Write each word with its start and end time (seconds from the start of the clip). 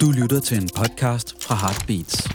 Du 0.00 0.06
lytter 0.22 0.40
til 0.40 0.56
en 0.62 0.68
podcast 0.76 1.44
fra 1.44 1.54
Heartbeats. 1.54 2.28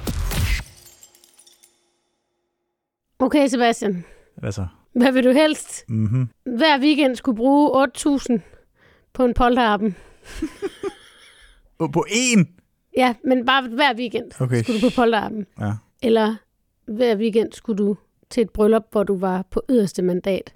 Okay, 3.19 3.47
Sebastian. 3.47 4.05
Hvad 4.37 4.51
så? 4.51 4.67
Hvad 4.93 5.11
vil 5.11 5.23
du 5.23 5.31
helst? 5.31 5.85
Mm-hmm. 5.89 6.29
Hver 6.57 6.79
weekend 6.81 7.15
skulle 7.15 7.35
bruge 7.35 7.87
8.000 7.87 8.39
på 9.13 9.25
en 9.25 9.33
polterappen. 9.33 9.95
På 11.93 12.05
én? 12.09 12.45
Ja, 12.97 13.15
men 13.23 13.45
bare 13.45 13.67
hver 13.67 13.93
weekend 13.97 14.41
Okay. 14.41 14.63
skulle 14.63 14.81
du 14.81 14.89
på 14.89 14.95
polterappen. 14.95 15.45
Ja. 15.59 15.73
Eller 16.03 16.35
hver 16.85 17.15
weekend 17.17 17.51
skulle 17.53 17.77
du 17.77 17.95
til 18.29 18.41
et 18.41 18.49
bryllup, 18.49 18.83
hvor 18.91 19.03
du 19.03 19.17
var 19.17 19.45
på 19.51 19.61
yderste 19.69 20.01
mandat. 20.01 20.53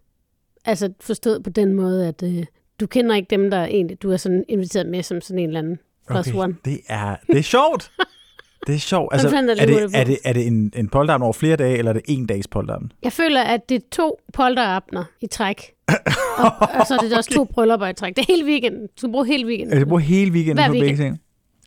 Altså 0.66 0.94
forstået 1.00 1.44
på 1.44 1.50
den 1.50 1.74
måde, 1.74 2.08
at 2.08 2.24
øh, 2.24 2.46
du 2.80 2.88
kender 2.88 3.16
ikke 3.16 3.30
dem, 3.30 3.52
der 3.52 3.66
egentlig, 3.66 4.02
du 4.02 4.12
er 4.12 4.18
sådan 4.18 4.46
inviteret 4.50 4.88
med 4.90 5.04
som 5.04 5.22
sådan 5.22 5.40
en 5.40 5.50
eller 5.50 5.60
anden 5.60 5.80
plus 6.10 6.28
Okay. 6.28 6.38
one. 6.40 6.56
Det 6.66 6.80
er, 6.88 7.16
det 7.28 7.38
er 7.38 7.44
sjovt. 7.44 7.92
Det 8.68 8.76
er 8.76 8.80
sjovt. 8.80 9.14
Altså, 9.14 9.28
er, 9.28 9.42
det, 9.42 9.70
hurtigt 9.70 9.92
på. 9.92 9.98
er, 9.98 10.04
det, 10.04 10.18
er 10.26 10.34
det 10.34 10.48
en, 10.48 10.74
en 10.76 10.90
polterappen 10.90 11.24
over 11.24 11.34
flere 11.34 11.56
dage, 11.56 11.78
eller 11.78 11.90
er 11.90 11.94
det 11.94 12.02
en 12.08 12.26
dags 12.26 12.48
polterappen? 12.48 12.92
Jeg 13.04 13.14
føler, 13.14 13.42
at 13.44 13.70
det 13.70 13.76
er 13.76 13.80
to 13.92 14.18
polterabner 14.34 15.04
i 15.22 15.28
træk. 15.28 15.62
og, 16.38 16.52
og, 16.80 16.88
så 16.88 16.94
er 16.94 16.98
det 16.98 17.18
også 17.18 17.30
to 17.34 17.44
bryllupper 17.44 17.88
i 17.88 17.94
træk. 17.94 18.16
Det 18.16 18.22
er 18.22 18.34
hele 18.36 18.46
weekenden. 18.46 18.82
Du 18.82 18.88
skal 18.98 19.12
bruge 19.12 19.28
hele 19.28 19.48
weekenden. 19.48 19.78
Jeg 19.78 19.88
bruger 19.88 20.00
hele 20.02 20.32
weekenden 20.32 20.58
Hver 20.58 20.68
på 20.68 20.72
begge 20.72 20.86
weekend. 20.86 21.08
ting. 21.08 21.20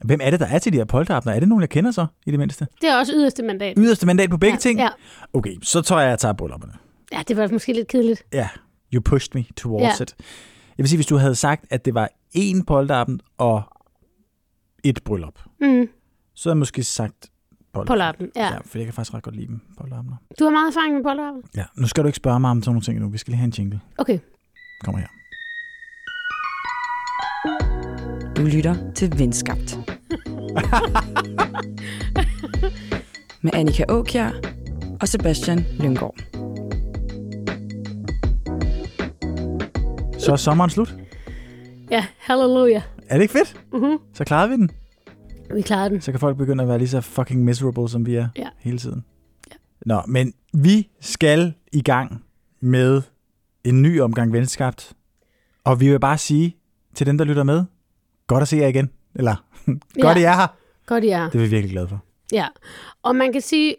Hvem 0.04 0.20
er 0.22 0.30
det, 0.30 0.40
der 0.40 0.46
er 0.46 0.58
til 0.58 0.72
de 0.72 0.78
her 0.78 0.84
polterabner? 0.84 1.32
Er 1.32 1.40
det 1.40 1.48
nogen, 1.48 1.62
jeg 1.62 1.68
kender 1.70 1.90
så, 1.90 2.06
i 2.26 2.30
det 2.30 2.38
mindste? 2.38 2.66
Det 2.80 2.90
er 2.90 2.96
også 2.96 3.12
yderste 3.16 3.42
mandat. 3.42 3.74
Yderste 3.78 4.06
mandat 4.06 4.30
på 4.30 4.36
begge 4.36 4.54
ja, 4.54 4.58
ting? 4.60 4.78
Ja. 4.80 4.88
Okay, 5.32 5.54
så 5.62 5.82
tror 5.82 5.98
jeg, 5.98 6.06
at 6.06 6.10
jeg 6.10 6.18
tager 6.18 6.32
bryllupperne. 6.32 6.72
ja, 7.12 7.22
det 7.28 7.36
var 7.36 7.48
måske 7.52 7.72
lidt 7.72 7.88
kedeligt. 7.88 8.22
Ja, 8.32 8.48
you 8.94 9.02
pushed 9.02 9.30
me 9.34 9.44
towards 9.56 10.00
Ja. 10.00 10.02
it. 10.04 10.14
Jeg 10.78 10.82
vil 10.82 10.88
sige, 10.88 10.96
hvis 10.96 11.06
du 11.06 11.16
havde 11.16 11.34
sagt, 11.34 11.64
at 11.70 11.84
det 11.84 11.94
var 11.94 12.10
én 12.36 12.64
polterappen 12.66 13.20
og 13.38 13.62
et 14.88 15.04
bryllup, 15.04 15.38
Mm, 15.60 15.88
så 16.34 16.48
havde 16.48 16.54
jeg 16.54 16.58
måske 16.58 16.82
sagt 16.82 17.30
polterappen. 17.72 17.86
polterappen, 17.86 18.30
ja. 18.36 18.52
Ja, 18.54 18.58
for 18.64 18.78
jeg 18.78 18.86
kan 18.86 18.94
faktisk 18.94 19.14
ret 19.14 19.22
godt 19.22 19.36
lide 19.36 19.46
dem, 19.46 19.60
polterabner. 19.78 20.16
Du 20.38 20.44
har 20.44 20.50
meget 20.50 20.68
erfaring 20.68 20.94
med 20.94 21.02
polterappen. 21.02 21.42
Ja, 21.56 21.64
nu 21.76 21.86
skal 21.86 22.02
du 22.04 22.06
ikke 22.06 22.16
spørge 22.16 22.40
mig 22.40 22.50
om 22.50 22.62
sådan 22.62 22.70
nogle 22.72 22.82
ting 22.82 23.00
nu. 23.00 23.08
Vi 23.08 23.18
skal 23.18 23.30
lige 23.30 23.38
have 23.38 23.44
en 23.46 23.52
jingle. 23.58 23.80
Okay. 23.98 24.18
Kommer 24.84 24.98
her. 25.00 25.06
Du 28.36 28.42
lytter 28.42 28.92
til 28.94 29.18
Venskabt. 29.18 29.78
Med 33.42 33.50
Annika 33.54 33.84
Åkjær 33.88 34.30
og 35.00 35.08
Sebastian 35.08 35.64
Lyngård. 35.80 36.16
Så 40.18 40.32
er 40.32 40.36
sommeren 40.36 40.70
slut. 40.70 40.94
Ja, 41.90 42.06
halleluja. 42.18 42.82
Er 43.08 43.14
det 43.14 43.22
ikke 43.22 43.32
fedt? 43.32 43.60
Mm-hmm. 43.72 43.98
Så 44.14 44.24
klarede 44.24 44.48
vi 44.50 44.56
den. 44.56 44.70
Vi 45.54 45.62
klarede 45.62 45.90
den. 45.90 46.00
Så 46.00 46.10
kan 46.10 46.20
folk 46.20 46.36
begynde 46.36 46.62
at 46.62 46.68
være 46.68 46.78
lige 46.78 46.88
så 46.88 47.00
fucking 47.00 47.44
miserable, 47.44 47.88
som 47.88 48.06
vi 48.06 48.14
er 48.14 48.28
Ja. 48.36 48.48
hele 48.58 48.78
tiden. 48.78 49.04
Ja. 49.50 49.56
Nå, 49.86 50.00
men 50.08 50.34
vi 50.54 50.88
skal 51.00 51.54
i 51.72 51.82
gang 51.82 52.24
med 52.60 53.02
en 53.64 53.82
ny 53.82 54.00
omgang 54.00 54.32
venskabt. 54.32 54.92
Og 55.64 55.80
vi 55.80 55.90
vil 55.90 56.00
bare 56.00 56.18
sige 56.18 56.56
til 56.94 57.06
dem, 57.06 57.18
der 57.18 57.24
lytter 57.24 57.42
med, 57.42 57.64
godt 58.26 58.42
at 58.42 58.48
se 58.48 58.56
jer 58.56 58.66
igen. 58.66 58.90
Eller, 59.14 59.44
godt 60.02 60.16
Ja. 60.18 60.20
I 60.20 60.22
er 60.22 60.34
her. 60.36 60.46
Godt, 60.86 61.04
I 61.04 61.08
er. 61.08 61.24
Det 61.30 61.34
er 61.34 61.38
vi 61.44 61.48
virkelig 61.50 61.70
glade 61.72 61.88
for. 61.88 62.04
Ja. 62.32 62.46
Og 63.02 63.16
man 63.16 63.32
kan 63.32 63.40
sige, 63.40 63.76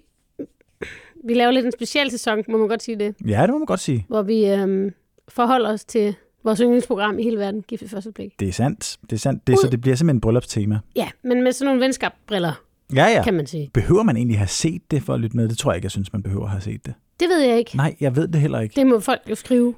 vi 1.25 1.33
laver 1.33 1.52
lidt 1.52 1.66
en 1.66 1.72
speciel 1.72 2.11
sæson, 2.11 2.44
må 2.50 2.58
man 2.58 2.67
godt 2.67 2.83
sige 2.83 3.00
det, 3.00 3.16
Ja, 3.28 3.42
det 3.42 3.50
må 3.50 3.58
man 3.58 3.66
godt 3.66 3.80
sige. 3.80 4.05
hvor 4.08 4.22
vi 4.22 4.45
øhm, 4.45 4.89
forholder 5.30 5.73
os 5.73 5.86
til 5.86 6.16
vores 6.48 6.59
yndlingsprogram 6.59 7.20
i 7.20 7.23
hele 7.23 7.38
verden, 7.38 7.62
Gift 7.62 7.81
ved 7.81 7.90
første 7.90 8.12
blik. 8.12 8.40
Det 8.40 8.48
er 8.48 8.52
sandt. 8.52 8.98
Det 9.02 9.14
er 9.14 9.17
sandt. 9.20 9.48
Det, 9.48 9.53
er, 9.53 9.58
så 9.62 9.67
det 9.70 9.81
bliver 9.81 9.95
simpelthen 9.95 10.17
et 10.17 10.22
bryllupstema. 10.22 10.80
Ja, 10.95 11.09
men 11.23 11.44
med 11.44 11.52
sådan 11.52 11.66
nogle 11.66 11.81
venskabsbriller, 11.81 12.54
Ja, 12.95 13.06
ja. 13.06 13.23
kan 13.23 13.34
man 13.34 13.48
sige. 13.48 13.70
Behøver 13.73 14.04
man 14.04 14.17
egentlig 14.17 14.38
have 14.38 14.48
set 14.48 14.81
det 14.92 15.04
for 15.04 15.14
at 15.14 15.20
lytte 15.20 15.38
med? 15.38 15.50
Det 15.50 15.58
tror 15.58 15.72
jeg 15.72 15.76
ikke, 15.78 15.86
jeg 15.86 15.92
synes, 15.92 16.14
man 16.14 16.23
behøver 16.23 16.44
at 16.44 16.50
have 16.50 16.62
set 16.62 16.86
det. 16.86 16.94
Det 17.20 17.30
ved 17.30 17.39
jeg 17.39 17.58
ikke. 17.58 17.78
Nej, 17.78 17.95
jeg 18.00 18.16
ved 18.16 18.27
det 18.27 18.42
heller 18.42 18.60
ikke. 18.60 18.76
Det 18.76 18.88
må 18.88 18.99
folk 18.99 19.22
jo 19.30 19.36
skrive. 19.36 19.73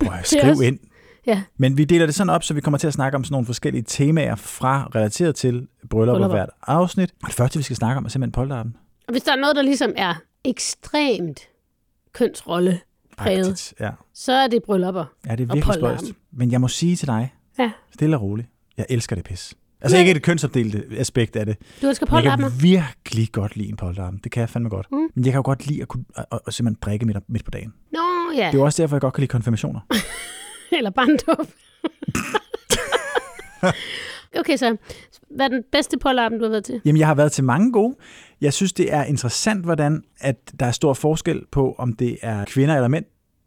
Prøv 0.00 0.14
at 0.18 0.26
skrive 0.38 0.66
ind. 0.66 0.78
Ja. 1.26 1.42
Men 1.56 1.76
vi 1.76 1.84
deler 1.84 2.06
det 2.06 2.14
sådan 2.14 2.30
op, 2.30 2.42
så 2.44 2.54
vi 2.54 2.60
kommer 2.60 2.78
til 2.78 2.86
at 2.86 2.92
snakke 2.92 3.16
om 3.16 3.24
sådan 3.24 3.34
nogle 3.34 3.46
forskellige 3.46 3.82
temaer 3.82 4.34
fra 4.34 4.90
relateret 4.94 5.34
til 5.34 5.66
bryllup 5.90 6.20
og 6.20 6.28
hvert 6.28 6.50
afsnit. 6.62 7.10
Og 7.22 7.26
det 7.26 7.34
første, 7.34 7.58
vi 7.58 7.62
skal 7.62 7.76
snakke 7.76 7.98
om, 7.98 8.04
er 8.04 8.08
simpelthen 8.08 8.32
polterappen. 8.32 8.76
Og 9.08 9.12
hvis 9.12 9.22
der 9.22 9.32
er 9.32 9.36
noget, 9.36 9.56
der 9.56 9.62
ligesom 9.62 9.92
er 9.96 10.14
ekstremt 10.44 11.40
kønsrolle 12.12 12.80
præget, 13.18 13.74
Ja. 13.80 13.90
så 14.14 14.32
er 14.32 14.46
det 14.46 14.62
bryllupper. 14.62 15.04
ja, 15.26 15.36
det 15.36 15.50
er 15.50 15.54
virkelig 15.54 15.74
spøjst. 15.74 16.04
Men 16.32 16.52
jeg 16.52 16.60
må 16.60 16.68
sige 16.68 16.96
til 16.96 17.08
dig, 17.08 17.34
Ja. 17.58 17.70
stille 17.92 18.16
og 18.16 18.22
roligt, 18.22 18.48
jeg 18.76 18.86
elsker 18.88 19.16
det 19.16 19.24
pis. 19.24 19.54
Altså 19.80 19.96
Ja. 19.96 20.00
ikke 20.00 20.10
et 20.16 20.22
kønsopdelte 20.22 20.84
aspekt 20.96 21.36
af 21.36 21.46
det. 21.46 21.56
Du 21.82 21.86
elsker 21.88 22.06
Men 22.10 22.24
jeg 22.24 22.38
kan 22.38 22.52
virkelig 22.62 23.28
godt 23.32 23.56
lide 23.56 23.68
en 23.68 23.76
polterappen. 23.76 24.20
Det 24.24 24.32
kan 24.32 24.40
jeg 24.40 24.48
fandme 24.48 24.68
godt. 24.70 24.86
Mm. 24.92 24.96
Men 25.14 25.24
jeg 25.24 25.32
kan 25.32 25.38
jo 25.38 25.42
godt 25.44 25.66
lide 25.66 25.82
at, 25.82 25.88
kunne, 25.88 26.04
at, 26.16 26.24
at, 26.32 26.38
at 26.46 26.54
simpelthen 26.54 26.78
drikke 26.82 27.06
midt, 27.06 27.16
midt 27.28 27.44
på 27.44 27.50
dagen. 27.50 27.72
Nå, 27.92 27.98
ja. 28.36 28.46
Det 28.46 28.54
er 28.54 28.58
jo 28.58 28.64
også 28.64 28.82
derfor, 28.82 28.96
jeg 28.96 29.00
godt 29.00 29.14
kan 29.14 29.20
lide 29.20 29.30
konfirmationer. 29.30 29.80
Eller 30.78 30.90
barndåb. 30.90 31.46
okay, 34.36 34.56
så 34.56 34.76
hvad 35.36 35.46
er 35.46 35.50
den 35.50 35.62
bedste 35.72 35.98
polterappen, 35.98 36.40
du 36.40 36.44
har 36.44 36.50
været 36.50 36.64
til? 36.64 36.80
Jamen, 36.84 36.98
jeg 36.98 37.06
har 37.06 37.14
været 37.14 37.32
til 37.32 37.44
mange 37.44 37.72
gode. 37.72 37.96
Jeg 38.40 38.52
synes, 38.52 38.72
det 38.72 38.92
er 38.94 39.04
interessant, 39.04 39.64
hvordan 39.64 40.02
at 40.20 40.36
der 40.60 40.66
er 40.66 40.70
stor 40.70 40.94
forskel 40.94 41.42
på, 41.52 41.74
om 41.78 41.92
det 41.92 42.18
er 42.22 42.44
kvinder 42.44 42.74
eller 42.74 42.88
mænd, 42.88 43.04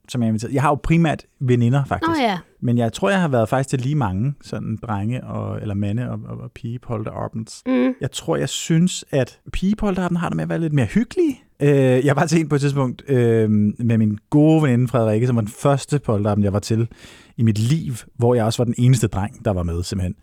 som 0.10 0.22
jeg 0.22 0.26
er 0.26 0.30
inviteret. 0.30 0.54
Jeg 0.54 0.62
har 0.62 0.70
jo 0.70 0.76
primært 0.76 1.26
veninder, 1.40 1.84
faktisk. 1.86 2.20
Nå 2.20 2.26
ja, 2.26 2.38
Men 2.62 2.78
jeg 2.78 2.94
tror, 2.94 3.10
jeg 3.10 3.22
har 3.22 3.28
været 3.28 3.50
faktisk 3.50 3.70
til 3.70 3.80
lige 3.80 3.96
mange 3.96 4.34
sådan 4.42 4.78
drenge, 4.88 5.24
og, 5.24 5.62
eller 5.62 5.76
mande 5.76 6.10
og, 6.12 6.20
og, 6.26 6.38
og 6.38 6.52
pigepolterabends. 6.52 7.64
mm. 7.66 7.94
Jeg 8.02 8.12
tror, 8.12 8.36
jeg 8.36 8.50
synes, 8.50 9.06
at 9.12 9.40
pigepolterabend 9.54 10.18
har 10.18 10.30
det 10.30 10.36
med 10.36 10.44
at 10.44 10.50
være 10.50 10.60
lidt 10.60 10.74
mere 10.74 10.86
hyggelige. 10.86 11.42
Øh, 11.62 12.06
jeg 12.06 12.16
var 12.16 12.26
til 12.26 12.40
en 12.40 12.50
på 12.50 12.56
et 12.56 12.62
tidspunkt 12.62 13.04
øh, 13.08 13.50
med 13.80 13.98
min 13.98 14.18
gode 14.30 14.64
veninde 14.64 14.88
Frederikke, 14.88 15.28
som 15.28 15.36
var 15.36 15.42
den 15.42 15.52
første 15.52 16.00
polterappen, 16.00 16.44
jeg 16.44 16.54
var 16.54 16.60
til 16.60 16.88
i 17.38 17.44
mit 17.44 17.60
liv, 17.60 17.94
hvor 18.18 18.36
jeg 18.36 18.46
også 18.46 18.60
var 18.60 18.66
den 18.66 18.76
eneste 18.78 19.08
dreng, 19.08 19.46
der 19.46 19.52
var 19.52 19.64
med 19.64 19.84
simpelthen. 19.84 20.16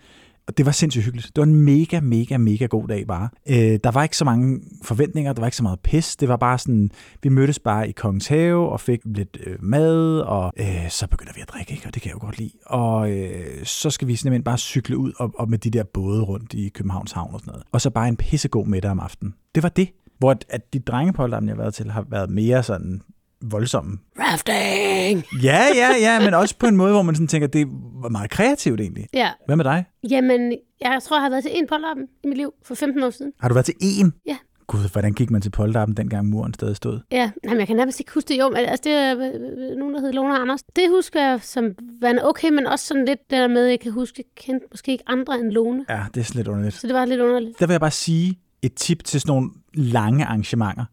Og 0.48 0.59
det 0.59 0.66
var 0.66 0.72
sindssygt 0.72 1.04
hyggeligt. 1.04 1.26
Det 1.26 1.36
var 1.36 1.47
en 1.47 1.54
mega, 1.54 2.00
mega, 2.00 2.36
mega 2.36 2.66
god 2.66 2.88
dag 2.88 3.06
bare. 3.06 3.28
Øh, 3.48 3.78
der 3.84 3.91
var 3.91 4.03
ikke 4.03 4.16
så 4.16 4.25
mange 4.25 4.60
forventninger, 4.82 5.32
der 5.32 5.41
var 5.41 5.47
ikke 5.47 5.56
så 5.56 5.62
meget 5.62 5.81
pis. 5.81 6.16
Det 6.16 6.28
var 6.28 6.36
bare 6.36 6.59
sådan, 6.59 6.91
vi 7.22 7.28
mødtes 7.28 7.59
bare 7.59 7.88
i 7.88 7.92
Kongens 7.92 8.26
Have 8.26 8.69
og 8.69 8.81
fik 8.81 9.00
lidt 9.04 9.38
øh, 9.47 9.56
mad, 9.60 10.20
og 10.20 10.53
øh, 10.60 10.91
så 10.91 11.06
begynder 11.06 11.32
vi 11.34 11.41
at 11.41 11.48
drikke, 11.48 11.72
ikke? 11.72 11.87
og 11.87 11.94
det 11.94 12.03
kan 12.03 12.08
jeg 12.08 12.14
jo 12.14 12.20
godt 12.26 12.38
lide. 12.38 12.50
Og 12.66 13.10
øh, 13.10 13.64
så 13.64 13.91
skal 13.91 14.08
vi 14.08 14.16
simpelthen 14.16 14.44
bare 14.44 14.58
cykle 14.58 14.98
ud 14.98 15.12
og, 15.16 15.32
og 15.38 15.50
med 15.50 15.58
de 15.58 15.70
der 15.70 15.82
både 15.82 16.22
rundt 16.22 16.54
i 16.54 16.69
Københavns 16.69 17.12
Havn 17.12 17.34
og 17.34 17.41
sådan 17.41 17.50
noget. 17.50 17.64
Og 17.72 17.81
så 17.81 17.91
bare 17.91 18.08
en 18.08 18.16
pissegod 18.16 18.66
middag 18.66 18.91
om 18.91 19.00
aftenen. 19.00 19.34
Det 19.54 19.62
var 19.62 19.69
det. 19.69 19.88
Hvor 20.19 20.31
at, 20.31 20.44
at 20.48 20.72
de 20.72 20.78
drengepolterne, 20.78 21.47
jeg 21.47 21.54
har 21.56 21.62
været 21.62 21.75
til, 21.75 21.91
har 21.91 22.06
været 22.10 22.31
mere 22.31 22.62
sådan 22.62 23.00
voldsomme. 23.43 23.99
rafting! 24.21 25.25
Ja, 25.43 25.60
ja, 25.75 25.88
ja, 26.00 26.25
men 26.25 26.34
også 26.34 26.56
på 26.59 26.66
en 26.66 26.76
måde, 26.76 26.93
hvor 26.93 27.03
man 27.03 27.15
sådan 27.15 27.28
tænker, 27.28 27.49
det 27.49 27.66
var 28.03 28.09
meget 28.09 28.31
kreativt 28.31 28.81
egentlig. 28.81 29.06
Ja, 29.15 29.31
Hvad 29.47 29.56
med 29.56 29.65
dig? 29.65 29.84
jamen, 30.10 30.53
jeg 30.81 30.99
tror, 31.03 31.16
jeg 31.16 31.22
har 31.22 31.31
været 31.31 31.44
til 31.44 31.53
en 31.54 31.66
polterappen 31.69 32.06
i 32.25 32.26
mit 32.28 32.37
liv 32.37 32.53
for 32.65 32.75
15 32.75 33.03
år 33.03 33.10
siden. 33.10 33.32
Har 33.41 33.49
du 33.49 33.54
været 33.54 33.66
til 33.66 33.75
én? 33.82 34.10
Ja. 34.26 34.37
Gud, 34.66 34.91
hvordan 34.93 35.12
gik 35.12 35.31
man 35.31 35.41
til 35.41 35.50
polterappen, 35.50 35.97
dengang 35.97 36.26
muren 36.28 36.54
stadig 36.54 36.76
stod? 36.76 37.00
Ja, 37.12 37.31
jamen, 37.44 37.59
jeg 37.59 37.66
kan 37.66 37.76
nærmest 37.76 38.00
ikke 38.00 38.12
huske 38.15 38.28
det. 38.28 38.38
Jo, 38.38 38.49
men 38.49 38.56
altså, 38.56 38.81
det 38.84 38.93
er 38.93 39.16
øh, 39.16 39.25
øh, 39.70 39.76
nogen, 39.78 39.94
der 39.94 40.00
hed 40.00 40.12
Lone 40.12 40.38
Anders. 40.38 40.62
Det 40.62 40.84
husker 40.88 41.22
jeg 41.28 41.41
som 41.43 41.65
værende 42.00 42.25
okay, 42.28 42.50
men 42.50 42.66
også 42.66 42.87
sådan 42.87 43.05
lidt 43.05 43.31
der 43.31 43.49
med, 43.49 43.65
at 43.65 43.70
jeg 43.70 43.81
kan 43.81 43.93
huske, 43.93 44.15
jeg 44.19 44.25
kendte 44.44 44.66
måske 44.70 44.93
ikke 44.93 45.05
andre 45.06 45.34
end 45.41 45.50
Lone. 45.50 45.84
Ja, 45.88 46.05
det 46.15 46.20
er 46.20 46.25
sådan 46.25 46.38
lidt 46.38 46.49
underligt. 46.49 46.75
Så 46.75 46.87
det 46.87 46.94
var 46.94 47.05
lidt 47.05 47.20
underligt. 47.20 47.60
Der 47.60 47.66
vil 47.66 47.72
jeg 47.75 47.81
bare 47.81 47.91
sige 47.91 48.38
et 48.62 48.75
tip 48.75 49.05
til 49.05 49.20
sådan 49.20 49.31
nogle 49.34 49.50
lange 49.75 50.25
arrangementer. 50.25 50.84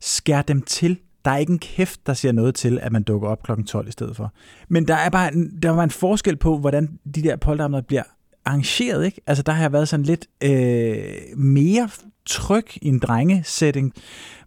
Skær 0.00 0.42
dem 0.42 0.62
til. 0.62 0.98
Der 1.24 1.30
er 1.30 1.36
ikke 1.36 1.52
en 1.52 1.58
kæft, 1.58 2.06
der 2.06 2.14
siger 2.14 2.32
noget 2.32 2.54
til, 2.54 2.78
at 2.82 2.92
man 2.92 3.02
dukker 3.02 3.28
op 3.28 3.42
kl. 3.42 3.52
12 3.66 3.88
i 3.88 3.92
stedet 3.92 4.16
for. 4.16 4.32
Men 4.68 4.88
der 4.88 4.94
er 4.94 5.10
bare 5.10 5.34
en, 5.34 5.58
der 5.62 5.70
var 5.70 5.84
en 5.84 5.90
forskel 5.90 6.36
på, 6.36 6.58
hvordan 6.58 6.98
de 7.14 7.22
der 7.22 7.36
polterabender 7.36 7.80
bliver 7.80 8.02
arrangeret. 8.44 9.06
Ikke? 9.06 9.20
Altså 9.26 9.42
der 9.42 9.52
har 9.52 9.62
jeg 9.62 9.72
været 9.72 9.88
sådan 9.88 10.06
lidt 10.06 10.26
øh, 10.44 11.38
mere 11.38 11.88
tryg 12.26 12.66
i 12.82 12.88
en 12.88 12.98
drengesetting, 12.98 13.92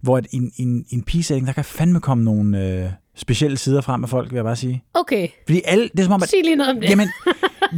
hvor 0.01 0.18
i 0.18 0.21
en, 0.31 0.51
en, 0.57 0.85
en 0.89 1.03
pigesetting, 1.03 1.47
der 1.47 1.53
kan 1.53 1.65
fandme 1.65 2.00
komme 2.00 2.24
nogle 2.24 2.83
øh, 2.83 2.89
specielle 3.15 3.57
sider 3.57 3.81
frem 3.81 4.03
af 4.03 4.09
folk, 4.09 4.31
vil 4.31 4.35
jeg 4.35 4.44
bare 4.44 4.56
sige. 4.56 4.83
Okay, 4.94 5.27
Fordi 5.45 5.62
alle, 5.65 5.89
det 5.91 6.00
er 6.00 6.03
som 6.03 6.13
om, 6.13 6.24
at 6.24 6.29
sig 6.29 6.39
lige 6.44 6.56
noget 6.56 6.71
om 6.75 6.81
det. 6.81 6.89
Jamen, 6.89 7.07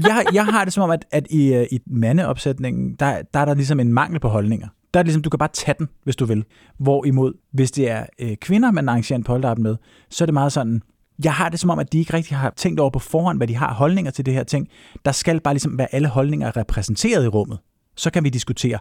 jeg, 0.04 0.26
jeg 0.34 0.46
har 0.46 0.64
det 0.64 0.74
som 0.74 0.84
om, 0.84 0.90
at, 0.90 1.06
at 1.12 1.28
i, 1.30 1.54
øh, 1.54 1.68
i 1.72 1.80
mandeopsætningen, 1.86 2.96
der, 2.96 3.22
der 3.34 3.40
er 3.40 3.46
der 3.46 3.54
ligesom 3.54 3.80
en 3.80 3.94
mangel 3.94 4.20
på 4.20 4.28
holdninger. 4.28 4.68
Der 4.94 5.00
er 5.00 5.04
det 5.04 5.08
ligesom, 5.08 5.22
du 5.22 5.30
kan 5.30 5.38
bare 5.40 5.50
tage 5.54 5.76
den, 5.80 5.90
hvis 6.04 6.16
du 6.16 6.26
vil. 6.26 6.46
Hvorimod, 6.78 7.34
hvis 7.52 7.72
det 7.72 7.90
er 7.92 8.06
øh, 8.20 8.38
kvinder, 8.38 8.72
man 8.72 8.90
arrangerer 8.90 9.18
en 9.18 9.24
polterappen 9.24 9.64
med, 9.64 9.76
så 10.10 10.24
er 10.24 10.26
det 10.26 10.34
meget 10.34 10.52
sådan, 10.52 10.82
jeg 11.24 11.34
har 11.34 11.50
det 11.50 11.60
som 11.60 11.70
om, 11.70 11.80
at 11.80 11.94
de 11.94 12.00
ikke 12.00 12.14
rigtig 12.14 12.38
har 12.38 12.54
tænkt 12.56 12.80
over 12.80 12.90
på 12.90 13.00
forhånd, 13.00 13.38
hvad 13.40 13.48
de 13.48 13.56
har 13.56 13.74
holdninger 13.74 14.12
til 14.12 14.26
det 14.26 14.34
her 14.34 14.44
ting. 14.44 14.68
Der 15.06 15.12
skal 15.12 15.42
bare 15.42 15.54
ligesom 15.54 15.78
være 15.78 15.96
alle 15.96 16.08
holdninger 16.08 16.58
repræsenteret 16.58 17.26
i 17.26 17.28
rummet. 17.28 17.60
Så 17.96 18.12
kan 18.12 18.24
vi 18.24 18.30
diskutere 18.30 18.80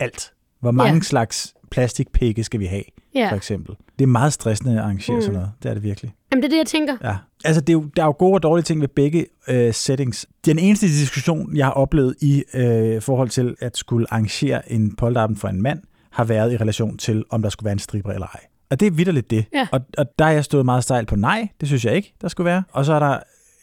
alt. 0.00 0.32
Hvor 0.60 0.70
mange 0.70 0.94
Ja. 0.94 1.00
slags 1.00 1.54
plastikpikke 1.74 2.44
skal 2.44 2.60
vi 2.60 2.66
have? 2.66 2.82
Ja. 3.14 3.30
for 3.30 3.36
eksempel. 3.36 3.74
Det 3.98 4.02
er 4.04 4.08
meget 4.08 4.32
stressende 4.32 4.72
at 4.72 4.78
arrangere 4.78 5.16
Mm. 5.16 5.20
sådan 5.22 5.34
noget. 5.34 5.50
Det 5.62 5.68
er 5.70 5.74
det 5.74 5.82
virkelig. 5.82 6.14
Jamen, 6.32 6.42
det 6.42 6.48
er 6.48 6.50
det, 6.50 6.58
jeg 6.58 6.66
tænker. 6.66 6.96
Ja. 7.04 7.16
Altså, 7.44 7.60
det 7.60 7.68
er 7.68 7.72
jo, 7.72 7.84
der 7.96 8.02
er 8.02 8.06
jo 8.06 8.14
gode 8.18 8.34
og 8.34 8.42
dårlige 8.42 8.62
ting 8.64 8.80
ved 8.80 8.88
begge 8.88 9.26
øh, 9.48 9.74
settings. 9.74 10.26
Den 10.46 10.58
eneste 10.58 10.86
diskussion, 10.86 11.56
jeg 11.56 11.66
har 11.66 11.72
oplevet 11.72 12.14
i 12.20 12.44
øh, 12.54 13.02
forhold 13.02 13.28
til 13.28 13.56
at 13.60 13.76
skulle 13.76 14.06
arrangere 14.10 14.72
en 14.72 14.96
polterappen 14.96 15.36
for 15.38 15.48
en 15.48 15.62
mand, 15.62 15.80
har 16.10 16.24
været 16.24 16.52
i 16.52 16.56
relation 16.56 16.96
til, 16.98 17.24
om 17.30 17.42
der 17.42 17.48
skulle 17.48 17.64
være 17.64 17.72
en 17.72 17.78
striber 17.78 18.12
eller 18.12 18.26
ej. 18.26 18.40
Og 18.70 18.80
det 18.80 18.86
er 18.86 18.90
vidderligt 18.90 19.30
det. 19.30 19.44
Ja. 19.54 19.68
Og, 19.72 19.80
og 19.98 20.06
der 20.18 20.24
er 20.24 20.30
jeg 20.30 20.44
stået 20.44 20.64
meget 20.64 20.84
stejl 20.84 21.06
på 21.06 21.16
nej, 21.16 21.48
det 21.60 21.68
synes 21.68 21.84
jeg 21.84 21.96
ikke, 21.96 22.14
der 22.20 22.28
skulle 22.28 22.44
være. 22.44 22.62
Og 22.72 22.84
så 22.84 22.92
er 22.92 22.98
der 22.98 23.18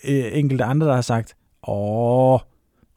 øh, 0.07 0.25
enkelte 0.33 0.63
andre, 0.63 0.87
der 0.87 0.93
har 0.93 1.01
sagt, 1.01 1.35
åh, 1.67 2.39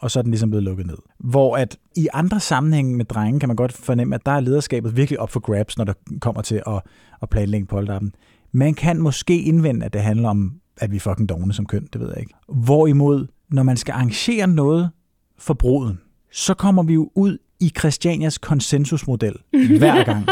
og 0.05 0.11
så 0.11 0.19
er 0.19 0.23
den 0.23 0.31
ligesom 0.31 0.51
blevet 0.51 0.62
lukket 0.62 0.87
ned. 0.87 0.97
Hvor 1.19 1.56
at 1.56 1.79
i 1.97 2.09
andre 2.12 2.41
sammenhænge 2.41 2.97
med 2.97 3.05
drenge, 3.05 3.41
kan 3.41 3.49
man 3.49 3.56
godt 3.56 3.73
fornemme, 3.73 4.15
at 4.15 4.27
der 4.27 4.33
er 4.33 4.41
lederskabet 4.41 4.97
virkelig 4.97 5.21
op 5.21 5.31
for 5.31 5.41
grabs, 5.41 5.79
når 5.79 5.85
der 5.85 5.93
kommer 6.21 6.43
til 6.43 6.62
at, 6.67 6.81
at 7.23 7.29
planlægge 7.29 7.67
polterappen. 7.67 8.15
Man 8.53 8.75
kan 8.75 9.01
måske 9.01 9.43
indvende, 9.43 9.87
at 9.87 9.93
det 9.93 10.01
handler 10.01 10.29
om, 10.29 10.55
at 10.77 10.91
vi 10.91 10.97
er 10.97 11.01
fucking 11.01 11.29
dogne 11.29 11.53
som 11.53 11.67
køn, 11.67 11.89
det 11.93 12.01
ved 12.01 12.09
jeg 12.09 12.21
ikke. 12.21 12.35
Hvorimod, 12.49 13.27
når 13.51 13.62
man 13.62 13.77
skal 13.77 13.93
arrangere 13.93 14.47
noget 14.47 14.91
for 15.39 15.55
bruden, 15.55 16.01
så 16.33 16.55
kommer 16.55 16.83
vi 16.83 16.95
jo 16.95 17.11
ud 17.15 17.39
i 17.61 17.73
Christianias 17.79 18.39
konsensusmodel 18.39 19.35
hver 19.79 20.05
gang. 20.05 20.29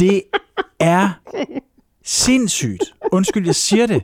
Det 0.00 0.22
er 0.80 1.20
sindssygt. 2.04 2.94
Undskyld, 3.12 3.46
jeg 3.46 3.54
siger 3.54 3.86
det. 3.86 4.02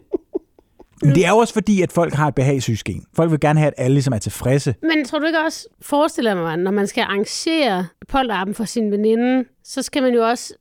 Men 1.02 1.14
det 1.14 1.26
er 1.26 1.30
jo 1.30 1.36
også 1.36 1.54
fordi, 1.54 1.82
at 1.82 1.92
folk 1.92 2.14
har 2.14 2.28
et 2.28 2.34
behagssystem. 2.34 3.02
Folk 3.16 3.30
vil 3.30 3.40
gerne 3.40 3.58
have, 3.60 3.66
at 3.68 3.74
alle 3.76 3.94
ligesom 3.94 4.12
er 4.14 4.18
tilfredse. 4.18 4.74
Men 4.82 5.04
tror 5.04 5.18
du 5.18 5.26
ikke 5.26 5.40
også, 5.40 5.66
forestiller 5.80 6.34
mig, 6.34 6.56
når 6.56 6.70
man 6.70 6.86
skal 6.86 7.02
arrangere 7.02 7.86
polterappen 8.08 8.54
for 8.54 8.64
sin 8.64 8.90
veninde, 8.90 9.44
så 9.64 9.82
skal 9.82 10.02
man 10.02 10.14
jo 10.14 10.28
også 10.28 10.54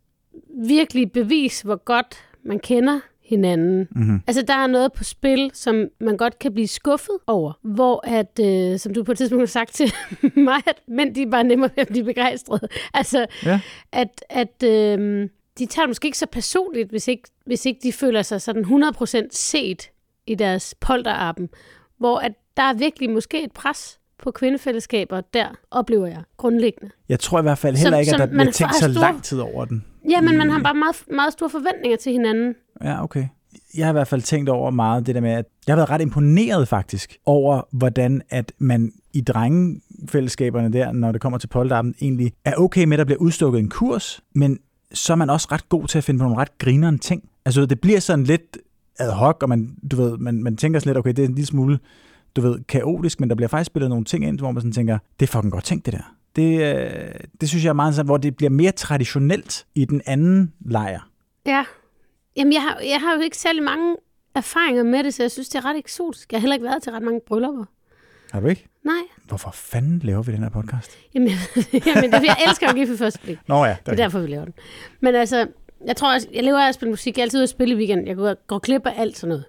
virkelig 0.68 1.12
bevise, 1.12 1.64
hvor 1.66 1.84
godt 1.84 2.18
man 2.46 2.60
kender 2.60 3.00
hinanden. 3.26 3.88
Mm-hmm. 3.92 4.22
Altså, 4.28 4.42
der 4.42 4.54
er 4.54 4.68
noget 4.68 4.94
på 4.94 5.04
spil, 5.04 5.52
som 5.54 5.86
man 6.02 6.18
godt 6.18 6.40
kan 6.40 6.54
blive 6.54 6.68
skuffet 6.68 7.18
over. 7.28 7.54
Hvor 7.64 8.04
at, 8.08 8.40
øh, 8.42 8.80
som 8.80 8.94
du 8.94 9.04
på 9.04 9.12
et 9.12 9.18
tidspunkt 9.18 9.42
har 9.42 9.46
sagt 9.48 9.74
til 9.74 9.94
mig, 10.48 10.62
at 10.68 10.76
mænd, 10.88 11.16
de 11.16 11.22
er 11.22 11.30
bare 11.32 11.44
nemmere 11.44 11.70
ved 11.76 11.82
at 11.82 11.88
blive 11.88 12.06
begejstrede. 12.06 12.68
Altså, 12.94 13.26
Ja. 13.46 13.60
at, 13.92 14.24
at 14.30 14.64
øh, 14.64 15.30
de 15.60 15.66
tager 15.66 15.86
det 15.86 15.90
måske 15.90 16.06
ikke 16.06 16.18
så 16.18 16.28
personligt, 16.32 16.90
hvis 16.90 17.08
ikke, 17.08 17.24
hvis 17.46 17.66
ikke 17.66 17.80
de 17.84 17.94
føler 17.94 18.22
sig 18.22 18.42
sådan 18.42 18.66
100% 18.66 19.28
set 19.32 19.90
i 20.32 20.36
deres 20.36 20.76
polterappen. 20.80 21.50
Hvor 21.98 22.18
at 22.20 22.32
der 22.58 22.64
er 22.64 22.74
virkelig 22.74 23.10
måske 23.10 23.44
et 23.44 23.52
pres 23.52 24.00
på 24.24 24.32
kvindefællesskaber, 24.32 25.22
der 25.34 25.46
oplever 25.72 26.08
jeg 26.08 26.22
grundlæggende. 26.38 26.92
Jeg 27.10 27.20
tror 27.20 27.40
i 27.40 27.42
hvert 27.42 27.58
fald 27.58 27.76
heller 27.76 27.92
Som- 27.92 28.00
ikke, 28.00 28.14
at 28.14 28.20
der 28.30 28.36
man 28.36 28.46
bliver 28.46 28.52
tænkt 28.52 28.76
så 28.76 28.92
stor- 28.94 29.02
lang 29.02 29.24
tid 29.24 29.40
over 29.40 29.66
den. 29.66 29.86
Ja, 30.10 30.22
men 30.22 30.38
man 30.38 30.50
har 30.50 30.60
bare 30.64 30.74
meget, 30.74 30.96
meget 31.12 31.34
store 31.34 31.50
forventninger 31.50 31.98
til 31.98 32.12
hinanden. 32.12 32.56
Ja, 32.84 33.04
okay. 33.04 33.26
Jeg 33.78 33.86
har 33.86 33.92
i 33.92 33.94
hvert 33.94 34.08
fald 34.08 34.22
tænkt 34.22 34.50
over 34.50 34.72
meget 34.72 35.06
det 35.06 35.16
der 35.16 35.22
med, 35.22 35.32
at 35.32 35.46
jeg 35.68 35.74
har 35.74 35.78
været 35.78 35.90
ret 35.90 36.02
imponeret 36.02 36.68
faktisk 36.68 37.18
over, 37.26 37.62
hvordan 37.72 38.22
at 38.30 38.52
man 38.58 38.92
i 39.14 39.22
drengefællesskaberne 39.22 40.74
der, 40.74 40.92
når 40.92 41.12
det 41.12 41.22
kommer 41.22 41.38
til 41.40 41.48
polterappen, 41.48 41.96
egentlig 42.02 42.34
er 42.46 42.56
okay 42.56 42.84
med, 42.86 42.94
at 42.94 42.98
der 43.00 43.06
bliver 43.06 43.20
udstukket 43.20 43.60
en 43.60 43.70
kurs, 43.70 44.22
men 44.36 44.60
så 44.94 45.14
er 45.14 45.18
man 45.18 45.30
også 45.30 45.48
ret 45.52 45.70
god 45.70 45.88
til 45.88 45.98
at 45.98 46.04
finde 46.04 46.18
på 46.18 46.24
nogle 46.24 46.38
ret 46.38 46.58
grineren 46.58 47.00
ting. 47.00 47.30
Altså, 47.46 47.66
det 47.66 47.82
bliver 47.82 48.00
sådan 48.00 48.26
lidt 48.26 48.58
ad 49.02 49.12
hoc, 49.12 49.38
og 49.42 49.50
man, 49.50 49.76
du 49.92 49.96
ved, 49.96 50.18
man, 50.18 50.44
man 50.44 50.58
tænker 50.58 50.82
lidt, 50.86 50.98
okay, 50.98 51.10
det 51.10 51.20
er 51.20 51.28
en 51.28 51.36
lille 51.36 51.48
smule, 51.48 51.80
du 52.36 52.42
ved, 52.42 52.60
kaotisk, 52.68 53.20
men 53.20 53.30
der 53.30 53.36
bliver 53.36 53.48
faktisk 53.50 53.68
spillet 53.68 53.90
nogle 53.90 54.06
ting 54.06 54.26
ind, 54.26 54.40
hvor 54.40 54.52
man 54.52 54.62
sådan 54.62 54.72
tænker, 54.72 54.98
det 55.20 55.26
er 55.26 55.32
fucking 55.32 55.52
godt 55.52 55.64
tænkt, 55.64 55.86
det 55.86 55.94
der. 55.94 56.16
Det, 56.36 56.76
øh, 56.76 57.12
det 57.42 57.50
synes 57.50 57.64
jeg 57.64 57.70
er 57.70 57.74
meget 57.74 57.96
sådan, 57.96 58.06
hvor 58.06 58.18
det 58.18 58.36
bliver 58.36 58.50
mere 58.50 58.72
traditionelt 58.72 59.66
i 59.76 59.86
den 59.86 60.02
anden 60.06 60.54
lejr. 60.66 61.10
Ja. 61.46 61.66
Jamen, 62.38 62.54
jeg 62.54 62.62
har, 62.62 62.80
jeg 62.80 63.00
har 63.02 63.16
jo 63.16 63.22
ikke 63.22 63.38
særlig 63.38 63.64
mange 63.64 63.96
erfaringer 64.36 64.84
med 64.84 65.04
det, 65.04 65.14
så 65.14 65.24
jeg 65.24 65.32
synes, 65.32 65.50
det 65.50 65.56
er 65.60 65.66
ret 65.66 65.78
eksotisk. 65.78 66.32
Jeg 66.32 66.38
har 66.38 66.42
heller 66.42 66.56
ikke 66.56 66.66
været 66.66 66.84
til 66.84 66.92
ret 66.92 67.04
mange 67.04 67.22
bryllupper. 67.28 67.66
Har 68.32 68.40
du 68.40 68.48
ikke? 68.48 68.68
Nej. 68.86 69.02
Hvorfor 69.28 69.52
fanden 69.52 70.02
laver 70.04 70.24
vi 70.24 70.32
den 70.32 70.44
her 70.44 70.50
podcast? 70.50 70.92
Jamen, 71.14 71.30
jamen 71.88 72.12
det 72.12 72.14
er, 72.14 72.22
jeg 72.22 72.38
elsker 72.48 72.68
at 72.68 72.76
give 72.76 72.88
for 72.88 72.96
første 72.96 73.20
blik. 73.24 73.38
Nå 73.48 73.66
ja, 73.66 73.76
Det 73.86 73.92
er 73.92 73.96
derfor, 73.96 74.20
vi 74.20 74.28
laver 74.28 74.46
den. 74.46 74.54
Men 75.00 75.16
altså, 75.16 75.48
jeg 75.88 75.96
tror 75.96 76.14
også, 76.14 76.28
jeg 76.34 76.44
lever 76.44 76.60
af 76.60 76.68
at 76.68 76.76
spille 76.76 76.90
musik. 76.92 77.18
Jeg 77.18 77.22
er 77.22 77.26
altid 77.26 77.40
ude 77.40 77.44
at 77.44 77.50
spille 77.50 77.74
i 77.74 77.78
weekenden. 77.78 78.08
Jeg 78.08 78.16
går, 78.16 78.36
går 78.48 78.60
glip 78.60 78.86
af 78.88 78.94
alt 78.98 79.18
sådan 79.18 79.30
noget. 79.30 79.44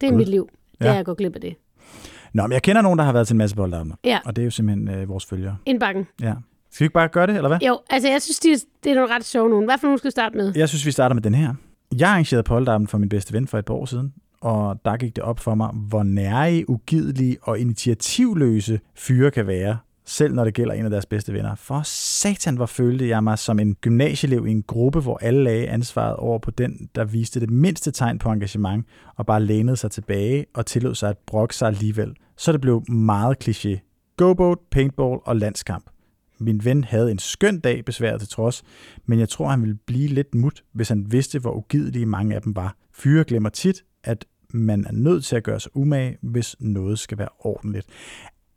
Det 0.00 0.06
er 0.06 0.10
Gud. 0.10 0.18
mit 0.18 0.28
liv. 0.28 0.48
Det 0.78 0.86
er, 0.86 0.90
Ja. 0.90 0.96
jeg 0.96 1.04
går 1.04 1.14
glip 1.14 1.34
af 1.34 1.40
det. 1.40 1.54
Nå, 2.32 2.42
men 2.42 2.52
jeg 2.52 2.62
kender 2.62 2.82
nogen, 2.82 2.98
der 2.98 3.04
har 3.04 3.12
været 3.12 3.26
til 3.26 3.34
en 3.34 3.38
masse 3.38 3.56
boldarmer, 3.56 3.94
Ja, 4.04 4.18
og 4.24 4.36
det 4.36 4.42
er 4.42 4.44
jo 4.44 4.50
simpelthen 4.50 4.88
øh, 4.88 5.08
vores 5.08 5.26
følgere. 5.26 5.56
indbakken. 5.66 6.06
Ja. 6.20 6.34
Skal 6.70 6.80
vi 6.80 6.84
ikke 6.84 6.92
bare 6.94 7.08
gøre 7.08 7.26
det, 7.26 7.36
eller 7.36 7.48
hvad? 7.48 7.58
Jo, 7.66 7.78
altså 7.90 8.08
jeg 8.08 8.22
synes, 8.22 8.38
det, 8.40 8.64
det 8.84 8.90
er 8.92 8.94
nogle 8.94 9.14
ret 9.14 9.24
sjove 9.24 9.50
nogen. 9.50 9.64
Hvad 9.64 9.78
for 9.78 9.86
nogen 9.86 9.98
skal 9.98 10.08
vi 10.08 10.10
starte 10.10 10.36
med? 10.36 10.52
Jeg 10.56 10.68
synes, 10.68 10.86
vi 10.86 10.90
starter 10.90 11.14
med 11.14 11.22
den 11.22 11.34
her. 11.34 11.54
Jeg 11.98 12.08
arrangerede 12.10 12.42
polterarmen 12.42 12.88
for 12.88 12.98
min 12.98 13.08
bedste 13.08 13.32
ven 13.32 13.46
for 13.46 13.58
et 13.58 13.64
par 13.64 13.74
år 13.74 13.84
siden, 13.84 14.12
og 14.40 14.80
der 14.84 14.96
gik 14.96 15.16
det 15.16 15.24
op 15.24 15.40
for 15.40 15.54
mig, 15.54 15.68
hvor 15.74 16.02
nære, 16.02 16.64
ugidelige 16.70 17.36
og 17.42 17.58
initiativløse 17.58 18.80
fyre 18.94 19.30
kan 19.30 19.46
være, 19.46 19.76
selv 20.08 20.34
når 20.34 20.44
det 20.44 20.54
gælder 20.54 20.74
en 20.74 20.84
af 20.84 20.90
deres 20.90 21.06
bedste 21.06 21.32
venner. 21.32 21.54
For 21.54 21.82
satan, 21.84 22.56
hvor 22.56 22.66
følte 22.66 23.08
jeg 23.08 23.24
mig 23.24 23.38
som 23.38 23.58
en 23.58 23.74
gymnasieelev 23.74 24.46
i 24.46 24.50
en 24.50 24.62
gruppe, 24.62 25.00
hvor 25.00 25.18
alle 25.22 25.44
lagde 25.44 25.68
ansvaret 25.68 26.16
over 26.16 26.38
på 26.38 26.50
den, 26.50 26.90
der 26.94 27.04
viste 27.04 27.40
det 27.40 27.50
mindste 27.50 27.90
tegn 27.90 28.18
på 28.18 28.32
engagement, 28.32 28.86
og 29.16 29.26
bare 29.26 29.42
lænede 29.42 29.76
sig 29.76 29.90
tilbage 29.90 30.46
og 30.54 30.66
tillod 30.66 30.94
sig 30.94 31.10
at 31.10 31.18
brokke 31.26 31.56
sig 31.56 31.68
alligevel. 31.68 32.14
Så 32.36 32.52
det 32.52 32.60
blev 32.60 32.90
meget 32.92 33.48
kliché. 33.48 33.78
Go-boat, 34.16 34.58
paintball 34.70 35.18
og 35.24 35.36
landskamp. 35.36 35.90
Min 36.38 36.64
ven 36.64 36.84
havde 36.84 37.10
en 37.10 37.18
skøn 37.18 37.60
dag 37.60 37.84
besværet 37.84 38.20
til 38.20 38.28
trods, 38.28 38.62
men 39.06 39.18
jeg 39.18 39.28
tror, 39.28 39.48
han 39.48 39.60
ville 39.60 39.78
blive 39.86 40.08
lidt 40.08 40.34
mut, 40.34 40.64
hvis 40.72 40.88
han 40.88 41.12
vidste, 41.12 41.38
hvor 41.38 41.56
ugidelige 41.56 42.06
mange 42.06 42.34
af 42.34 42.42
dem 42.42 42.56
var. 42.56 42.76
Fyre 42.94 43.24
glemmer 43.24 43.48
tit, 43.48 43.84
at 44.04 44.24
man 44.50 44.84
er 44.84 44.92
nødt 44.92 45.24
til 45.24 45.36
at 45.36 45.44
gøre 45.44 45.60
sig 45.60 45.76
umage, 45.76 46.18
hvis 46.22 46.56
noget 46.60 46.98
skal 46.98 47.18
være 47.18 47.28
ordentligt. 47.38 47.86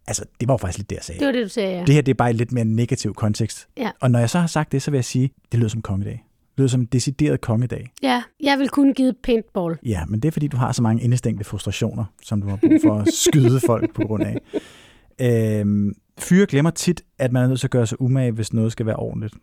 Altså, 0.08 0.26
det 0.40 0.48
var 0.48 0.54
jo 0.54 0.58
faktisk 0.58 0.78
lidt 0.78 0.90
det, 0.90 0.96
jeg 0.96 1.04
sagde. 1.04 1.20
Det 1.20 1.26
var 1.26 1.32
det, 1.32 1.44
du 1.44 1.50
sagde, 1.50 1.78
ja. 1.78 1.84
Det 1.86 1.96
her 1.96 2.02
det 2.02 2.12
er 2.12 2.16
bare 2.16 2.30
i 2.30 2.34
lidt 2.34 2.52
mere 2.52 2.66
negativ 2.66 3.14
kontekst. 3.14 3.68
Ja. 3.78 3.92
Og 4.00 4.12
når 4.12 4.20
jeg 4.20 4.30
så 4.30 4.40
har 4.40 4.48
sagt 4.48 4.72
det, 4.72 4.82
så 4.82 4.92
vil 4.92 4.98
jeg 4.98 5.06
sige, 5.06 5.32
det 5.52 5.60
lyder 5.60 5.70
som 5.70 5.82
kongedag. 5.82 6.24
Det 6.52 6.58
lyder 6.58 6.68
som 6.68 6.82
en 6.82 6.86
decideret 6.86 7.42
kongedag. 7.42 7.92
Ja, 8.04 8.24
jeg 8.40 8.60
vil 8.60 8.70
kun 8.70 8.94
give 8.94 9.14
paintball. 9.24 9.78
Ja, 9.86 10.06
men 10.06 10.20
det 10.20 10.28
er 10.28 10.32
fordi, 10.32 10.48
du 10.48 10.58
har 10.58 10.72
så 10.72 10.82
mange 10.82 11.04
indestængte 11.04 11.44
frustrationer, 11.44 12.06
som 12.24 12.42
du 12.42 12.48
har 12.48 12.56
brug 12.56 12.82
for 12.84 12.96
at 13.00 13.14
skyde 13.14 13.60
folk 13.60 13.94
på 13.94 14.02
grund 14.02 14.24
af. 14.24 14.38
Øhm, 15.22 15.94
fyre 16.20 16.46
glemmer 16.46 16.72
tit, 16.72 17.02
at 17.20 17.32
man 17.32 17.44
er 17.44 17.48
nødt 17.48 17.60
til 17.60 17.68
at 17.68 17.72
gøre 17.72 17.88
sig 17.88 18.02
umage, 18.02 18.32
hvis 18.32 18.54
noget 18.54 18.72
skal 18.72 18.86
være 18.86 18.96
ordentligt. 18.96 19.34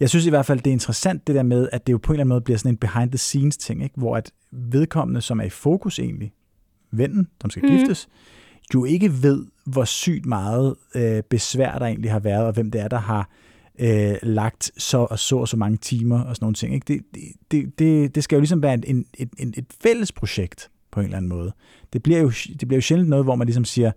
Jeg 0.00 0.08
synes 0.08 0.26
i 0.26 0.30
hvert 0.30 0.46
fald, 0.46 0.58
det 0.58 0.66
er 0.66 0.72
interessant 0.72 1.26
det 1.26 1.34
der 1.34 1.42
med, 1.42 1.68
at 1.72 1.86
det 1.86 1.92
jo 1.92 1.98
på 1.98 2.12
en 2.12 2.14
eller 2.14 2.20
anden 2.20 2.28
måde 2.28 2.40
bliver 2.40 2.58
sådan 2.58 2.72
en 2.72 2.76
behind-the-scenes 2.76 3.56
ting, 3.56 3.82
ikke? 3.82 3.94
hvor 3.96 4.16
at 4.16 4.32
vedkommende, 4.52 5.20
som 5.20 5.40
er 5.40 5.44
i 5.44 5.50
fokus 5.50 5.98
egentlig, 5.98 6.32
vennen, 6.90 7.28
som 7.40 7.50
skal 7.50 7.62
mm. 7.62 7.76
giftes, 7.76 8.08
jo 8.74 8.84
ikke 8.84 9.22
ved, 9.22 9.44
hvor 9.64 9.84
sygt 9.84 10.26
meget 10.26 10.74
øh, 10.94 11.22
besvær 11.30 11.78
der 11.78 11.86
egentlig 11.86 12.10
har 12.10 12.18
været, 12.18 12.46
og 12.46 12.52
hvem 12.52 12.70
det 12.70 12.80
er, 12.80 12.88
der 12.88 12.98
har 12.98 13.28
øh, 13.78 14.14
lagt 14.22 14.70
så 14.78 14.98
og 14.98 15.18
så 15.18 15.36
og 15.36 15.48
så 15.48 15.56
mange 15.56 15.76
timer 15.76 16.20
og 16.24 16.36
sådan 16.36 16.44
nogle 16.44 16.54
ting. 16.54 16.74
Ikke? 16.74 16.84
Det, 16.94 17.00
det, 17.50 17.78
det, 17.78 18.14
det, 18.14 18.24
skal 18.24 18.36
jo 18.36 18.40
ligesom 18.40 18.62
være 18.62 18.74
en, 18.74 18.84
en, 18.86 19.06
et, 19.18 19.28
en, 19.38 19.54
et 19.56 19.64
fælles 19.82 20.12
projekt 20.12 20.70
på 20.92 21.00
en 21.00 21.04
eller 21.06 21.16
anden 21.16 21.28
måde. 21.28 21.52
Det 21.92 22.02
bliver 22.02 22.18
jo, 22.20 22.28
det 22.60 22.68
bliver 22.68 22.76
jo 22.76 22.80
sjældent 22.80 23.10
noget, 23.10 23.24
hvor 23.24 23.34
man 23.34 23.46
ligesom 23.46 23.64
siger, 23.64 23.92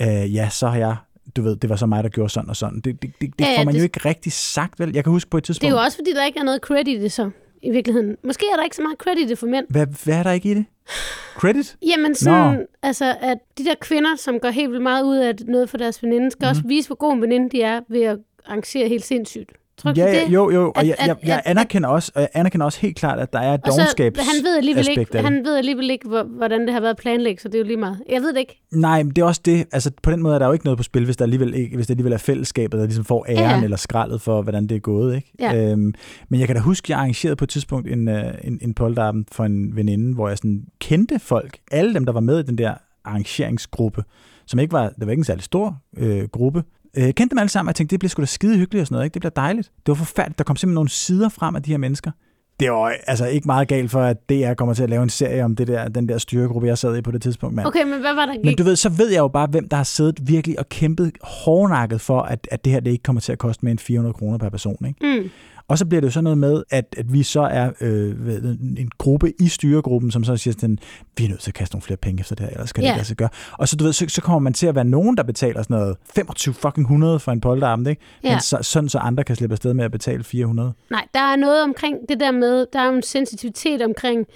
øh, 0.00 0.34
ja, 0.34 0.48
så 0.48 0.68
har 0.68 0.78
jeg, 0.78 0.96
du 1.36 1.42
ved, 1.42 1.56
det 1.56 1.70
var 1.70 1.76
så 1.76 1.86
mig, 1.86 2.04
der 2.04 2.10
gjorde 2.10 2.30
sådan 2.30 2.50
og 2.50 2.56
sådan. 2.56 2.80
Det, 2.80 3.02
det, 3.02 3.10
det, 3.20 3.38
det 3.38 3.44
Ja, 3.44 3.50
ja, 3.50 3.58
får 3.60 3.64
man 3.64 3.74
det- 3.74 3.80
jo 3.80 3.82
ikke 3.84 4.00
rigtig 4.08 4.32
sagt, 4.32 4.80
vel? 4.80 4.92
Jeg 4.94 5.04
kan 5.04 5.10
huske 5.12 5.30
på 5.30 5.36
et 5.36 5.42
Det 5.42 5.50
er 5.50 5.52
tidspunkt, 5.54 5.72
jo 5.72 5.78
også, 5.78 5.96
fordi 5.98 6.12
der 6.12 6.24
ikke 6.26 6.38
er 6.38 6.44
noget 6.44 6.60
credit 6.60 6.98
i 6.98 7.02
det 7.02 7.12
så, 7.12 7.30
i 7.62 7.70
virkeligheden. 7.70 8.16
Måske 8.24 8.44
er 8.52 8.56
der 8.56 8.64
ikke 8.64 8.76
så 8.76 8.82
meget 8.82 8.98
credit 8.98 9.26
i 9.26 9.28
det 9.28 9.38
for 9.38 9.46
mænd. 9.46 9.66
hvad, 9.70 9.86
hvad 10.04 10.14
er 10.18 10.22
der 10.22 10.32
ikke 10.32 10.50
i 10.50 10.54
det? 10.54 10.64
Credit? 11.34 11.76
Jamen 11.86 12.14
sådan, 12.14 12.66
altså, 12.82 13.16
at 13.20 13.38
de 13.58 13.64
der 13.64 13.74
kvinder, 13.80 14.16
som 14.16 14.40
går 14.40 14.48
helt 14.48 14.70
vildt 14.70 14.82
meget 14.82 15.04
ud 15.04 15.16
af 15.16 15.34
noget 15.46 15.70
for 15.70 15.76
deres 15.76 16.02
veninde, 16.02 16.30
skal 16.30 16.46
mm. 16.46 16.50
også 16.50 16.62
vise, 16.64 16.88
hvor 16.88 16.96
god 16.96 17.12
en 17.12 17.22
veninde 17.22 17.50
de 17.50 17.62
er 17.62 17.80
ved 17.88 18.02
at 18.02 18.18
arrangere 18.46 18.88
helt 18.88 19.04
sindssygt. 19.04 19.52
Tror 19.78 19.92
du 19.92 20.00
Ja, 20.00 20.20
det? 20.24 20.32
jo, 20.32 20.50
jo, 20.50 20.64
og 20.66 20.78
At- 20.80 20.86
jeg, 20.88 20.96
jeg, 21.00 21.10
at- 21.10 21.28
jeg 21.28 21.36
at- 21.38 21.42
anerkender 21.50 21.88
også, 21.88 22.12
og 22.14 22.20
jeg 22.20 22.28
anerkender 22.34 22.64
også 22.66 22.80
helt 22.80 22.96
klart, 22.96 23.18
at 23.18 23.32
der 23.32 23.38
er 23.38 23.54
et 23.54 23.60
dogenskabs 23.66 24.18
han 24.18 24.44
ved 24.44 24.56
alligevel 24.56 24.80
aspekt 24.80 24.98
ikke, 25.14 25.18
han 25.24 25.44
ved 25.44 25.56
alligevel 25.56 25.90
ikke, 25.90 26.08
hvor- 26.08 26.22
hvordan 26.22 26.60
det 26.60 26.72
har 26.72 26.80
været 26.80 26.96
planlagt, 26.96 27.42
så 27.42 27.48
det 27.48 27.54
er 27.54 27.58
jo 27.58 27.64
lige 27.64 27.76
meget. 27.76 27.98
Jeg 28.10 28.20
ved 28.22 28.32
det 28.32 28.38
ikke. 28.38 28.60
Nej, 28.72 29.02
men 29.02 29.10
det 29.12 29.22
er 29.22 29.26
også 29.26 29.40
det. 29.44 29.66
Altså, 29.72 29.90
på 30.02 30.10
den 30.10 30.22
måde 30.22 30.34
er 30.34 30.38
der 30.38 30.46
jo 30.46 30.52
ikke 30.52 30.64
noget 30.64 30.76
på 30.76 30.82
spil, 30.82 31.04
hvis 31.04 31.16
der 31.16 31.24
alligevel, 31.24 31.54
ikke, 31.54 31.76
hvis 31.76 31.86
det 31.86 31.94
alligevel 31.94 32.12
er 32.12 32.18
fællesskabet, 32.18 32.78
der 32.80 32.84
ligesom 32.86 33.04
får 33.04 33.26
æren 33.28 33.38
Ja. 33.38 33.56
ja. 33.58 33.64
eller 33.64 33.76
skraldet 33.76 34.20
for, 34.20 34.42
hvordan 34.42 34.66
det 34.66 34.74
er 34.74 34.80
gået. 34.80 35.16
Ikke? 35.16 35.32
Ja. 35.40 35.70
Øhm, 35.72 35.94
men 36.28 36.40
jeg 36.40 36.48
kan 36.48 36.56
da 36.56 36.62
huske, 36.62 36.92
jeg 36.92 36.98
arrangerede 36.98 37.36
på 37.36 37.44
et 37.44 37.48
tidspunkt 37.48 37.88
en, 37.88 38.08
øh, 38.08 38.24
en, 38.44 38.58
en 38.62 38.74
polterappen 38.74 39.26
for 39.32 39.44
en 39.44 39.76
veninde, 39.76 40.14
hvor 40.14 40.28
jeg 40.28 40.38
sådan 40.38 40.64
kendte 40.80 41.18
folk, 41.18 41.58
alle 41.70 41.94
dem, 41.94 42.04
der 42.04 42.12
var 42.12 42.20
med 42.20 42.38
i 42.40 42.42
den 42.42 42.58
der 42.58 42.74
arrangeringsgruppe, 43.04 44.04
som 44.46 44.60
ikke 44.60 44.72
var, 44.72 44.88
det 44.88 45.06
var 45.06 45.10
ikke 45.10 45.20
en 45.20 45.24
særlig 45.24 45.44
stor 45.44 45.78
øh, 45.96 46.24
gruppe, 46.28 46.62
øh, 46.96 47.04
kendte 47.04 47.30
dem 47.30 47.38
alle 47.38 47.48
sammen, 47.48 47.68
og 47.68 47.70
jeg 47.70 47.76
tænkte, 47.76 47.90
det 47.92 48.00
bliver 48.00 48.08
sgu 48.08 48.20
da 48.20 48.26
skide 48.26 48.56
hyggeligt 48.56 48.80
og 48.80 48.86
sådan 48.86 48.94
noget, 48.94 49.04
ikke? 49.04 49.14
det 49.14 49.20
bliver 49.20 49.30
dejligt. 49.44 49.70
Det 49.86 49.88
var 49.88 49.94
forfærdeligt, 49.94 50.38
der 50.38 50.44
kom 50.44 50.56
simpelthen 50.56 50.74
nogle 50.74 50.90
sider 50.90 51.28
frem 51.28 51.56
af 51.56 51.62
de 51.62 51.70
her 51.70 51.78
mennesker. 51.78 52.10
Det 52.60 52.70
var 52.70 52.92
altså 53.06 53.26
ikke 53.26 53.46
meget 53.46 53.68
galt 53.68 53.90
for, 53.90 54.00
at 54.00 54.30
DR 54.30 54.54
kommer 54.54 54.74
til 54.74 54.82
at 54.82 54.90
lave 54.90 55.02
en 55.02 55.10
serie 55.10 55.44
om 55.44 55.56
det 55.56 55.68
der, 55.68 55.88
den 55.88 56.08
der 56.08 56.18
styregruppe, 56.18 56.68
jeg 56.68 56.78
sad 56.78 56.96
i 56.96 57.00
på 57.02 57.10
det 57.10 57.22
tidspunkt. 57.22 57.54
Mand. 57.56 57.66
Okay, 57.66 57.82
men 57.82 58.00
hvad 58.00 58.14
var 58.14 58.26
der 58.26 58.32
gik? 58.32 58.44
Men 58.44 58.56
du 58.56 58.62
ved, 58.62 58.76
så 58.76 58.88
ved 58.88 59.10
jeg 59.10 59.18
jo 59.18 59.28
bare, 59.28 59.46
hvem 59.46 59.68
der 59.68 59.76
har 59.76 59.84
siddet 59.84 60.28
virkelig 60.28 60.58
og 60.58 60.68
kæmpet 60.68 61.12
hårdnakket 61.22 62.00
for, 62.00 62.20
at, 62.20 62.48
at 62.50 62.64
det 62.64 62.72
her 62.72 62.80
det 62.80 62.90
ikke 62.90 63.02
kommer 63.02 63.20
til 63.20 63.32
at 63.32 63.38
koste 63.38 63.64
mere 63.64 63.70
end 63.70 63.78
400 63.78 64.12
kroner 64.12 64.38
per 64.38 64.48
person. 64.48 64.86
Ikke? 64.86 65.20
Mm. 65.20 65.30
Og 65.68 65.78
så 65.78 65.86
bliver 65.86 66.00
det 66.00 66.06
jo 66.06 66.12
sådan 66.12 66.24
noget 66.24 66.38
med, 66.38 66.62
at, 66.70 66.94
at 66.98 67.12
vi 67.12 67.22
så 67.22 67.40
er 67.40 67.70
øh, 67.80 68.14
en 68.78 68.90
gruppe 68.98 69.32
i 69.40 69.48
styregruppen, 69.48 70.10
som 70.10 70.24
så 70.24 70.36
siger 70.36 70.54
sådan, 70.60 70.78
vi 71.16 71.24
er 71.24 71.28
nødt 71.28 71.40
til 71.40 71.50
at 71.50 71.54
kaste 71.54 71.74
nogle 71.74 71.82
flere 71.82 71.96
penge 71.96 72.20
efter 72.20 72.34
det 72.34 72.44
her, 72.44 72.50
ellers 72.52 72.72
kan 72.72 72.84
det 72.84 72.88
Ja. 72.88 72.94
ikke 72.94 73.04
sig 73.04 73.16
gøre. 73.16 73.28
Og 73.52 73.68
så, 73.68 73.76
du 73.76 73.84
ved, 73.84 73.92
så, 73.92 74.04
så 74.08 74.22
kommer 74.22 74.38
man 74.38 74.52
til 74.52 74.66
at 74.66 74.74
være 74.74 74.84
nogen, 74.84 75.16
der 75.16 75.22
betaler 75.22 75.62
sådan 75.62 75.76
noget 75.76 75.96
25 76.14 76.54
fucking 76.54 76.84
100 76.84 77.18
for 77.18 77.32
en 77.32 77.40
polterabend, 77.40 77.88
ikke? 77.88 78.02
Ja. 78.24 78.30
Men 78.32 78.40
så, 78.40 78.58
sådan 78.62 78.88
så 78.88 78.98
andre 78.98 79.24
kan 79.24 79.36
slippe 79.36 79.52
afsted 79.54 79.74
med 79.74 79.84
at 79.84 79.92
betale 79.92 80.24
400. 80.24 80.72
Nej, 80.90 81.06
der 81.14 81.20
er 81.20 81.36
noget 81.36 81.62
omkring 81.62 81.96
det 82.08 82.20
der 82.20 82.30
med, 82.30 82.66
der 82.72 82.80
er 82.80 82.88
en 82.90 83.02
sensitivitet 83.02 83.82
omkring 83.82 84.26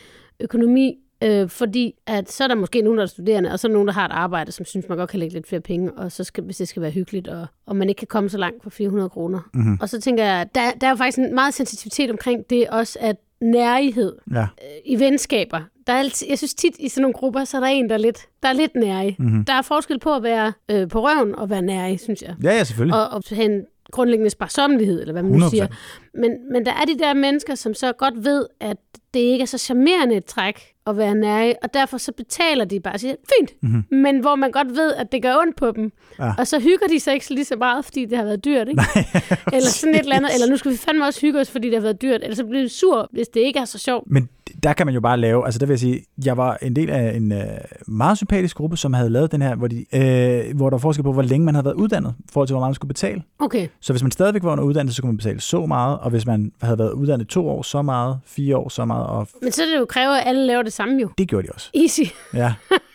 økonomi, 0.41 0.95
øh, 1.25 1.49
fordi 1.49 1.95
at 2.07 2.33
så 2.33 2.45
er 2.45 2.49
der 2.49 2.55
måske 2.55 2.83
nogen, 2.83 2.99
der 2.99 3.03
er 3.03 3.09
studerende, 3.09 3.53
og 3.53 3.59
så 3.59 3.67
er 3.67 3.69
der 3.69 3.73
nogen, 3.75 3.89
der 3.89 3.95
har 3.95 4.05
et 4.07 4.13
arbejde, 4.13 4.53
som 4.53 4.65
synes, 4.67 4.89
man 4.89 4.99
godt 4.99 5.11
kan 5.11 5.19
lægge 5.21 5.35
lidt 5.35 5.47
flere 5.49 5.61
penge, 5.61 5.93
og 5.93 6.13
så 6.13 6.25
skal, 6.25 6.45
hvis 6.45 6.57
det 6.57 6.69
skal 6.69 6.83
være 6.83 6.91
hyggeligt, 6.91 7.29
og, 7.29 7.47
og 7.67 7.77
man 7.77 7.89
ikke 7.89 7.99
kan 7.99 8.09
komme 8.09 8.31
så 8.31 8.39
langt 8.39 8.63
for 8.63 8.71
400 8.71 9.09
kroner. 9.09 9.41
Mm-hmm. 9.55 9.79
Og 9.81 9.89
så 9.89 10.01
tænker 10.01 10.25
jeg, 10.25 10.47
der, 10.55 10.61
der 10.81 10.87
er 10.87 10.91
jo 10.91 10.97
faktisk 10.97 11.19
en 11.19 11.35
meget 11.35 11.55
sensitivitet 11.55 12.11
omkring 12.11 12.51
det 12.51 12.69
også, 12.69 12.99
at 13.01 13.17
nærighed 13.41 14.17
Ja. 14.35 14.41
øh, 14.43 14.47
i 14.85 14.99
venskaber. 15.01 15.61
Der 15.87 15.93
er 15.93 15.99
altid, 15.99 16.27
jeg 16.31 16.39
synes 16.39 16.55
tit 16.55 16.75
i 16.79 16.89
sådan 16.89 17.03
nogle 17.03 17.15
grupper, 17.15 17.45
så 17.45 17.57
er 17.57 17.61
der 17.61 17.67
en, 17.69 17.89
der 17.89 17.95
er 17.95 17.99
lidt, 17.99 18.27
der 18.43 18.49
er 18.49 18.53
lidt 18.53 18.75
nærig. 18.75 19.17
Mm-hmm. 19.19 19.45
Der 19.45 19.53
er 19.53 19.63
forskel 19.63 19.99
på 19.99 20.15
at 20.15 20.23
være 20.23 20.53
øh, 20.71 20.89
på 20.89 21.01
røven 21.01 21.35
og 21.35 21.51
være 21.51 21.63
nærig, 21.63 22.01
synes 22.01 22.23
jeg. 22.23 22.35
Ja, 22.43 22.51
ja, 22.55 22.65
selvfølgelig. 22.65 23.01
Og, 23.01 23.09
og 23.09 23.23
have 23.31 23.45
en 23.55 23.65
grundlæggende 23.93 24.31
sparsommelighed, 24.31 25.01
eller 25.01 25.13
hvad 25.13 25.23
man 25.23 25.33
nu 25.33 25.39
100%. 25.47 25.51
siger. 25.51 25.67
Men, 26.15 26.53
men 26.53 26.67
der 26.67 26.73
er 26.73 26.85
de 26.85 26.99
der 26.99 27.15
mennesker, 27.15 27.55
som 27.55 27.75
så 27.75 27.93
godt 27.93 28.25
ved, 28.25 28.47
at 28.61 28.77
det 29.15 29.21
ikke 29.21 29.43
er 29.43 29.47
så 29.47 29.59
charmerende 29.59 30.17
et 30.17 30.25
træk 30.25 30.61
at 30.91 30.97
være 30.97 31.15
nærig, 31.15 31.55
og 31.63 31.75
derfor 31.75 31.99
så 31.99 32.13
betaler 32.13 32.65
de 32.65 32.81
bare 32.81 32.95
og 32.95 33.01
siger, 33.01 33.15
fint, 33.39 33.51
mm-hmm. 33.63 33.99
men 33.99 34.21
hvor 34.21 34.37
man 34.37 34.51
godt 34.51 34.69
ved, 34.69 34.93
at 34.93 35.13
det 35.13 35.23
gør 35.23 35.35
ondt 35.37 35.57
på 35.57 35.71
dem. 35.71 35.93
Ja. 36.19 36.33
Og 36.39 36.47
så 36.47 36.61
hygger 36.61 36.87
de 36.91 37.01
sig 37.01 37.15
ikke 37.15 37.31
lige 37.31 37.45
så 37.45 37.57
meget, 37.57 37.85
fordi 37.85 38.05
det 38.05 38.19
har 38.19 38.25
været 38.25 38.45
dyrt, 38.45 38.69
ikke? 38.69 38.83
eller 39.57 39.69
sådan 39.69 39.95
et 39.95 40.01
eller 40.01 40.17
andet, 40.17 40.31
eller 40.35 40.47
nu 40.51 40.57
skal 40.57 40.71
vi 40.71 40.77
fandme 40.77 41.07
også 41.07 41.21
hygge 41.21 41.41
os, 41.41 41.51
fordi 41.51 41.67
det 41.67 41.75
har 41.75 41.83
været 41.83 42.03
dyrt, 42.03 42.21
eller 42.23 42.37
så 42.37 42.45
bliver 42.45 42.63
de 42.63 42.69
sur, 42.69 43.09
hvis 43.13 43.29
det 43.29 43.41
ikke 43.41 43.59
er 43.59 43.65
så 43.65 43.79
sjovt. 43.79 44.11
Men 44.11 44.29
der 44.63 44.73
kan 44.73 44.87
man 44.87 44.95
jo 44.95 45.01
bare 45.01 45.17
lave, 45.17 45.45
altså 45.45 45.59
der 45.59 45.67
vil 45.67 45.73
jeg 45.73 45.79
sige, 45.79 46.05
jeg 46.25 46.37
var 46.37 46.59
en 46.63 46.77
del 46.77 46.91
af 46.91 47.17
en 47.17 47.33
øh, 47.33 47.41
meget 47.87 48.17
sympatisk 48.17 48.57
gruppe, 48.57 48.77
som 48.77 48.93
havde 48.93 49.11
lavet 49.11 49.33
den 49.33 49.43
her, 49.43 49.55
hvor, 49.55 49.69
de, 49.69 49.77
øh, 49.95 50.57
hvor 50.57 50.71
der 50.71 50.77
var 50.77 50.79
forskel 50.79 51.03
på, 51.03 51.13
hvor 51.13 51.23
længe 51.23 51.45
man 51.45 51.55
havde 51.55 51.65
været 51.65 51.75
uddannet, 51.75 52.15
i 52.19 52.29
forhold 52.33 52.49
til, 52.49 52.55
hvor 52.55 52.61
meget 52.61 52.71
man 52.71 52.75
skulle 52.75 52.89
betale. 52.89 53.23
Okay, 53.39 53.69
Så 53.81 53.93
hvis 53.93 54.03
man 54.03 54.11
stadigvæk 54.11 54.43
var 54.43 54.53
under 54.53 54.65
uddannelse, 54.65 54.97
så 54.97 55.03
kunne 55.03 55.13
man 55.13 55.17
betale 55.17 55.41
så 55.41 55.67
meget, 55.67 55.99
og 55.99 56.11
hvis 56.11 56.27
man 56.27 56.53
havde 56.63 56.79
været 56.79 56.93
uddannet 56.93 57.29
to 57.29 57.49
år, 57.49 57.63
så 57.63 57.83
meget, 57.83 58.19
fire 58.27 58.57
år, 58.57 58.69
så 58.69 58.85
meget, 58.85 59.07
og 59.07 59.29
men 59.43 59.53
så 59.53 59.63
det 59.63 59.79
jo 59.79 59.85
kræver, 59.85 60.15
at 60.15 60.23
alle 60.27 60.47
laver 60.47 60.63
det 60.63 60.73
samme 60.81 61.01
jo. 61.03 61.11
det 61.19 61.29
gjorde 61.29 61.47
de 61.47 61.53
også. 61.53 61.71
Easy. 61.75 62.03
Ja, 62.35 62.55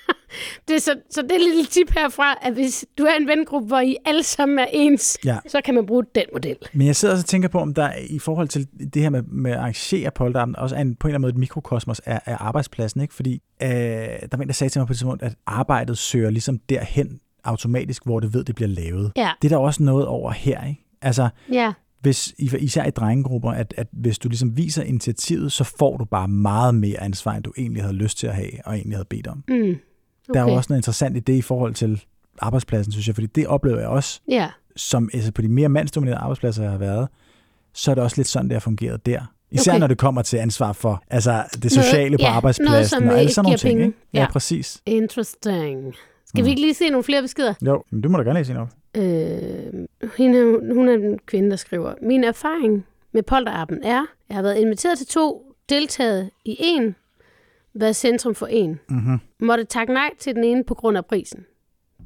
Det 0.68 0.82
så, 0.82 0.96
så 1.10 1.22
det 1.22 1.32
er 1.32 1.36
et 1.36 1.42
lille 1.42 1.66
tip 1.66 1.92
herfra, 1.92 2.36
at 2.42 2.54
hvis 2.54 2.86
du 2.98 3.04
er 3.04 3.16
en 3.20 3.28
vengruppe, 3.28 3.68
hvor 3.68 3.80
I 3.80 3.98
alle 4.06 4.24
sammen 4.24 4.60
er 4.60 4.66
ens, 4.72 5.18
ja. 5.26 5.38
så 5.48 5.62
kan 5.66 5.76
man 5.76 5.86
bruge 5.86 6.04
den 6.16 6.24
model. 6.34 6.56
Men 6.74 6.88
jeg 6.88 6.96
sidder 6.96 7.14
også 7.14 7.24
og 7.24 7.28
tænker 7.28 7.50
på, 7.50 7.60
om 7.60 7.74
der 7.74 7.90
i 8.10 8.20
forhold 8.20 8.48
til 8.48 8.68
det 8.94 9.02
her 9.02 9.10
med, 9.10 9.22
med 9.22 9.52
at 9.52 9.58
arrangere 9.58 10.12
polterappen, 10.12 10.56
også 10.56 10.76
er 10.76 10.82
en, 10.82 10.96
på 10.96 11.08
en 11.08 11.10
eller 11.10 11.18
anden 11.18 11.22
måde 11.22 11.30
et 11.30 11.38
mikrokosmos 11.38 12.00
af, 12.00 12.22
af 12.26 12.38
arbejdspladsen, 12.40 13.02
ikke? 13.02 13.14
Fordi 13.14 13.42
øh, 13.64 13.70
der 13.70 14.38
var 14.38 14.42
en, 14.42 14.48
der 14.48 14.54
sagde 14.54 14.72
til 14.74 14.80
mig 14.80 14.88
på 14.88 14.94
et 14.94 14.98
tidspunkt, 14.98 15.24
at 15.24 15.36
arbejdet 15.46 15.98
søger 15.98 16.30
ligesom 16.30 16.60
derhen 16.70 17.20
automatisk, 17.44 18.06
hvor 18.06 18.20
det 18.20 18.34
ved, 18.34 18.44
det 18.44 18.56
bliver 18.56 18.70
lavet. 18.70 19.12
Ja. 19.16 19.32
Det 19.42 19.52
er 19.52 19.58
der 19.58 19.64
også 19.64 19.84
noget 19.84 20.06
over 20.08 20.32
her, 20.32 20.68
ikke? 20.68 20.82
Altså, 21.02 21.30
Ja, 21.52 21.74
hvis, 22.06 22.34
især 22.38 22.86
i 22.86 22.90
drengegrupper, 22.90 23.52
at, 23.52 23.74
at 23.78 23.88
hvis 23.92 24.20
du 24.20 24.30
ligesom 24.30 24.58
viser 24.58 24.84
initiativet, 24.84 25.52
så 25.52 25.64
får 25.64 25.98
du 25.98 26.06
bare 26.06 26.28
meget 26.28 26.76
mere 26.76 27.00
ansvar, 27.02 27.34
end 27.34 27.44
du 27.44 27.54
egentlig 27.58 27.84
havde 27.84 27.96
lyst 27.96 28.18
til 28.18 28.28
at 28.28 28.36
have, 28.36 28.50
og 28.66 28.76
egentlig 28.76 28.96
havde 28.98 29.08
bedt 29.10 29.28
om. 29.28 29.44
mm. 29.48 29.54
okay. 29.56 29.76
Der 30.34 30.40
er 30.40 30.50
jo 30.50 30.54
også 30.56 30.68
noget 30.70 30.80
interessant 30.80 31.18
i 31.18 31.20
det 31.20 31.34
i 31.34 31.42
forhold 31.42 31.74
til 31.74 32.04
arbejdspladsen, 32.40 32.92
synes 32.92 33.08
jeg, 33.08 33.16
fordi 33.16 33.28
det 33.28 33.48
oplever 33.48 33.80
jeg 33.80 33.88
også, 33.88 34.22
Ja, 34.30 34.50
som 34.76 35.10
altså 35.14 35.32
på 35.32 35.42
de 35.42 35.48
mere 35.48 35.70
mandsdominerede 35.70 36.20
arbejdspladser, 36.20 36.62
jeg 36.64 36.72
har 36.72 36.78
været, 36.78 37.08
så 37.74 37.92
er 37.92 37.96
det 37.96 38.04
også 38.04 38.18
lidt 38.18 38.28
sådan, 38.28 38.46
det 38.48 38.56
har 38.56 38.60
fungeret 38.60 39.06
der. 39.06 39.32
Især 39.52 39.72
Okay. 39.72 39.80
når 39.80 39.88
det 39.88 39.98
kommer 39.98 40.22
til 40.22 40.38
ansvar 40.38 40.74
for 40.74 41.04
altså 41.10 41.44
det 41.64 41.72
sociale 41.72 42.18
på 42.18 42.22
ja, 42.22 42.30
arbejdspladsen 42.30 43.00
noget, 43.04 43.14
og 43.14 43.20
alle 43.20 43.34
sådan 43.34 43.46
nogle 43.46 43.58
ting. 43.58 43.70
penge. 43.78 43.86
Ikke? 43.86 43.98
Ja, 44.14 44.20
Ja. 44.22 44.32
præcis. 44.32 44.82
interesting. 44.86 45.94
Skal 46.26 46.42
Mm. 46.42 46.46
vi 46.46 46.50
ikke 46.50 46.62
lige 46.62 46.74
se 46.74 46.90
nogle 46.90 47.04
flere 47.04 47.22
beskeder? 47.22 47.54
Jo, 47.66 47.84
men 47.92 48.02
du 48.02 48.10
må 48.10 48.18
da 48.18 48.24
gerne 48.24 48.40
læse 48.40 48.52
en 48.52 48.58
op. 48.58 48.70
Øh, 48.98 49.04
hende, 50.18 50.44
hun 50.74 50.90
er 50.90 50.94
en 50.94 51.20
kvinde, 51.26 51.50
der 51.50 51.56
skriver, 51.56 51.94
Min 52.02 52.24
erfaring 52.24 52.86
med 53.12 53.24
polterappen 53.24 53.84
er, 53.84 54.06
jeg 54.30 54.36
har 54.36 54.42
været 54.42 54.58
inviteret 54.58 54.98
til 54.98 55.08
to, 55.08 55.54
deltaget 55.70 56.30
i 56.46 56.56
en, 56.60 56.96
været 57.74 57.96
centrum 57.96 58.36
for 58.36 58.46
en. 58.48 58.80
Mm-hmm. 58.90 59.20
Måtte 59.40 59.64
takke 59.64 59.94
nej 59.94 60.10
til 60.20 60.36
den 60.36 60.44
ene 60.44 60.64
på 60.64 60.74
grund 60.74 60.98
af 60.98 61.06
prisen. 61.06 61.46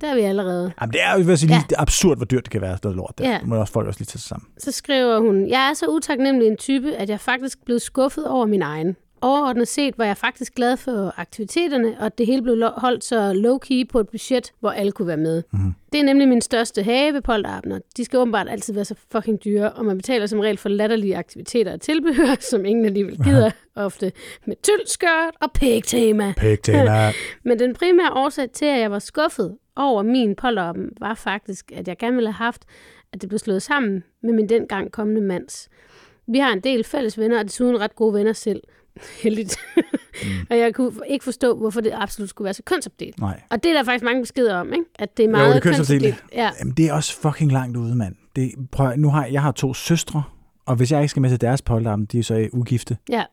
Der 0.01 0.07
er 0.07 0.15
vi 0.15 0.21
allerede. 0.21 0.71
Jamen, 0.81 0.93
det 0.93 1.01
er 1.03 1.17
jo 1.17 1.35
sige, 1.35 1.47
lige, 1.47 1.57
Ja. 1.57 1.75
er 1.77 1.81
absurd, 1.81 2.17
hvor 2.17 2.25
dyrt 2.25 2.43
det 2.43 2.51
kan 2.51 2.61
være, 2.61 2.77
det 2.83 2.95
lort 2.95 3.13
der. 3.17 3.31
Ja. 3.31 3.37
Det 3.39 3.47
må 3.47 3.55
også 3.55 3.73
folk 3.73 3.87
også 3.87 3.99
lige 3.99 4.05
tage 4.05 4.19
sig 4.19 4.27
sammen. 4.29 4.47
Så 4.57 4.71
skriver 4.71 5.19
hun, 5.19 5.49
jeg 5.49 5.69
er 5.69 5.73
så 5.73 5.85
utaknemmelig 5.87 6.47
en 6.47 6.57
type, 6.57 6.95
at 6.95 7.09
jeg 7.09 7.19
faktisk 7.19 7.65
blev 7.65 7.79
skuffet 7.79 8.27
over 8.27 8.45
min 8.45 8.61
egen. 8.61 8.95
Overordnet 9.21 9.67
set 9.67 9.97
var 9.97 10.05
jeg 10.05 10.17
faktisk 10.17 10.55
glad 10.55 10.77
for 10.77 11.13
aktiviteterne, 11.19 11.95
og 11.99 12.17
det 12.17 12.25
hele 12.25 12.41
blev 12.41 12.63
holdt 12.77 13.03
så 13.03 13.33
low-key 13.33 13.87
på 13.91 13.99
et 13.99 14.09
budget, 14.09 14.51
hvor 14.59 14.69
alle 14.69 14.91
kunne 14.91 15.07
være 15.07 15.17
med. 15.17 15.43
Mhm. 15.51 15.73
Det 15.93 15.99
er 15.99 16.03
nemlig 16.03 16.27
min 16.27 16.41
største 16.41 16.83
have 16.83 17.13
ved 17.13 17.21
polterabner. 17.21 17.79
De 17.97 18.05
skal 18.05 18.19
åbenbart 18.19 18.49
altid 18.49 18.73
være 18.73 18.85
så 18.85 18.95
fucking 19.11 19.43
dyre, 19.43 19.71
og 19.71 19.85
man 19.85 19.97
betaler 19.97 20.25
som 20.25 20.39
regel 20.39 20.57
for 20.57 20.69
latterlige 20.69 21.17
aktiviteter 21.17 21.73
og 21.73 21.81
tilbehør, 21.81 22.35
som 22.51 22.65
ingen 22.65 22.85
alligevel 22.85 23.17
gider, 23.23 23.51
ofte 23.75 24.11
med 24.45 24.55
tyldskørt 24.63 25.33
og 25.41 25.51
pæktema. 25.51 26.33
Pæk 26.37 26.63
tema. 26.63 27.11
Men 27.45 27.59
den 27.59 27.73
primære 27.73 28.11
årsag 28.13 28.51
til, 28.51 28.65
at 28.65 28.79
jeg 28.79 28.91
var 28.91 28.99
skuffet 28.99 29.57
over 29.75 30.03
min 30.03 30.35
polterappen, 30.35 30.89
var 30.99 31.13
faktisk, 31.13 31.71
at 31.75 31.87
jeg 31.87 31.97
gerne 31.97 32.15
ville 32.15 32.31
have 32.31 32.45
haft, 32.45 32.65
at 33.13 33.21
det 33.21 33.29
blev 33.29 33.39
slået 33.39 33.61
sammen 33.61 34.03
med 34.23 34.33
min 34.33 34.49
dengang 34.49 34.91
kommende 34.91 35.21
mands. 35.21 35.69
Vi 36.27 36.39
har 36.39 36.53
en 36.53 36.59
del 36.59 36.83
fælles 36.83 37.19
venner, 37.19 37.39
og 37.39 37.45
desuden 37.45 37.79
ret 37.79 37.95
gode 37.95 38.13
venner 38.13 38.33
selv. 38.33 38.61
Heldigt. 39.23 39.57
Mm. 39.75 39.81
og 40.49 40.57
jeg 40.57 40.73
kunne 40.73 40.91
ikke 41.09 41.23
forstå, 41.23 41.57
hvorfor 41.57 41.81
det 41.81 41.91
absolut 41.95 42.29
skulle 42.29 42.45
være 42.45 42.53
så 42.53 42.63
kønsopdelt. 42.65 43.19
Nej. 43.19 43.41
Og 43.49 43.63
det 43.63 43.69
er 43.69 43.73
der 43.73 43.83
faktisk 43.83 44.03
mange 44.03 44.21
beskeder 44.21 44.55
om, 44.55 44.67
ikke? 44.73 44.85
At 44.99 45.17
det 45.17 45.23
er 45.23 45.27
Jo, 45.27 45.31
meget 45.31 45.49
det 45.49 45.55
er 45.55 45.59
kønsopdelt. 45.71 46.23
Ja. 46.33 46.49
Jamen, 46.59 46.73
det 46.73 46.85
er 46.89 46.93
også 46.93 47.17
fucking 47.21 47.51
langt 47.51 47.77
ude, 47.77 47.95
mand. 47.95 48.15
Det, 48.35 48.51
prøv, 48.71 48.93
nu 48.97 49.09
har 49.09 49.25
jeg 49.25 49.41
har 49.41 49.51
to 49.51 49.73
søstre, 49.73 50.23
og 50.65 50.75
hvis 50.75 50.91
jeg 50.91 51.01
ikke 51.01 51.09
skal 51.09 51.21
med 51.21 51.29
til 51.29 51.41
deres 51.41 51.61
polterappen, 51.61 52.05
de 52.05 52.19
er 52.19 52.23
så 52.23 52.35
øh, 52.35 52.47
ugifte. 52.53 52.97
Ja, 53.09 53.23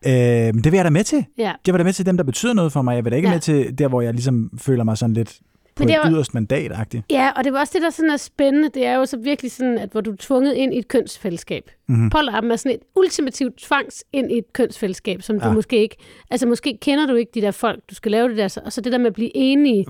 Øh, 0.47 0.55
men 0.55 0.63
det 0.63 0.71
vil 0.71 0.77
jeg 0.77 0.85
da 0.85 0.89
med 0.89 1.03
til. 1.03 1.25
ja. 1.37 1.53
Jeg 1.67 1.73
vil 1.73 1.79
da 1.79 1.83
med 1.83 1.93
til 1.93 2.05
dem, 2.05 2.17
der 2.17 2.23
betyder 2.23 2.53
noget 2.53 2.71
for 2.71 2.81
mig. 2.81 2.95
Jeg 2.95 3.03
vil 3.03 3.11
da 3.11 3.15
ikke 3.15 3.27
ja. 3.29 3.33
med 3.33 3.41
til 3.41 3.77
der, 3.77 3.87
hvor 3.87 4.01
jeg 4.01 4.13
ligesom 4.13 4.51
føler 4.57 4.83
mig 4.83 4.97
sådan 4.97 5.13
lidt 5.13 5.39
på 5.77 5.83
Men 5.83 5.87
det 5.87 5.95
et 5.95 5.99
var- 6.03 6.11
yderst 6.11 6.33
mandat 6.33 6.71
-agtigt. 6.71 7.01
Ja, 7.09 7.31
og 7.35 7.43
det 7.43 7.53
var 7.53 7.59
også 7.59 7.73
det, 7.75 7.81
der 7.81 7.89
sådan 7.89 8.09
er 8.09 8.17
spændende. 8.17 8.69
Det 8.73 8.85
er 8.85 8.95
jo 8.95 9.05
så 9.05 9.17
virkelig 9.17 9.51
sådan, 9.51 9.77
at 9.77 9.89
hvor 9.91 10.01
du 10.01 10.11
er 10.11 10.15
tvunget 10.19 10.53
ind 10.53 10.73
i 10.73 10.77
et 10.77 10.87
kønsfællesskab. 10.87 11.69
Mhm. 11.87 12.09
Polterappen 12.09 12.51
er 12.51 12.55
sådan 12.55 12.71
et 12.71 12.79
ultimativt 12.95 13.57
tvangs 13.57 14.03
ind 14.13 14.31
i 14.31 14.37
et 14.37 14.53
kønsfællesskab, 14.53 15.21
som 15.21 15.35
ja. 15.37 15.47
du 15.47 15.51
måske 15.53 15.77
ikke... 15.81 15.95
Altså 16.31 16.47
måske 16.47 16.77
kender 16.81 17.05
du 17.07 17.15
ikke 17.15 17.31
de 17.35 17.41
der 17.41 17.51
folk, 17.51 17.79
du 17.89 17.95
skal 17.95 18.11
lave 18.11 18.29
det 18.29 18.37
der, 18.37 18.61
og 18.65 18.73
så 18.73 18.81
det 18.81 18.91
der 18.91 18.97
med 18.97 19.07
at 19.07 19.13
blive 19.13 19.31
enige. 19.37 19.85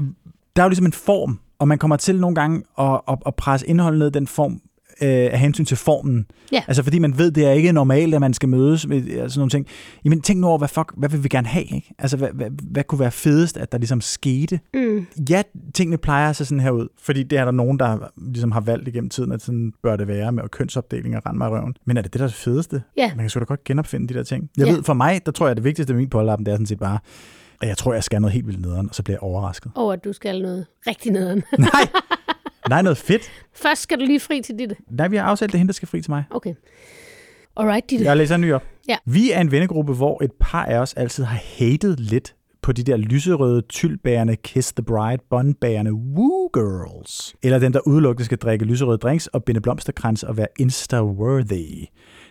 Der 0.56 0.62
er 0.62 0.66
jo 0.66 0.70
ligesom 0.70 0.86
en 0.86 0.94
form, 0.94 1.40
og 1.60 1.68
man 1.68 1.78
kommer 1.78 1.96
til 1.98 2.20
nogle 2.20 2.36
gange 2.36 2.64
at, 2.80 3.02
at, 3.10 3.18
at 3.26 3.36
presse 3.36 3.68
indholdet 3.68 4.00
ned 4.00 4.12
den 4.12 4.28
form 4.28 4.62
øh, 5.02 5.10
af 5.10 5.40
hensyn 5.40 5.66
til 5.66 5.78
formen. 5.78 6.26
Ja. 6.52 6.64
Altså 6.68 6.84
fordi 6.84 7.00
man 7.00 7.18
ved, 7.18 7.32
det 7.32 7.46
er 7.46 7.52
ikke 7.52 7.72
normalt, 7.72 8.16
at 8.16 8.22
man 8.22 8.34
skal 8.34 8.50
mødes 8.50 8.88
med 8.88 8.98
øh, 8.98 9.06
sådan 9.14 9.32
nogle 9.36 9.50
ting. 9.50 9.68
Jamen 10.06 10.22
tænk 10.22 10.40
nu 10.40 10.48
over, 10.48 10.58
hvad, 10.58 10.68
fuck, 10.68 10.94
hvad 10.98 11.10
vil 11.10 11.24
vi 11.24 11.28
gerne 11.30 11.48
have? 11.48 11.66
Ikke? 11.66 11.94
Altså 12.00 12.18
hvad, 12.18 12.30
hvad, 12.34 12.48
hvad 12.72 12.84
kunne 12.84 13.00
være 13.00 13.12
fedest, 13.12 13.58
at 13.58 13.72
der 13.72 13.78
ligesom 13.78 14.02
skete? 14.02 14.60
Mm. 14.74 15.06
Ja, 15.30 15.42
tingene 15.74 15.98
plejer 15.98 16.34
sig 16.34 16.48
sådan 16.48 16.60
her 16.60 16.72
ud, 16.72 16.88
fordi 17.02 17.24
det 17.24 17.38
er 17.40 17.46
der 17.46 17.52
nogen, 17.52 17.80
der 17.80 17.98
ligesom 18.18 18.52
har 18.52 18.62
valgt 18.62 18.88
igennem 18.88 19.10
tiden, 19.10 19.32
at 19.32 19.42
sådan 19.42 19.74
bør 19.84 19.96
det 19.96 20.08
være 20.08 20.32
med 20.32 20.44
kønsopdeling 20.52 21.16
og 21.18 21.22
rende 21.26 21.38
mig 21.38 21.52
røven. 21.52 21.76
Men 21.86 21.98
er 21.98 22.02
det 22.02 22.14
det, 22.14 22.20
der 22.20 22.26
er 22.26 22.30
det 22.30 22.38
fedeste? 22.38 22.82
Ja. 22.98 23.08
Man 23.16 23.18
kan 23.24 23.30
sgu 23.30 23.40
da 23.40 23.46
godt 23.46 23.64
genopfinde 23.64 24.08
de 24.08 24.14
der 24.14 24.24
ting. 24.24 24.50
Jeg 24.58 24.66
Ja. 24.68 24.72
ved, 24.74 24.84
for 24.84 24.94
mig, 24.94 25.26
der 25.26 25.32
tror 25.32 25.46
jeg, 25.46 25.52
at 25.52 25.58
det 25.58 25.64
vigtigste 25.64 25.94
ved 25.94 26.00
min 26.00 26.10
polterappen, 26.10 26.46
det 26.46 26.52
er 26.52 26.56
sådan 26.56 26.66
set 26.66 26.80
bare, 26.80 27.00
jeg 27.64 27.78
tror, 27.78 27.94
jeg 27.94 28.04
skal 28.04 28.22
noget 28.22 28.34
helt 28.34 28.48
vildt 28.48 28.62
nederen, 28.62 28.90
og 28.90 28.96
så 28.96 29.04
bliver 29.04 29.16
jeg 29.16 29.24
overrasket. 29.24 29.72
Over 29.76 29.94
at 29.94 30.04
du 30.04 30.14
skal 30.14 30.42
noget 30.42 30.66
rigtig 30.88 31.12
nederen. 31.12 31.44
Nej, 31.60 31.88
nej, 32.70 32.82
noget 32.82 32.98
fedt. 32.98 33.32
Først 33.54 33.82
skal 33.82 34.00
du 34.00 34.06
lige 34.06 34.20
fri 34.20 34.42
til 34.42 34.60
dit. 34.60 34.74
Nej, 34.90 35.08
vi 35.08 35.16
har 35.16 35.24
aftalt, 35.24 35.52
det 35.52 35.56
er 35.56 35.58
hende, 35.58 35.70
der 35.70 35.74
skal 35.74 35.88
fri 35.88 36.02
til 36.02 36.12
mig. 36.12 36.24
Okay. 36.32 36.54
Alright, 37.58 37.90
dit. 37.90 38.02
Jeg 38.02 38.18
læser 38.18 38.36
en 38.36 38.42
ny 38.42 38.54
op. 38.54 38.64
Ja. 38.88 38.98
Vi 39.06 39.32
er 39.32 39.42
en 39.42 39.52
vennegruppe, 39.52 39.94
hvor 39.94 40.24
et 40.24 40.32
par 40.40 40.66
af 40.66 40.78
os 40.78 40.94
altid 40.94 41.24
har 41.24 41.42
hated 41.58 41.98
lidt 41.98 42.36
på 42.62 42.72
de 42.72 42.84
der 42.84 42.98
lyserøde, 42.98 43.62
tyldbærende, 43.62 44.36
kiss 44.36 44.74
the 44.74 44.84
bride, 44.84 45.24
bondbærende 45.30 45.94
woo 45.94 46.50
girls. 46.54 47.36
Eller 47.44 47.60
den, 47.60 47.74
der 47.74 47.80
udelukkende 47.88 48.26
skal 48.26 48.38
drikke 48.38 48.66
lyserøde 48.66 48.98
drinks 48.98 49.28
og 49.28 49.44
binde 49.44 49.62
blomsterkrans 49.62 50.24
og 50.24 50.38
være 50.38 50.48
insta-worthy. 50.62 51.86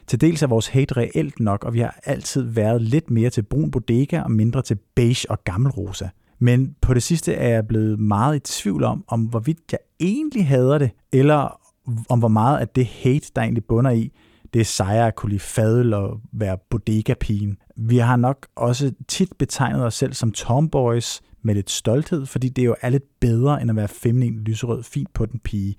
Til 0.06 0.20
dels 0.20 0.42
er 0.42 0.46
vores 0.46 0.66
hate 0.66 0.96
reelt 0.96 1.40
nok, 1.40 1.64
og 1.64 1.74
vi 1.74 1.80
har 1.80 2.00
altid 2.04 2.42
været 2.42 2.82
lidt 2.82 3.10
mere 3.10 3.30
til 3.30 3.42
brun 3.42 3.70
bodega 3.70 4.20
og 4.20 4.30
mindre 4.30 4.62
til 4.62 4.78
beige 4.94 5.30
og 5.30 5.44
gammelrosa. 5.44 6.08
Men 6.38 6.74
på 6.80 6.94
det 6.94 7.02
sidste 7.02 7.34
er 7.34 7.48
jeg 7.48 7.66
blevet 7.66 7.98
meget 7.98 8.36
i 8.36 8.38
tvivl 8.38 8.84
om, 8.84 9.04
om 9.08 9.20
hvorvidt 9.20 9.58
jeg 9.72 9.78
egentlig 10.00 10.46
hader 10.46 10.78
det, 10.78 10.90
eller 11.12 11.60
om 12.08 12.18
hvor 12.18 12.28
meget 12.28 12.58
af 12.58 12.68
det 12.68 12.86
hate, 12.86 13.30
der 13.36 13.42
egentlig 13.42 13.64
bunder 13.64 13.90
i, 13.90 14.12
det 14.54 14.60
er 14.60 14.64
sejre 14.64 15.06
at 15.06 15.14
kunne 15.14 15.30
lide 15.30 15.40
fadel 15.40 15.94
og 15.94 16.20
være 16.32 16.58
bodega-pigen. 16.70 17.58
Vi 17.76 17.98
har 17.98 18.16
nok 18.16 18.46
også 18.56 18.92
tit 19.08 19.32
betegnet 19.38 19.84
os 19.84 19.94
selv 19.94 20.12
som 20.12 20.32
tomboys 20.32 21.22
med 21.42 21.54
lidt 21.54 21.70
stolthed, 21.70 22.26
fordi 22.26 22.48
det 22.48 22.64
jo 22.64 22.76
er 22.80 22.88
lidt 22.88 23.20
bedre 23.20 23.62
end 23.62 23.70
at 23.70 23.76
være 23.76 23.88
feminin, 23.88 24.38
lyserød, 24.38 24.82
fint 24.82 25.12
på 25.14 25.26
den 25.26 25.40
pige. 25.40 25.74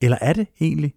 Eller 0.00 0.18
er 0.20 0.32
det 0.32 0.46
egentlig? 0.60 0.94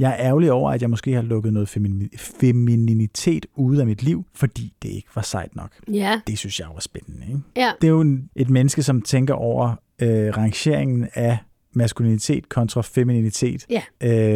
Jeg 0.00 0.10
er 0.10 0.16
ærgerlig 0.26 0.52
over, 0.52 0.70
at 0.70 0.82
jeg 0.82 0.90
måske 0.90 1.12
har 1.12 1.22
lukket 1.22 1.52
noget 1.52 1.76
femini- 1.76 2.16
femininitet 2.16 3.46
ude 3.54 3.80
af 3.80 3.86
mit 3.86 4.02
liv, 4.02 4.24
fordi 4.34 4.72
det 4.82 4.88
ikke 4.88 5.08
var 5.14 5.22
sejt 5.22 5.56
nok. 5.56 5.70
Ja, 5.92 6.20
Det 6.26 6.38
synes 6.38 6.60
jeg 6.60 6.68
var 6.74 6.80
spændende. 6.80 7.26
Ikke? 7.26 7.40
ja. 7.56 7.72
Det 7.80 7.86
er 7.86 7.90
jo 7.90 8.00
en, 8.00 8.30
et 8.36 8.50
menneske, 8.50 8.82
som 8.82 9.02
tænker 9.02 9.34
over 9.34 9.74
øh, 10.02 10.36
rangeringen 10.36 11.08
af 11.14 11.38
maskulinitet 11.72 12.48
kontra 12.48 12.80
femininitet 12.82 13.66
Ja. 13.70 13.82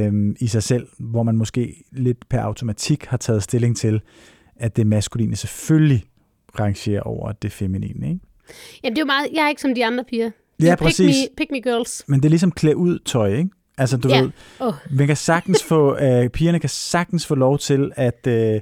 øh, 0.08 0.34
i 0.40 0.46
sig 0.46 0.62
selv, 0.62 0.86
hvor 0.98 1.22
man 1.22 1.36
måske 1.36 1.84
lidt 1.92 2.28
per 2.28 2.40
automatik 2.40 3.04
har 3.04 3.16
taget 3.16 3.42
stilling 3.42 3.76
til, 3.76 4.00
at 4.56 4.76
det 4.76 4.86
maskuline 4.86 5.36
selvfølgelig 5.36 6.04
rangerer 6.60 7.00
over 7.00 7.32
det 7.32 7.52
feminine. 7.52 8.08
Ikke? 8.08 8.20
Jamen, 8.84 8.96
det 8.96 8.98
er 8.98 9.02
jo 9.02 9.06
meget... 9.06 9.26
Jeg 9.34 9.44
er 9.44 9.48
ikke 9.48 9.62
som 9.62 9.74
de 9.74 9.86
andre 9.86 10.04
piger. 10.04 10.30
Det 10.60 10.66
Ja, 10.66 10.72
er 10.72 10.76
præcis. 10.76 11.16
Pick 11.16 11.30
me, 11.30 11.36
pick 11.36 11.50
me 11.50 11.60
girls. 11.72 12.04
Men 12.08 12.20
det 12.20 12.24
er 12.24 12.30
ligesom 12.30 12.52
klæde 12.52 12.76
ud 12.76 12.98
tøj, 12.98 13.34
ikke? 13.34 13.50
Altså, 13.78 13.96
du 13.96 14.08
Ja. 14.08 14.20
ved, 14.20 14.30
Åh. 14.60 14.72
man 14.90 15.06
kan 15.06 15.16
sagtens 15.16 15.62
få, 15.62 15.96
øh, 16.04 16.28
pigerne 16.28 16.58
kan 16.58 16.68
sagtens 16.70 17.26
få 17.26 17.34
lov 17.34 17.58
til 17.58 17.92
at, 17.96 18.26
øh, 18.26 18.60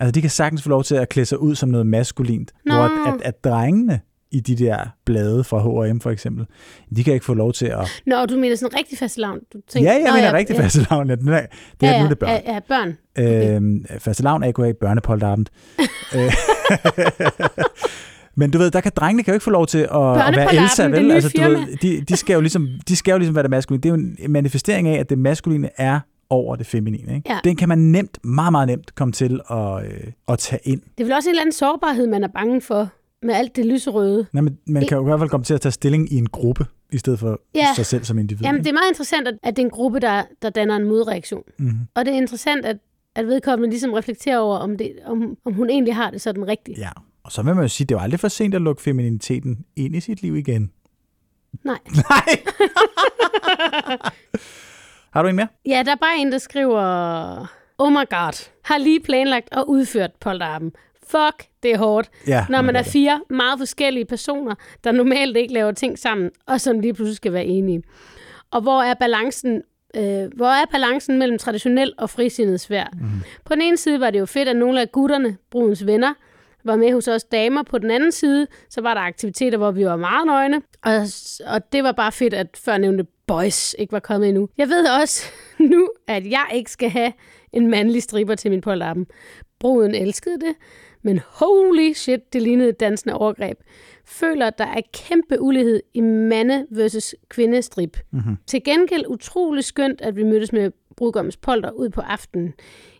altså 0.00 0.12
de 0.12 0.20
kan 0.20 0.30
sagtens 0.30 0.62
få 0.62 0.68
lov 0.68 0.84
til 0.84 0.94
at 0.94 1.08
klæde 1.08 1.26
sig 1.26 1.38
ud 1.38 1.54
som 1.54 1.68
noget 1.68 1.86
maskulint, 1.86 2.52
Nå. 2.66 2.74
hvor 2.74 2.82
at, 2.84 3.14
at, 3.14 3.22
at 3.22 3.44
drengene 3.44 4.00
i 4.30 4.40
de 4.40 4.56
der 4.56 4.78
blade 5.06 5.44
fra 5.44 5.58
H&M 5.88 6.00
for 6.00 6.10
eksempel, 6.10 6.46
de 6.96 7.04
kan 7.04 7.14
ikke 7.14 7.26
få 7.26 7.34
lov 7.34 7.52
til 7.52 7.66
at... 7.66 8.02
Nå, 8.06 8.26
du 8.26 8.36
mener 8.36 8.56
sådan 8.56 8.78
rigtig 8.78 8.98
fast 8.98 9.18
lavn. 9.18 9.38
Du 9.52 9.58
Ja, 9.74 9.80
jeg 9.80 10.02
Nå, 10.06 10.12
mener 10.14 10.32
rigtig 10.32 10.56
ja. 10.56 10.62
faste 10.62 10.86
lavn. 10.90 11.08
Det 11.08 11.18
er, 11.18 11.22
det 11.80 11.88
er, 11.88 11.90
ja, 11.92 11.92
nu 11.92 11.98
er 11.98 12.02
ja, 12.02 12.08
det 12.08 12.18
børn. 12.18 12.30
Ja, 12.30 12.52
ja, 12.52 12.60
børn. 12.68 12.96
Okay. 13.18 13.56
Øhm, 13.56 13.84
faste 13.98 14.22
lavn, 14.22 14.42
a.k.a. 14.42 14.72
børnepolterabend. 14.80 15.46
Men 18.36 18.50
du 18.50 18.58
ved, 18.58 18.70
der 18.70 18.80
kan 18.80 18.92
drengene 18.96 19.22
kan 19.22 19.32
jo 19.32 19.34
ikke 19.34 19.44
få 19.44 19.50
lov 19.50 19.66
til 19.66 19.78
at, 19.78 19.88
at 19.92 20.36
være 20.36 20.54
Elsa, 20.54 20.86
vel? 20.88 21.10
Altså, 21.10 21.28
du 21.28 21.42
firma. 21.42 21.58
ved, 21.58 21.76
de, 21.76 22.00
de, 22.00 22.16
skal 22.16 22.34
jo 22.34 22.40
ligesom, 22.40 22.68
de 22.88 22.96
skal 22.96 23.12
jo 23.12 23.18
ligesom 23.18 23.34
være 23.34 23.42
det 23.42 23.50
maskuline. 23.50 23.82
Det 23.82 23.88
er 23.88 23.94
jo 23.94 24.00
en 24.18 24.32
manifestering 24.32 24.88
af, 24.88 24.98
at 25.00 25.10
det 25.10 25.18
maskuline 25.18 25.70
er 25.76 26.00
over 26.30 26.56
det 26.56 26.66
feminine. 26.66 27.14
Ikke? 27.14 27.32
Ja. 27.32 27.38
Den 27.44 27.56
kan 27.56 27.68
man 27.68 27.78
nemt, 27.78 28.18
meget, 28.24 28.52
meget 28.52 28.68
nemt 28.68 28.94
komme 28.94 29.12
til 29.12 29.40
at, 29.50 29.84
øh, 29.86 29.90
at 30.28 30.38
tage 30.38 30.60
ind. 30.64 30.80
Det 30.80 31.00
er 31.00 31.04
vel 31.04 31.12
også 31.12 31.28
en 31.28 31.32
eller 31.32 31.42
anden 31.42 31.52
sårbarhed, 31.52 32.06
man 32.06 32.24
er 32.24 32.28
bange 32.28 32.60
for 32.60 32.88
med 33.22 33.34
alt 33.34 33.56
det 33.56 33.66
lyserøde. 33.66 34.26
Nej, 34.32 34.40
men 34.40 34.58
man 34.66 34.86
kan 34.86 34.96
jo 34.98 35.02
i 35.02 35.04
hvert 35.04 35.18
fald 35.20 35.30
komme 35.30 35.44
til 35.44 35.54
at 35.54 35.60
tage 35.60 35.72
stilling 35.72 36.12
i 36.12 36.16
en 36.16 36.26
gruppe, 36.26 36.66
i 36.92 36.98
stedet 36.98 37.18
for 37.18 37.40
Ja. 37.54 37.66
sig 37.76 37.86
selv 37.86 38.04
som 38.04 38.18
individ. 38.18 38.44
Jamen, 38.46 38.60
det 38.64 38.68
er 38.68 38.72
meget 38.72 38.88
interessant, 38.88 39.28
at, 39.28 39.56
det 39.56 39.58
er 39.58 39.66
en 39.66 39.70
gruppe, 39.70 40.00
der, 40.00 40.22
der 40.42 40.50
danner 40.50 40.76
en 40.76 40.84
modreaktion. 40.84 41.42
Mhm. 41.58 41.70
Og 41.94 42.04
det 42.04 42.12
er 42.12 42.16
interessant, 42.16 42.64
at, 42.66 42.76
at 43.16 43.26
vedkommende 43.26 43.70
ligesom 43.70 43.92
reflekterer 43.92 44.38
over, 44.38 44.56
om, 44.58 44.76
det, 44.78 44.92
om, 45.06 45.36
om 45.44 45.52
hun 45.52 45.70
egentlig 45.70 45.94
har 45.94 46.10
det 46.10 46.20
sådan 46.20 46.48
rigtigt. 46.48 46.78
Ja, 46.78 46.90
og 47.24 47.32
så 47.32 47.42
vil 47.42 47.54
man 47.54 47.64
jo 47.64 47.68
sige, 47.68 47.84
at 47.84 47.88
det 47.88 47.94
jo 47.94 48.00
aldrig 48.00 48.20
for 48.20 48.28
sent 48.28 48.54
at 48.54 48.62
lukke 48.62 48.82
femininiteten 48.82 49.64
ind 49.76 49.96
i 49.96 50.00
sit 50.00 50.22
liv 50.22 50.36
igen. 50.36 50.70
Nej. 51.64 51.78
Nej! 52.10 52.42
Har 55.10 55.22
du 55.22 55.28
en 55.28 55.36
mere? 55.36 55.48
Ja, 55.66 55.82
der 55.86 55.90
er 55.92 55.96
bare 55.96 56.16
en, 56.18 56.32
der 56.32 56.38
skriver, 56.38 56.80
oh 57.78 57.92
my 57.92 58.08
god, 58.10 58.48
har 58.64 58.78
lige 58.78 59.00
planlagt 59.00 59.48
og 59.52 59.68
udført 59.70 60.10
polterappen. 60.20 60.72
Fuck, 61.06 61.46
det 61.62 61.70
er 61.72 61.78
hårdt. 61.78 62.10
Ja, 62.26 62.46
Når 62.48 62.62
man 62.62 62.76
er 62.76 62.82
det. 62.82 62.92
fire 62.92 63.20
meget 63.30 63.58
forskellige 63.58 64.04
personer, 64.04 64.54
der 64.84 64.92
normalt 64.92 65.36
ikke 65.36 65.54
laver 65.54 65.72
ting 65.72 65.98
sammen, 65.98 66.30
og 66.46 66.60
som 66.60 66.80
lige 66.80 66.94
pludselig 66.94 67.16
skal 67.16 67.32
være 67.32 67.44
enige. 67.44 67.82
Og 68.50 68.60
hvor 68.60 68.82
er 68.82 68.94
balancen, 68.94 69.62
øh, 69.96 70.26
hvor 70.36 70.46
er 70.46 70.64
balancen 70.72 71.18
mellem 71.18 71.38
traditionel 71.38 71.92
og 71.98 72.10
frisindet 72.10 72.60
svær? 72.60 72.86
Mm-hmm. 72.92 73.20
På 73.44 73.54
den 73.54 73.62
ene 73.62 73.76
side 73.76 74.00
var 74.00 74.10
det 74.10 74.18
jo 74.20 74.26
fedt, 74.26 74.48
at 74.48 74.56
nogle 74.56 74.80
af 74.80 74.92
gutterne, 74.92 75.36
brudens 75.50 75.86
venner, 75.86 76.14
var 76.64 76.76
med 76.76 76.92
hos 76.92 77.08
os 77.08 77.24
damer. 77.24 77.62
På 77.62 77.78
den 77.78 77.90
anden 77.90 78.12
side, 78.12 78.46
så 78.70 78.80
var 78.80 78.94
der 78.94 79.00
aktiviteter, 79.00 79.58
hvor 79.58 79.70
vi 79.70 79.84
var 79.84 79.96
meget 79.96 80.26
nøgne. 80.26 80.62
Og, 80.84 81.06
og 81.46 81.72
det 81.72 81.84
var 81.84 81.92
bare 81.92 82.12
fedt, 82.12 82.34
at 82.34 82.46
før 82.64 82.78
nævnte 82.78 83.06
boys 83.26 83.74
ikke 83.78 83.92
var 83.92 83.98
kommet 83.98 84.28
endnu. 84.28 84.48
Jeg 84.58 84.68
ved 84.68 84.86
også 85.00 85.24
nu, 85.72 85.88
at 86.06 86.30
jeg 86.30 86.46
ikke 86.54 86.70
skal 86.70 86.90
have 86.90 87.12
en 87.52 87.70
mandlig 87.70 88.02
stripper 88.02 88.34
til 88.34 88.50
min 88.50 88.60
polterappen. 88.60 89.06
Bruden 89.60 89.94
elskede 89.94 90.40
det, 90.40 90.54
men 91.02 91.20
holy 91.26 91.92
shit, 91.92 92.32
det 92.32 92.42
lignede 92.42 92.68
et 92.68 92.80
dansende 92.80 93.14
overgreb. 93.14 93.58
Føler, 94.06 94.46
at 94.46 94.58
der 94.58 94.66
er 94.66 94.80
kæmpe 94.92 95.40
ulighed 95.40 95.82
i 95.94 96.00
mande 96.00 96.66
versus 96.70 97.14
kvindestrip. 97.28 97.98
Mm-hmm. 98.10 98.36
Til 98.46 98.64
gengæld 98.64 99.04
utrolig 99.08 99.64
skønt, 99.64 100.00
at 100.00 100.16
vi 100.16 100.22
mødtes 100.22 100.52
med 100.52 100.70
brudgommens 100.96 101.36
polter 101.36 101.70
ud 101.70 101.88
på 101.88 102.00
aftenen. 102.00 102.54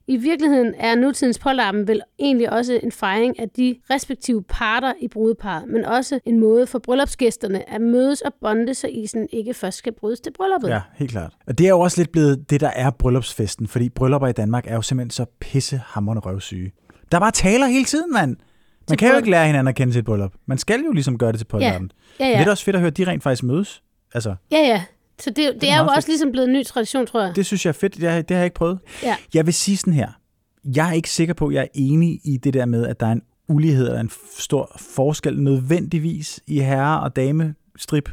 I 0.07 0.17
virkeligheden 0.17 0.75
er 0.79 0.95
nutidens 0.95 1.39
polterappen 1.39 1.89
vel 1.89 2.01
egentlig 2.19 2.53
også 2.53 2.81
en 2.83 2.93
fejring 2.93 3.41
af 3.41 3.49
de 3.49 3.77
respektive 3.91 4.43
parter 4.43 4.93
i 5.01 5.09
brudeparret, 5.09 5.69
men 5.69 5.85
også 5.85 6.21
en 6.25 6.41
måde 6.41 6.67
for 6.67 6.79
bryllupsgæsterne 6.79 7.71
at 7.71 7.81
mødes 7.81 8.21
og 8.21 8.35
bonde, 8.41 8.75
så 8.75 8.87
isen 8.89 9.29
ikke 9.33 9.55
først 9.55 9.79
skal 9.79 9.93
brydes 9.93 10.21
til 10.21 10.33
brylluppet. 10.37 10.69
Ja, 10.69 10.81
helt 10.95 11.11
klart. 11.11 11.33
Og 11.47 11.59
det 11.59 11.65
er 11.67 11.71
jo 11.71 11.81
også 11.81 12.01
lidt 12.01 12.13
blevet 12.13 12.51
det, 12.51 12.61
der 12.61 12.71
er 12.71 12.91
bryllupsfesten, 12.91 13.67
fordi 13.67 13.89
bryllupper 13.89 14.29
i 14.29 14.33
Danmark 14.33 14.67
er 14.67 14.75
jo 14.75 14.83
simpelthen 14.83 15.11
så 15.11 15.25
pissehammerende 15.41 16.21
røvsyge. 16.21 16.73
Der 17.13 17.19
er 17.19 17.21
bare 17.21 17.31
taler 17.31 17.67
hele 17.67 17.85
tiden, 17.85 18.13
mand. 18.13 18.37
Man 18.89 18.99
kan 18.99 19.11
jo 19.11 19.17
ikke 19.17 19.31
lære 19.31 19.47
hinanden 19.47 19.69
at 19.69 19.75
kende 19.75 19.93
til 19.93 19.99
et 19.99 20.05
bryllup. 20.05 20.33
Man 20.47 20.59
skal 20.59 20.81
jo 20.87 20.93
ligesom 20.93 21.19
gøre 21.19 21.33
det 21.33 21.39
til 21.41 21.47
polterappen. 21.47 21.91
Ja, 22.21 22.25
Ja. 22.27 22.31
ja. 22.33 22.39
Det 22.39 22.47
er 22.47 22.51
også 22.51 22.65
fedt 22.65 22.77
at 22.77 22.81
høre, 22.81 22.87
at 22.91 22.97
de 22.97 23.05
rent 23.05 23.23
faktisk 23.23 23.43
mødes. 23.43 23.83
Altså, 24.15 24.35
Ja, 24.53 24.59
ja. 24.59 24.83
Så 25.21 25.31
det, 25.31 25.37
det, 25.37 25.61
det 25.61 25.71
er 25.71 25.79
jo 25.79 25.85
meget 25.85 25.97
også 25.97 26.09
ligesom 26.09 26.33
blevet 26.33 26.47
en 26.47 26.53
ny 26.53 26.65
tradition, 26.65 27.07
tror 27.07 27.23
jeg. 27.23 27.37
det 27.37 27.47
synes 27.47 27.65
jeg 27.65 27.69
er 27.69 27.73
fedt. 27.73 27.95
Det, 27.95 28.01
det 28.01 28.31
har 28.31 28.37
jeg 28.37 28.45
ikke 28.45 28.55
prøvet. 28.55 28.79
Ja. 29.03 29.17
Jeg 29.35 29.47
vil 29.47 29.55
sige 29.55 29.77
sådan 29.77 29.93
her. 29.93 30.09
Jeg 30.65 30.89
er 30.89 30.93
ikke 30.93 31.11
sikker 31.11 31.35
på, 31.35 31.47
at 31.47 31.55
jeg 31.55 31.63
er 31.63 31.69
enig 31.75 32.21
i 32.25 32.37
det 32.37 32.55
der 32.55 32.67
med, 32.67 32.87
at 32.87 33.01
der 33.01 33.07
er 33.07 33.13
en 33.13 33.23
ulighed 33.49 33.87
eller 33.87 34.01
en 34.01 34.11
stor 34.39 34.77
forskel 34.81 35.43
nødvendigvis 35.43 36.41
i 36.47 36.59
herre- 36.61 37.01
og 37.01 37.17
damestrip. 37.17 38.11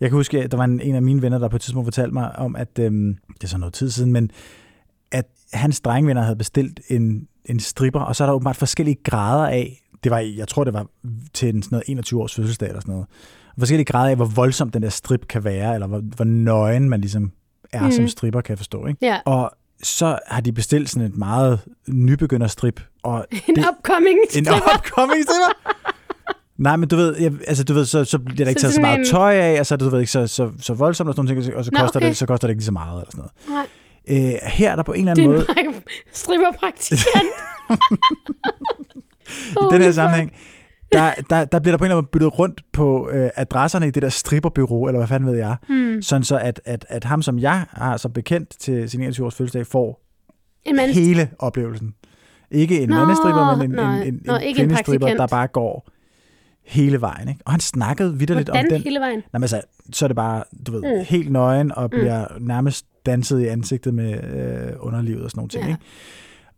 Jeg 0.00 0.10
kan 0.10 0.16
huske, 0.16 0.42
at 0.42 0.50
der 0.50 0.56
var 0.56 0.64
en, 0.64 0.80
en 0.80 0.94
af 0.94 1.02
mine 1.02 1.22
venner, 1.22 1.38
der 1.38 1.48
på 1.48 1.56
et 1.56 1.62
tidspunkt 1.62 1.86
fortalte 1.86 2.14
mig 2.14 2.36
om, 2.36 2.56
at 2.56 2.78
øhm, 2.78 3.16
det 3.34 3.44
er 3.44 3.48
så 3.48 3.58
noget 3.58 3.74
tid 3.74 3.90
siden, 3.90 4.12
men 4.12 4.30
at 5.12 5.26
hans 5.52 5.80
drengvenner 5.80 6.22
havde 6.22 6.36
bestilt 6.36 6.80
en, 6.88 7.28
en 7.44 7.60
stripper, 7.60 8.00
og 8.00 8.16
så 8.16 8.24
er 8.24 8.26
der 8.26 8.34
åbenbart 8.34 8.56
forskellige 8.56 8.96
grader 9.04 9.46
af, 9.46 9.80
det 10.04 10.10
var, 10.10 10.18
jeg 10.18 10.48
tror, 10.48 10.64
det 10.64 10.74
var 10.74 10.86
til 11.34 11.48
en 11.48 11.62
sådan 11.62 11.76
noget 11.76 11.84
21 11.88 12.22
års 12.22 12.34
fødselsdag 12.34 12.68
eller 12.68 12.80
sådan 12.80 12.92
noget, 12.92 13.06
forskellige 13.58 13.84
grader 13.84 14.10
af, 14.10 14.16
hvor 14.16 14.24
voldsom 14.24 14.70
den 14.70 14.82
der 14.82 14.88
strip 14.88 15.26
kan 15.28 15.44
være, 15.44 15.74
eller 15.74 15.86
hvor, 15.86 16.00
hvor 16.16 16.24
nøgen 16.24 16.88
man 16.88 17.00
ligesom 17.00 17.32
er 17.72 17.82
mm. 17.84 17.92
som 17.92 18.08
stripper, 18.08 18.40
kan 18.40 18.50
jeg 18.50 18.58
forstå. 18.58 18.86
Ikke? 18.86 18.98
Ja. 19.06 19.18
Og 19.24 19.50
så 19.82 20.18
har 20.26 20.40
de 20.40 20.52
bestilt 20.52 20.90
sådan 20.90 21.08
et 21.08 21.16
meget 21.16 21.60
nybegynderstrip, 21.88 22.80
og 23.02 23.26
En 23.48 23.56
det, 23.56 23.64
upcoming 23.78 24.18
en 24.36 24.44
stripper. 24.44 24.54
upcoming 24.78 25.22
stripper? 25.22 25.74
Nej, 26.58 26.76
men 26.76 26.88
du 26.88 26.96
ved, 26.96 27.16
jeg, 27.20 27.32
altså, 27.46 27.64
du 27.64 27.74
ved 27.74 27.84
så, 27.84 28.04
så 28.04 28.18
bliver 28.18 28.36
der 28.44 28.48
ikke 28.48 28.60
Så 28.60 28.64
taget 28.64 28.74
så 28.74 28.80
meget 28.80 28.98
en- 28.98 29.06
tøj 29.06 29.34
af, 29.34 29.60
og 29.60 29.66
så 29.66 29.74
er 29.74 29.76
det 29.76 29.84
du 29.84 29.90
ved, 29.90 30.00
ikke 30.00 30.12
så, 30.12 30.26
så, 30.26 30.50
så 30.60 30.74
voldsomt 30.74 31.08
og 31.08 31.14
sådan 31.14 31.26
nogle 31.28 31.42
ting, 31.44 31.56
og 31.56 31.64
så, 31.64 31.70
Nå, 31.72 31.78
koster 31.80 32.00
okay. 32.00 32.08
det, 32.08 32.16
så 32.16 32.26
koster 32.26 32.46
det 32.48 32.52
ikke 32.52 32.60
lige 32.60 32.66
så 32.66 32.72
meget. 32.72 33.00
Eller 33.00 33.10
sådan 33.10 33.24
Nej, 33.48 33.66
noget. 34.08 34.34
Øh, 34.34 34.38
her 34.42 34.70
er 34.72 34.76
der 34.76 34.82
på 34.82 34.92
en 34.92 35.00
eller 35.08 35.14
det 35.14 35.22
anden 35.22 35.36
er 35.36 35.44
måde, 35.64 35.66
en 35.76 35.82
stripperpraktikant. 36.12 37.28
i 39.50 39.64
den 39.74 39.82
her 39.82 39.92
sammenhæng, 39.92 40.32
der, 40.98 41.12
der, 41.30 41.44
der 41.44 41.58
bliver 41.58 41.72
der 41.72 41.78
på 41.78 41.84
en 41.84 41.90
eller 41.90 41.96
anden 41.96 42.04
måde 42.04 42.06
byttet 42.12 42.38
rundt 42.38 42.62
på 42.72 43.10
øh, 43.10 43.30
adresserne 43.36 43.86
i 43.88 43.90
det 43.90 44.02
der 44.02 44.08
stripperbyrå, 44.08 44.86
eller 44.86 44.98
hvad 44.98 45.08
fanden 45.08 45.28
ved 45.30 45.36
jeg, 45.38 45.56
Hmm. 45.68 46.02
sådan 46.02 46.24
så 46.24 46.38
at, 46.38 46.60
at, 46.64 46.86
at 46.88 47.04
ham, 47.04 47.22
som 47.22 47.38
jeg 47.38 47.66
har 47.70 47.96
som 47.96 48.12
bekendt 48.12 48.50
til 48.60 48.90
sin 48.90 49.02
21-års 49.02 49.34
fødselsdag, 49.34 49.66
får 49.66 50.00
En 50.64 50.76
mand. 50.76 50.90
hele 50.90 51.28
oplevelsen. 51.38 51.94
Ikke 52.50 52.80
en 52.82 52.88
Nå, 52.88 52.94
mandestripper, 52.94 53.56
men 53.56 53.70
en, 53.70 53.76
nej. 53.76 54.00
en, 54.02 54.14
en, 54.14 54.20
Nå, 54.24 54.36
en 54.42 54.54
kvindestripper, 54.54 55.06
der 55.14 55.26
bare 55.26 55.46
går 55.46 55.88
hele 56.66 57.00
vejen. 57.00 57.28
Ikke? 57.28 57.40
Og 57.44 57.52
han 57.52 57.60
snakkede 57.60 58.18
vidderligt 58.18 58.48
om 58.50 58.54
Hvordan 58.56 58.70
den. 58.70 58.82
hele 58.82 59.00
vejen? 59.00 59.16
Nå, 59.18 59.22
men 59.38 59.42
altså, 59.42 59.60
så 59.92 60.06
er 60.06 60.08
det 60.08 60.16
bare, 60.16 60.44
du 60.66 60.72
ved, 60.72 60.80
Mm. 60.82 60.98
mm. 60.98 61.04
helt 61.08 61.32
nøgen 61.32 61.72
og 61.72 61.90
bliver 61.90 62.26
mm. 62.38 62.46
nærmest 62.46 62.86
danset 63.06 63.40
i 63.40 63.46
ansigtet 63.46 63.94
med 63.94 64.12
øh, 64.24 64.72
underlivet 64.80 65.24
og 65.24 65.30
sådan 65.30 65.38
nogle 65.38 65.48
ting. 65.48 65.64
Ja. 65.64 65.68
Ikke? 65.68 65.80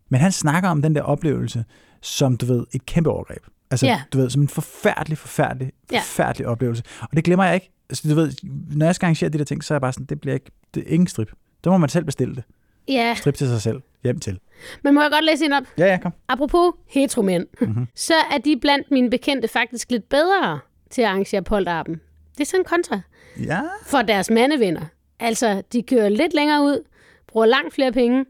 Men 0.08 0.20
han 0.20 0.32
snakker 0.32 0.68
om 0.70 0.82
den 0.82 0.94
der 0.94 1.02
oplevelse 1.02 1.64
som, 2.02 2.36
du 2.36 2.46
ved, 2.46 2.64
et 2.74 2.86
kæmpe 2.86 3.10
overgreb. 3.10 3.42
Altså, 3.70 3.86
Ja. 3.86 4.02
du 4.12 4.18
ved, 4.18 4.30
som 4.30 4.42
en 4.42 4.48
forfærdelig, 4.48 5.18
forfærdelig, 5.18 5.72
forfærdelig 5.90 6.46
oplevelse. 6.46 6.82
Og 7.00 7.08
det 7.16 7.24
glemmer 7.24 7.44
jeg 7.44 7.54
ikke. 7.54 7.70
Altså, 7.90 8.08
du 8.08 8.14
ved, 8.14 8.32
når 8.76 8.86
jeg 8.86 8.94
skal 8.94 9.06
arrangere 9.06 9.30
de 9.30 9.38
der 9.38 9.44
ting, 9.44 9.64
så 9.64 9.74
er 9.74 9.76
jeg 9.76 9.80
bare 9.80 9.92
sådan, 9.92 10.06
det 10.06 10.20
bliver 10.20 10.34
ikke, 10.34 10.50
det 10.74 10.82
er 10.88 10.92
ingen 10.92 11.06
strip. 11.06 11.30
Der 11.64 11.70
må 11.70 11.76
man 11.78 11.88
selv 11.88 12.04
bestille 12.04 12.34
det. 12.34 12.44
Ja, 12.88 13.14
Strip 13.14 13.34
til 13.34 13.48
sig 13.48 13.62
selv. 13.62 13.80
Hjem 14.04 14.20
til. 14.20 14.38
men 14.84 14.94
må 14.94 15.02
jeg 15.02 15.10
godt 15.10 15.24
læse 15.24 15.44
en 15.44 15.52
op? 15.52 15.62
Ja, 15.78 15.86
ja, 15.86 15.98
kom. 16.02 16.12
Apropos 16.28 16.72
heteromænd, 16.86 17.46
mm-hmm. 17.60 17.86
så 17.94 18.14
er 18.32 18.38
de 18.38 18.58
blandt 18.60 18.90
mine 18.90 19.10
bekendte 19.10 19.48
faktisk 19.48 19.90
lidt 19.90 20.08
bedre 20.08 20.58
til 20.90 21.02
at 21.02 21.08
arrangere 21.08 21.42
polterappen. 21.42 22.00
Det 22.34 22.40
er 22.40 22.44
sådan 22.44 22.64
kontra 22.64 23.00
Ja. 23.44 23.60
for 23.86 24.02
deres 24.02 24.30
mandevenner. 24.30 24.80
Altså, 25.20 25.62
de 25.72 25.82
kører 25.82 26.08
lidt 26.08 26.34
længere 26.34 26.62
ud, 26.62 26.82
bruger 27.28 27.46
langt 27.46 27.74
flere 27.74 27.92
penge. 27.92 28.24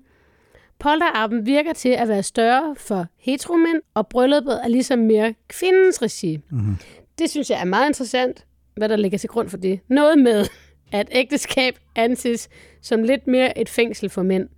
Polterappen 0.78 1.46
virker 1.46 1.72
til 1.72 1.88
at 1.88 2.08
være 2.08 2.22
større 2.22 2.74
for 2.78 3.06
heteromænd, 3.18 3.82
og 3.94 4.08
brylluppet 4.08 4.60
er 4.64 4.68
ligesom 4.68 4.98
mere 4.98 5.34
kvindens 5.48 6.02
regi. 6.02 6.38
Mm-hmm. 6.50 6.76
Det 7.18 7.30
synes 7.30 7.50
jeg 7.50 7.60
er 7.60 7.64
meget 7.64 7.88
interessant, 7.88 8.46
hvad 8.76 8.88
der 8.88 8.96
ligger 8.96 9.18
til 9.18 9.28
grund 9.28 9.48
for 9.48 9.56
det. 9.56 9.80
Noget 9.88 10.18
med, 10.18 10.46
at 10.92 11.08
ægteskab 11.12 11.74
anses 11.96 12.48
som 12.82 13.02
lidt 13.02 13.26
mere 13.26 13.58
et 13.58 13.68
fængsel 13.68 14.08
for 14.08 14.22
mænd, 14.22 14.48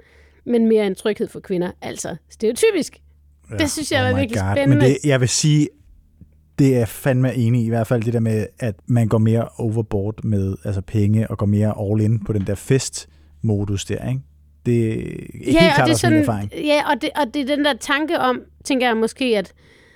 men 0.47 0.67
mere 0.67 0.87
en 0.87 0.95
tryghed 0.95 1.29
for 1.29 1.41
kvinder. 1.41 1.71
Altså, 1.83 2.17
stereotypisk. 2.31 3.01
Ja, 3.51 3.57
det 3.57 3.71
synes 3.71 3.93
jeg 3.93 4.05
var 4.05 4.13
my 4.13 4.19
virkelig 4.19 4.41
God. 4.41 4.55
spændende. 4.55 4.77
Men 4.77 4.91
det, 4.91 4.99
jeg 5.05 5.21
vil 5.21 5.29
sige, 5.29 5.69
det 6.59 6.77
er 6.77 6.87
fandme 6.87 7.35
enig 7.35 7.63
i, 7.63 7.67
i 7.67 7.69
hvert 7.69 7.87
fald 7.87 8.03
det 8.03 8.13
der 8.13 8.21
med, 8.21 8.47
at 8.59 8.75
man 8.87 9.09
går 9.09 9.19
mere 9.19 9.49
overboard 9.57 10.25
med 10.25 10.57
altså 10.65 10.81
penge, 10.81 11.31
og 11.31 11.39
går 11.39 11.47
mere 11.47 11.75
all 11.81 12.01
in 12.01 12.25
på 12.25 12.33
den 12.33 12.47
der 12.47 12.55
fest-modus 12.55 13.85
der, 13.85 14.09
ikke? 14.09 14.21
Det 14.69 14.85
er 14.85 14.91
ikke 15.47 15.61
helt 15.61 15.75
klart 15.75 15.91
også 15.91 16.11
min 16.11 16.19
erfaring. 16.19 16.51
ja 16.55 16.83
og, 16.91 17.03
det, 17.03 17.11
og 17.17 17.35
det 17.35 17.43
er 17.51 17.57
den 17.57 17.65
der 17.65 17.73
tanke 17.81 18.19
om, 18.19 18.41
tænker 18.65 18.87
jeg 18.87 18.97
måske, 18.97 19.25
at 19.39 19.53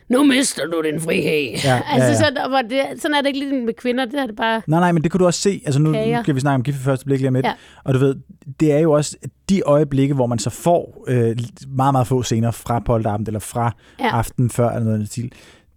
nu 0.09 0.25
mister 0.25 0.63
du 0.67 0.83
din 0.93 1.01
frihed. 1.01 1.59
Ja, 1.65 1.83
altså, 1.93 2.07
ja, 2.07 2.07
ja. 2.07 2.15
Sådan, 2.15 2.51
hvor 2.51 2.63
det, 2.63 2.81
sådan 3.03 3.15
er 3.15 3.21
det 3.21 3.27
ikke 3.27 3.39
lige 3.39 3.65
med 3.65 3.75
kvinder, 3.75 4.05
det 4.05 4.15
er 4.21 4.27
det 4.27 4.37
bare... 4.37 4.63
Nej, 4.67 4.81
nej, 4.81 4.93
men 4.93 5.03
det 5.03 5.11
kunne 5.11 5.19
du 5.19 5.27
også 5.27 5.41
se. 5.41 5.63
Altså 5.67 5.81
nu 5.81 5.93
Kager. 5.93 6.23
skal 6.23 6.35
vi 6.35 6.41
snakke 6.41 6.55
om 6.55 6.63
gift 6.63 6.79
første 6.79 7.05
blik 7.07 7.19
lige 7.19 7.29
om 7.29 7.35
lidt. 7.35 7.47
Ja. 7.47 7.53
Og 7.85 7.95
du 7.95 7.99
ved, 7.99 8.15
det 8.61 8.73
er 8.73 8.79
jo 8.79 8.93
også 8.93 9.17
de 9.49 9.63
øjeblikke, 9.67 10.15
hvor 10.15 10.27
man 10.27 10.39
så 10.39 10.51
får 10.51 11.05
øh, 11.09 11.37
meget, 11.69 11.95
meget 11.95 12.07
få 12.07 12.23
scener 12.23 12.51
fra 12.51 12.79
polterappen, 12.81 13.27
eller 13.27 13.41
fra 13.41 13.75
Ja. 13.99 14.05
ja. 14.05 14.11
aften 14.11 14.51
før, 14.51 14.71
eller 14.71 14.85
noget 14.85 14.99
den 14.99 15.07
stil. 15.07 15.33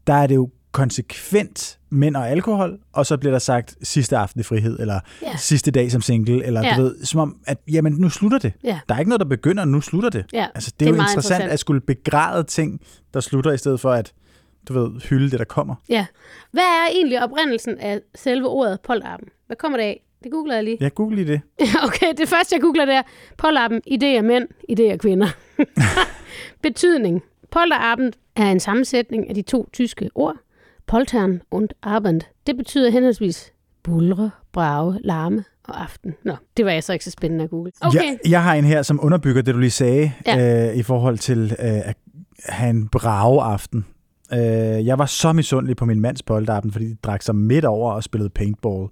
Der 0.07 0.13
er 0.13 0.27
det 0.27 0.35
jo 0.35 0.49
konsekvent 0.75 1.79
mænd 1.89 2.15
og 2.15 2.29
alkohol, 2.29 2.79
og 2.93 3.05
så 3.05 3.17
bliver 3.17 3.31
der 3.31 3.39
sagt 3.39 3.75
sidste 3.83 4.17
aften 4.17 4.39
i 4.39 4.43
frihed, 4.43 4.79
eller 4.79 4.99
ja. 5.21 5.37
sidste 5.37 5.71
dag 5.71 5.91
som 5.91 6.01
single, 6.01 6.45
eller 6.45 6.61
ja. 6.67 6.75
du 6.77 6.81
ved, 6.81 7.03
som 7.05 7.19
om, 7.19 7.37
at 7.47 7.57
jamen, 7.71 7.93
nu 7.93 8.09
slutter 8.09 8.37
det. 8.37 8.53
Ja. 8.63 8.79
Der 8.89 8.95
er 8.95 8.99
ikke 8.99 9.09
noget, 9.09 9.19
der 9.19 9.25
begynder, 9.25 9.65
nu 9.65 9.81
slutter 9.81 10.09
det. 10.09 10.25
Ja, 10.33 10.47
Altså, 10.55 10.71
det, 10.71 10.79
det 10.79 10.85
er 10.85 10.89
er 10.89 10.95
jo 10.95 11.01
interessant, 11.01 11.23
interessant. 11.23 11.51
at 11.51 11.59
skulle 11.59 11.81
begræde 11.81 12.43
ting, 12.43 12.81
der 13.13 13.19
slutter, 13.19 13.51
i 13.51 13.57
stedet 13.57 13.79
for 13.79 13.91
at, 13.91 14.13
du 14.67 14.73
ved, 14.73 15.01
hylde 15.01 15.31
det, 15.31 15.39
der 15.39 15.45
kommer. 15.45 15.75
Ja. 15.89 16.05
Hvad 16.51 16.63
er 16.63 16.87
egentlig 16.93 17.23
oprindelsen 17.23 17.77
af 17.77 18.01
selve 18.15 18.47
ordet 18.47 18.79
polterappen? 18.81 19.29
Hvad 19.47 19.57
kommer 19.57 19.77
det 19.77 19.85
af? 19.85 20.03
Det 20.23 20.31
googler 20.31 20.55
jeg 20.55 20.63
lige. 20.63 20.77
Jeg 20.79 20.93
google 20.93 21.15
lige 21.15 21.27
det. 21.27 21.41
Okay, 21.87 22.13
det 22.17 22.29
første, 22.29 22.55
jeg 22.55 22.61
googler, 22.61 22.85
det 22.85 22.93
er 22.95 23.01
polterappen, 23.37 23.81
idéer 23.91 24.21
mænd, 24.21 24.47
idéer 24.71 24.97
kvinder. 24.97 25.27
Betydning. 26.63 27.23
Polterappen 27.51 28.13
er 28.35 28.51
en 28.51 28.59
sammensætning 28.59 29.29
af 29.29 29.35
de 29.35 29.41
to 29.41 29.69
tyske 29.73 30.09
ord, 30.15 30.35
poltern 30.87 31.41
und 31.51 31.69
Abend. 31.83 32.21
Det 32.47 32.57
betyder 32.57 32.89
henholdsvis 32.89 33.51
bulre, 33.83 34.31
brage, 34.53 34.99
larme 35.03 35.43
og 35.63 35.81
aften. 35.81 36.13
Nå, 36.25 36.35
det 36.57 36.65
var 36.65 36.71
jeg 36.71 36.83
så 36.83 36.93
ikke 36.93 37.05
så 37.05 37.11
spændende 37.11 37.43
at 37.43 37.49
google. 37.49 37.71
Okay, 37.81 37.97
Jeg, 38.03 38.17
jeg 38.29 38.43
har 38.43 38.53
en 38.53 38.65
her, 38.65 38.81
som 38.81 38.99
underbygger 39.03 39.41
det, 39.41 39.53
du 39.55 39.59
lige 39.59 39.71
sagde, 39.71 40.11
Ja. 40.27 40.69
øh, 40.69 40.75
i 40.75 40.83
forhold 40.83 41.17
til 41.17 41.55
øh, 41.59 41.89
at 41.89 41.95
have 42.45 42.69
en 42.69 42.87
brave 42.87 43.41
aften. 43.41 43.85
Øh, 44.33 44.39
jeg 44.85 44.99
var 44.99 45.05
så 45.05 45.33
misundelig 45.33 45.75
på 45.77 45.85
min 45.85 45.99
mands 46.01 46.23
polterappen, 46.23 46.71
fordi 46.71 46.85
de 46.85 46.95
drak 47.03 47.21
sig 47.21 47.35
midt 47.35 47.65
over 47.65 47.91
og 47.91 48.03
spillede 48.03 48.29
paintball. 48.29 48.87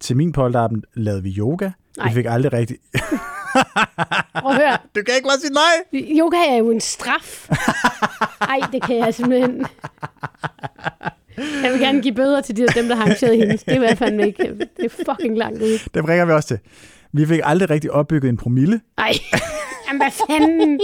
Til 0.00 0.16
min 0.16 0.32
polterappen 0.32 0.84
lavede 0.94 1.22
vi 1.22 1.30
yoga. 1.38 1.70
Nej. 1.96 2.08
Vi 2.08 2.14
fik 2.14 2.26
aldrig 2.28 2.52
rigtig... 2.52 2.76
prøv 4.40 4.50
at 4.50 4.56
høre. 4.56 4.78
Du 4.96 5.00
kan 5.06 5.14
ikke 5.16 5.28
bare 5.28 5.38
sige 5.40 5.52
nej! 5.52 6.02
Yoga 6.20 6.36
er 6.50 6.56
jo 6.56 6.70
en 6.70 6.80
straf. 6.80 7.48
Ej, 8.40 8.58
det 8.72 8.82
kan 8.82 8.96
jeg 8.96 9.14
simpelthen... 9.14 9.66
Jeg 11.62 11.72
vil 11.72 11.80
gerne 11.80 12.02
give 12.02 12.14
bøder 12.14 12.40
til 12.40 12.56
de, 12.56 12.66
dem, 12.66 12.88
der 12.88 12.94
har 12.94 13.02
arrangeret 13.02 13.36
hende. 13.36 13.56
Det 13.56 13.76
er 13.76 13.92
i 13.92 13.96
fandme 13.96 14.26
ikke. 14.26 14.42
Det 14.76 14.84
er 14.84 14.88
fucking 14.88 15.36
langt 15.38 15.62
ud. 15.62 15.88
Det 15.94 16.04
bringer 16.04 16.24
vi 16.24 16.32
også 16.32 16.48
til. 16.48 16.58
Vi 17.12 17.26
fik 17.26 17.40
aldrig 17.44 17.70
rigtig 17.70 17.90
opbygget 17.90 18.28
en 18.28 18.36
promille. 18.36 18.80
Ej, 18.98 19.12
Jamen, 19.88 20.02
hvad 20.02 20.10
fanden? 20.30 20.78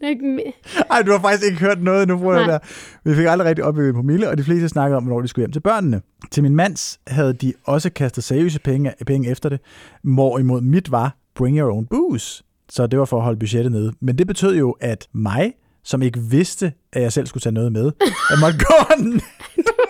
Det 0.00 0.06
er 0.06 0.08
ikke 0.08 0.36
me- 0.38 0.82
Ej, 0.90 1.02
du 1.02 1.10
har 1.12 1.18
faktisk 1.20 1.44
ikke 1.50 1.58
hørt 1.60 1.82
noget 1.82 2.08
nu, 2.08 2.18
prøver 2.18 2.34
jeg 2.34 2.46
Nej. 2.46 2.58
der. 3.04 3.10
Vi 3.10 3.14
fik 3.16 3.26
aldrig 3.26 3.48
rigtig 3.48 3.64
opbygget 3.64 3.88
en 3.88 3.94
promille, 3.94 4.28
og 4.28 4.38
de 4.38 4.44
fleste 4.44 4.68
snakkede 4.68 4.96
om, 4.96 5.04
hvornår 5.04 5.20
de 5.20 5.28
skulle 5.28 5.42
hjem 5.42 5.52
til 5.52 5.60
børnene. 5.60 6.00
Til 6.30 6.42
min 6.42 6.56
mands 6.56 7.00
havde 7.06 7.32
de 7.32 7.52
også 7.64 7.90
kastet 7.90 8.24
seriøse 8.24 8.60
penge, 8.60 8.92
penge 9.06 9.28
efter 9.30 9.48
det, 9.48 9.60
hvorimod 10.02 10.60
mit 10.60 10.90
var 10.90 11.16
bring 11.34 11.58
your 11.58 11.72
own 11.72 11.86
booze. 11.86 12.42
Så 12.68 12.86
det 12.86 12.98
var 12.98 13.04
for 13.04 13.16
at 13.16 13.22
holde 13.22 13.38
budgettet 13.38 13.72
nede. 13.72 13.92
Men 14.00 14.18
det 14.18 14.26
betød 14.26 14.56
jo, 14.56 14.70
at 14.80 15.08
mig, 15.14 15.52
som 15.84 16.02
ikke 16.02 16.20
vidste, 16.30 16.72
at 16.92 17.02
jeg 17.02 17.12
selv 17.12 17.26
skulle 17.26 17.42
tage 17.42 17.52
noget 17.52 17.72
med, 17.72 17.90
jeg 18.30 18.38
måtte 18.40 18.58
gå 18.58 18.94
en, 18.98 19.12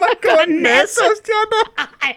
måtte 0.02 0.18
gå 0.22 0.34
en 0.48 0.62
masse 0.62 1.00
stjerner. 1.22 1.88
Ej. 2.02 2.16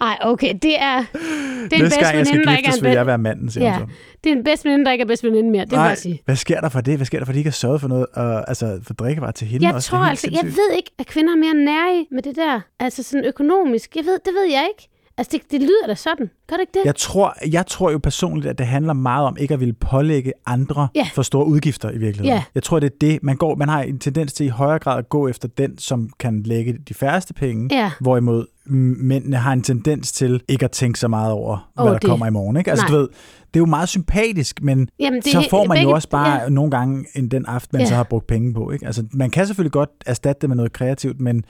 Ej, 0.00 0.18
okay, 0.20 0.54
det 0.62 0.80
er, 0.80 1.04
det 1.12 1.72
er 1.72 1.76
en 1.76 1.80
bedst 1.80 1.98
gang, 1.98 2.16
jeg 2.16 2.26
skal 2.26 2.40
ikke 2.40 2.56
giftes, 2.56 2.78
er 2.78 2.82
vil 2.82 2.92
jeg 2.92 3.06
være 3.06 3.18
manden, 3.18 3.50
siger 3.50 3.66
Ja, 3.66 3.78
hun 3.78 3.88
så. 3.88 3.94
det 4.24 4.32
er 4.32 4.36
en 4.36 4.44
bedst 4.44 4.64
veninde, 4.64 4.84
der 4.84 4.92
ikke 4.92 5.02
er 5.02 5.06
bedst 5.06 5.24
veninde 5.24 5.50
mere. 5.50 5.64
Det 5.64 5.72
må 5.72 5.84
jeg 5.84 5.98
sige. 5.98 6.22
hvad 6.24 6.36
sker 6.36 6.60
der 6.60 6.68
for 6.68 6.80
det? 6.80 6.96
Hvad 6.96 7.06
sker 7.06 7.18
der 7.18 7.24
for, 7.24 7.30
at 7.32 7.34
de 7.34 7.38
ikke 7.40 7.50
har 7.50 7.52
sørget 7.52 7.80
for 7.80 7.88
noget, 7.88 8.06
og, 8.14 8.48
altså 8.48 8.80
for 8.82 8.94
drikkevarer 8.94 9.32
til 9.32 9.46
hende? 9.46 9.66
Jeg 9.66 9.74
også? 9.74 9.90
Tror 9.90 9.98
altså, 9.98 10.28
jeg 10.30 10.38
sindssygt. 10.40 10.58
ved 10.58 10.76
ikke, 10.76 10.90
at 10.98 11.06
kvinder 11.06 11.32
er 11.32 11.36
mere 11.36 11.54
nærige 11.54 12.06
med 12.10 12.22
det 12.22 12.36
der. 12.36 12.60
Altså 12.80 13.02
sådan 13.02 13.24
økonomisk. 13.24 13.96
Jeg 13.96 14.04
ved, 14.04 14.18
det 14.24 14.34
ved 14.34 14.44
jeg 14.52 14.68
ikke. 14.70 14.88
Altså, 15.18 15.30
det, 15.32 15.50
det 15.50 15.60
lyder 15.60 15.86
da 15.86 15.94
sådan. 15.94 16.30
Gør 16.48 16.56
det 16.56 16.60
ikke 16.60 16.72
det? 16.78 16.84
Jeg 16.84 16.96
tror, 16.96 17.34
jeg 17.52 17.66
tror 17.66 17.90
jo 17.90 17.98
personligt, 17.98 18.46
at 18.46 18.58
det 18.58 18.66
handler 18.66 18.92
meget 18.92 19.26
om 19.26 19.36
ikke 19.40 19.54
at 19.54 19.60
ville 19.60 19.74
pålægge 19.74 20.32
andre 20.46 20.88
Ja. 20.94 21.08
for 21.14 21.22
store 21.22 21.46
udgifter 21.46 21.90
i 21.90 21.98
virkeligheden. 21.98 22.26
Ja. 22.36 22.42
Jeg 22.54 22.62
tror, 22.62 22.80
det 22.80 22.86
er 22.92 22.96
det. 23.00 23.18
Man, 23.22 23.36
går, 23.36 23.54
man 23.54 23.68
har 23.68 23.82
en 23.82 23.98
tendens 23.98 24.32
til 24.32 24.46
i 24.46 24.48
højere 24.48 24.78
grad 24.78 24.98
at 24.98 25.08
gå 25.08 25.28
efter 25.28 25.48
den, 25.48 25.78
som 25.78 26.10
kan 26.20 26.42
lægge 26.42 26.78
de 26.88 26.94
færreste 26.94 27.34
penge, 27.34 27.76
Ja. 27.76 27.90
hvorimod 28.00 28.46
mændene 28.66 29.36
har 29.36 29.52
en 29.52 29.62
tendens 29.62 30.12
til 30.12 30.42
ikke 30.48 30.64
at 30.64 30.70
tænke 30.70 30.98
så 30.98 31.08
meget 31.08 31.32
over, 31.32 31.70
hvad 31.74 31.82
Over 31.82 31.92
der 31.92 31.98
det. 31.98 32.08
kommer 32.10 32.26
i 32.26 32.30
morgen. 32.30 32.56
Ikke? 32.56 32.70
Altså, 32.70 32.86
Nej. 32.86 32.94
du 32.94 33.00
ved, 33.00 33.08
det 33.54 33.56
er 33.56 33.60
jo 33.60 33.66
meget 33.66 33.88
sympatisk, 33.88 34.62
men 34.62 34.88
Jamen, 35.00 35.22
det 35.22 35.32
så 35.32 35.46
får 35.50 35.64
man 35.64 35.74
begge- 35.76 35.82
jo 35.88 35.94
også 35.94 36.08
bare 36.08 36.42
Ja. 36.42 36.48
nogle 36.48 36.70
gange 36.70 37.04
en 37.14 37.28
den 37.28 37.46
aften, 37.46 37.76
man 37.76 37.82
Ja. 37.82 37.88
så 37.88 37.94
har 37.94 38.02
brugt 38.02 38.26
penge 38.26 38.54
på. 38.54 38.70
Ikke? 38.70 38.86
Altså, 38.86 39.04
man 39.12 39.30
kan 39.30 39.46
selvfølgelig 39.46 39.72
godt 39.72 39.90
erstatte 40.06 40.40
det 40.40 40.48
med 40.50 40.56
noget 40.56 40.72
kreativt, 40.72 41.20
men 41.20 41.44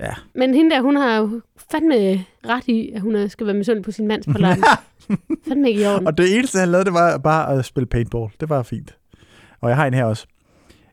ja, 0.00 0.14
Men 0.34 0.54
hende 0.54 0.70
der, 0.70 0.80
hun 0.80 0.96
har 0.96 1.16
jo 1.16 1.40
fandme 1.70 2.24
ret 2.48 2.68
i, 2.68 2.90
at 2.94 3.00
hun 3.00 3.28
skal 3.28 3.46
være 3.46 3.56
misundelig 3.56 3.84
på 3.84 3.90
sin 3.90 4.08
mands 4.08 4.26
på 4.26 4.38
landet. 4.38 4.64
fandme 5.48 5.68
ikke 5.68 5.82
i 5.82 5.86
orden. 5.86 6.06
Og 6.06 6.18
det 6.18 6.36
eneste, 6.36 6.58
han 6.58 6.68
lavede, 6.68 6.84
det 6.84 6.92
var 6.94 7.18
bare 7.18 7.58
at 7.58 7.64
spille 7.64 7.86
paintball. 7.86 8.30
Det 8.40 8.48
var 8.48 8.62
fint. 8.62 8.96
Og 9.60 9.68
jeg 9.68 9.76
har 9.76 9.86
en 9.86 9.94
her 9.94 10.04
også. 10.04 10.26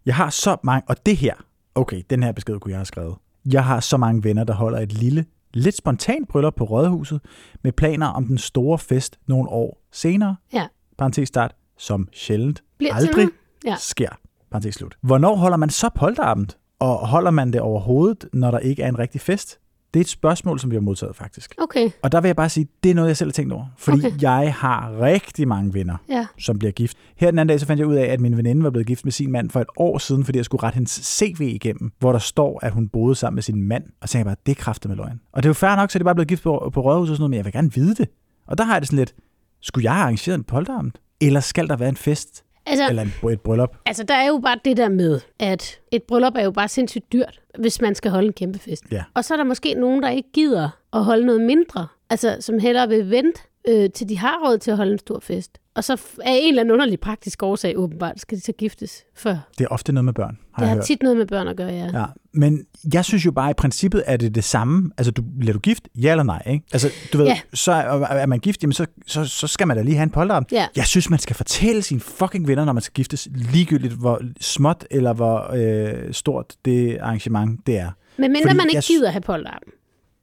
Jeg 0.05 0.15
har 0.15 0.29
så 0.29 0.57
mange, 0.63 0.83
og 0.87 1.05
det 1.05 1.17
her, 1.17 1.33
okay, 1.75 2.01
den 2.09 2.23
her 2.23 2.31
besked 2.31 2.59
kunne 2.59 2.71
jeg 2.71 2.79
have 2.79 2.85
skrevet. 2.85 3.15
Jeg 3.51 3.65
har 3.65 3.79
så 3.79 3.97
mange 3.97 4.23
venner, 4.23 4.43
der 4.43 4.53
holder 4.53 4.79
et 4.79 4.93
lille, 4.93 5.25
lidt 5.53 5.77
spontant 5.77 6.27
bryllup 6.27 6.55
på 6.55 6.63
Rådhuset, 6.63 7.21
med 7.63 7.71
planer 7.71 8.07
om 8.07 8.25
den 8.25 8.37
store 8.37 8.79
fest 8.79 9.19
nogle 9.27 9.49
år 9.49 9.81
senere. 9.91 10.35
Ja. 10.53 10.67
Parentes 10.97 11.27
start, 11.27 11.55
som 11.77 12.07
sjældent 12.13 12.63
Bliver 12.77 12.93
aldrig? 12.93 13.27
Ja. 13.65 13.75
sker. 13.79 14.09
Parentes 14.51 14.75
slut. 14.75 14.97
Hvornår 15.01 15.35
holder 15.35 15.57
man 15.57 15.69
så 15.69 15.89
polterabend? 15.95 16.47
Og 16.79 17.07
holder 17.07 17.31
man 17.31 17.53
det 17.53 17.61
overhovedet, 17.61 18.25
når 18.33 18.51
der 18.51 18.59
ikke 18.59 18.83
er 18.83 18.87
en 18.89 18.99
rigtig 18.99 19.21
fest? 19.21 19.59
Det 19.93 19.99
er 19.99 20.01
et 20.03 20.09
spørgsmål, 20.09 20.59
som 20.59 20.71
vi 20.71 20.75
har 20.75 20.81
modtaget 20.81 21.15
faktisk. 21.15 21.55
Okay, 21.57 21.89
Og 22.03 22.11
der 22.11 22.21
vil 22.21 22.27
jeg 22.27 22.35
bare 22.35 22.49
sige, 22.49 22.67
det 22.83 22.91
er 22.91 22.95
noget, 22.95 23.07
jeg 23.07 23.17
selv 23.17 23.27
har 23.29 23.33
tænkt 23.33 23.53
over. 23.53 23.65
Fordi 23.77 24.05
Okay. 24.05 24.21
jeg 24.21 24.53
har 24.57 25.01
rigtig 25.01 25.47
mange 25.47 25.73
venner, 25.73 25.97
ja. 26.09 26.27
som 26.39 26.59
bliver 26.59 26.71
gift. 26.71 26.97
Her 27.15 27.31
den 27.31 27.39
anden 27.39 27.47
dag, 27.47 27.59
så 27.59 27.65
fandt 27.65 27.79
jeg 27.79 27.87
ud 27.87 27.95
af, 27.95 28.05
at 28.05 28.19
min 28.19 28.37
veninde 28.37 28.63
var 28.63 28.69
blevet 28.69 28.87
gift 28.87 29.03
med 29.05 29.11
sin 29.11 29.31
mand 29.31 29.49
for 29.49 29.61
et 29.61 29.67
år 29.77 29.97
siden, 29.97 30.25
fordi 30.25 30.37
jeg 30.37 30.45
skulle 30.45 30.63
rette 30.63 30.75
hendes 30.75 30.91
CV 30.91 31.41
igennem, 31.41 31.91
hvor 31.99 32.11
der 32.11 32.19
står, 32.19 32.59
at 32.65 32.71
hun 32.71 32.89
boede 32.89 33.15
sammen 33.15 33.35
med 33.35 33.43
sin 33.43 33.61
mand. 33.61 33.83
Og 34.01 34.09
så 34.09 34.13
tænkte 34.13 34.29
jeg 34.29 34.35
bare, 34.37 34.41
det 34.45 34.51
er 34.51 34.63
kræftet 34.63 34.89
med 34.89 34.97
løgn. 34.97 35.19
Og 35.31 35.43
det 35.43 35.47
er 35.47 35.49
jo 35.49 35.53
fair 35.53 35.75
nok, 35.75 35.91
så 35.91 35.99
det 35.99 36.03
er 36.03 36.05
bare 36.05 36.15
blevet 36.15 36.27
gift 36.27 36.43
på, 36.43 36.69
på 36.73 36.81
rådhuset 36.81 37.11
og 37.11 37.17
sådan 37.17 37.21
noget, 37.21 37.29
men 37.29 37.37
jeg 37.37 37.45
vil 37.45 37.53
gerne 37.53 37.73
vide 37.73 37.95
det. 37.95 38.07
Og 38.47 38.57
der 38.57 38.63
har 38.63 38.73
jeg 38.73 38.81
det 38.81 38.87
sådan 38.87 38.97
lidt, 38.99 39.15
skulle 39.61 39.83
jeg 39.85 39.93
have 39.93 40.01
arrangeret 40.03 40.35
en 40.35 40.43
polterabend? 40.43 40.91
Eller 41.21 41.39
skal 41.39 41.67
der 41.67 41.75
være 41.75 41.89
en 41.89 41.97
fest? 41.97 42.43
Altså, 42.67 42.87
Eller 42.89 43.01
en, 43.01 43.29
et 43.31 43.41
bryllup? 43.41 43.77
altså, 43.85 44.03
der 44.03 44.13
er 44.13 44.27
jo 44.27 44.37
bare 44.43 44.59
det 44.65 44.77
der 44.77 44.89
med, 44.89 45.19
at 45.39 45.79
et 45.91 46.03
bryllup 46.03 46.33
er 46.35 46.43
jo 46.43 46.51
bare 46.51 46.67
sindssygt 46.67 47.13
dyrt, 47.13 47.39
hvis 47.59 47.81
man 47.81 47.95
skal 47.95 48.11
holde 48.11 48.27
en 48.27 48.33
kæmpe 48.33 48.59
fest. 48.59 48.83
Ja. 48.91 49.03
Og 49.13 49.25
så 49.25 49.33
er 49.33 49.37
der 49.37 49.43
måske 49.43 49.73
nogen, 49.73 50.03
der 50.03 50.09
ikke 50.09 50.29
gider 50.33 50.69
at 50.93 51.03
holde 51.03 51.25
noget 51.25 51.41
mindre. 51.41 51.87
Altså, 52.09 52.37
som 52.39 52.59
hellere 52.59 52.89
vil 52.89 53.09
vente, 53.11 53.41
øh, 53.67 53.89
til 53.89 54.09
de 54.09 54.17
har 54.17 54.39
råd 54.45 54.57
til 54.57 54.71
at 54.71 54.77
holde 54.77 54.91
en 54.91 54.99
stor 54.99 55.19
fest. 55.19 55.57
Og 55.77 55.83
så 55.83 55.93
af 56.23 56.39
en 56.41 56.47
eller 56.49 56.61
anden 56.61 56.73
underlig 56.73 56.99
praktisk 56.99 57.43
årsag, 57.43 57.77
åbenbart, 57.77 58.19
skal 58.21 58.37
de 58.37 58.43
så 58.43 58.51
giftes 58.51 59.03
før. 59.15 59.37
Det 59.57 59.63
er 59.63 59.67
ofte 59.67 59.91
noget 59.91 60.05
med 60.05 60.13
børn, 60.13 60.37
har 60.53 60.61
Det 60.63 60.69
har 60.69 60.75
hørt. 60.75 60.85
tit 60.85 61.01
noget 61.03 61.17
med 61.17 61.25
børn 61.27 61.47
at 61.47 61.57
gøre, 61.57 61.67
ja. 61.69 61.99
Ja, 61.99 62.05
men 62.33 62.65
jeg 62.93 63.05
synes 63.05 63.25
jo 63.25 63.31
bare, 63.31 63.49
at 63.49 63.53
i 63.53 63.57
princippet 63.57 64.03
er 64.05 64.17
det 64.17 64.35
det 64.35 64.43
samme. 64.43 64.91
Altså, 64.97 65.11
du, 65.11 65.23
bliver 65.39 65.53
du 65.53 65.59
gift? 65.59 65.87
Ja 65.95 66.11
eller 66.11 66.23
nej, 66.23 66.41
ikke? 66.47 66.65
Altså, 66.73 66.89
du 67.13 67.17
ved, 67.17 67.25
Ja. 67.25 67.39
så 67.53 67.71
er, 67.71 68.05
er 68.05 68.25
man 68.25 68.39
gift, 68.39 68.63
jamen 68.63 68.73
så, 68.73 68.85
så, 69.07 69.25
så 69.25 69.47
skal 69.47 69.67
man 69.67 69.77
da 69.77 69.83
lige 69.83 69.95
have 69.95 70.03
en 70.03 70.09
polterabend. 70.09 70.47
Ja. 70.51 70.67
Jeg 70.75 70.85
synes, 70.85 71.09
man 71.09 71.19
skal 71.19 71.35
fortælle 71.35 71.81
sine 71.81 71.99
fucking 71.99 72.47
venner, 72.47 72.65
når 72.65 72.73
man 72.73 72.81
skal 72.83 72.93
giftes, 72.93 73.27
ligegyldigt 73.35 73.93
hvor 73.93 74.21
småt 74.41 74.85
eller 74.91 75.13
hvor 75.13 75.51
øh, 75.53 76.13
stort 76.13 76.53
det 76.65 76.97
arrangement 77.01 77.67
det 77.67 77.77
er. 77.77 77.91
Men 78.17 78.31
mindre 78.31 78.41
Fordi 78.49 78.57
man 78.57 78.65
ikke 78.65 78.75
jeg 78.75 78.83
gider 78.83 79.09
have 79.11 79.21
polterappen. 79.21 79.71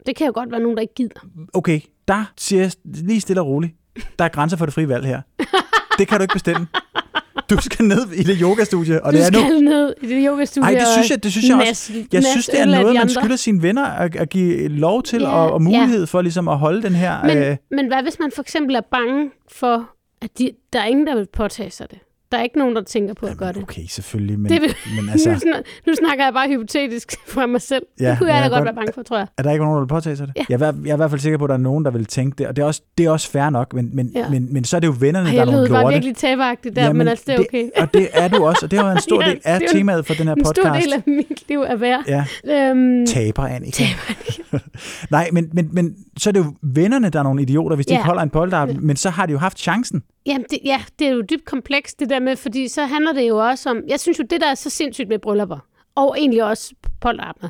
Det 0.06 0.16
kan 0.16 0.26
jo 0.26 0.32
godt 0.34 0.50
være 0.50 0.60
nogen, 0.60 0.76
der 0.76 0.80
ikke 0.82 0.94
gider. 0.94 1.26
Okay, 1.54 1.80
der 2.08 2.32
siger 2.38 2.62
jeg 2.62 2.72
lige 2.84 3.20
stille 3.20 3.40
og 3.42 3.46
roligt, 3.46 3.72
der 4.18 4.24
er 4.24 4.28
grænser 4.28 4.56
for 4.56 4.64
det 4.66 4.74
frie 4.74 4.88
valg 4.88 5.06
her. 5.06 5.20
Det 5.98 6.08
kan 6.08 6.18
du 6.18 6.22
ikke 6.22 6.32
bestemme. 6.32 6.66
Du 7.50 7.60
skal 7.60 7.84
ned 7.84 8.12
i 8.12 8.22
det 8.22 8.38
yogastudie, 8.40 9.04
og 9.04 9.12
du 9.12 9.18
det 9.18 9.26
er 9.26 9.30
nu. 9.30 9.38
skal 9.38 9.62
ned 9.62 9.94
i 10.02 10.06
det 10.06 10.26
yogastudie 10.28 10.68
Ej, 10.68 10.74
det 10.74 10.88
synes 10.92 11.10
jeg, 11.10 11.24
det 11.24 11.32
synes 11.32 11.48
jeg 11.48 11.56
også. 11.56 11.92
Jeg 12.12 12.24
synes, 12.24 12.46
det 12.46 12.60
er 12.60 12.64
noget, 12.64 12.94
man 12.94 13.08
skylder 13.08 13.36
sine 13.36 13.62
venner 13.62 13.84
at, 13.84 14.16
at 14.16 14.28
give 14.28 14.68
lov 14.68 15.02
til, 15.02 15.20
Ja, 15.20 15.28
og, 15.28 15.52
og 15.52 15.62
mulighed 15.62 16.06
for 16.06 16.22
ligesom 16.22 16.48
at 16.48 16.58
holde 16.58 16.82
den 16.82 16.94
her... 16.94 17.24
Men, 17.24 17.38
øh, 17.38 17.56
men 17.70 17.86
hvad 17.86 18.02
hvis 18.02 18.18
man 18.20 18.32
for 18.34 18.42
eksempel 18.42 18.74
er 18.74 18.80
bange 18.80 19.30
for, 19.52 19.90
at 20.22 20.38
de, 20.38 20.50
der 20.72 20.80
er 20.80 20.84
ingen, 20.84 21.06
der 21.06 21.14
vil 21.14 21.26
påtage 21.32 21.70
sig 21.70 21.90
det? 21.90 21.98
Der 22.34 22.40
er 22.40 22.44
ikke 22.44 22.58
nogen, 22.58 22.76
der 22.76 22.82
tænker 22.82 23.14
på 23.14 23.26
at 23.26 23.36
gøre 23.36 23.52
det. 23.52 23.62
Okay, 23.62 23.82
selvfølgelig, 23.88 24.38
men, 24.40 24.52
Det 24.52 24.62
vil- 24.62 24.74
men 24.96 25.04
Nu, 25.06 25.10
altså, 25.12 25.30
sn- 25.30 25.62
nu 25.86 25.94
snakker 25.94 26.24
jeg 26.24 26.32
bare 26.34 26.48
hypotetisk 26.48 27.12
fra 27.34 27.46
mig 27.46 27.60
selv. 27.62 27.82
Ja, 28.00 28.10
det 28.10 28.18
kunne 28.18 28.28
jeg 28.34 28.36
ja, 28.36 28.42
da 28.44 28.48
godt 28.48 28.52
godt. 28.58 28.64
være 28.64 28.74
bange 28.74 28.92
for, 28.94 29.02
tror 29.02 29.16
jeg. 29.18 29.26
er 29.38 29.42
der 29.42 29.50
ikke 29.50 29.64
nogen, 29.64 29.76
der 29.76 29.80
vil 29.82 29.88
påtage 29.88 30.16
sig 30.16 30.26
det? 30.26 30.36
Ja. 30.36 30.44
Jeg, 30.48 30.60
er, 30.68 30.72
jeg 30.84 30.90
er 30.90 30.94
i 30.94 30.96
hvert 30.96 31.10
fald 31.10 31.20
sikker 31.20 31.38
på, 31.38 31.44
at 31.44 31.48
der 31.48 31.54
er 31.54 31.58
nogen, 31.58 31.84
der 31.84 31.90
vil 31.90 32.04
tænke 32.06 32.34
det, 32.38 32.46
og 32.46 32.56
det 32.56 32.62
er 32.62 32.66
også, 32.66 32.82
det 32.98 33.06
er 33.06 33.10
også 33.10 33.30
fair 33.30 33.50
nok, 33.50 33.72
men, 33.72 33.90
men, 33.96 34.10
Ja. 34.14 34.28
men, 34.28 34.52
men 34.52 34.64
så 34.64 34.76
er 34.76 34.80
det 34.80 34.86
jo 34.86 34.94
vennerne, 35.00 35.26
Ej, 35.28 35.32
der 35.34 35.40
er 35.40 35.44
jeg 35.44 35.52
nogle 35.52 35.60
lød 35.68 35.68
bare 35.74 35.82
lorte. 35.82 35.94
virkelig 35.94 36.16
taberagtigt 36.16 36.76
der, 36.76 36.92
men 36.92 37.08
altså, 37.08 37.24
det 37.26 37.34
er 37.34 37.38
okay. 37.40 37.62
Det, 37.64 37.70
og 37.82 37.94
det 37.94 38.08
er 38.12 38.28
du 38.28 38.44
også, 38.46 38.66
og 38.66 38.70
det 38.70 38.78
har 38.78 38.84
været 38.86 38.96
en 38.96 39.02
stor 39.02 39.22
Ja, 39.24 39.30
del 39.30 39.40
af 39.44 39.60
det 39.60 39.68
en- 39.70 39.76
temaet 39.76 40.06
for 40.06 40.14
den 40.14 40.26
her 40.26 40.34
En 40.34 40.42
podcast. 40.44 40.60
stor 40.66 40.72
del 40.80 40.92
af 40.92 41.02
mit 41.06 41.48
liv 41.48 41.60
er 41.60 41.76
værd. 41.76 42.02
Ja, 42.08 42.24
Øhm, 42.70 43.06
taber, 43.06 43.42
Annika. 43.42 43.84
Nej, 45.10 45.28
men, 45.32 45.50
men, 45.52 45.68
men 45.72 45.94
så 46.18 46.30
er 46.30 46.32
det 46.32 46.40
jo 46.40 46.54
vennerne, 46.62 47.08
der 47.10 47.18
er 47.18 47.22
nogle 47.22 47.42
idioter, 47.42 47.76
hvis 47.76 47.86
de 47.86 47.92
Ja. 47.92 47.98
ikke 47.98 48.06
holder 48.06 48.22
en 48.22 48.30
polterabend, 48.30 48.78
men 48.78 48.96
så 48.96 49.10
har 49.10 49.26
de 49.26 49.32
jo 49.32 49.38
haft 49.38 49.58
chancen. 49.58 50.02
Jamen, 50.26 50.46
det, 50.50 50.58
ja, 50.64 50.82
det 50.98 51.06
er 51.06 51.10
jo 51.10 51.20
dybt 51.20 51.44
komplekst, 51.44 52.00
det 52.00 52.10
der 52.10 52.20
med, 52.20 52.36
fordi 52.36 52.68
så 52.68 52.86
handler 52.86 53.12
det 53.12 53.28
jo 53.28 53.36
også 53.36 53.70
om... 53.70 53.80
Jeg 53.88 54.00
synes 54.00 54.18
jo, 54.18 54.24
det 54.30 54.40
der 54.40 54.46
er 54.46 54.54
så 54.54 54.70
sindssygt 54.70 55.08
med 55.08 55.18
bryllupper, 55.18 55.58
og 55.94 56.18
egentlig 56.18 56.44
også 56.44 56.74
polterabner, 57.00 57.48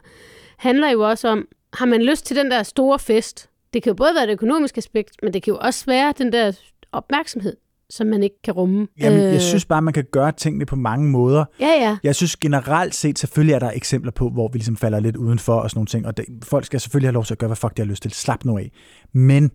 handler 0.58 0.90
jo 0.90 1.00
også 1.00 1.28
om, 1.28 1.46
har 1.74 1.86
man 1.86 2.02
lyst 2.02 2.26
til 2.26 2.36
den 2.36 2.50
der 2.50 2.62
store 2.62 2.98
fest? 2.98 3.50
Det 3.72 3.82
kan 3.82 3.90
jo 3.90 3.94
både 3.94 4.14
være 4.14 4.24
et 4.24 4.30
økonomisk 4.30 4.78
aspekt, 4.78 5.16
men 5.22 5.32
det 5.32 5.42
kan 5.42 5.52
jo 5.52 5.58
også 5.62 5.86
være 5.86 6.14
den 6.18 6.32
der 6.32 6.52
opmærksomhed, 6.92 7.56
som 7.90 8.06
man 8.06 8.22
ikke 8.22 8.42
kan 8.44 8.54
rumme. 8.54 8.88
Jamen, 9.00 9.20
jeg 9.20 9.42
synes 9.42 9.64
bare, 9.64 9.82
man 9.82 9.94
kan 9.94 10.04
gøre 10.12 10.32
tingene 10.32 10.66
på 10.66 10.76
mange 10.76 11.10
måder. 11.10 11.44
Ja, 11.60 11.66
ja. 11.66 11.96
Jeg 12.02 12.14
synes 12.14 12.36
generelt 12.36 12.94
set, 12.94 13.18
selvfølgelig 13.18 13.54
er 13.54 13.58
der 13.58 13.70
eksempler 13.70 14.12
på, 14.12 14.28
hvor 14.28 14.48
vi 14.48 14.58
ligesom 14.58 14.76
falder 14.76 15.00
lidt 15.00 15.16
udenfor 15.16 15.54
og 15.54 15.70
sådan 15.70 15.78
nogle 15.78 15.86
ting, 15.86 16.06
og 16.06 16.16
det, 16.16 16.24
folk 16.42 16.64
skal 16.64 16.80
selvfølgelig 16.80 17.08
have 17.08 17.14
lov 17.14 17.24
til 17.24 17.34
at 17.34 17.38
gøre, 17.38 17.48
hvad 17.48 17.56
fuck 17.56 17.76
de 17.76 17.82
har 17.82 17.86
lyst 17.86 18.02
til. 18.02 18.10
Slap 18.10 18.44
nu 18.44 18.58
af. 18.58 18.70
Men 19.12 19.50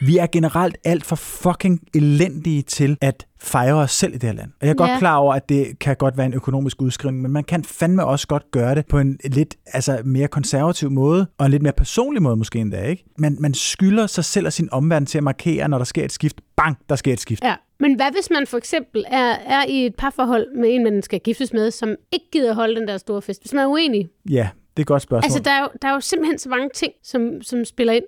vi 0.00 0.18
er 0.18 0.26
generelt 0.32 0.76
alt 0.84 1.04
for 1.04 1.16
fucking 1.16 1.80
elendige 1.94 2.62
til 2.62 2.98
at 3.00 3.26
fejre 3.38 3.74
os 3.74 3.90
selv 3.92 4.14
i 4.14 4.18
det 4.18 4.28
her 4.28 4.36
land. 4.36 4.50
Og 4.60 4.66
jeg 4.66 4.70
er 4.70 4.74
godt 4.74 4.90
Ja. 4.90 4.98
klar 4.98 5.16
over, 5.16 5.34
at 5.34 5.48
det 5.48 5.78
kan 5.78 5.96
godt 5.96 6.16
være 6.16 6.26
en 6.26 6.34
økonomisk 6.34 6.82
udskrivning, 6.82 7.22
men 7.22 7.32
man 7.32 7.44
kan 7.44 7.64
fandme 7.64 8.04
også 8.04 8.26
godt 8.26 8.50
gøre 8.50 8.74
det 8.74 8.86
på 8.86 8.98
en 8.98 9.18
lidt 9.24 9.56
altså, 9.66 9.98
mere 10.04 10.28
konservativ 10.28 10.90
måde, 10.90 11.26
og 11.38 11.46
en 11.46 11.50
lidt 11.50 11.62
mere 11.62 11.72
personlig 11.72 12.22
måde 12.22 12.36
måske 12.36 12.58
endda, 12.58 12.82
ikke? 12.82 13.04
Man, 13.18 13.36
man 13.40 13.54
skylder 13.54 14.06
sig 14.06 14.24
selv 14.24 14.46
og 14.46 14.52
sin 14.52 14.68
omverden 14.72 15.06
til 15.06 15.18
at 15.18 15.24
markere, 15.24 15.68
når 15.68 15.78
der 15.78 15.84
sker 15.84 16.04
et 16.04 16.12
skift. 16.12 16.40
Bang, 16.56 16.78
der 16.88 16.96
sker 16.96 17.12
et 17.12 17.20
skift. 17.20 17.44
Ja, 17.44 17.54
men 17.80 17.94
hvad 17.96 18.06
hvis 18.12 18.30
man 18.30 18.46
for 18.46 18.58
eksempel 18.58 19.04
er, 19.10 19.34
er 19.46 19.64
i 19.68 19.86
et 19.86 19.94
parforhold 19.98 20.46
med 20.56 20.74
en, 20.74 20.84
man 20.84 21.02
skal 21.02 21.20
giftes 21.20 21.52
med, 21.52 21.70
som 21.70 21.94
ikke 22.12 22.26
gider 22.32 22.54
holde 22.54 22.80
den 22.80 22.88
der 22.88 22.98
store 22.98 23.22
fest? 23.22 23.42
Hvis 23.42 23.52
man 23.52 23.62
er 23.64 23.68
uenig. 23.68 24.08
Ja, 24.30 24.48
det 24.76 24.76
er 24.76 24.80
et 24.80 24.86
godt 24.86 25.02
spørgsmål. 25.02 25.24
Altså, 25.26 25.38
der 25.38 25.50
er, 25.50 25.60
jo, 25.62 25.68
der 25.82 25.88
er 25.88 25.92
jo 25.92 26.00
simpelthen 26.00 26.38
så 26.38 26.48
mange 26.48 26.68
ting, 26.74 26.92
som, 27.02 27.42
som 27.42 27.64
spiller 27.64 27.92
ind. 27.92 28.04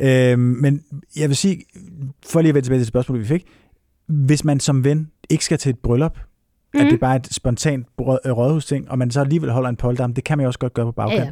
Øhm, 0.00 0.40
men 0.40 0.82
jeg 1.16 1.28
vil 1.28 1.36
sige, 1.36 1.62
for 2.26 2.40
lige 2.40 2.48
at 2.48 2.54
vende 2.54 2.66
tilbage 2.66 2.78
til 2.78 2.80
det 2.84 2.88
spørgsmål, 2.88 3.18
vi 3.20 3.24
fik. 3.24 3.46
Hvis 4.06 4.44
man 4.44 4.60
som 4.60 4.84
ven 4.84 5.10
ikke 5.30 5.44
skal 5.44 5.58
til 5.58 5.70
et 5.70 5.78
bryllup, 5.78 6.16
mm. 6.74 6.80
at 6.80 6.84
Mhm. 6.84 6.88
det 6.88 6.94
er 6.94 6.98
bare 7.00 7.16
et 7.16 7.28
spontant 7.34 7.86
øh, 8.00 8.06
rådhusting, 8.36 8.90
og 8.90 8.98
man 8.98 9.10
så 9.10 9.20
alligevel 9.20 9.50
holder 9.50 9.68
en 9.68 9.76
polterarm, 9.76 10.14
det 10.14 10.24
kan 10.24 10.38
man 10.38 10.44
jo 10.44 10.48
også 10.48 10.58
godt 10.58 10.74
gøre 10.74 10.86
på 10.86 10.92
bagkant. 10.92 11.18
Ja, 11.20 11.24
ja. 11.24 11.30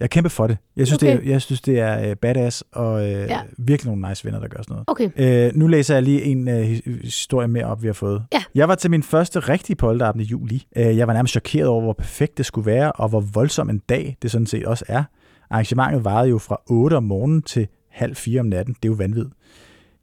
Jeg 0.00 0.10
kæmper 0.10 0.28
for 0.30 0.46
det. 0.46 0.56
Jeg 0.76 0.86
synes, 0.86 1.02
Okay. 1.02 1.16
det, 1.18 1.26
er, 1.26 1.30
jeg 1.30 1.42
synes 1.42 1.60
det 1.60 1.78
er 1.80 2.10
øh, 2.10 2.16
badass, 2.16 2.64
og 2.72 3.00
øh, 3.06 3.10
Ja. 3.10 3.40
virkelig 3.58 3.92
nogle 3.94 4.08
nice 4.08 4.24
venner, 4.24 4.40
der 4.40 4.48
gør 4.48 4.62
sådan 4.62 4.72
noget. 4.72 4.84
Okay. 4.86 5.46
Øh, 5.46 5.52
nu 5.56 5.66
læser 5.66 5.94
jeg 5.94 6.02
lige 6.02 6.22
en 6.22 6.48
øh, 6.48 6.62
his- 6.70 7.02
historie 7.02 7.48
mere 7.48 7.64
op, 7.64 7.82
vi 7.82 7.86
har 7.86 7.92
fået. 7.94 8.22
Ja. 8.32 8.42
Jeg 8.54 8.68
var 8.68 8.74
til 8.74 8.90
min 8.90 9.02
første 9.02 9.40
rigtige 9.40 9.76
polterabend 9.76 10.22
i 10.22 10.26
juli. 10.26 10.66
Øh, 10.76 10.96
jeg 10.96 11.06
var 11.06 11.12
nærmest 11.12 11.32
chokeret 11.32 11.68
over, 11.68 11.82
hvor 11.82 11.92
perfekt 11.92 12.38
det 12.38 12.46
skulle 12.46 12.66
være, 12.66 12.92
og 12.92 13.08
hvor 13.08 13.20
voldsom 13.20 13.70
en 13.70 13.78
dag 13.78 14.16
det 14.22 14.30
sådan 14.30 14.46
set 14.46 14.64
også 14.66 14.84
er. 14.88 15.04
Arrangementet 15.50 16.04
varede 16.04 16.28
jo 16.30 16.38
fra 16.38 16.60
8 16.66 16.94
om 16.96 17.02
morgenen 17.02 17.42
til 17.42 17.68
halv 17.94 18.16
4 18.16 18.40
om 18.40 18.46
natten. 18.46 18.74
Det 18.74 18.88
er 18.88 18.92
jo 18.92 18.96
vanvittigt. 18.96 19.34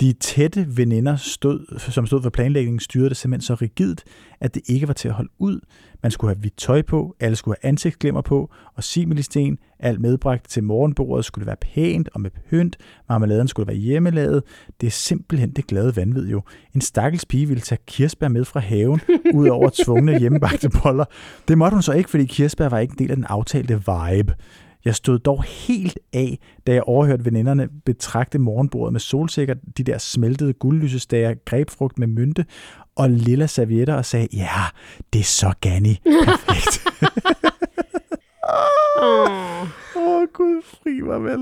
De 0.02 0.14
tætte 0.14 0.78
veninder, 0.78 1.16
stod, 1.16 1.80
som 1.80 2.06
stod 2.06 2.22
for 2.22 2.30
planlægningen, 2.30 2.80
styrede 2.80 3.10
det 3.10 3.18
simpelthen 3.18 3.46
så 3.46 3.54
rigidt, 3.56 4.04
at 4.40 4.56
det 4.56 4.62
ikke 4.70 4.88
var 4.88 4.94
til 4.94 5.08
at 5.08 5.14
holde 5.14 5.32
ud. 5.40 5.60
Man 6.04 6.12
skulle 6.12 6.36
have 6.36 6.40
hvidt 6.40 6.58
tøj 6.58 6.82
på, 6.82 7.16
alle 7.20 7.36
skulle 7.36 7.58
have 7.62 7.70
ansigtsglimmer 7.70 8.22
på, 8.22 8.52
og 8.76 8.84
similisten, 8.84 9.58
alt 9.80 10.02
medbragt 10.02 10.50
til 10.50 10.64
morgenbordet, 10.64 11.26
skulle 11.26 11.48
være 11.48 11.56
pænt 11.62 12.10
og 12.14 12.22
med 12.22 12.32
pynt, 12.50 12.78
marmeladen 13.10 13.48
skulle 13.48 13.68
være 13.68 13.78
hjemmelavet. 13.78 14.44
Det 14.82 14.88
er 14.88 14.92
simpelthen 14.92 15.52
det 15.52 15.68
glade 15.68 15.96
vanvid 15.96 16.28
jo. 16.30 16.42
En 16.76 16.82
stakkels 16.82 17.26
pige 17.26 17.48
ville 17.48 17.62
tage 17.62 17.80
kirsebær 17.88 18.28
med 18.28 18.46
fra 18.46 18.60
haven, 18.60 19.02
ud 19.34 19.48
over 19.48 19.70
tvungne 19.86 20.20
hjemmebagte 20.20 20.70
boller. 20.84 21.06
Det 21.48 21.58
måtte 21.58 21.76
hun 21.76 21.82
så 21.82 21.94
ikke, 21.94 22.10
fordi 22.10 22.26
kirsebær 22.26 22.70
var 22.70 22.80
ikke 22.80 22.92
en 22.92 23.00
del 23.00 23.10
af 23.12 23.18
den 23.18 23.26
aftalte 23.26 23.74
vibe. 23.74 24.36
Jeg 24.86 24.96
stod 24.96 25.20
dog 25.20 25.44
helt 25.44 26.00
af, 26.14 26.40
da 26.68 26.74
jeg 26.74 26.84
overhørte 26.84 27.26
veninderne 27.26 27.70
betragte 27.86 28.40
morgenbordet 28.40 28.94
med 28.94 29.00
solsikker, 29.00 29.54
de 29.78 29.84
der 29.84 29.98
smeltede 29.98 30.54
guldlysestager, 30.54 31.34
grebfrugt 31.46 32.00
med 32.00 32.08
mynte 32.08 32.46
og 32.96 33.10
lilla 33.10 33.48
servietter 33.48 33.94
og 33.94 34.06
sagde, 34.06 34.28
ja, 34.34 34.64
det 35.14 35.20
er 35.20 35.24
så 35.24 35.54
Ganni. 35.62 36.00
Perfekt. 36.26 36.88
Oh. 39.02 39.52
Åh, 39.96 40.22
oh, 40.22 40.28
gud, 40.34 40.62
fri 40.66 41.02
mig 41.02 41.24
vel. 41.24 41.40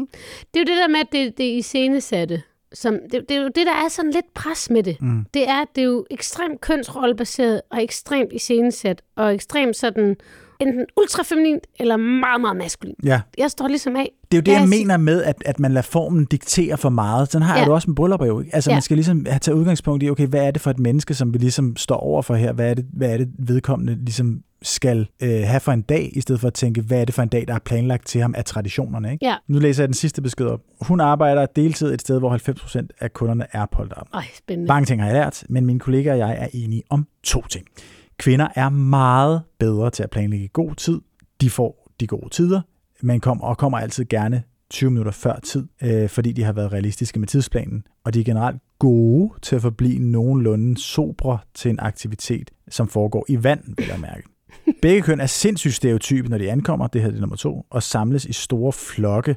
Det 0.54 0.56
er 0.56 0.60
jo 0.60 0.66
det 0.66 0.78
der 0.78 0.88
med, 0.88 1.00
at 1.00 1.08
det, 1.12 1.38
det 1.38 1.54
er 1.54 1.58
iscenesatte. 1.58 2.42
Som, 2.74 3.00
det, 3.12 3.30
det 3.30 3.38
er 3.38 3.42
jo 3.42 3.48
det, 3.48 3.66
der 3.66 3.74
er 3.74 3.88
sådan 3.90 4.12
lidt 4.12 4.34
pres 4.34 4.70
med 4.70 4.84
det. 4.84 5.02
Mm. 5.02 5.26
Det 5.34 5.50
er, 5.50 5.66
det 5.76 5.82
er 5.82 5.86
jo 5.86 6.06
ekstremt 6.12 6.62
kønsrollebaseret 6.62 7.62
og 7.72 7.84
ekstremt 7.84 8.34
iscenesat 8.34 9.02
og 9.16 9.34
ekstremt 9.34 9.76
sådan 9.76 10.16
enten 10.60 10.86
ultrafeminint 10.98 11.64
eller 11.80 11.98
meget, 11.98 12.42
meget 12.42 12.58
maskulin. 12.58 12.96
Ja, 13.04 13.22
Jeg 13.38 13.52
står 13.52 13.68
ligesom 13.68 13.96
af. 13.96 14.12
det 14.32 14.38
er 14.38 14.42
jo 14.42 14.42
det, 14.42 14.52
jeg 14.52 14.60
jeg 14.62 14.70
mener 14.70 14.98
med, 14.98 15.24
at, 15.24 15.36
at 15.46 15.60
man 15.60 15.72
lader 15.72 15.82
formen 15.82 16.26
diktere 16.26 16.78
for 16.78 16.90
meget. 16.90 17.32
Sådan 17.32 17.48
har 17.48 17.54
Ja. 17.54 17.60
jeg 17.60 17.66
det 17.66 17.74
også 17.74 17.90
med 17.90 17.96
bryllupper 17.96 18.26
jo. 18.28 18.40
Ikke? 18.40 18.56
Altså, 18.56 18.70
Ja. 18.72 18.76
man 18.76 18.82
skal 18.82 18.98
ligesom 18.98 19.26
have 19.30 19.40
tage 19.40 19.56
udgangspunkt 19.56 20.04
i, 20.04 20.10
okay, 20.10 20.28
hvad 20.28 20.48
er 20.48 20.52
det 20.52 20.62
for 20.62 20.72
et 20.72 20.80
menneske, 20.80 21.14
som 21.14 21.34
vi 21.34 21.38
ligesom 21.38 21.76
står 21.76 21.96
over 21.98 22.22
for 22.22 22.36
her? 22.36 22.54
Hvad 22.54 22.70
er 22.70 22.74
det, 22.74 22.86
hvad 22.94 23.10
er 23.14 23.18
det 23.18 23.30
vedkommende 23.40 23.96
ligesom 24.06 24.42
skal 24.62 25.08
øh, 25.24 25.30
have 25.30 25.60
for 25.60 25.72
en 25.72 25.82
dag, 25.82 26.10
i 26.14 26.22
stedet 26.22 26.42
for 26.42 26.48
at 26.48 26.54
tænke, 26.54 26.82
hvad 26.82 27.02
er 27.02 27.06
det 27.06 27.16
for 27.16 27.22
en 27.24 27.30
dag, 27.30 27.48
der 27.48 27.54
er 27.56 27.60
planlagt 27.60 28.08
til 28.08 28.22
ham 28.22 28.34
af 28.38 28.46
traditionerne? 28.46 29.12
Ikke? 29.12 29.26
Ja. 29.26 29.36
Nu 29.48 29.60
læser 29.60 29.84
jeg 29.84 29.88
den 29.88 29.94
sidste 29.94 30.22
besked 30.22 30.46
op. 30.46 30.60
Hun 30.82 31.00
arbejder 31.00 31.46
deltid 31.46 31.94
et 31.94 32.02
sted, 32.02 32.20
hvor 32.20 32.30
90% 32.84 32.88
af 33.00 33.14
kunderne 33.14 33.46
er 33.52 33.66
spændende. 34.38 34.68
Mange 34.68 34.86
ting 34.86 35.02
har 35.02 35.08
jeg 35.10 35.16
lært, 35.20 35.44
men 35.50 35.66
mine 35.66 35.80
kollegaer 35.80 36.14
og 36.14 36.20
jeg 36.20 36.38
er 36.40 36.48
enige 36.54 36.84
om 36.90 37.08
to 37.24 37.42
ting. 37.50 37.66
Kvinder 38.20 38.48
er 38.56 38.70
meget 38.70 39.42
bedre 39.60 39.90
til 39.90 40.04
at 40.04 40.10
planlægge 40.10 40.48
god 40.48 40.76
tid. 40.76 41.02
De 41.42 41.50
får 41.50 41.92
de 42.00 42.08
gode 42.08 42.30
tider, 42.30 42.62
men 43.02 43.20
kommer 43.20 43.46
og 43.46 43.58
kommer 43.58 43.78
altid 43.78 44.06
gerne 44.06 44.44
20 44.70 44.92
minutter 44.92 45.12
før 45.12 45.40
tid, 45.44 45.68
øh, 45.84 46.10
fordi 46.10 46.32
de 46.32 46.44
har 46.44 46.54
været 46.54 46.74
realistiske 46.74 47.20
med 47.20 47.28
tidsplanen. 47.28 47.84
Og 48.04 48.14
de 48.14 48.20
er 48.20 48.24
generelt 48.24 48.62
gode 48.80 49.34
til 49.42 49.56
at 49.56 49.62
forblive 49.62 50.00
nogenlunde 50.00 50.78
sobre 50.78 51.38
til 51.54 51.70
en 51.70 51.80
aktivitet, 51.80 52.52
som 52.70 52.88
foregår 52.88 53.26
i 53.30 53.44
vand, 53.44 53.64
vil 53.78 53.88
jeg 53.88 54.00
mærke. 54.00 54.24
Begge 54.82 55.02
køn 55.02 55.20
er 55.20 55.26
sindssygt 55.26 55.74
stereotype, 55.74 56.30
når 56.30 56.38
de 56.38 56.52
ankommer, 56.52 56.88
det 56.88 57.02
her 57.02 57.08
er 57.08 57.12
det 57.12 57.22
nummer 57.22 57.36
to, 57.36 57.66
og 57.70 57.84
samles 57.84 58.26
i 58.26 58.34
store 58.34 58.74
flokke. 58.74 59.36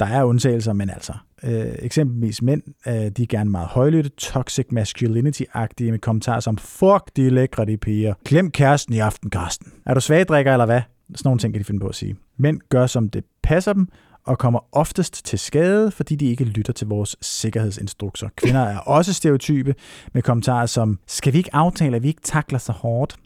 Der 0.00 0.06
er 0.06 0.24
undtagelser, 0.24 0.72
men 0.72 0.90
altså, 0.90 1.12
øh, 1.42 1.66
eksempelvis 1.78 2.42
mænd, 2.42 2.62
øh, 2.86 2.92
de 2.94 3.22
er 3.22 3.26
gerne 3.26 3.50
meget 3.50 3.68
højlytte, 3.68 4.10
toxic 4.10 4.66
masculinity-agtige 4.72 5.90
med 5.90 5.98
kommentarer 5.98 6.40
som, 6.40 6.58
fuck, 6.58 7.10
de 7.16 7.26
er 7.26 7.30
lækre, 7.30 7.64
de 7.64 7.76
piger. 7.76 8.14
Glem 8.24 8.50
kæresten 8.50 8.94
i 8.94 8.98
aften, 8.98 9.30
Karsten. 9.30 9.72
Er 9.86 9.94
du 9.94 10.00
svagdrikker, 10.00 10.52
eller 10.52 10.66
hvad? 10.66 10.80
Sådan 11.14 11.28
nogle 11.28 11.38
ting 11.38 11.54
kan 11.54 11.60
de 11.60 11.64
finde 11.64 11.80
på 11.80 11.88
at 11.88 11.94
sige. 11.94 12.16
Mænd 12.36 12.60
gør, 12.68 12.86
som 12.86 13.08
det 13.10 13.24
passer 13.42 13.72
dem, 13.72 13.88
og 14.26 14.38
kommer 14.38 14.60
oftest 14.72 15.26
til 15.26 15.38
skade, 15.38 15.90
fordi 15.90 16.16
de 16.16 16.26
ikke 16.26 16.44
lytter 16.44 16.72
til 16.72 16.86
vores 16.86 17.16
sikkerhedsinstrukser. 17.20 18.28
Kvinder 18.36 18.60
er 18.60 18.78
også 18.78 19.14
stereotype 19.14 19.74
med 20.12 20.22
kommentarer 20.22 20.66
som, 20.66 20.98
skal 21.06 21.32
vi 21.32 21.38
ikke 21.38 21.54
aftale, 21.54 21.96
at 21.96 22.02
vi 22.02 22.08
ikke 22.08 22.20
takler 22.20 22.58
så 22.58 22.72
hårdt? 22.72 23.16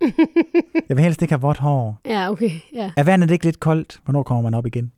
Jeg 0.89 0.97
vil 0.97 1.05
helst 1.05 1.23
ikke 1.23 1.33
have 1.33 1.41
vådt 1.41 1.59
hår. 1.59 2.01
Ja, 2.07 2.31
okay. 2.31 2.51
Ja. 2.75 2.91
Er 2.97 3.03
vandet 3.03 3.31
ikke 3.31 3.45
lidt 3.45 3.61
koldt? 3.61 4.01
Hvornår 4.05 4.23
kommer 4.23 4.43
man 4.43 4.55
op 4.55 4.67
igen? 4.67 4.93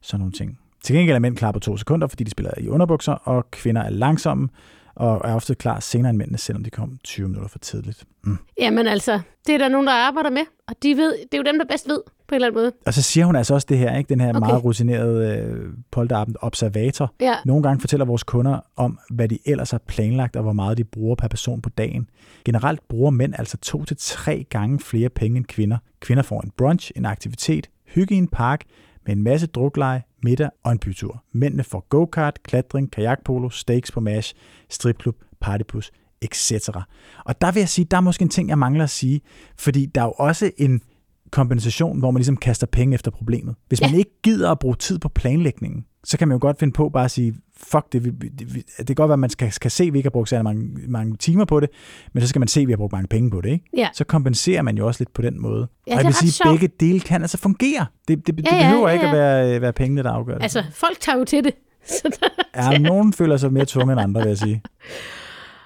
Sådan 0.00 0.20
nogle 0.20 0.32
ting. 0.32 0.58
Til 0.88 0.96
gengæld 0.96 1.14
er 1.16 1.20
mænd 1.20 1.36
klar 1.36 1.52
på 1.52 1.58
to 1.58 1.76
sekunder, 1.76 2.06
fordi 2.06 2.24
de 2.24 2.30
spiller 2.30 2.50
i 2.58 2.68
underbukser, 2.68 3.12
og 3.12 3.50
kvinder 3.50 3.82
er 3.82 3.90
langsomme 3.90 4.48
og 4.94 5.20
er 5.24 5.34
ofte 5.34 5.54
klar 5.54 5.80
senere 5.80 6.10
end 6.10 6.18
mændene, 6.18 6.38
selvom 6.38 6.64
de 6.64 6.70
kom 6.70 6.98
20 7.04 7.28
minutter 7.28 7.48
for 7.48 7.58
tidligt. 7.58 8.04
Mm. 8.24 8.38
Jamen 8.60 8.86
altså, 8.86 9.20
det 9.46 9.54
er 9.54 9.58
der 9.58 9.68
nogen, 9.68 9.86
der 9.86 9.92
arbejder 9.92 10.30
med, 10.30 10.42
og 10.68 10.74
de 10.82 10.96
ved, 10.96 11.12
det 11.12 11.34
er 11.34 11.38
jo 11.38 11.42
dem, 11.42 11.58
der 11.58 11.64
bedst 11.64 11.88
ved, 11.88 12.00
på 12.28 12.34
en 12.34 12.36
eller 12.36 12.46
anden 12.46 12.60
måde. 12.62 12.72
Og 12.86 12.94
så 12.94 13.02
siger 13.02 13.26
hun 13.26 13.36
altså 13.36 13.54
også 13.54 13.66
det 13.70 13.78
her, 13.78 13.96
ikke? 13.98 14.08
den 14.08 14.20
her 14.20 14.28
Okay. 14.28 14.40
meget 14.40 14.64
rutinerede 14.64 15.38
øh, 15.38 15.72
polterappen 15.90 16.36
observator. 16.40 17.14
Ja. 17.20 17.34
Nogle 17.44 17.62
gange 17.62 17.80
fortæller 17.80 18.06
vores 18.06 18.22
kunder 18.22 18.60
om, 18.76 18.98
hvad 19.10 19.28
de 19.28 19.38
ellers 19.46 19.70
har 19.70 19.80
planlagt, 19.86 20.36
og 20.36 20.42
hvor 20.42 20.52
meget 20.52 20.78
de 20.78 20.84
bruger 20.84 21.14
per 21.14 21.28
person 21.28 21.62
på 21.62 21.68
dagen. 21.68 22.08
Generelt 22.44 22.88
bruger 22.88 23.10
mænd 23.10 23.34
altså 23.38 23.56
to 23.56 23.84
til 23.84 23.96
tre 24.00 24.46
gange 24.50 24.80
flere 24.80 25.08
penge 25.08 25.36
end 25.36 25.44
kvinder. 25.44 25.78
Kvinder 26.00 26.22
får 26.22 26.40
en 26.40 26.50
brunch, 26.56 26.92
en 26.96 27.04
aktivitet, 27.04 27.70
hygge 27.86 28.14
i 28.14 28.18
en 28.18 28.28
park, 28.28 28.64
med 29.06 29.16
en 29.16 29.22
masse 29.22 29.46
drukleje, 29.46 30.02
middag 30.22 30.50
og 30.64 30.72
en 30.72 30.78
bytur. 30.78 31.24
Mændene 31.32 31.64
får 31.64 31.86
go-kart, 31.88 32.42
klatring, 32.42 32.90
kajakpolo, 32.90 33.50
steaks 33.50 33.92
på 33.92 34.00
MASH, 34.00 34.34
stripklub, 34.70 35.16
partypus, 35.40 35.90
etc. 36.22 36.68
Og 37.24 37.40
der 37.40 37.52
vil 37.52 37.60
jeg 37.60 37.68
sige, 37.68 37.84
der 37.84 37.96
er 37.96 38.00
måske 38.00 38.22
en 38.22 38.28
ting, 38.28 38.48
jeg 38.48 38.58
mangler 38.58 38.84
at 38.84 38.90
sige, 38.90 39.20
fordi 39.58 39.86
der 39.86 40.00
er 40.00 40.04
jo 40.04 40.12
også 40.18 40.50
en 40.58 40.82
kompensation, 41.30 41.98
hvor 41.98 42.10
man 42.10 42.18
ligesom 42.18 42.36
kaster 42.36 42.66
penge 42.66 42.94
efter 42.94 43.10
problemet. 43.10 43.54
Hvis 43.68 43.80
man 43.80 43.90
Ja. 43.90 43.96
ikke 43.96 44.10
gider 44.22 44.50
at 44.50 44.58
bruge 44.58 44.74
tid 44.74 44.98
på 44.98 45.08
planlægningen, 45.08 45.84
så 46.04 46.18
kan 46.18 46.28
man 46.28 46.34
jo 46.34 46.38
godt 46.40 46.58
finde 46.58 46.72
på 46.72 46.88
bare 46.88 47.04
at 47.04 47.10
sige, 47.10 47.34
fuck 47.56 47.92
det, 47.92 48.04
vi, 48.04 48.10
vi- 48.20 48.64
det 48.78 48.86
kan 48.86 48.94
godt 48.94 49.08
være, 49.08 49.12
at 49.14 49.18
man 49.18 49.30
skal, 49.30 49.52
skal 49.52 49.70
se, 49.70 49.84
at 49.84 49.92
vi 49.92 49.98
ikke 49.98 50.06
har 50.06 50.10
brugt 50.10 50.28
særlig 50.28 50.44
mange, 50.44 50.68
mange 50.88 51.16
timer 51.16 51.44
på 51.44 51.60
det, 51.60 51.68
men 52.12 52.20
så 52.20 52.28
skal 52.28 52.38
man 52.40 52.48
se, 52.48 52.60
at 52.60 52.66
vi 52.66 52.72
har 52.72 52.76
brugt 52.76 52.92
mange 52.92 53.08
penge 53.08 53.30
på 53.30 53.40
det. 53.40 53.50
Ikke? 53.50 53.64
Ja. 53.76 53.88
Så 53.94 54.04
kompenserer 54.04 54.62
man 54.62 54.76
jo 54.78 54.86
også 54.86 55.00
lidt 55.00 55.12
på 55.12 55.22
den 55.22 55.42
måde. 55.42 55.68
Ja, 55.86 55.92
og 55.92 55.98
det 55.98 56.04
jeg 56.04 56.06
vil 56.06 56.14
sige, 56.14 56.30
sjovt. 56.32 56.60
begge 56.60 56.74
dele 56.80 57.00
kan 57.00 57.22
altså 57.22 57.38
fungere. 57.38 57.86
Det, 58.08 58.26
det, 58.26 58.36
det 58.36 58.46
Ja, 58.46 58.56
ja, 58.56 58.62
behøver 58.62 58.88
ja, 58.88 58.94
ikke 58.94 59.06
ja. 59.06 59.12
at 59.12 59.18
være, 59.48 59.60
være 59.60 59.72
pengene, 59.72 60.02
der 60.02 60.10
afgør 60.10 60.34
det. 60.34 60.42
Altså, 60.42 60.64
folk 60.72 61.00
tager 61.00 61.18
jo 61.18 61.24
til 61.24 61.44
det. 61.44 61.54
Så 61.86 62.02
der, 62.54 62.72
Ja, 62.72 62.78
nogen 62.78 63.12
føler 63.12 63.36
sig 63.36 63.52
mere 63.52 63.64
tunge 63.64 63.92
end 63.92 64.00
andre, 64.00 64.20
vil 64.20 64.28
jeg 64.28 64.38
sige. 64.38 64.62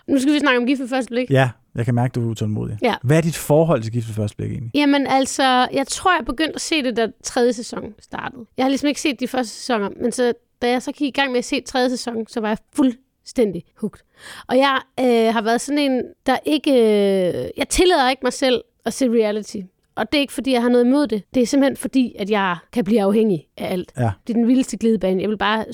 nu 0.08 0.18
skal 0.18 0.32
vi 0.34 0.38
snakke 0.38 0.60
om 0.60 0.66
gift 0.66 0.80
ved 0.80 0.88
første 0.88 1.08
blik. 1.10 1.30
Ja, 1.30 1.50
jeg 1.74 1.84
kan 1.84 1.94
mærke, 1.94 2.10
at 2.10 2.14
du 2.14 2.22
er 2.22 2.30
utålmodig. 2.30 2.78
Ja. 2.82 2.94
Hvad 3.02 3.16
er 3.16 3.20
dit 3.20 3.36
forhold 3.36 3.82
til 3.82 3.92
gift 3.92 4.08
ved 4.08 4.14
første 4.14 4.36
blik 4.36 4.50
egentlig? 4.50 4.70
Jamen 4.74 5.06
altså, 5.06 5.68
jeg 5.72 5.86
tror, 5.86 6.16
jeg 6.16 6.24
begyndte 6.26 6.54
at 6.54 6.60
se 6.60 6.82
det, 6.82 6.96
da 6.96 7.06
tredje 7.24 7.52
sæson 7.52 7.94
startede. 8.00 8.44
Jeg 8.56 8.64
har 8.64 8.68
ligesom 8.68 8.88
ikke 8.88 9.00
set 9.00 9.20
de 9.20 9.28
første 9.28 9.52
sæsoner, 9.54 9.88
men 10.00 10.12
så, 10.12 10.32
da 10.62 10.70
jeg 10.70 10.82
så 10.82 10.92
gik 10.92 11.08
i 11.08 11.20
gang 11.20 11.30
med 11.30 11.38
at 11.38 11.44
se 11.44 11.60
tredje 11.60 11.90
sæson, 11.90 12.26
så 12.28 12.40
var 12.40 12.48
jeg 12.48 12.58
fuldstændig 12.76 13.64
hugt. 13.80 14.04
Og 14.48 14.56
jeg 14.56 14.80
øh, 15.00 15.34
har 15.34 15.42
været 15.42 15.60
sådan 15.60 15.78
en, 15.78 16.02
der 16.26 16.38
ikke... 16.46 16.70
Øh, 16.70 17.50
jeg 17.56 17.68
tillader 17.68 18.10
ikke 18.10 18.20
mig 18.22 18.32
selv 18.32 18.62
at 18.84 18.92
se 18.92 19.08
reality. 19.08 19.56
Og 19.94 20.12
det 20.12 20.18
er 20.18 20.20
ikke, 20.20 20.32
fordi 20.32 20.52
jeg 20.52 20.62
har 20.62 20.68
noget 20.68 20.84
imod 20.84 21.06
det. 21.06 21.22
Det 21.34 21.42
er 21.42 21.46
simpelthen 21.46 21.76
fordi, 21.76 22.16
at 22.18 22.30
jeg 22.30 22.56
kan 22.72 22.84
blive 22.84 23.02
afhængig 23.02 23.48
af 23.56 23.72
alt. 23.72 23.92
Ja. 23.98 24.10
Det 24.26 24.32
er 24.32 24.38
den 24.38 24.48
vildeste 24.48 24.76
glidebane. 24.76 25.22
Jeg 25.22 25.30
vil 25.30 25.38
bare 25.38 25.64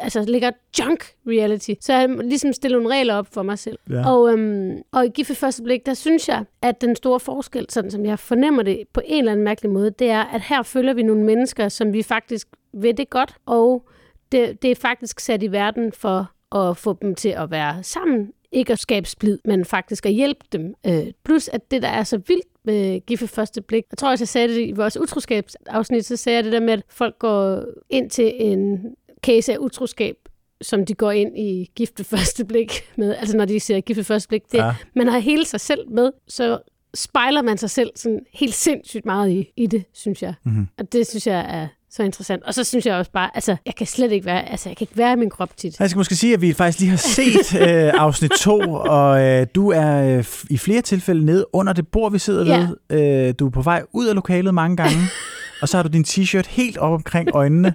altså, 0.00 0.24
lægge 0.28 0.52
junk 0.78 1.04
reality. 1.26 1.70
Så 1.80 1.92
jeg 1.92 2.08
ligesom 2.08 2.52
stillet 2.52 2.82
nogle 2.82 2.96
regler 2.96 3.14
op 3.14 3.26
for 3.32 3.42
mig 3.42 3.58
selv. 3.58 3.78
Ja. 3.90 4.10
Og, 4.10 4.32
øhm, 4.32 4.82
og 4.92 5.06
i 5.06 5.08
Gift 5.08 5.28
ved 5.28 5.36
første 5.36 5.62
blik, 5.62 5.86
der 5.86 5.94
synes 5.94 6.28
jeg, 6.28 6.44
at 6.62 6.80
den 6.80 6.96
store 6.96 7.20
forskel, 7.20 7.66
sådan 7.68 7.90
som 7.90 8.04
jeg 8.04 8.18
fornemmer 8.18 8.62
det 8.62 8.82
på 8.92 9.00
en 9.04 9.18
eller 9.18 9.32
anden 9.32 9.44
mærkelig 9.44 9.70
måde, 9.70 9.90
det 9.90 10.10
er, 10.10 10.22
at 10.22 10.40
her 10.40 10.62
følger 10.62 10.94
vi 10.94 11.02
nogle 11.02 11.24
mennesker, 11.24 11.68
som 11.68 11.92
vi 11.92 12.02
faktisk 12.02 12.48
ved 12.72 12.94
det 12.94 13.10
godt, 13.10 13.34
og 13.46 13.88
det, 14.32 14.62
det 14.62 14.70
er 14.70 14.74
faktisk 14.74 15.20
sat 15.20 15.42
i 15.42 15.52
verden 15.52 15.92
for 15.92 16.30
at 16.56 16.76
få 16.76 16.98
dem 17.02 17.14
til 17.14 17.28
at 17.28 17.50
være 17.50 17.82
sammen. 17.82 18.32
Ikke 18.52 18.72
at 18.72 18.78
skabe 18.78 19.08
splid, 19.08 19.38
men 19.44 19.64
faktisk 19.64 20.06
at 20.06 20.12
hjælpe 20.12 20.44
dem. 20.52 20.74
Øh, 20.86 21.06
plus 21.24 21.48
at 21.48 21.70
det, 21.70 21.82
der 21.82 21.88
er 21.88 22.04
så 22.04 22.16
vildt 22.16 22.46
med 22.66 23.00
Gift 23.06 23.22
ved 23.22 23.28
første 23.28 23.62
blik, 23.62 23.84
jeg 23.90 23.98
tror 23.98 24.10
også, 24.10 24.22
jeg 24.22 24.28
sagde 24.28 24.48
det 24.48 24.68
i 24.68 24.72
vores 24.72 24.96
utroskabsafsnit, 24.96 26.04
så 26.04 26.16
sagde 26.16 26.36
jeg 26.36 26.44
det 26.44 26.52
der 26.52 26.60
med, 26.60 26.72
at 26.72 26.82
folk 26.88 27.18
går 27.18 27.64
ind 27.90 28.10
til 28.10 28.32
en 28.36 28.78
case 29.22 29.52
af 29.52 29.56
utroskab, 29.58 30.16
som 30.62 30.86
de 30.86 30.94
går 30.94 31.10
ind 31.10 31.38
i 31.38 31.70
gift 31.76 31.98
ved 31.98 32.04
første 32.04 32.44
blik 32.44 32.70
med. 32.96 33.14
Altså 33.14 33.36
når 33.36 33.44
de 33.44 33.60
siger 33.60 33.80
gift 33.80 33.96
ved 33.96 34.04
første 34.04 34.28
blik. 34.28 34.52
Det, 34.52 34.58
Ja. 34.58 34.74
Man 34.94 35.08
har 35.08 35.18
hele 35.18 35.44
sig 35.44 35.60
selv 35.60 35.90
med, 35.90 36.10
så 36.28 36.58
spejler 36.94 37.42
man 37.42 37.58
sig 37.58 37.70
selv 37.70 37.90
sådan 37.94 38.20
helt 38.32 38.54
sindssygt 38.54 39.04
meget 39.04 39.30
i, 39.30 39.52
i 39.56 39.66
det, 39.66 39.84
synes 39.92 40.22
jeg. 40.22 40.34
Mhm. 40.44 40.66
Og 40.78 40.92
det 40.92 41.06
synes 41.06 41.26
jeg 41.26 41.60
er 41.60 41.68
så 41.96 42.02
interessant. 42.02 42.42
Og 42.44 42.54
så 42.54 42.64
synes 42.64 42.86
jeg 42.86 42.94
også 42.94 43.10
bare, 43.10 43.30
altså, 43.34 43.56
jeg 43.66 43.74
kan 43.74 43.86
slet 43.86 44.12
ikke 44.12 44.26
være, 44.26 44.50
altså, 44.50 44.68
jeg 44.68 44.76
kan 44.76 44.84
ikke 44.84 44.96
være 44.98 45.12
i 45.12 45.16
min 45.16 45.30
krop 45.30 45.56
tit. 45.56 45.80
Jeg 45.80 45.90
skal 45.90 45.98
måske 45.98 46.14
sige, 46.16 46.34
at 46.34 46.40
vi 46.40 46.52
faktisk 46.52 46.78
lige 46.80 46.90
har 46.90 46.96
set 46.96 47.54
øh, 47.68 47.92
afsnit 47.94 48.30
2, 48.40 48.58
og 48.72 49.22
øh, 49.22 49.46
du 49.54 49.70
er 49.70 50.16
øh, 50.18 50.24
i 50.50 50.58
flere 50.58 50.80
tilfælde 50.80 51.24
nede 51.24 51.46
under 51.52 51.72
det 51.72 51.88
bord, 51.88 52.12
vi 52.12 52.18
sidder 52.18 52.44
Ja. 52.44 52.68
ved. 52.88 53.28
Øh, 53.28 53.34
du 53.38 53.46
er 53.46 53.50
på 53.50 53.62
vej 53.62 53.82
ud 53.92 54.06
af 54.06 54.14
lokalet 54.14 54.54
mange 54.54 54.76
gange, 54.76 54.96
og 55.62 55.68
så 55.68 55.76
har 55.76 55.82
du 55.82 55.88
din 55.88 56.04
t-shirt 56.08 56.46
helt 56.48 56.78
op 56.78 56.92
omkring 56.92 57.28
øjnene. 57.34 57.74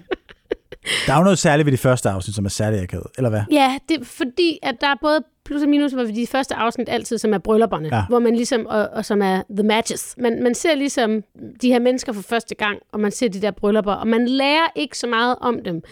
Der 1.06 1.12
er 1.12 1.16
jo 1.16 1.22
noget 1.24 1.38
særligt 1.38 1.66
ved 1.66 1.72
det 1.72 1.80
første 1.80 2.10
afsnit, 2.10 2.34
som 2.36 2.44
er 2.44 2.48
særligt 2.48 2.82
akavet, 2.82 3.06
eller 3.16 3.30
hvad? 3.30 3.42
Ja, 3.50 3.78
det 3.88 4.00
er 4.00 4.04
fordi, 4.04 4.58
at 4.62 4.74
der 4.80 4.86
er 4.86 4.94
både 5.02 5.20
plus 5.44 5.62
og 5.62 5.68
minus 5.68 5.96
ved 5.96 6.12
de 6.12 6.26
første 6.26 6.54
afsnit 6.54 6.88
altid, 6.88 7.18
som 7.18 7.34
er 7.34 7.38
bryllupperne, 7.38 7.88
Ja. 7.92 8.02
hvor 8.08 8.18
man 8.18 8.36
ligesom, 8.36 8.66
og, 8.66 8.88
og 8.92 9.04
som 9.04 9.22
er 9.22 9.42
the 9.56 9.62
matches. 9.66 10.14
Man, 10.18 10.42
man 10.42 10.54
ser 10.54 10.74
ligesom 10.74 11.22
de 11.62 11.68
her 11.72 11.78
mennesker 11.78 12.12
for 12.12 12.22
første 12.22 12.54
gang, 12.54 12.78
og 12.92 13.00
man 13.00 13.10
ser 13.12 13.28
de 13.28 13.42
der 13.42 13.50
bryllupper, 13.50 13.92
og 13.92 14.06
man 14.08 14.28
lærer 14.28 14.66
ikke 14.76 14.98
så 14.98 15.06
meget 15.06 15.36
om 15.40 15.64
dem. 15.64 15.82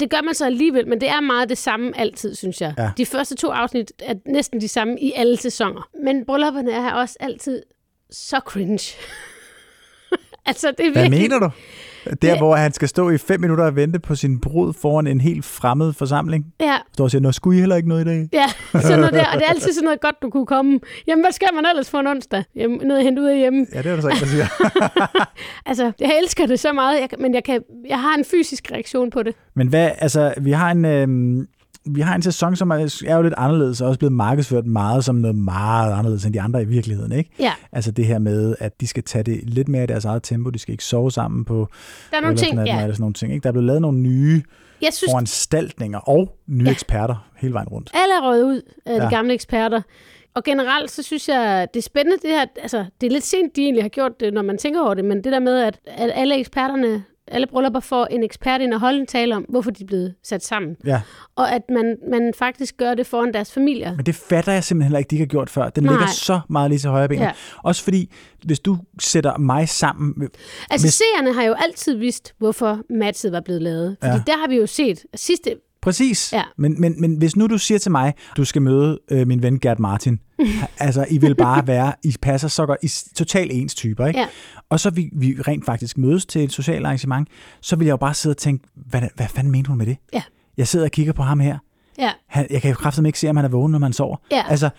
Det 0.00 0.10
gør 0.10 0.22
man 0.22 0.34
så 0.34 0.46
alligevel, 0.46 0.88
men 0.88 1.00
det 1.00 1.08
er 1.08 1.20
meget 1.20 1.48
det 1.48 1.58
samme 1.58 1.98
altid, 1.98 2.34
synes 2.34 2.60
jeg. 2.60 2.74
Ja. 2.78 2.90
De 2.96 3.06
første 3.06 3.34
to 3.34 3.48
afsnit 3.50 3.92
er 3.98 4.14
næsten 4.26 4.60
de 4.60 4.68
samme 4.68 5.00
i 5.00 5.12
alle 5.16 5.36
sæsoner. 5.36 5.88
Men 6.04 6.24
bryllupperne 6.24 6.72
er 6.72 6.92
også 6.92 7.16
altid 7.20 7.62
så 8.10 8.36
cringe. 8.38 8.96
altså, 10.46 10.70
det 10.78 10.86
er 10.86 10.92
Hvad 10.92 11.02
virkelig... 11.02 11.22
mener 11.22 11.38
du? 11.38 11.50
Der, 12.22 12.36
hvor 12.38 12.56
han 12.56 12.72
skal 12.72 12.88
stå 12.88 13.10
i 13.10 13.18
fem 13.18 13.40
minutter 13.40 13.64
og 13.64 13.76
vente 13.76 13.98
på 13.98 14.14
sin 14.14 14.40
brud 14.40 14.72
foran 14.72 15.06
en 15.06 15.20
helt 15.20 15.44
fremmed 15.44 15.92
forsamling. 15.92 16.46
Ja, 16.60 16.76
Står 16.94 17.04
og 17.04 17.10
siger, 17.10 17.22
nå, 17.22 17.32
skulle 17.32 17.56
I 17.56 17.60
heller 17.60 17.76
ikke 17.76 17.88
noget 17.88 18.02
i 18.02 18.04
dag? 18.08 18.28
Ja, 18.32 18.46
sådan 18.80 18.98
noget 18.98 19.14
der. 19.14 19.26
Og 19.26 19.34
det 19.34 19.42
er 19.42 19.50
altid 19.50 19.72
sådan 19.72 19.84
noget 19.84 20.00
godt, 20.00 20.16
du 20.22 20.30
kunne 20.30 20.46
komme. 20.46 20.80
Jamen, 21.06 21.24
hvad 21.24 21.32
skal 21.32 21.48
man 21.54 21.64
ellers 21.70 21.90
for 21.90 21.98
en 21.98 22.06
onsdag? 22.06 22.44
Jamen, 22.56 22.80
noget 22.84 23.02
hente 23.02 23.22
ud 23.22 23.26
af 23.26 23.36
hjemme. 23.38 23.66
Ja, 23.74 23.78
det 23.82 23.86
er 23.90 23.94
der 23.94 24.02
så 24.02 24.08
ikke, 24.08 24.20
der 24.20 24.26
siger. 24.26 24.46
Altså, 25.66 25.92
jeg 26.00 26.18
elsker 26.22 26.46
det 26.46 26.60
så 26.60 26.72
meget, 26.72 27.00
jeg, 27.00 27.08
men 27.18 27.34
jeg, 27.34 27.44
kan, 27.44 27.60
jeg 27.88 28.00
har 28.00 28.14
en 28.18 28.24
fysisk 28.24 28.72
reaktion 28.72 29.10
på 29.10 29.22
det. 29.22 29.34
Men 29.54 29.68
hvad, 29.68 29.90
altså, 29.98 30.34
vi 30.40 30.50
har 30.52 30.70
en, 30.70 30.84
øh, 30.84 31.46
vi 31.86 32.00
har 32.00 32.14
en 32.14 32.22
sæson, 32.22 32.56
som 32.56 32.70
er, 32.70 33.02
er 33.06 33.16
jo 33.16 33.22
lidt 33.22 33.34
anderledes, 33.36 33.80
og 33.80 33.88
også 33.88 33.98
blevet 33.98 34.12
markedsført 34.12 34.66
meget 34.66 35.04
som 35.04 35.14
noget 35.14 35.36
meget 35.36 35.92
anderledes 35.92 36.24
end 36.24 36.34
de 36.34 36.40
andre 36.40 36.62
i 36.62 36.64
virkeligheden, 36.64 37.12
ikke? 37.12 37.30
Ja, 37.38 37.52
Altså 37.72 37.90
det 37.90 38.06
her 38.06 38.18
med, 38.18 38.54
at 38.60 38.80
de 38.80 38.86
skal 38.86 39.02
tage 39.02 39.22
det 39.24 39.40
lidt 39.50 39.68
mere 39.68 39.84
i 39.84 39.86
deres 39.86 40.04
eget 40.04 40.22
tempo, 40.22 40.50
de 40.50 40.58
skal 40.58 40.72
ikke 40.72 40.84
sove 40.84 41.10
sammen 41.10 41.44
på 41.44 41.68
der 42.10 42.16
er 42.16 42.20
nogle 42.20 42.36
ting, 42.36 42.54
ja. 42.56 42.62
eller 42.82 42.94
sådan 42.94 43.00
nogle 43.02 43.14
ting. 43.14 43.32
Ikke? 43.32 43.42
Der 43.42 43.48
er 43.48 43.52
blevet 43.52 43.66
lavet 43.66 43.82
nogle 43.82 43.98
nye 43.98 44.42
Jeg 44.82 44.92
synes, 44.92 45.10
foranstaltninger 45.12 45.98
og 45.98 46.36
nye 46.46 46.64
Ja. 46.64 46.70
eksperter 46.70 47.28
hele 47.36 47.54
vejen 47.54 47.68
rundt. 47.68 47.90
alle 47.94 48.14
er 48.14 48.28
røget 48.30 48.42
ud 48.44 48.62
af. 48.86 48.96
Ja. 48.98 49.04
de 49.04 49.10
gamle 49.10 49.34
eksperter. 49.34 49.82
Og 50.34 50.44
generelt, 50.44 50.90
så 50.90 51.02
synes 51.02 51.28
jeg, 51.28 51.68
det 51.74 51.80
er 51.80 51.82
spændende 51.82 52.18
det 52.22 52.30
her, 52.30 52.44
altså, 52.62 52.84
det 53.00 53.06
er 53.06 53.10
lidt 53.10 53.24
sent, 53.24 53.56
de 53.56 53.62
egentlig 53.62 53.84
har 53.84 53.88
gjort 53.88 54.20
det, 54.20 54.34
når 54.34 54.42
man 54.42 54.58
tænker 54.58 54.80
over 54.80 54.94
det, 54.94 55.04
men 55.04 55.16
det 55.24 55.32
der 55.32 55.40
med, 55.40 55.58
at, 55.58 55.78
at 55.86 56.10
alle 56.14 56.38
eksperterne, 56.38 57.04
alle 57.28 57.46
bryllupper 57.46 57.80
får 57.80 58.04
en 58.06 58.22
ekspert 58.22 58.60
ind 58.60 58.74
og 58.74 58.80
holde 58.80 58.98
en 59.00 59.06
tale 59.06 59.36
om, 59.36 59.42
hvorfor 59.48 59.70
de 59.70 59.82
er 59.82 59.86
blevet 59.86 60.14
sat 60.22 60.44
sammen. 60.44 60.76
Ja, 60.84 61.00
Og 61.36 61.52
at 61.52 61.62
man, 61.68 61.96
man 62.10 62.32
faktisk 62.38 62.76
gør 62.76 62.94
det 62.94 63.06
foran 63.06 63.32
deres 63.32 63.52
familier. 63.52 63.96
men 63.96 64.06
det 64.06 64.14
fatter 64.14 64.52
jeg 64.52 64.64
simpelthen 64.64 64.86
heller 64.88 64.98
ikke, 64.98 65.08
de 65.10 65.14
ikke 65.16 65.22
har 65.24 65.28
gjort 65.30 65.50
før. 65.50 65.68
Den 65.70 65.84
Nej. 65.84 65.92
ligger 65.92 66.06
så 66.06 66.40
meget 66.48 66.70
lige 66.70 66.78
til 66.78 66.90
højre 66.90 67.08
ben. 67.08 67.18
Ja. 67.18 67.32
Også 67.64 67.84
fordi, 67.84 68.12
hvis 68.44 68.60
du 68.60 68.78
sætter 69.00 69.38
mig 69.38 69.68
sammen... 69.68 70.14
med- 70.16 70.28
Altså, 70.70 70.86
Hvis- 70.86 70.94
seerne 70.94 71.32
har 71.34 71.42
jo 71.42 71.54
altid 71.64 71.94
vidst, 71.96 72.34
hvorfor 72.38 72.78
matchet 72.90 73.32
var 73.32 73.40
blevet 73.40 73.62
lavet. 73.62 73.96
Fordi 74.00 74.08
Ja. 74.10 74.16
ja. 74.16 74.22
der 74.32 74.38
har 74.38 74.48
vi 74.48 74.56
jo 74.56 74.66
set 74.66 75.04
sidste... 75.14 75.54
Præcis. 75.86 76.32
Ja. 76.32 76.42
Men, 76.58 76.80
men, 76.80 77.00
men 77.00 77.16
hvis 77.16 77.36
nu 77.36 77.46
du 77.46 77.58
siger 77.58 77.78
til 77.78 77.90
mig, 77.90 78.14
du 78.36 78.44
skal 78.44 78.62
møde 78.62 78.98
øh, 79.10 79.26
min 79.26 79.42
ven 79.42 79.60
Gert 79.60 79.78
Martin, 79.78 80.20
altså 80.78 81.06
I 81.10 81.18
vil 81.18 81.34
bare 81.34 81.66
være, 81.66 81.92
I 82.04 82.14
passer 82.22 82.48
så 82.48 82.66
godt, 82.66 82.78
I 82.82 82.86
er 82.86 83.14
totalt 83.14 83.52
ens 83.54 83.74
typer, 83.74 84.06
ikke? 84.06 84.20
Ja. 84.20 84.26
Og 84.70 84.80
så 84.80 84.90
vi, 84.90 85.10
vi 85.12 85.36
rent 85.48 85.64
faktisk 85.64 85.98
mødes 85.98 86.26
til 86.26 86.44
et 86.44 86.52
socialt 86.52 86.86
arrangement, 86.86 87.28
så 87.60 87.76
vil 87.76 87.84
jeg 87.84 87.92
jo 87.92 87.96
bare 87.96 88.14
sidde 88.14 88.32
og 88.32 88.36
tænke, 88.36 88.68
hvad, 88.74 89.02
hvad 89.14 89.26
fanden 89.28 89.52
mener 89.52 89.68
hun 89.68 89.78
med 89.78 89.86
det? 89.86 89.96
Ja. 90.12 90.22
Jeg 90.56 90.68
sidder 90.68 90.86
og 90.86 90.90
kigger 90.90 91.12
på 91.12 91.22
ham 91.22 91.40
her. 91.40 91.58
Ja, 91.98 92.10
Han, 92.28 92.46
jeg 92.50 92.62
kan 92.62 92.70
jo 92.70 92.76
kraftigt 92.76 93.06
ikke 93.06 93.18
se, 93.18 93.30
om 93.30 93.36
han 93.36 93.44
er 93.44 93.48
vågen, 93.48 93.72
når 93.72 93.78
man 93.78 93.92
sover. 93.92 94.16
Ja. 94.30 94.42
Altså, 94.48 94.70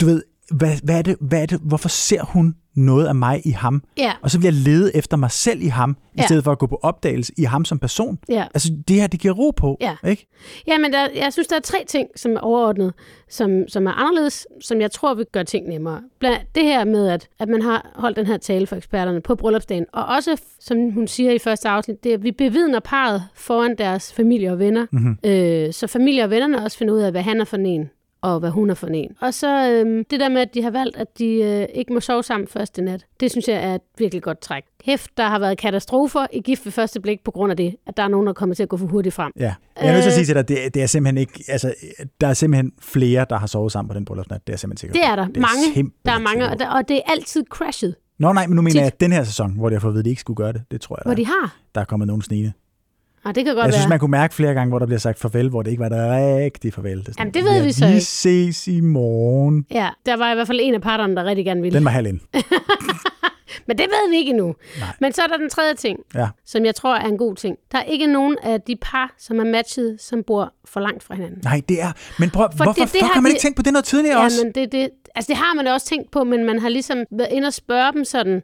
du 0.00 0.06
ved, 0.06 0.22
hvad, 0.50 0.76
hvad, 0.84 0.98
er 0.98 1.02
det, 1.02 1.16
hvad 1.20 1.42
er 1.42 1.46
det, 1.46 1.60
hvorfor 1.62 1.88
ser 1.88 2.22
hun 2.22 2.54
noget 2.76 3.06
af 3.06 3.14
mig 3.14 3.46
i 3.46 3.50
ham? 3.50 3.82
ja, 3.98 4.12
Og 4.22 4.30
så 4.30 4.38
vil 4.38 4.44
jeg 4.44 4.52
lede 4.52 4.96
efter 4.96 5.16
mig 5.16 5.30
selv 5.30 5.62
i 5.62 5.66
ham, 5.66 5.96
i 6.14 6.18
Ja. 6.18 6.24
stedet 6.26 6.44
for 6.44 6.52
at 6.52 6.58
gå 6.58 6.66
på 6.66 6.78
opdagelse 6.82 7.32
i 7.38 7.42
ham 7.42 7.64
som 7.64 7.78
person. 7.78 8.18
ja. 8.28 8.44
Altså, 8.54 8.68
det 8.88 8.96
her, 8.96 9.06
det 9.06 9.20
giver 9.20 9.34
ro 9.34 9.50
på, 9.50 9.76
Ja. 9.80 9.96
ikke? 10.06 10.26
Ja, 10.66 10.78
men 10.78 10.92
der, 10.92 11.06
jeg 11.16 11.32
synes, 11.32 11.48
der 11.48 11.56
er 11.56 11.60
tre 11.60 11.78
ting, 11.88 12.08
som 12.16 12.32
er 12.32 12.40
overordnet, 12.40 12.92
som, 13.28 13.68
som 13.68 13.86
er 13.86 13.92
anderledes, 13.92 14.46
som 14.60 14.80
jeg 14.80 14.90
tror 14.90 15.14
vil 15.14 15.26
gøre 15.32 15.44
ting 15.44 15.68
nemmere. 15.68 16.00
Blandt 16.18 16.54
det 16.54 16.62
her 16.62 16.84
med, 16.84 17.08
at, 17.08 17.28
at 17.38 17.48
man 17.48 17.62
har 17.62 17.90
holdt 17.94 18.16
den 18.16 18.26
her 18.26 18.36
tale 18.36 18.66
for 18.66 18.76
eksperterne 18.76 19.20
på 19.20 19.34
bryllupsdagen, 19.34 19.84
og 19.92 20.04
også, 20.04 20.40
som 20.60 20.90
hun 20.92 21.08
siger 21.08 21.32
i 21.32 21.38
første 21.38 21.68
afsnit, 21.68 22.04
det 22.04 22.10
er, 22.10 22.16
at 22.16 22.22
vi 22.22 22.32
bevidner 22.32 22.80
parret 22.80 23.22
foran 23.34 23.74
deres 23.78 24.12
familie 24.12 24.52
og 24.52 24.58
venner, 24.58 24.86
Mhm. 24.92 25.18
øh, 25.24 25.72
så 25.72 25.86
familie 25.86 26.24
og 26.24 26.30
vennerne 26.30 26.62
også 26.62 26.78
finder 26.78 26.94
ud 26.94 27.00
af, 27.00 27.10
hvad 27.10 27.22
han 27.22 27.40
er 27.40 27.44
for 27.44 27.56
en 27.56 27.90
og 28.26 28.40
hvad 28.40 28.50
hun 28.50 28.70
er 28.70 28.74
for 28.74 28.86
en. 28.86 29.10
Og 29.20 29.34
så 29.34 29.70
øhm, 29.70 30.04
det 30.10 30.20
der 30.20 30.28
med, 30.28 30.40
at 30.40 30.54
de 30.54 30.62
har 30.62 30.70
valgt, 30.70 30.96
at 30.96 31.18
de 31.18 31.26
øh, 31.26 31.66
ikke 31.74 31.92
må 31.92 32.00
sove 32.00 32.22
sammen 32.22 32.48
første 32.48 32.82
nat, 32.82 33.06
det 33.20 33.30
synes 33.30 33.48
jeg 33.48 33.64
er 33.64 33.74
et 33.74 33.80
virkelig 33.98 34.22
godt 34.22 34.40
træk. 34.40 34.62
Hæft, 34.84 35.10
der 35.16 35.28
har 35.28 35.38
været 35.38 35.58
katastrofer 35.58 36.26
i 36.32 36.40
gift 36.40 36.64
ved 36.64 36.72
første 36.72 37.00
blik 37.00 37.24
på 37.24 37.30
grund 37.30 37.50
af 37.50 37.56
det, 37.56 37.76
at 37.86 37.96
der 37.96 38.02
er 38.02 38.08
nogen, 38.08 38.26
der 38.26 38.32
kommer 38.32 38.54
til 38.54 38.62
at 38.62 38.68
gå 38.68 38.76
for 38.76 38.86
hurtigt 38.86 39.14
frem. 39.14 39.32
Ja. 39.38 39.54
Jeg 39.80 39.88
er 39.88 39.92
nødt 39.92 40.02
til 40.02 40.10
at 40.10 40.12
Øh. 40.12 40.16
sige 40.16 40.24
til 40.26 40.34
dig, 40.34 40.48
det, 40.48 40.74
det 40.74 40.82
er 40.82 40.86
simpelthen 40.86 41.18
ikke, 41.18 41.44
altså, 41.48 41.74
der 42.20 42.26
er 42.26 42.34
simpelthen 42.34 42.72
flere, 42.80 43.26
der 43.30 43.38
har 43.38 43.46
sovet 43.46 43.72
sammen 43.72 43.88
på 43.88 43.94
den 43.94 44.04
bryllupsnat. 44.04 44.46
Det 44.46 44.52
er 44.52 44.56
simpelthen 44.56 44.90
sikker 44.90 45.02
Det 45.02 45.10
er 45.12 45.16
der. 45.16 45.26
Det 45.26 45.36
er 45.36 45.40
mange. 45.40 45.90
Der 46.06 46.12
er 46.12 46.18
mange, 46.18 46.48
og, 46.50 46.58
der, 46.58 46.68
og 46.70 46.88
det 46.88 46.96
er 46.96 47.00
altid 47.12 47.44
crashet, 47.50 47.94
Nå 48.18 48.32
nej, 48.32 48.46
men 48.46 48.56
nu 48.56 48.62
mener 48.62 48.72
Tit. 48.72 48.78
jeg, 48.80 48.86
at 48.86 49.00
den 49.00 49.12
her 49.12 49.24
sæson, 49.24 49.52
hvor 49.58 49.68
de 49.68 49.74
har 49.74 49.80
fået 49.80 49.90
at 49.90 49.94
vide, 49.94 50.00
at 50.00 50.04
de 50.04 50.10
ikke 50.10 50.20
skulle 50.20 50.36
gøre 50.36 50.52
det, 50.52 50.62
det 50.70 50.80
tror 50.80 50.96
jeg, 50.96 51.02
hvor 51.04 51.10
der, 51.10 51.16
de 51.16 51.22
er. 51.22 51.26
har. 51.40 51.56
der 51.74 51.80
er 51.80 51.84
kommet 51.84 52.06
nogen 52.06 52.22
snigende. 52.22 52.52
Og 53.26 53.34
det 53.34 53.44
kan 53.44 53.54
godt 53.54 53.64
Jeg 53.64 53.72
være. 53.72 53.80
synes, 53.80 53.88
man 53.88 53.98
kunne 53.98 54.10
mærke 54.10 54.34
flere 54.34 54.54
gange, 54.54 54.68
hvor 54.68 54.78
der 54.78 54.86
bliver 54.86 54.98
sagt 54.98 55.18
farvel, 55.18 55.48
hvor 55.48 55.62
det 55.62 55.70
ikke 55.70 55.80
var 55.82 55.88
det 55.88 55.98
rigtige 56.10 56.72
farvel. 56.72 57.06
Det, 57.06 57.14
Jamen, 57.18 57.34
det 57.34 57.44
ved 57.44 57.52
ja, 57.56 57.62
vi 57.64 57.72
så 57.72 57.86
Vi 57.86 58.00
ses 58.00 58.68
i 58.68 58.80
morgen. 58.80 59.66
Ja, 59.70 59.88
der 60.06 60.16
var 60.16 60.32
i 60.32 60.34
hvert 60.34 60.46
fald 60.46 60.60
en 60.62 60.74
af 60.74 60.82
parterne, 60.82 61.16
der 61.16 61.24
rigtig 61.24 61.44
gerne 61.44 61.62
ville. 61.62 61.76
Den 61.78 61.84
var 61.84 61.90
halv 61.90 62.06
ind. 62.06 62.20
Men 63.68 63.78
det 63.78 63.86
ved 63.86 64.10
vi 64.10 64.16
ikke 64.16 64.30
endnu. 64.30 64.54
Nej. 64.80 64.88
Men 65.00 65.12
så 65.12 65.22
er 65.22 65.26
der 65.26 65.36
den 65.36 65.50
tredje 65.50 65.74
ting, 65.74 65.98
Ja. 66.14 66.28
som 66.44 66.64
jeg 66.64 66.74
tror 66.74 66.96
er 66.96 67.06
en 67.08 67.18
god 67.18 67.34
ting. 67.34 67.56
Der 67.72 67.78
er 67.78 67.82
ikke 67.82 68.06
nogen 68.06 68.36
af 68.42 68.60
de 68.60 68.76
par, 68.76 69.14
som 69.18 69.38
er 69.40 69.44
matchet, 69.44 69.96
som 70.00 70.22
bor 70.26 70.52
for 70.64 70.80
langt 70.80 71.02
fra 71.02 71.14
hinanden. 71.14 71.38
Nej, 71.44 71.60
det 71.68 71.82
er... 71.82 71.92
Men 72.18 72.30
prøv, 72.30 72.48
For 72.56 72.64
hvorfor 72.64 72.72
det- 72.72 72.82
det 72.82 72.88
fuck 72.90 73.02
har 73.02 73.14
har 73.14 73.20
man 73.20 73.30
ikke 73.30 73.40
tænkt 73.40 73.56
på 73.56 73.62
det 73.62 73.72
noget 73.72 73.84
tidligere 73.84 74.18
Ja, 74.18 74.24
også? 74.24 74.44
men 74.44 74.52
det, 74.54 74.72
det, 74.72 74.88
altså 75.14 75.28
det 75.28 75.36
har 75.36 75.54
man 75.54 75.64
da 75.64 75.72
også 75.72 75.86
tænkt 75.86 76.10
på, 76.10 76.24
men 76.24 76.44
man 76.44 76.58
har 76.58 76.68
ligesom 76.68 76.98
været 77.18 77.28
inde 77.32 77.46
og 77.46 77.52
spørge 77.54 77.92
dem 77.92 78.04
sådan, 78.04 78.42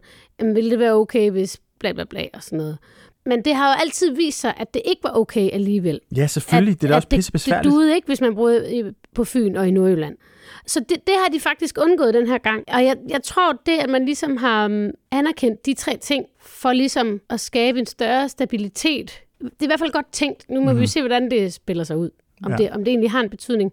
ville 0.55 0.71
det 0.71 0.79
være 0.79 0.93
okay, 0.93 1.31
hvis 1.31 1.61
bla 1.81 1.93
bla 1.93 2.05
bla 2.11 2.23
og 2.35 2.43
sådan 2.43 2.57
noget. 2.59 2.79
Men 3.27 3.45
det 3.45 3.55
har 3.55 3.75
jo 3.75 3.81
altid 3.81 4.11
vist 4.11 4.41
sig, 4.41 4.55
at 4.57 4.75
det 4.75 4.83
ikke 4.85 5.05
var 5.05 5.11
okay 5.11 5.51
alligevel. 5.53 6.01
Ja, 6.17 6.27
selvfølgelig. 6.27 6.81
det 6.81 6.87
er 6.87 6.89
da 6.89 6.97
også 6.97 7.09
pisse 7.09 7.33
det, 7.33 7.45
det 7.45 7.65
duede 7.65 7.95
ikke, 7.95 8.07
hvis 8.07 8.21
man 8.21 8.35
boede 8.35 8.95
på 9.15 9.25
Fyn 9.25 9.57
og 9.57 9.69
i 9.69 9.71
Nordjylland. 9.71 10.17
Så 10.67 10.81
det, 10.81 11.07
det 11.07 11.15
har 11.23 11.29
de 11.33 11.41
faktisk 11.41 11.79
undgået 11.81 12.15
den 12.15 12.27
her 12.27 12.39
gang. 12.39 12.65
Og 12.69 12.85
jeg, 12.85 12.97
jeg 13.09 13.23
tror, 13.23 13.53
det, 13.67 13.79
at 13.79 13.91
man 13.91 14.05
ligesom 14.05 14.37
har 14.37 14.67
um, 14.67 14.91
anerkendt 15.11 15.67
de 15.67 15.75
tre 15.75 15.97
ting, 15.97 16.27
for 16.41 16.73
ligesom 16.73 17.21
at 17.31 17.41
skabe 17.41 17.79
en 17.79 17.87
større 17.87 18.29
stabilitet. 18.29 19.21
Det 19.41 19.51
er 19.61 19.65
i 19.65 19.67
hvert 19.67 19.79
fald 19.79 19.93
godt 19.93 20.13
tænkt. 20.13 20.51
Nu 20.51 20.55
må 20.55 20.61
mm-hmm. 20.61 20.79
vi 20.79 20.83
jo 20.83 20.89
se, 20.89 21.01
hvordan 21.01 21.31
det 21.31 21.53
spiller 21.53 21.85
sig 21.85 21.97
ud. 21.97 22.11
Om, 22.45 22.51
ja. 22.51 22.57
det, 22.57 22.71
om 22.71 22.85
det 22.85 22.89
egentlig 22.89 23.11
har 23.11 23.21
en 23.21 23.31
betydning. 23.31 23.73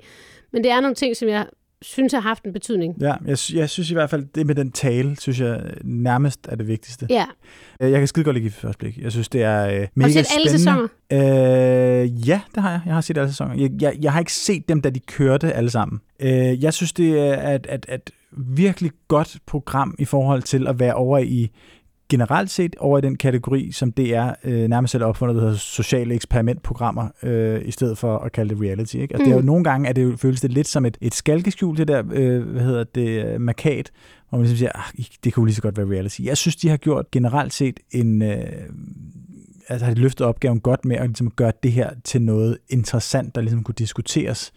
Men 0.52 0.64
det 0.64 0.72
er 0.72 0.80
nogle 0.80 0.96
ting, 0.96 1.18
som 1.18 1.28
jeg 1.28 1.46
synes 1.82 2.14
har 2.14 2.20
haft 2.20 2.44
en 2.44 2.54
betydning. 2.54 2.96
Ja, 3.02 3.14
jeg, 3.26 3.38
jeg 3.54 3.70
synes 3.70 3.92
i 3.92 3.94
hvert 3.94 4.10
fald, 4.10 4.26
det 4.36 4.46
med 4.48 4.56
den 4.56 4.72
tale, 4.72 5.16
synes 5.20 5.40
jeg 5.40 5.62
nærmest 5.84 6.40
er 6.50 6.56
det 6.56 6.68
vigtigste. 6.68 7.08
Ja. 7.10 7.26
Øh, 7.82 7.92
Jeg 7.92 8.00
kan 8.00 8.08
skide 8.08 8.24
godt 8.26 8.34
lide 8.36 8.44
Gift 8.44 8.56
første 8.56 8.78
blik. 8.80 8.98
Jeg 8.98 9.12
synes, 9.12 9.30
det 9.30 9.44
er 9.44 9.66
øh, 9.68 9.88
mega 9.96 10.02
Har 10.02 10.08
du 10.08 10.12
set 10.14 10.18
alle 10.38 10.50
spændende. 10.50 10.50
sæsoner? 10.50 10.88
Øh, 12.04 12.28
ja, 12.30 12.42
det 12.56 12.64
har 12.64 12.72
jeg. 12.72 12.82
Jeg 12.86 12.94
har 12.94 13.02
set 13.02 13.18
alle 13.18 13.30
sæsoner. 13.30 13.56
Jeg, 13.56 13.72
jeg, 13.82 13.98
jeg 14.02 14.12
har 14.14 14.20
ikke 14.20 14.34
set 14.34 14.70
dem, 14.70 14.82
da 14.82 14.90
de 14.90 15.00
kørte 15.00 15.54
alle 15.54 15.70
sammen. 15.70 16.02
Øh, 16.20 16.64
jeg 16.64 16.74
synes, 16.74 16.94
det 16.94 17.20
er 17.20 17.56
et, 17.56 17.68
et, 17.74 17.86
et 17.94 18.10
virkelig 18.38 18.92
godt 19.08 19.38
program 19.46 19.96
i 20.00 20.06
forhold 20.06 20.42
til 20.42 20.68
at 20.68 20.80
være 20.80 20.94
over 20.94 21.18
i 21.18 21.52
generelt 22.10 22.50
set 22.50 22.76
over 22.80 22.98
i 22.98 23.02
den 23.02 23.16
kategori, 23.18 23.72
som 23.72 23.92
det 23.92 24.16
er 24.16 24.34
øh, 24.44 24.68
nærmest 24.68 24.92
selv 24.92 25.04
opfundet, 25.04 25.36
der 25.36 25.42
hedder 25.42 25.56
sociale 25.58 26.14
eksperimentprogrammer, 26.16 27.08
øh, 27.24 27.62
i 27.66 27.72
stedet 27.72 27.98
for 27.98 28.18
at 28.18 28.32
kalde 28.32 28.56
det 28.56 28.64
reality. 28.64 28.96
Ikke? 28.96 29.14
Altså, 29.14 29.18
mm. 29.18 29.26
det 29.26 29.32
er 29.32 29.36
jo 29.36 29.42
Mm. 29.42 29.46
nogle 29.46 29.64
gange, 29.64 29.90
at 29.90 29.96
det 29.96 30.04
jo, 30.04 30.16
føles 30.18 30.42
det 30.42 30.52
lidt 30.54 30.68
som 30.68 30.86
et, 30.86 30.98
et 31.02 31.14
skalkeskjul, 31.14 31.78
det 31.78 31.88
der, 31.88 32.04
øh, 32.12 32.44
hvad 32.50 32.62
hedder 32.64 32.84
det, 32.84 33.26
øh, 33.26 33.42
markat, 33.42 33.92
hvor 34.30 34.38
man 34.38 34.44
ligesom 34.48 34.58
siger, 34.58 34.72
ah, 34.76 35.04
det 35.24 35.34
kunne 35.34 35.46
lige 35.46 35.56
så 35.56 35.62
godt 35.62 35.78
være 35.78 35.88
reality. 35.88 36.22
Jeg 36.24 36.38
synes, 36.38 36.56
de 36.56 36.70
har 36.70 36.78
gjort 36.78 37.12
generelt 37.12 37.54
set 37.54 37.80
en, 37.92 38.22
øh, 38.22 38.40
altså 39.70 39.86
har 39.86 39.94
de 39.94 40.02
løftet 40.02 40.28
opgaven 40.28 40.60
godt 40.60 40.86
med 40.86 40.96
at 40.96 41.08
ligesom 41.08 41.32
gøre 41.32 41.52
det 41.64 41.72
her 41.72 41.90
til 42.04 42.22
noget 42.22 42.58
interessant, 42.70 43.36
der 43.36 43.42
ligesom 43.42 43.64
kunne 43.64 43.76
diskuteres 43.78 44.52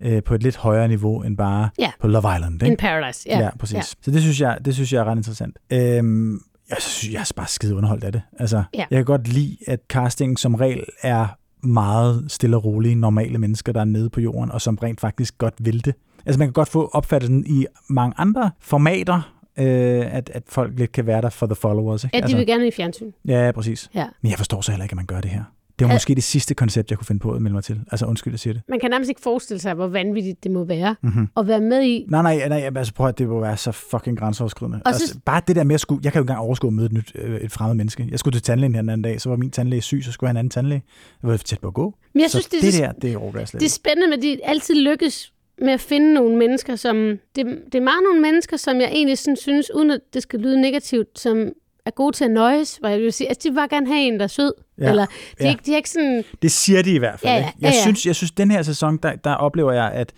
øh, 0.00 0.22
på 0.22 0.34
et 0.34 0.42
lidt 0.42 0.56
højere 0.56 0.88
niveau 0.88 1.22
end 1.22 1.36
bare 1.36 1.68
Ja. 1.78 1.90
på 2.00 2.06
Love 2.08 2.36
Island. 2.36 2.54
Ikke? 2.62 2.66
In 2.66 2.76
Paradise. 2.76 3.28
Ja, 3.30 3.38
Ja, 3.38 3.50
præcis. 3.58 3.74
Ja. 3.76 3.82
Så 4.02 4.10
det 4.10 4.20
synes 4.22 4.40
jeg, 4.40 4.58
det 4.64 4.74
synes 4.74 4.92
jeg 4.92 5.00
er 5.00 5.04
ret 5.04 5.16
interessant. 5.16 5.56
Øhm, 5.72 6.40
jeg 6.70 6.78
synes, 6.80 7.12
jeg 7.14 7.20
er 7.20 7.32
bare 7.36 7.46
skide 7.48 7.74
underholdt 7.74 8.04
af 8.04 8.12
det. 8.12 8.22
Altså, 8.38 8.62
Ja. 8.74 8.84
Jeg 8.90 8.96
kan 8.98 9.04
godt 9.04 9.28
lide, 9.28 9.56
at 9.66 9.80
castingen 9.88 10.36
som 10.36 10.54
regel 10.54 10.84
er 11.02 11.26
meget 11.66 12.24
stille 12.28 12.56
og 12.56 12.64
rolige, 12.64 12.94
normale 12.94 13.38
mennesker, 13.38 13.72
der 13.72 13.80
er 13.80 13.84
nede 13.84 14.10
på 14.10 14.20
jorden, 14.20 14.50
og 14.52 14.60
som 14.60 14.78
rent 14.82 15.00
faktisk 15.00 15.38
godt 15.38 15.54
vil 15.58 15.84
det. 15.84 15.94
Altså 16.26 16.38
man 16.38 16.48
kan 16.48 16.52
godt 16.52 16.68
få 16.68 16.90
opfattelsen 16.92 17.46
i 17.46 17.66
mange 17.88 18.14
andre 18.18 18.50
formater, 18.60 19.34
øh, 19.58 20.14
at, 20.14 20.30
at 20.34 20.42
folk 20.48 20.78
lidt 20.78 20.92
kan 20.92 21.06
være 21.06 21.22
der 21.22 21.30
for 21.30 21.46
the 21.46 21.54
followers. 21.54 22.04
Ikke? 22.04 22.16
Ja, 22.16 22.18
de 22.20 22.22
altså, 22.24 22.36
vil 22.36 22.46
gerne 22.46 22.66
i 22.68 22.70
fjernsyn. 22.70 23.10
ja, 23.26 23.52
præcis. 23.54 23.90
Ja. 23.94 24.06
Men 24.22 24.30
jeg 24.30 24.38
forstår 24.38 24.60
så 24.60 24.72
heller 24.72 24.84
ikke, 24.84 24.92
at 24.92 24.96
man 24.96 25.06
gør 25.06 25.20
det 25.20 25.30
her. 25.30 25.42
Det 25.80 25.88
var 25.88 25.94
måske 25.94 26.14
det 26.14 26.24
sidste 26.24 26.54
koncept, 26.54 26.90
jeg 26.90 26.98
kunne 26.98 27.06
finde 27.06 27.20
på 27.20 27.32
at 27.32 27.42
melde 27.42 27.54
mig 27.54 27.64
til. 27.64 27.80
Altså 27.90 28.06
undskyld, 28.06 28.32
jeg 28.32 28.40
siger 28.40 28.54
det. 28.54 28.62
Man 28.68 28.80
kan 28.80 28.90
nærmest 28.90 29.08
ikke 29.08 29.20
forestille 29.20 29.60
sig, 29.60 29.74
hvor 29.74 29.86
vanvittigt 29.86 30.44
det 30.44 30.50
må 30.52 30.64
være 30.64 30.96
Mm-hmm. 31.02 31.28
at 31.36 31.46
være 31.48 31.60
med 31.60 31.82
i. 31.82 32.06
Nej, 32.08 32.22
nej, 32.22 32.48
nej, 32.48 32.70
altså 32.76 32.94
prøv 32.94 33.06
at 33.08 33.18
det 33.18 33.28
må 33.28 33.40
være 33.40 33.56
så 33.56 33.72
fucking 33.72 34.18
grænseoverskridende. 34.18 34.80
Og 34.84 34.88
Altså, 34.92 35.06
så- 35.06 35.18
bare 35.24 35.42
det 35.48 35.56
der 35.56 35.64
med 35.64 35.74
at 35.74 35.80
skulle, 35.80 36.00
jeg 36.04 36.12
kan 36.12 36.18
jo 36.20 36.22
ikke 36.22 36.30
engang 36.30 36.46
overskue 36.46 36.68
at 36.68 36.74
møde 36.74 36.86
et, 36.86 36.92
nyt, 36.92 37.12
øh, 37.14 37.40
et 37.40 37.52
fremmed 37.52 37.74
menneske. 37.76 38.08
Jeg 38.10 38.18
skulle 38.18 38.34
til 38.34 38.42
tandlægen 38.42 38.74
her 38.74 38.82
den 38.82 38.90
anden 38.90 39.02
dag, 39.02 39.20
så 39.20 39.28
var 39.28 39.36
min 39.36 39.50
tandlæge 39.50 39.82
syg, 39.82 40.00
så 40.04 40.12
skulle 40.12 40.28
jeg 40.28 40.30
have 40.30 40.34
en 40.34 40.38
anden 40.38 40.50
tandlæge. 40.50 40.82
Jeg 41.22 41.30
var 41.30 41.36
tæt 41.36 41.58
på 41.58 41.68
at 41.68 41.74
gå. 41.74 41.94
Men 42.12 42.20
jeg 42.20 42.30
så 42.30 42.38
synes, 42.40 42.46
det, 42.46 42.62
det, 42.62 42.72
det, 42.72 42.80
der, 42.80 42.92
det 42.92 43.34
jeg 43.40 43.48
slet 43.48 43.60
det 43.60 43.66
er 43.66 43.70
spændende, 43.70 44.08
med 44.08 44.18
de 44.18 44.38
altid 44.44 44.74
lykkes 44.74 45.32
med 45.62 45.72
at 45.72 45.80
finde 45.80 46.14
nogle 46.14 46.36
mennesker, 46.36 46.76
som... 46.76 46.96
Det, 47.36 47.46
det 47.72 47.74
er 47.74 47.80
meget 47.80 48.00
nogle 48.04 48.20
mennesker, 48.20 48.56
som 48.56 48.76
jeg 48.80 48.88
egentlig 48.92 49.18
sådan 49.18 49.36
synes, 49.36 49.70
uden 49.74 49.90
at 49.90 50.00
det 50.14 50.22
skal 50.22 50.40
lyde 50.40 50.60
negativt, 50.60 51.18
som 51.20 51.48
er 51.86 51.90
gode 51.90 52.16
til 52.16 52.24
at 52.24 52.30
nøjes, 52.30 52.76
hvor 52.76 52.88
jeg 52.88 53.00
vil 53.00 53.12
sige, 53.12 53.28
altså 53.28 53.40
de 53.44 53.50
vil 53.50 53.56
bare 53.56 53.68
gerne 53.68 53.86
have 53.86 54.00
en, 54.00 54.14
der 54.18 54.22
er 54.22 54.26
sød. 54.26 54.52
Ja. 54.80 54.88
Eller 54.90 55.06
de, 55.06 55.12
ja. 55.40 55.48
ikke, 55.50 55.62
de 55.66 55.72
er 55.72 55.76
ikke 55.76 55.90
sådan... 55.90 56.24
Det 56.42 56.50
siger 56.50 56.82
de 56.82 56.92
i 56.94 56.98
hvert 56.98 57.20
fald. 57.20 57.32
Ja, 57.32 57.36
ikke? 57.38 57.48
ja, 57.60 57.66
Jeg, 57.66 57.72
ja, 57.72 57.76
ja. 57.76 57.82
synes, 57.82 58.06
jeg 58.06 58.16
synes, 58.16 58.30
den 58.30 58.50
her 58.50 58.62
sæson, 58.62 58.96
der, 58.96 59.16
der 59.16 59.34
oplever 59.34 59.72
jeg, 59.72 59.90
at 59.92 60.12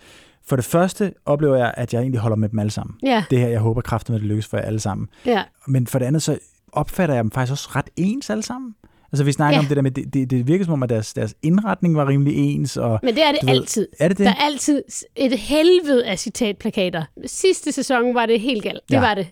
for 0.45 0.55
det 0.55 0.65
første 0.65 1.13
oplever 1.25 1.55
jeg, 1.57 1.73
at 1.77 1.93
jeg 1.93 1.99
egentlig 2.01 2.19
holder 2.21 2.37
med 2.37 2.49
dem 2.49 2.59
alle 2.59 2.71
sammen. 2.71 2.95
Ja, 3.03 3.23
Det 3.29 3.39
her, 3.39 3.47
jeg 3.47 3.59
håber 3.59 3.81
kraftigt, 3.81 4.15
at 4.15 4.21
det 4.21 4.27
lykkes 4.29 4.47
for 4.47 4.57
jer 4.57 4.63
alle 4.65 4.79
sammen. 4.79 5.07
ja. 5.25 5.43
Men 5.67 5.87
for 5.87 5.99
det 5.99 6.05
andet, 6.05 6.21
så 6.23 6.37
opfatter 6.71 7.15
jeg 7.15 7.23
dem 7.23 7.31
faktisk 7.31 7.51
også 7.51 7.69
ret 7.75 7.89
ens 7.95 8.29
alle 8.29 8.43
sammen. 8.43 8.75
Altså 9.11 9.23
vi 9.23 9.31
snakker 9.31 9.55
Ja. 9.55 9.59
om 9.59 9.65
det 9.65 9.75
der 9.77 9.83
med, 9.83 9.91
det, 9.91 10.13
det, 10.13 10.29
det 10.29 10.47
virker 10.47 10.65
som 10.65 10.73
om, 10.73 10.83
at 10.83 10.89
deres, 10.89 11.13
deres 11.13 11.35
indretning 11.43 11.95
var 11.95 12.07
rimelig 12.07 12.35
ens. 12.35 12.77
Og, 12.77 12.99
Men 13.03 13.15
det 13.15 13.23
er 13.23 13.31
det 13.31 13.39
ved- 13.43 13.49
altid. 13.49 13.87
er 13.99 14.07
det 14.07 14.17
det? 14.17 14.25
Der 14.25 14.31
er 14.31 14.45
altid 14.45 14.83
et 15.15 15.39
helvede 15.39 16.05
af 16.05 16.19
citatplakater. 16.19 17.03
Sidste 17.25 17.71
sæson 17.71 18.15
var 18.15 18.25
det 18.25 18.39
helt 18.41 18.63
galt. 18.63 18.79
Det 18.89 18.95
Ja. 18.95 18.99
var 18.99 19.13
det. 19.15 19.27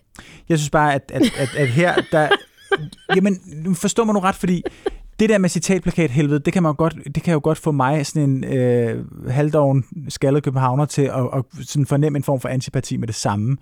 Jeg 0.48 0.58
synes 0.58 0.70
bare, 0.70 0.94
at, 0.94 1.10
at, 1.14 1.22
at, 1.38 1.48
at 1.56 1.68
her, 1.68 1.94
der... 2.12 2.28
Jamen, 3.16 3.40
forstår 3.74 4.04
man 4.04 4.14
nu 4.14 4.20
ret, 4.20 4.34
fordi 4.34 4.62
det 5.22 5.28
der 5.28 5.38
med 5.38 5.48
citatplakat 5.48 6.10
helvede, 6.10 6.38
det 6.38 6.52
kan, 6.52 6.62
man 6.62 6.70
jo 6.70 6.74
godt, 6.78 6.94
det 7.14 7.22
kan 7.22 7.32
jo 7.32 7.40
godt 7.42 7.58
få 7.58 7.72
mig, 7.72 8.06
sådan 8.06 8.30
en 8.30 8.44
øh, 8.44 9.04
halvdoven 9.30 9.84
skaldet 10.08 10.42
københavner, 10.42 10.84
til 10.84 11.02
at, 11.02 11.28
at 11.34 11.44
sådan 11.66 11.86
fornemme 11.86 12.16
en 12.16 12.22
form 12.22 12.40
for 12.40 12.48
antipati 12.48 12.96
med 12.96 13.06
det 13.06 13.14
samme. 13.14 13.56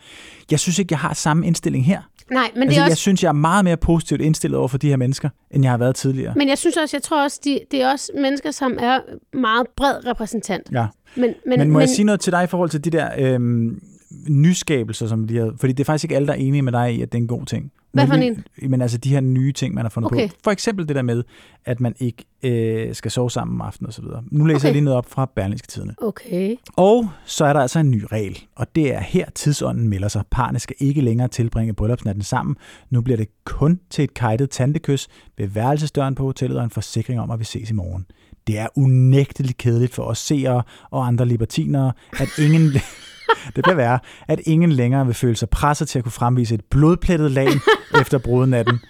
Jeg 0.51 0.61
synes 0.61 0.79
ikke, 0.79 0.93
jeg 0.93 0.99
har 0.99 1.15
samme 1.15 1.47
indstilling 1.47 1.85
her. 1.85 2.01
Nej, 2.31 2.51
men 2.55 2.63
det 2.63 2.67
altså, 2.67 2.81
er 2.81 2.85
Jeg 2.85 2.91
også... 2.91 3.01
synes, 3.01 3.23
jeg 3.23 3.29
er 3.29 3.33
meget 3.33 3.65
mere 3.65 3.77
positivt 3.77 4.21
indstillet 4.21 4.59
over 4.59 4.69
for 4.69 4.79
de 4.79 4.89
her 4.89 4.97
mennesker, 4.97 5.29
end 5.51 5.65
jeg 5.65 5.73
har 5.73 5.79
været 5.79 5.95
tidligere. 5.95 6.35
Men 6.37 6.49
jeg 6.49 6.59
synes 6.59 6.77
også, 6.77 6.97
jeg 6.97 7.03
tror 7.03 7.23
også, 7.23 7.41
de, 7.45 7.61
det 7.71 7.83
er 7.83 7.91
også 7.91 8.13
mennesker, 8.15 8.51
som 8.51 8.77
er 8.81 8.99
meget 9.33 9.67
bred 9.77 10.07
repræsentant. 10.07 10.69
Ja. 10.73 10.87
Men, 11.17 11.35
men, 11.47 11.59
Men, 11.59 11.69
må 11.69 11.73
men, 11.73 11.81
jeg 11.81 11.89
sige 11.89 12.07
noget 12.07 12.21
til 12.21 12.33
dig 12.33 12.45
i 12.45 12.47
forhold 12.47 12.71
til 12.71 12.85
de 12.85 12.91
der 12.91 13.09
øhm, 13.19 13.83
nyskabelser, 14.29 15.07
som 15.07 15.27
de 15.27 15.37
havde? 15.37 15.55
Fordi 15.61 15.73
det 15.73 15.81
er 15.81 15.85
faktisk 15.85 16.05
ikke 16.05 16.17
alle, 16.17 16.27
der 16.27 16.33
er 16.33 16.37
enige 16.37 16.63
med 16.63 16.73
dig 16.73 16.95
i, 16.95 17.03
at 17.03 17.13
det 17.13 17.19
er 17.19 17.23
en 17.23 17.29
god 17.29 17.47
ting. 17.47 17.73
Hvad 17.93 18.07
for 18.07 18.17
Men, 18.17 18.45
Men 18.71 18.81
altså 18.83 18.99
de 18.99 19.09
her 19.09 19.21
nye 19.21 19.53
ting, 19.53 19.75
man 19.75 19.85
har 19.85 19.89
fundet 19.91 20.13
Okay. 20.13 20.29
på. 20.29 20.35
For 20.45 20.51
eksempel 20.51 20.89
det 20.89 20.97
der 20.97 21.03
med, 21.03 21.23
at 21.65 21.81
man 21.81 21.95
ikke 21.99 22.25
øh, 22.43 22.95
skal 22.95 23.11
sove 23.11 23.31
sammen 23.31 23.55
om 23.61 23.67
aftenen 23.67 23.89
osv. 23.89 24.05
Nu 24.31 24.45
læser 24.45 24.57
Okay. 24.59 24.65
jeg 24.67 24.73
lige 24.73 24.85
noget 24.85 24.97
op 24.99 25.11
fra 25.11 25.31
Berlingske 25.37 25.69
Tidene. 25.69 25.95
Okay. 26.03 26.57
Og 26.77 27.09
så 27.25 27.45
er 27.45 27.53
der 27.53 27.61
altså 27.61 27.79
en 27.79 27.91
ny 27.91 28.05
regel, 28.13 28.39
og 28.57 28.75
det 28.75 28.95
er 28.95 29.01
her 29.01 29.31
tidsånden 29.35 29.89
melder 29.89 30.09
sig. 30.09 30.23
Parne 30.31 30.59
skal 30.59 30.77
ikke 30.79 31.01
længere 31.01 31.29
tilbringe 31.29 31.75
bryllupsnatten 31.75 32.25
sammen. 32.25 32.57
Nu 32.91 33.01
bliver 33.01 33.17
det 33.17 33.29
kun 33.45 33.81
til 33.91 34.05
et 34.05 34.15
kajtet 34.15 34.51
tantekys 34.51 35.09
ved 35.39 35.47
værelsesdøren 35.47 36.15
på 36.15 36.23
hotellet 36.25 36.59
og 36.59 36.65
en 36.65 36.71
forsikring 36.71 37.21
om, 37.21 37.31
at 37.31 37.39
vi 37.39 37.45
ses 37.45 37.71
i 37.71 37.75
morgen. 37.75 38.07
Det 38.47 38.59
er 38.59 38.67
unægteligt 38.77 39.59
kedeligt 39.59 39.95
for 39.95 40.03
os 40.03 40.19
seere 40.19 40.63
og 40.91 41.07
andre 41.07 41.27
libertinere, 41.27 41.93
at 42.19 42.29
ingen... 42.39 42.73
det 43.57 43.65
bliver 43.65 43.77
værre, 43.77 43.99
at 44.29 44.41
ingen 44.47 44.73
længere 44.73 45.07
vil 45.07 45.15
føle 45.15 45.37
sig 45.37 45.51
presset 45.51 45.89
til 45.89 45.99
at 45.99 46.03
kunne 46.05 46.13
fremvise 46.13 46.55
et 46.55 46.65
blodplettet 46.71 47.31
lag 47.31 47.49
efter 48.01 48.19
brudnatten. 48.19 48.81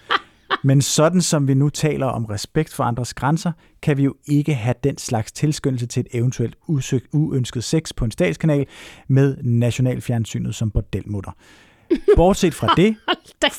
Men 0.63 0.81
sådan 0.81 1.21
som 1.21 1.47
vi 1.47 1.53
nu 1.53 1.69
taler 1.69 2.05
om 2.05 2.25
respekt 2.25 2.73
for 2.73 2.83
andres 2.83 3.13
grænser, 3.13 3.51
kan 3.81 3.97
vi 3.97 4.03
jo 4.03 4.15
ikke 4.25 4.53
have 4.53 4.75
den 4.83 4.97
slags 4.97 5.31
tilskyndelse 5.31 5.85
til 5.85 5.99
et 5.99 6.07
eventuelt 6.13 6.55
usøgt, 6.67 7.05
uønsket 7.13 7.63
sex 7.63 7.91
på 7.97 8.05
en 8.05 8.11
statskanal 8.11 8.65
med 9.07 9.37
nationalfjernsynet 9.43 10.55
som 10.55 10.71
bordelmutter. 10.71 11.31
Bortset 12.15 12.53
fra 12.53 12.73
det, 12.77 12.95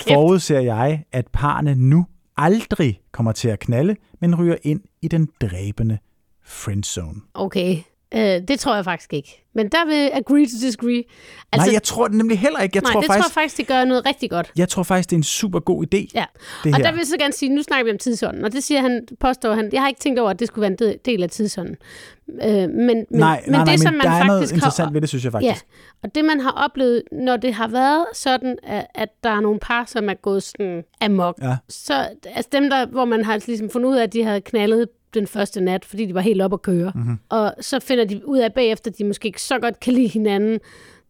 forudser 0.08 0.60
jeg, 0.60 1.04
at 1.12 1.26
parne 1.32 1.74
nu 1.74 2.06
aldrig 2.36 3.00
kommer 3.12 3.32
til 3.32 3.48
at 3.48 3.58
knalde, 3.58 3.96
men 4.20 4.34
ryger 4.34 4.56
ind 4.62 4.80
i 5.02 5.08
den 5.08 5.28
dræbende 5.40 5.98
friendzone. 6.44 7.20
Okay. 7.34 7.78
Øh, 8.14 8.20
det 8.48 8.60
tror 8.60 8.74
jeg 8.74 8.84
faktisk 8.84 9.12
ikke. 9.12 9.38
Men 9.54 9.68
der 9.68 9.84
vil 9.86 10.10
agree 10.12 10.46
to 10.46 10.50
disagree. 10.66 11.02
Altså, 11.52 11.66
Nej, 11.66 11.72
jeg 11.74 11.82
tror 11.82 12.08
det 12.08 12.16
nemlig 12.16 12.38
heller 12.38 12.60
ikke. 12.60 12.76
Jeg, 12.76 12.82
nej, 12.82 12.92
tror 12.92 13.00
det 13.00 13.06
faktisk, 13.06 13.24
tror 13.34 13.40
jeg 13.40 13.44
faktisk, 13.44 13.56
det 13.56 13.66
gør 13.66 13.84
noget 13.84 14.06
rigtig 14.06 14.30
godt. 14.30 14.52
jeg 14.56 14.68
tror 14.68 14.82
faktisk, 14.82 15.10
det 15.10 15.16
er 15.16 15.18
en 15.18 15.22
super 15.24 15.60
god 15.60 15.84
idé, 15.94 16.06
Ja. 16.14 16.24
Og 16.64 16.76
her. 16.76 16.82
der 16.82 16.90
vil 16.90 16.98
jeg 16.98 17.06
så 17.06 17.16
gerne 17.18 17.32
sige, 17.32 17.48
nu 17.54 17.62
snakker 17.62 17.84
vi 17.84 17.90
om 17.90 17.98
tidsånden, 17.98 18.44
og 18.44 18.52
det 18.52 18.62
siger 18.64 18.80
han, 18.80 19.06
påstår 19.20 19.54
han, 19.54 19.70
jeg 19.72 19.80
har 19.80 19.88
ikke 19.88 20.00
tænkt 20.00 20.18
over, 20.20 20.30
at 20.30 20.40
det 20.40 20.48
skulle 20.48 20.62
være 20.78 20.88
en 20.90 20.98
del- 21.04 21.22
af 21.22 21.30
tidsånden. 21.30 21.76
Øh, 22.42 22.50
men, 22.50 22.68
men, 22.68 23.06
nej, 23.10 23.42
men 23.46 23.52
nej, 23.52 23.58
det, 23.60 23.66
nej, 23.66 23.76
som 23.76 23.92
men 23.92 23.98
man 23.98 24.06
der 24.06 24.12
er 24.12 24.24
noget 24.24 24.40
faktisk 24.40 24.54
interessant 24.54 24.86
har, 24.86 24.92
ved 24.92 25.00
det, 25.00 25.08
synes 25.08 25.24
jeg 25.24 25.32
Ja, 25.32 25.38
faktisk. 25.38 25.66
og 26.02 26.14
det 26.14 26.24
man 26.24 26.40
har 26.40 26.50
oplevet, 26.50 27.02
når 27.12 27.36
det 27.36 27.54
har 27.54 27.68
været 27.68 28.04
sådan, 28.14 28.56
at, 28.62 28.86
at 28.94 29.08
der 29.24 29.30
er 29.30 29.40
nogle 29.40 29.58
par, 29.58 29.84
som 29.88 30.08
er 30.08 30.14
gået 30.14 30.42
sådan 30.42 30.82
amok, 31.00 31.38
Ja. 31.42 31.56
så 31.68 32.08
altså 32.24 32.48
dem, 32.52 32.70
der, 32.70 32.86
hvor 32.86 33.04
man 33.04 33.24
har 33.24 33.40
ligesom 33.46 33.70
fundet 33.70 33.88
ud 33.90 33.96
af, 33.96 34.02
at 34.02 34.12
de 34.12 34.24
havde 34.24 34.40
knaldet 34.40 34.88
den 35.14 35.26
første 35.26 35.60
nat, 35.60 35.84
fordi 35.84 36.06
de 36.06 36.14
var 36.14 36.20
helt 36.20 36.42
op 36.42 36.52
at 36.52 36.62
køre. 36.62 36.92
Mhm. 36.94 37.02
Mm-hmm. 37.02 37.18
Og 37.28 37.54
så 37.60 37.80
finder 37.80 38.04
de 38.04 38.28
ud 38.28 38.38
af 38.38 38.52
bagefter, 38.52 38.90
at 38.90 38.98
de 38.98 39.04
måske 39.04 39.26
ikke 39.26 39.42
så 39.42 39.58
godt 39.58 39.80
kan 39.80 39.92
lide 39.92 40.08
hinanden. 40.08 40.60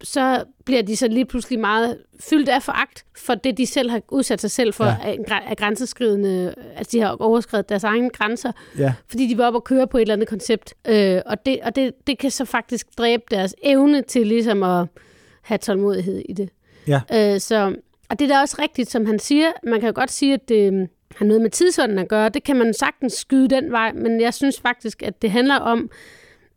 Så 0.05 0.44
bliver 0.64 0.82
de 0.82 0.96
så 0.96 1.09
lige 1.09 1.24
pludselig 1.24 1.61
meget 1.61 1.98
fyldt 2.20 2.48
af 2.48 2.62
foragt 2.62 3.05
for 3.18 3.34
det, 3.34 3.59
de 3.59 3.66
selv 3.66 3.90
har 3.90 4.00
udsat 4.09 4.40
sig 4.40 4.50
selv 4.50 4.72
for 4.74 4.84
Ja. 4.84 4.96
af, 5.05 5.18
af 5.48 5.57
grænseskridende, 5.57 6.55
altså 6.76 6.90
de 6.92 7.00
har 7.00 7.16
overskrevet 7.20 7.68
deres 7.68 7.84
egne 7.84 8.11
grænser, 8.11 8.53
Ja. 8.78 8.92
fordi 9.09 9.26
de 9.26 9.38
var 9.38 9.46
oppe 9.46 9.57
at 9.57 9.64
køre 9.64 9.86
på 9.86 9.96
et 9.98 10.00
eller 10.00 10.14
andet 10.14 10.28
koncept. 10.28 10.74
Øh, 10.88 11.20
og 11.26 11.46
det, 11.46 11.59
og 11.62 11.76
det, 11.76 11.92
det 12.07 12.18
kan 12.18 12.30
så 12.30 12.44
faktisk 12.44 12.86
dræbe 12.98 13.22
deres 13.30 13.55
evne 13.62 14.03
til 14.03 14.26
ligesom 14.26 14.62
at 14.62 14.86
have 15.42 15.59
tålmodighed 15.59 16.22
i 16.28 16.32
det. 16.32 16.48
Ja. 16.88 17.00
Øh, 17.14 17.40
så, 17.40 17.76
og 18.11 18.18
det 18.18 18.30
er 18.30 18.34
da 18.34 18.40
også 18.40 18.57
rigtigt, 18.62 18.90
som 18.90 19.07
han 19.07 19.18
siger. 19.18 19.48
Man 19.64 19.80
kan 19.80 19.86
jo 19.86 19.92
godt 19.94 20.11
sige, 20.12 20.34
at 20.34 20.48
det 20.48 20.72
øh, 20.72 20.86
har 21.16 21.24
noget 21.24 21.42
med 21.42 21.50
tidsånden 21.50 21.98
at 21.98 22.08
gøre. 22.08 22.28
Det 22.28 22.44
kan 22.44 22.56
man 22.56 22.74
sagtens 22.74 23.12
skyde 23.12 23.48
den 23.48 23.72
vej, 23.72 23.92
men 23.92 24.20
jeg 24.20 24.34
synes 24.34 24.60
faktisk, 24.60 25.02
at 25.02 25.22
det 25.22 25.30
handler 25.30 25.56
om, 25.56 25.90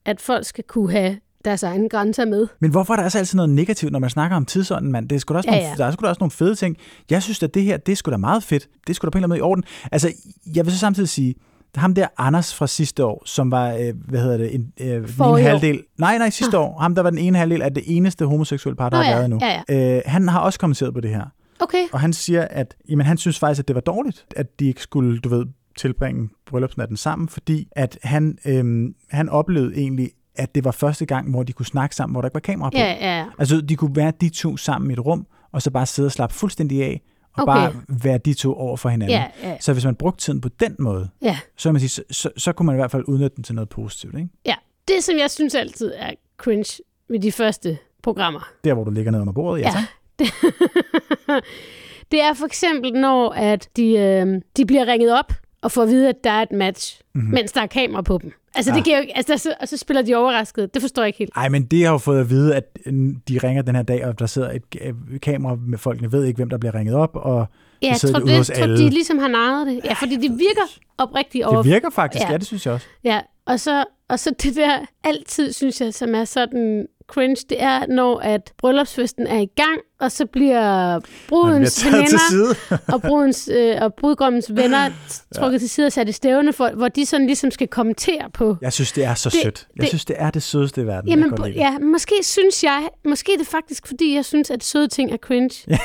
at 0.06 0.22
folk 0.22 0.46
skal 0.46 0.64
kunne 0.68 0.92
have 0.92 1.18
deres 1.46 1.64
egne 1.64 1.90
grænser 1.90 2.26
med. 2.26 2.48
Men 2.60 2.72
hvorfor 2.72 2.94
er 2.94 2.98
der 2.98 3.04
altså 3.04 3.18
altid 3.18 3.36
noget 3.36 3.50
negativt, 3.50 3.92
når 3.92 4.00
man 4.00 4.10
snakker 4.10 4.38
om 4.38 4.46
tidsånden, 4.46 4.92
mand? 4.92 5.10
Det 5.10 5.16
er 5.16 5.20
sgu 5.20 5.34
da 5.34 5.38
også 5.38 5.50
Ja, 5.50 5.56
nogle, 5.58 5.68
ja. 5.70 5.76
Der 5.78 5.86
er 5.86 5.92
sgu 5.92 6.04
da 6.04 6.10
også 6.10 6.20
nogle 6.20 6.32
fede 6.32 6.56
ting. 6.56 6.78
Jeg 7.10 7.24
synes, 7.24 7.44
at 7.44 7.54
det 7.54 7.64
her, 7.64 7.78
det 7.78 7.92
er 7.92 7.96
sgu 7.96 8.12
da 8.12 8.18
meget 8.18 8.44
fedt. 8.44 8.68
Det 8.88 8.90
er 8.90 8.94
sgu 8.94 9.06
da 9.06 9.10
på 9.10 9.18
en 9.18 9.24
eller 9.24 9.26
anden 9.26 9.30
måde 9.30 9.40
i 9.40 9.52
orden. 9.52 9.64
Altså, 9.92 10.12
jeg 10.56 10.66
vil 10.66 10.74
så 10.74 10.80
samtidig 10.80 11.10
sige, 11.10 11.36
ham 11.76 11.94
der 11.94 12.08
Anders 12.18 12.54
fra 12.56 12.68
sidste 12.68 13.06
år, 13.06 13.24
som 13.26 13.52
var, 13.52 13.74
øh, 13.74 13.94
hvad 14.08 14.20
hedder 14.22 14.38
det, 14.38 14.56
en, 14.56 14.74
øh, 14.82 15.10
år. 15.20 15.38
halvdel. 15.38 15.84
Nej, 15.98 16.18
nej, 16.18 16.30
sidste 16.30 16.58
år. 16.58 16.80
Ham, 16.80 16.96
der 16.96 17.02
var 17.02 17.10
den 17.10 17.20
ene 17.20 17.38
halvdel 17.38 17.62
af 17.62 17.74
det 17.74 17.84
eneste 17.88 18.26
homoseksuelle 18.26 18.76
par, 18.78 18.90
der 18.90 18.98
Nå 18.98 19.04
har 19.04 19.10
ja, 19.12 19.18
været 19.18 19.30
nu. 19.30 19.40
ja, 19.70 19.96
Øh, 19.98 20.02
han 20.06 20.28
har 20.28 20.40
også 20.40 20.60
kommenteret 20.60 20.94
på 20.94 21.02
det 21.02 21.10
her. 21.10 21.26
Okay. 21.60 21.84
Og 21.92 22.00
han 22.00 22.14
siger, 22.14 22.48
at 22.50 22.76
jamen, 22.90 23.06
han 23.06 23.18
synes 23.18 23.40
faktisk, 23.40 23.60
at 23.60 23.68
det 23.68 23.76
var 23.76 23.82
dårligt, 23.82 24.26
at 24.36 24.60
de 24.60 24.68
ikke 24.68 24.82
skulle, 24.82 25.20
du 25.20 25.30
ved, 25.30 25.46
tilbringe 25.78 26.30
bryllupsnatten 26.46 26.98
sammen, 26.98 27.30
fordi 27.30 27.68
at 27.72 27.98
han, 28.04 28.38
øhm, 28.46 28.96
han 29.10 29.30
oplevede 29.30 29.76
egentlig, 29.76 30.12
at 30.36 30.56
det 30.56 30.64
var 30.64 30.72
første 30.72 31.06
gang, 31.06 31.30
hvor 31.32 31.44
de 31.44 31.54
kunne 31.54 31.66
snakke 31.66 31.96
sammen, 31.96 32.14
hvor 32.14 32.22
der 32.22 32.28
ikke 32.28 32.34
var 32.34 32.40
kamera 32.40 32.70
på. 32.70 32.78
Ja, 32.78 33.18
ja. 33.18 33.26
Altså, 33.40 33.62
de 33.62 33.76
kunne 33.76 33.96
være 33.96 34.14
de 34.22 34.30
to 34.30 34.58
sammen 34.58 34.90
i 34.90 34.94
et 34.94 35.06
rum, 35.06 35.28
og 35.52 35.62
så 35.62 35.72
bare 35.72 35.86
sidde 35.86 36.08
og 36.08 36.12
slappe 36.12 36.36
fuldstændig 36.36 36.84
af, 36.84 37.02
og 37.34 37.44
Okay. 37.44 37.54
bare 37.54 37.74
være 37.88 38.18
de 38.18 38.34
to 38.34 38.54
over 38.54 38.78
for 38.78 38.90
hinanden. 38.90 39.18
Ja, 39.18 39.50
ja. 39.50 39.58
Så 39.60 39.74
hvis 39.74 39.86
man 39.86 39.96
brugte 39.96 40.24
tiden 40.26 40.42
på 40.42 40.50
den 40.60 40.76
måde, 40.80 41.10
ja. 41.22 41.38
så, 41.58 41.72
man 41.72 41.80
sige, 41.80 41.90
så, 41.90 42.04
så, 42.12 42.30
så 42.38 42.52
kunne 42.54 42.66
man 42.66 42.76
i 42.76 42.80
hvert 42.80 42.92
fald 42.92 43.04
udnytte 43.08 43.36
den 43.36 43.44
til 43.44 43.56
noget 43.56 43.70
positivt. 43.70 44.16
Ikke? 44.16 44.30
ja. 44.46 44.56
Det, 44.88 45.04
som 45.04 45.18
jeg 45.18 45.32
synes 45.32 45.56
altid 45.56 45.94
er 45.96 46.12
cringe 46.38 46.84
ved 47.10 47.20
de 47.20 47.32
første 47.32 47.78
programmer, 48.04 48.48
Der, 48.64 48.74
hvor 48.74 48.84
du 48.84 48.92
ligger 48.92 49.12
ned 49.12 49.20
under 49.22 49.34
bordet, 49.34 49.62
ja, 49.62 49.68
Ja. 49.68 49.72
tak. 49.72 49.84
Det, 50.20 50.28
det 52.12 52.22
er 52.22 52.34
for 52.34 52.46
eksempel, 52.46 52.94
når 52.94 53.30
at 53.30 53.70
de, 53.78 53.92
øh, 53.98 54.42
de 54.58 54.66
bliver 54.66 54.88
ringet 54.88 55.20
op 55.20 55.34
og 55.62 55.72
får 55.72 55.84
at 55.84 55.90
vide, 55.90 56.10
at 56.10 56.24
der 56.24 56.32
er 56.32 56.42
et 56.42 56.52
match, 56.52 57.02
mm-hmm. 57.16 57.34
mens 57.34 57.52
der 57.52 57.62
er 57.62 57.68
kamera 57.68 58.02
på 58.02 58.18
dem. 58.22 58.32
Altså, 58.56 58.72
det. 58.72 58.78
Ja. 58.78 58.84
giver 58.84 58.98
jo 58.98 59.02
ikke, 59.02 59.18
altså, 59.18 59.32
der, 59.32 59.38
så, 59.38 59.54
og 59.62 59.68
så 59.68 59.78
spiller 59.78 60.02
de 60.02 60.16
overrasket. 60.16 60.74
Det 60.74 60.82
forstår 60.82 61.02
jeg 61.02 61.08
ikke 61.08 61.20
helt. 61.20 61.32
Ej, 61.36 61.50
men 61.50 61.66
det 61.66 61.86
har 61.86 61.92
jo 61.92 61.98
fået 61.98 62.20
at 62.20 62.30
vide, 62.30 62.56
at 62.56 62.64
øh, 62.86 62.94
de 63.28 63.38
ringer 63.44 63.62
den 63.62 63.76
her 63.76 63.84
dag, 63.84 64.06
og 64.06 64.20
der 64.20 64.26
sidder 64.26 64.52
et 64.52 64.64
øh, 64.82 64.94
kamera 65.22 65.56
med 65.68 65.78
folkene, 65.78 66.12
ved 66.12 66.24
ikke, 66.24 66.38
hvem 66.38 66.50
der 66.50 66.58
bliver 66.58 66.76
ringet 66.76 66.96
op, 66.96 67.12
og 67.14 67.48
Ja, 67.82 67.88
jeg 67.88 67.98
sidder 67.98 68.14
tror, 68.14 68.20
de 68.20 68.24
ude 68.24 68.32
det, 68.32 68.38
hos 68.38 68.48
tror 68.48 68.64
alle. 68.64 68.78
de 68.78 68.90
ligesom 68.90 69.18
har 69.18 69.28
narret 69.28 69.68
det. 69.68 69.80
Ja, 69.86 69.94
fordi 69.94 70.16
det 70.16 70.32
virker 70.32 70.80
oprigtigt 70.98 71.46
over. 71.46 71.62
det 71.62 71.72
virker 71.72 71.90
faktisk. 71.90 72.24
Ja. 72.26 72.32
ja, 72.32 72.38
det 72.38 72.48
synes 72.48 72.66
jeg 72.66 72.74
også. 72.74 72.88
Ja, 73.04 73.20
og 73.46 73.60
så, 73.60 73.84
og 74.10 74.20
så 74.20 74.32
det 74.44 74.56
der 74.56 74.78
altid, 75.04 75.54
synes 75.54 75.82
jeg, 75.82 75.94
som 75.94 76.16
er 76.16 76.26
sådan 76.26 76.88
cringe, 77.08 77.46
det 77.50 77.64
er, 77.64 77.86
når 77.88 78.20
at 78.20 78.54
bryllupsfesten 78.58 79.28
er 79.28 79.40
i 79.40 79.46
gang, 79.56 79.78
og 80.00 80.12
så 80.12 80.26
bliver 80.26 81.00
brudens 81.30 81.86
veninder 81.86 82.56
og, 82.94 83.02
brudens, 83.02 83.50
øh, 83.54 83.76
og 83.82 83.94
brudgommens 83.94 84.56
venner 84.56 84.90
trukket 85.36 85.54
ja. 85.54 85.60
til 85.60 85.70
side 85.70 85.88
og 85.88 85.92
sat 85.92 86.10
i 86.10 86.12
stævne, 86.12 86.54
for, 86.54 86.70
hvor 86.76 86.88
de 86.88 87.06
sådan 87.06 87.26
ligesom 87.26 87.52
skal 87.52 87.68
kommentere 87.68 88.30
på. 88.34 88.58
Jeg 88.62 88.74
synes, 88.74 88.92
det 88.92 89.04
er 89.04 89.14
så 89.14 89.30
Det- 89.30 89.42
sødt. 89.44 89.68
Jeg 89.76 89.82
det- 89.82 89.90
synes, 89.90 90.06
det 90.06 90.16
er 90.20 90.32
det 90.32 90.44
sødeste 90.44 90.82
i 90.82 90.86
verden. 90.86 91.10
Jamen, 91.10 91.54
ja, 91.56 91.78
måske 91.80 92.16
synes 92.24 92.64
jeg, 92.64 92.88
måske 93.06 93.34
er 93.34 93.38
det 93.38 93.48
faktisk, 93.48 93.88
fordi 93.88 94.16
jeg 94.16 94.26
synes, 94.26 94.52
at 94.52 94.64
søde 94.64 94.88
ting 94.88 95.12
er 95.14 95.18
cringe. 95.18 95.64
Ja. 95.68 95.78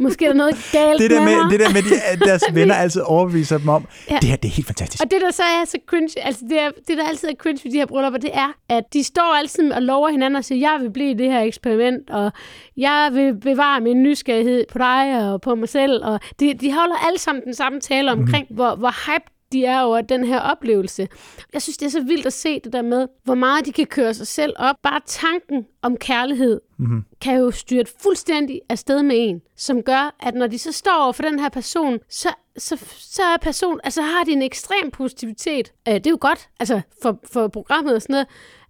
Måske 0.00 0.24
er 0.24 0.28
der 0.28 0.36
noget 0.36 0.68
galt 0.72 1.00
Det 1.00 1.10
der 1.10 1.24
med, 1.24 1.36
med, 1.36 1.50
det 1.50 1.60
der 1.60 1.72
med 1.72 1.82
de, 1.82 2.24
deres 2.24 2.44
venner 2.54 2.74
altid 2.74 3.02
overbeviser 3.02 3.58
dem 3.58 3.68
om, 3.68 3.86
Ja. 4.10 4.18
det 4.20 4.28
her, 4.28 4.36
det 4.36 4.48
er 4.48 4.52
helt 4.52 4.66
fantastisk. 4.66 5.04
Og 5.04 5.10
det, 5.10 5.20
der 5.20 5.30
så 5.30 5.42
er 5.42 5.64
så 5.64 5.78
cringe, 5.86 6.10
altså 6.24 6.44
det, 6.48 6.60
er, 6.60 6.70
det, 6.88 6.98
der 6.98 7.08
altid 7.08 7.28
er 7.28 7.34
cringe 7.34 7.60
ved 7.64 7.72
de 7.72 7.76
her 7.76 7.86
bryllupper, 7.86 8.18
det 8.20 8.30
er, 8.32 8.52
at 8.68 8.84
de 8.92 9.04
står 9.04 9.36
altid 9.38 9.72
og 9.72 9.82
lover 9.82 10.08
hinanden 10.08 10.36
og 10.36 10.44
siger, 10.44 10.70
jeg 10.70 10.78
vil 10.82 10.90
blive 10.90 11.10
i 11.10 11.14
det 11.14 11.30
her 11.32 11.40
eksperiment, 11.40 12.10
og 12.10 12.32
jeg 12.76 13.10
vil 13.12 13.34
bevare 13.40 13.80
min 13.80 14.02
nysgerrighed 14.02 14.64
på 14.72 14.78
dig 14.78 15.32
og 15.32 15.40
på 15.40 15.54
mig 15.54 15.68
selv. 15.68 16.04
Og 16.04 16.20
de, 16.40 16.54
de 16.54 16.72
holder 16.72 17.06
alle 17.06 17.18
sammen 17.18 17.44
den 17.44 17.54
samme 17.54 17.80
tale 17.80 18.12
omkring, 18.12 18.46
mm. 18.50 18.56
hvor, 18.56 18.74
hvor 18.74 19.12
hype 19.12 19.24
de 19.52 19.64
er 19.64 19.80
over 19.80 20.00
den 20.00 20.24
her 20.24 20.40
oplevelse. 20.40 21.08
Jeg 21.52 21.62
synes, 21.62 21.76
det 21.76 21.86
er 21.86 21.90
så 21.90 22.00
vildt 22.00 22.26
at 22.26 22.32
se 22.32 22.60
det 22.60 22.72
der 22.72 22.82
med, 22.82 23.08
hvor 23.24 23.34
meget 23.34 23.66
de 23.66 23.72
kan 23.72 23.86
køre 23.86 24.14
sig 24.14 24.26
selv 24.26 24.54
op. 24.56 24.76
Bare 24.82 25.00
tanken 25.06 25.66
om 25.82 25.96
kærlighed 25.96 26.60
Mm-hmm. 26.80 27.04
kan 27.20 27.36
jo 27.36 27.50
styre 27.50 27.84
fuldstændig 28.02 28.60
afsted 28.68 29.02
med 29.02 29.16
en, 29.18 29.42
som 29.56 29.82
gør, 29.82 30.16
at 30.20 30.34
når 30.34 30.46
de 30.46 30.58
så 30.58 30.72
står 30.72 31.02
over 31.02 31.12
for 31.12 31.22
den 31.22 31.38
her 31.38 31.48
person, 31.48 31.98
så, 32.08 32.28
så, 32.56 32.76
så 32.98 33.22
er 33.22 33.36
person, 33.36 33.80
altså 33.84 34.02
har 34.02 34.24
de 34.24 34.32
en 34.32 34.42
ekstrem 34.42 34.90
positivitet. 34.90 35.72
Øh, 35.88 35.94
det 35.94 36.06
er 36.06 36.10
jo 36.10 36.18
godt, 36.20 36.48
altså 36.60 36.80
for, 37.02 37.20
for 37.32 37.48
programmet 37.48 37.94
og 37.94 38.02
sådan 38.02 38.12
noget, 38.12 38.26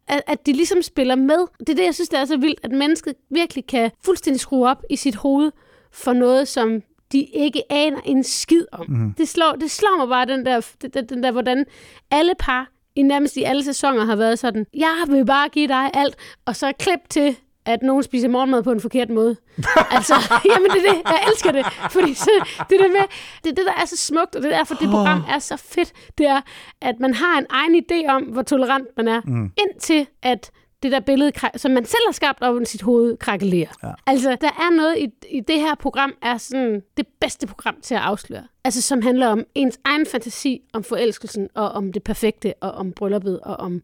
at, 0.08 0.22
at 0.26 0.46
de 0.46 0.52
ligesom 0.52 0.82
spiller 0.82 1.14
med. 1.14 1.46
Det 1.60 1.68
er 1.68 1.74
det, 1.74 1.84
jeg 1.84 1.94
synes, 1.94 2.08
det 2.08 2.18
er 2.18 2.24
så 2.24 2.36
vildt, 2.36 2.60
at 2.62 2.70
mennesket 2.70 3.14
virkelig 3.30 3.66
kan 3.66 3.90
fuldstændig 4.04 4.40
skrue 4.40 4.68
op 4.68 4.82
i 4.90 4.96
sit 4.96 5.14
hoved 5.14 5.52
for 5.92 6.12
noget, 6.12 6.48
som 6.48 6.82
de 7.12 7.24
ikke 7.24 7.62
aner 7.72 8.00
en 8.04 8.24
skid 8.24 8.64
om. 8.72 8.86
Mm. 8.88 9.14
Det, 9.18 9.28
slår, 9.28 9.56
det 9.60 9.70
slår 9.70 9.96
mig 9.98 10.08
bare, 10.08 10.26
den 10.26 10.46
der, 10.46 10.66
den, 10.94 11.08
den 11.08 11.22
der, 11.22 11.32
hvordan 11.32 11.64
alle 12.10 12.32
par 12.38 12.70
i 12.96 13.02
nærmest 13.02 13.36
i 13.36 13.42
alle 13.42 13.64
sæsoner 13.64 14.04
har 14.04 14.16
været 14.16 14.38
sådan, 14.38 14.66
jeg 14.74 15.04
vil 15.08 15.26
bare 15.26 15.48
give 15.48 15.68
dig 15.68 15.90
alt, 15.94 16.16
og 16.46 16.56
så 16.56 16.72
klip 16.78 17.00
til, 17.10 17.36
at 17.66 17.82
nogen 17.82 18.02
spiser 18.02 18.28
morgenmad 18.28 18.62
på 18.62 18.72
en 18.72 18.80
forkert 18.80 19.10
måde. 19.10 19.36
altså, 19.96 20.14
jamen 20.44 20.70
det 20.70 20.86
er 20.86 20.92
det, 20.92 21.02
jeg 21.04 21.20
elsker 21.28 21.52
det. 21.52 21.66
Fordi 21.90 22.14
så, 22.14 22.30
det 22.70 22.80
der 22.80 22.88
med, 22.88 23.04
det 23.44 23.50
er 23.50 23.54
det, 23.54 23.66
der 23.66 23.82
er 23.82 23.84
så 23.84 23.96
smukt, 23.96 24.36
og 24.36 24.42
det 24.42 24.52
er 24.52 24.56
derfor, 24.56 24.74
det 24.74 24.90
program 24.90 25.24
er 25.28 25.38
så 25.38 25.56
fedt, 25.56 25.92
det 26.18 26.26
er, 26.26 26.40
at 26.80 26.94
man 27.00 27.14
har 27.14 27.38
en 27.38 27.46
egen 27.50 27.84
idé 27.84 28.10
om, 28.12 28.22
hvor 28.22 28.42
tolerant 28.42 28.88
man 28.96 29.08
er, 29.08 29.20
mm. 29.24 29.50
indtil 29.58 30.06
at 30.22 30.50
det 30.82 30.92
der 30.92 31.00
billede, 31.00 31.32
som 31.56 31.70
man 31.70 31.84
selv 31.84 32.02
har 32.06 32.12
skabt 32.12 32.42
op 32.42 32.62
i 32.62 32.64
sit 32.64 32.82
hoved, 32.82 33.16
krakelerer. 33.16 33.68
Ja. 33.82 33.92
Altså, 34.06 34.36
der 34.40 34.48
er 34.48 34.76
noget 34.76 34.98
i, 34.98 35.36
i 35.36 35.40
det 35.40 35.60
her 35.60 35.74
program, 35.74 36.14
er 36.22 36.38
sådan 36.38 36.82
det 36.96 37.06
bedste 37.20 37.46
program 37.46 37.80
til 37.82 37.94
at 37.94 38.00
afsløre. 38.00 38.44
Altså, 38.64 38.82
som 38.82 39.02
handler 39.02 39.26
om 39.26 39.44
ens 39.54 39.78
egen 39.84 40.06
fantasi, 40.06 40.62
om 40.72 40.84
forelskelsen, 40.84 41.48
og 41.54 41.68
om 41.68 41.92
det 41.92 42.02
perfekte, 42.02 42.54
og 42.60 42.70
om 42.70 42.92
brylluppet, 42.92 43.40
og 43.40 43.56
om... 43.56 43.82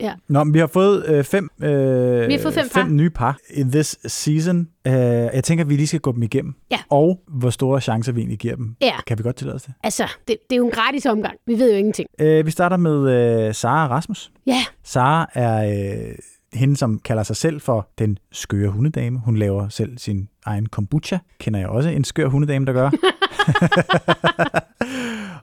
Ja. 0.00 0.12
Nå, 0.28 0.44
men 0.44 0.54
vi 0.54 0.58
har 0.58 0.66
fået 0.66 1.06
øh, 1.06 1.24
fem, 1.24 1.48
øh, 1.62 2.28
Vi 2.28 2.32
har 2.32 2.40
fået 2.40 2.54
fem 2.54 2.68
fem 2.68 2.84
par. 2.86 2.92
nye 2.92 3.10
par 3.10 3.38
in 3.50 3.70
this 3.72 3.98
season. 4.06 4.68
Uh, 4.88 4.92
jeg 4.92 5.44
tænker, 5.44 5.64
at 5.64 5.68
vi 5.70 5.76
lige 5.76 5.86
skal 5.86 6.00
gå 6.00 6.12
dem 6.12 6.22
igennem. 6.22 6.54
Ja. 6.70 6.78
Og 6.90 7.20
hvor 7.28 7.50
store 7.50 7.80
chancer 7.80 8.12
vi 8.12 8.20
egentlig 8.20 8.38
giver 8.38 8.56
dem. 8.56 8.76
Ja, 8.80 8.94
Kan 9.06 9.18
vi 9.18 9.22
godt 9.22 9.36
tillade 9.36 9.54
os 9.56 9.62
det? 9.62 9.74
altså, 9.84 10.04
det, 10.28 10.36
det 10.50 10.56
er 10.56 10.56
jo 10.56 10.64
en 10.66 10.70
gratis 10.72 11.06
omgang. 11.06 11.34
Vi 11.46 11.58
ved 11.58 11.70
jo 11.70 11.76
ingenting. 11.76 12.08
Uh, 12.22 12.46
vi 12.46 12.50
starter 12.50 12.76
med 12.76 13.46
uh, 13.48 13.54
Sara 13.54 13.88
Rasmus. 13.88 14.30
Ja, 14.46 14.60
Sara 14.84 15.30
er 15.34 15.64
øh, 16.08 16.14
hende, 16.52 16.76
som 16.76 16.98
kalder 16.98 17.22
sig 17.22 17.36
selv 17.36 17.60
for 17.60 17.88
den 17.98 18.18
skøre 18.32 18.70
hundedame. 18.70 19.18
Hun 19.18 19.36
laver 19.36 19.68
selv 19.68 19.98
sin 19.98 20.28
egen 20.46 20.66
kombucha. 20.66 21.18
Kender 21.38 21.60
jeg 21.60 21.68
også 21.68 21.88
en 21.88 22.04
skør 22.04 22.28
hundedame, 22.28 22.66
der 22.66 22.72
gør. 22.72 22.90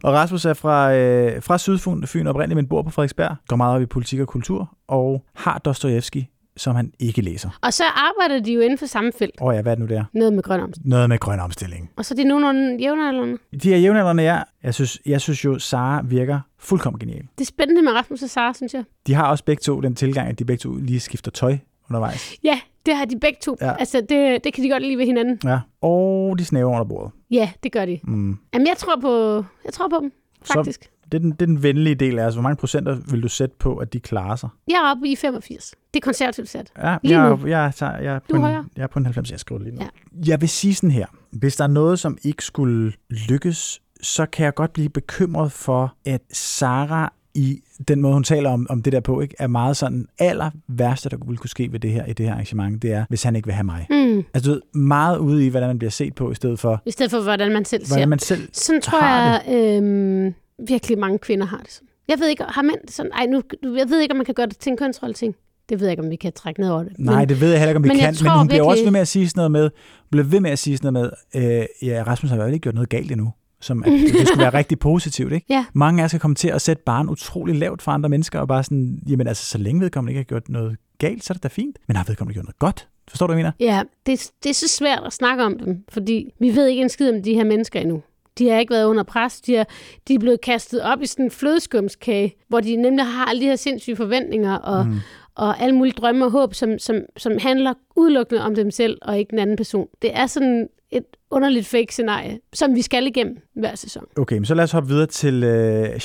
og 0.08 0.14
Rasmus 0.14 0.46
er 0.46 0.54
fra, 0.54 0.94
øh, 0.94 1.42
fra 1.44 1.58
Sydfyn, 1.58 2.04
Fyn 2.06 2.28
oprindeligt, 2.28 2.56
men 2.56 2.68
bor 2.68 2.82
på 2.82 2.90
Frederiksberg. 2.90 3.36
Går 3.48 3.56
meget 3.56 3.76
op 3.76 3.82
i 3.82 3.86
politik 3.86 4.20
og 4.20 4.28
kultur, 4.28 4.78
og 4.88 5.26
har 5.36 5.58
Dostojevski, 5.58 6.30
som 6.58 6.76
han 6.76 6.92
ikke 7.00 7.22
læser. 7.22 7.50
og 7.62 7.74
så 7.74 7.84
arbejder 7.96 8.44
de 8.44 8.54
jo 8.54 8.60
inden 8.62 8.78
for 8.78 8.86
samme 8.86 9.12
felt. 9.20 9.42
Og 9.42 9.54
ja, 9.56 9.62
hvad 9.62 9.72
er 9.72 9.76
det 9.76 9.90
nu 9.90 9.96
der? 9.96 10.04
Noget 10.14 10.34
med 10.34 10.44
grøn 10.44 10.60
omstilling. 10.60 10.90
Noget 10.90 11.10
med 11.10 11.20
grøn 11.20 11.40
omstilling. 11.40 11.90
Og 11.98 12.06
så 12.06 12.14
er 12.14 12.16
de 12.16 12.24
nogenlunde 12.24 12.78
jævnaldrende. 12.84 13.38
De 13.64 13.74
er 13.74 13.78
jævnaldrende, 13.78 14.24
ja. 14.24 14.42
Jeg 14.64 14.74
synes, 14.74 15.00
jeg 15.06 15.22
synes 15.22 15.46
jo, 15.46 15.60
Sara 15.60 16.02
virker 16.06 16.40
fuldkommen 16.60 17.00
genial. 17.00 17.22
Det 17.38 17.42
er 17.42 17.46
spændende 17.46 17.82
med 17.82 17.92
Rasmus 17.92 18.24
og 18.24 18.30
Sara, 18.30 18.54
synes 18.54 18.74
jeg. 18.74 18.84
De 19.08 19.14
har 19.14 19.30
også 19.30 19.44
begge 19.44 19.62
to 19.62 19.80
den 19.82 19.96
tilgang, 19.96 20.30
at 20.30 20.40
de 20.40 20.46
begge 20.46 20.60
to 20.62 20.76
lige 20.76 21.00
skifter 21.00 21.32
tøj 21.32 21.58
undervejs. 21.90 22.34
Ja, 22.44 22.60
det 22.86 22.96
har 22.96 23.06
de 23.06 23.20
begge 23.20 23.38
to. 23.42 23.56
Ja. 23.62 23.74
Altså, 23.80 24.02
det, 24.10 24.44
det 24.44 24.54
kan 24.54 24.64
de 24.64 24.70
godt 24.70 24.84
lide 24.84 24.98
ved 24.98 25.06
hinanden. 25.06 25.40
Ja. 25.44 25.60
Og 25.82 26.40
de 26.40 26.46
snæver 26.46 26.72
under 26.72 26.84
bordet. 26.86 27.12
Ja, 27.32 27.50
det 27.64 27.72
gør 27.72 27.86
de. 27.86 28.00
Mm. 28.04 28.38
Jamen, 28.54 28.68
jeg 28.68 28.78
tror 28.78 29.00
på, 29.02 29.44
jeg 29.66 29.74
tror 29.74 29.88
på 29.88 29.98
dem, 30.02 30.12
Så- 30.44 30.54
faktisk. 30.54 30.90
Det 31.12 31.14
er, 31.18 31.20
den, 31.20 31.32
det 31.32 31.42
er 31.42 31.46
den 31.46 31.64
venlige 31.64 31.96
del 31.96 32.20
af 32.20 32.26
os. 32.26 32.34
Hvor 32.34 32.42
mange 32.44 32.56
procenter 32.56 32.98
vil 33.12 33.24
du 33.24 33.28
sætte 33.28 33.56
på, 33.60 33.78
at 33.78 33.94
de 33.94 34.00
klarer 34.00 34.36
sig? 34.36 34.50
Jeg 34.68 34.76
er 34.76 34.92
oppe 34.92 35.08
i 35.08 35.16
85. 35.16 35.74
Det 35.94 36.00
er 36.00 36.04
konservativt 36.04 36.50
sat. 36.50 36.72
Ja, 36.78 36.98
Lige 37.04 37.20
jeg, 37.22 37.30
nu. 37.30 37.36
er- 37.36 37.48
jeg, 37.48 37.74
jeg, 37.82 38.00
jeg, 38.04 38.16
er 38.16 38.20
Du 38.20 38.26
på 38.30 38.34
er 38.34 38.36
en, 38.38 38.42
højere. 38.42 38.66
jeg 38.78 38.84
er 38.84 38.88
på 38.88 39.00
en 39.00 39.06
90, 39.06 39.32
jeg 39.32 39.40
skriver 39.40 39.62
lige 39.62 39.76
nu. 39.76 39.82
Ja. 39.82 39.88
Jeg 40.32 40.42
vil 40.42 40.50
sige 40.50 40.76
sådan 40.76 40.92
her. 40.92 41.06
Hvis 41.32 41.56
der 41.56 41.64
er 41.64 41.68
noget, 41.68 42.00
som 42.00 42.18
ikke 42.24 42.44
skulle 42.46 42.94
lykkes, 43.30 43.82
så 44.02 44.26
kan 44.26 44.46
jeg 44.46 44.56
godt 44.56 44.74
blive 44.74 44.90
bekymret 44.90 45.52
for, 45.52 45.94
at 46.06 46.22
Sara 46.34 47.14
i 47.36 47.60
den 47.88 48.02
måde, 48.02 48.14
hun 48.14 48.24
taler 48.24 48.50
om, 48.50 48.68
om 48.70 48.82
det 48.84 48.94
der 48.94 49.00
på, 49.00 49.22
ikke, 49.22 49.36
er 49.40 49.48
meget 49.48 49.78
sådan 49.78 50.08
aller 50.20 50.52
værste, 50.68 51.10
der 51.10 51.18
ville 51.26 51.38
kunne 51.38 51.50
ske 51.50 51.72
ved 51.72 51.80
det 51.80 51.92
her, 51.92 52.06
i 52.06 52.14
det 52.14 52.26
her 52.26 52.34
arrangement, 52.34 52.82
det 52.82 52.92
er, 52.92 53.06
hvis 53.10 53.24
han 53.24 53.36
ikke 53.36 53.46
vil 53.46 53.54
have 53.56 53.64
mig. 53.64 53.88
Mm. 53.90 54.24
Altså, 54.34 54.50
du 54.50 54.54
ved, 54.54 54.82
meget 54.82 55.18
ude 55.18 55.46
i, 55.46 55.50
hvordan 55.50 55.68
man 55.70 55.80
bliver 55.80 55.92
set 55.92 56.16
på, 56.16 56.32
i 56.32 56.36
stedet 56.36 56.60
for, 56.60 56.82
I 56.86 56.92
stedet 56.92 57.12
for, 57.12 57.22
hvordan 57.22 57.54
man 57.54 57.66
selv 57.66 57.86
ser. 57.86 57.94
hvordan 57.96 58.10
man 58.10 58.20
selv 58.20 58.50
Sådan 58.54 58.82
tror 58.82 59.06
jeg, 59.06 59.42
øhm, 59.50 60.34
virkelig 60.68 61.00
mange 61.00 61.20
kvinder 61.20 61.46
har 61.46 61.58
det 61.58 61.72
sådan. 61.72 61.88
Jeg 62.08 62.20
ved 62.20 62.28
ikke, 62.28 62.44
har 62.44 62.62
mænd 62.62 62.78
det 62.82 62.92
sådan? 62.92 63.12
Ej, 63.12 63.26
nu, 63.26 63.42
jeg 63.64 63.90
ved 63.90 64.00
ikke, 64.02 64.12
om 64.12 64.18
man 64.18 64.26
kan 64.26 64.34
gøre 64.36 64.46
det 64.48 64.58
til 64.58 64.70
en 64.70 64.78
kønsrolle 64.78 65.14
ting. 65.14 65.36
Det 65.70 65.80
ved 65.80 65.88
jeg 65.88 65.92
ikke, 65.92 66.04
om 66.04 66.10
vi 66.10 66.16
kan 66.16 66.34
trække 66.34 66.60
ned 66.62 66.70
over 66.70 66.84
det. 66.84 66.94
Nej, 67.00 67.26
det 67.26 67.42
ved 67.42 67.50
jeg 67.50 67.60
heller 67.60 67.70
ikke, 67.70 67.78
om 67.78 67.84
vi 67.84 67.88
men 67.88 67.98
kan, 67.98 68.16
men 68.24 68.32
hun 68.38 68.48
bliver 68.48 68.64
jo 68.64 68.68
også 68.68 68.76
virkelig- 68.76 68.86
ved 68.86 68.92
med 68.92 69.00
at 69.02 69.08
sige 69.08 69.30
sådan 69.30 69.40
noget 69.40 69.52
med, 69.52 69.70
bliver 70.12 70.24
ved 70.26 70.40
med 70.40 70.52
at 70.52 70.60
sige 70.60 70.78
sådan 70.78 70.94
noget 70.94 71.12
med, 71.34 71.60
øh, 71.60 71.66
ja, 71.88 72.04
Rasmus 72.08 72.30
har 72.32 72.38
jo 72.38 72.46
ikke 72.46 72.60
gjort 72.60 72.76
noget 72.76 72.90
galt 72.90 73.12
endnu, 73.12 73.34
som 73.62 73.84
at 73.84 73.92
det 74.20 74.28
skulle 74.28 74.42
være 74.42 74.54
rigtig 74.54 74.80
positivt, 74.80 75.34
ikke? 75.34 75.46
Ja. 75.50 75.66
Mange 75.74 76.02
af 76.02 76.06
os 76.06 76.12
skal 76.12 76.20
komme 76.20 76.36
til 76.36 76.48
at 76.48 76.62
sætte 76.62 76.84
barn 76.86 77.10
utrolig 77.10 77.56
lavt 77.56 77.82
for 77.82 77.92
andre 77.92 78.10
mennesker, 78.10 78.40
og 78.40 78.48
bare 78.48 78.64
sådan, 78.64 79.00
jamen 79.08 79.28
altså, 79.28 79.46
så 79.46 79.58
længe 79.58 79.82
vedkommende 79.82 80.12
ikke 80.12 80.20
har 80.20 80.24
gjort 80.40 80.50
noget 80.50 80.78
galt, 80.98 81.24
så 81.24 81.34
er 81.34 81.36
det 81.36 81.44
da 81.44 81.48
fint. 81.48 81.78
Men 81.88 81.96
har 81.98 82.04
vedkommende 82.08 82.34
gjort 82.34 82.46
noget 82.46 82.60
godt? 82.60 82.88
Forstår 83.08 83.28
du, 83.28 83.34
hvad 83.34 83.44
jeg 83.44 83.54
mener? 83.60 83.74
Ja, 83.74 83.82
det, 84.06 84.32
det 84.44 84.50
er 84.50 84.54
så 84.54 84.68
svært 84.68 85.00
at 85.06 85.14
snakke 85.14 85.44
om 85.44 85.60
dem, 85.60 85.84
fordi 85.90 86.34
vi 86.40 86.56
ved 86.56 86.68
ikke 86.68 86.82
en 86.82 86.90
skid 86.90 87.10
om 87.16 87.24
de 87.24 87.34
her 87.34 87.44
mennesker 87.44 87.80
endnu. 87.80 88.02
De 88.38 88.50
har 88.50 88.60
ikke 88.60 88.74
været 88.74 88.86
under 88.86 89.04
pres. 89.04 89.42
De 89.42 89.56
er, 89.56 89.64
de 90.08 90.14
er 90.14 90.20
blevet 90.20 90.42
kastet 90.42 90.82
op 90.82 91.02
i 91.02 91.06
sådan 91.06 91.26
en 91.26 91.32
flødeskumskage, 91.32 92.36
hvor 92.48 92.60
de 92.60 92.76
nemlig 92.76 93.06
har 93.06 93.26
alle 93.26 93.42
de 93.42 93.46
her 93.46 93.56
sindssyge 93.56 93.96
forventninger 93.96 94.56
og, 94.56 94.86
mm. 94.86 94.96
og 95.36 95.62
alle 95.62 95.76
mulige 95.76 95.94
drømme 95.98 96.26
og 96.26 96.32
håb, 96.32 96.54
som, 96.54 96.80
som, 96.80 97.02
som 97.18 97.38
handler 97.38 97.74
udelukkende 97.96 98.42
om 98.42 98.56
dem 98.56 98.72
selv 98.72 98.98
og 99.02 99.20
ikke 99.20 99.30
den 99.30 99.40
anden 99.40 99.58
person. 99.58 99.88
Det 100.02 100.18
er 100.18 100.28
sådan 100.28 100.68
et 100.92 101.04
underligt 101.32 101.68
fake-scenarie, 101.68 102.40
som 102.54 102.76
vi 102.76 102.82
skal 102.82 103.08
igennem 103.08 103.38
hver 103.56 103.76
sæson. 103.76 104.04
Okay, 104.18 104.36
men 104.36 104.46
så 104.46 104.54
lad 104.56 104.64
os 104.64 104.72
hoppe 104.72 104.90
videre 104.90 105.06
til 105.06 105.44
øh, 105.44 105.50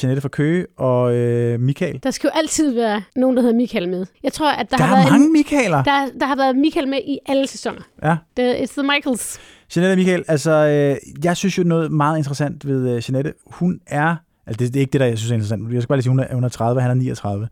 Jeanette 0.02 0.20
fra 0.20 0.28
Køge 0.28 0.66
og 0.78 1.14
øh, 1.14 1.60
Michael. 1.60 2.00
Der 2.02 2.10
skal 2.10 2.28
jo 2.34 2.38
altid 2.38 2.74
være 2.74 3.02
nogen, 3.16 3.36
der 3.36 3.42
hedder 3.42 3.56
Michael 3.56 3.88
med. 3.88 4.06
Jeg 4.22 4.32
tror, 4.32 4.50
at 4.52 4.70
der, 4.70 4.76
Der 4.76 4.84
har 4.84 4.96
er 4.96 5.00
været 5.00 5.12
mange 5.12 5.26
en, 5.26 5.32
Michaeler. 5.32 5.82
der, 5.82 6.08
der 6.20 6.26
har 6.26 6.36
været 6.36 6.56
Michael 6.56 6.88
med 6.88 6.98
i 7.06 7.18
alle 7.26 7.46
sæsoner. 7.46 7.80
Ja. 8.02 8.16
The, 8.36 8.62
it's 8.64 8.72
the 8.80 8.82
Michaels. 8.82 9.38
Jeanette 9.76 9.92
og 9.92 9.98
Michael, 9.98 10.24
altså, 10.28 10.50
øh, 10.50 11.24
jeg 11.24 11.36
synes 11.36 11.58
jo 11.58 11.62
noget 11.62 11.92
meget 11.92 12.18
interessant 12.18 12.66
ved 12.66 12.88
øh, 12.96 13.02
Jeanette. 13.08 13.32
Hun 13.46 13.80
er, 13.86 14.16
altså 14.46 14.58
det, 14.58 14.74
det 14.74 14.76
er 14.76 14.80
ikke 14.80 14.92
det, 14.92 15.00
der 15.00 15.06
jeg 15.06 15.18
synes 15.18 15.30
er 15.30 15.34
interessant. 15.34 15.72
Jeg 15.74 15.82
skal 15.82 15.88
bare 15.88 15.96
lige 15.98 16.02
sige, 16.02 16.10
hun 16.10 16.20
er, 16.20 16.34
hun 16.34 16.44
er 16.44 16.48
30, 16.48 16.80
han 16.82 16.90
er 16.90 16.94
39. 16.94 17.48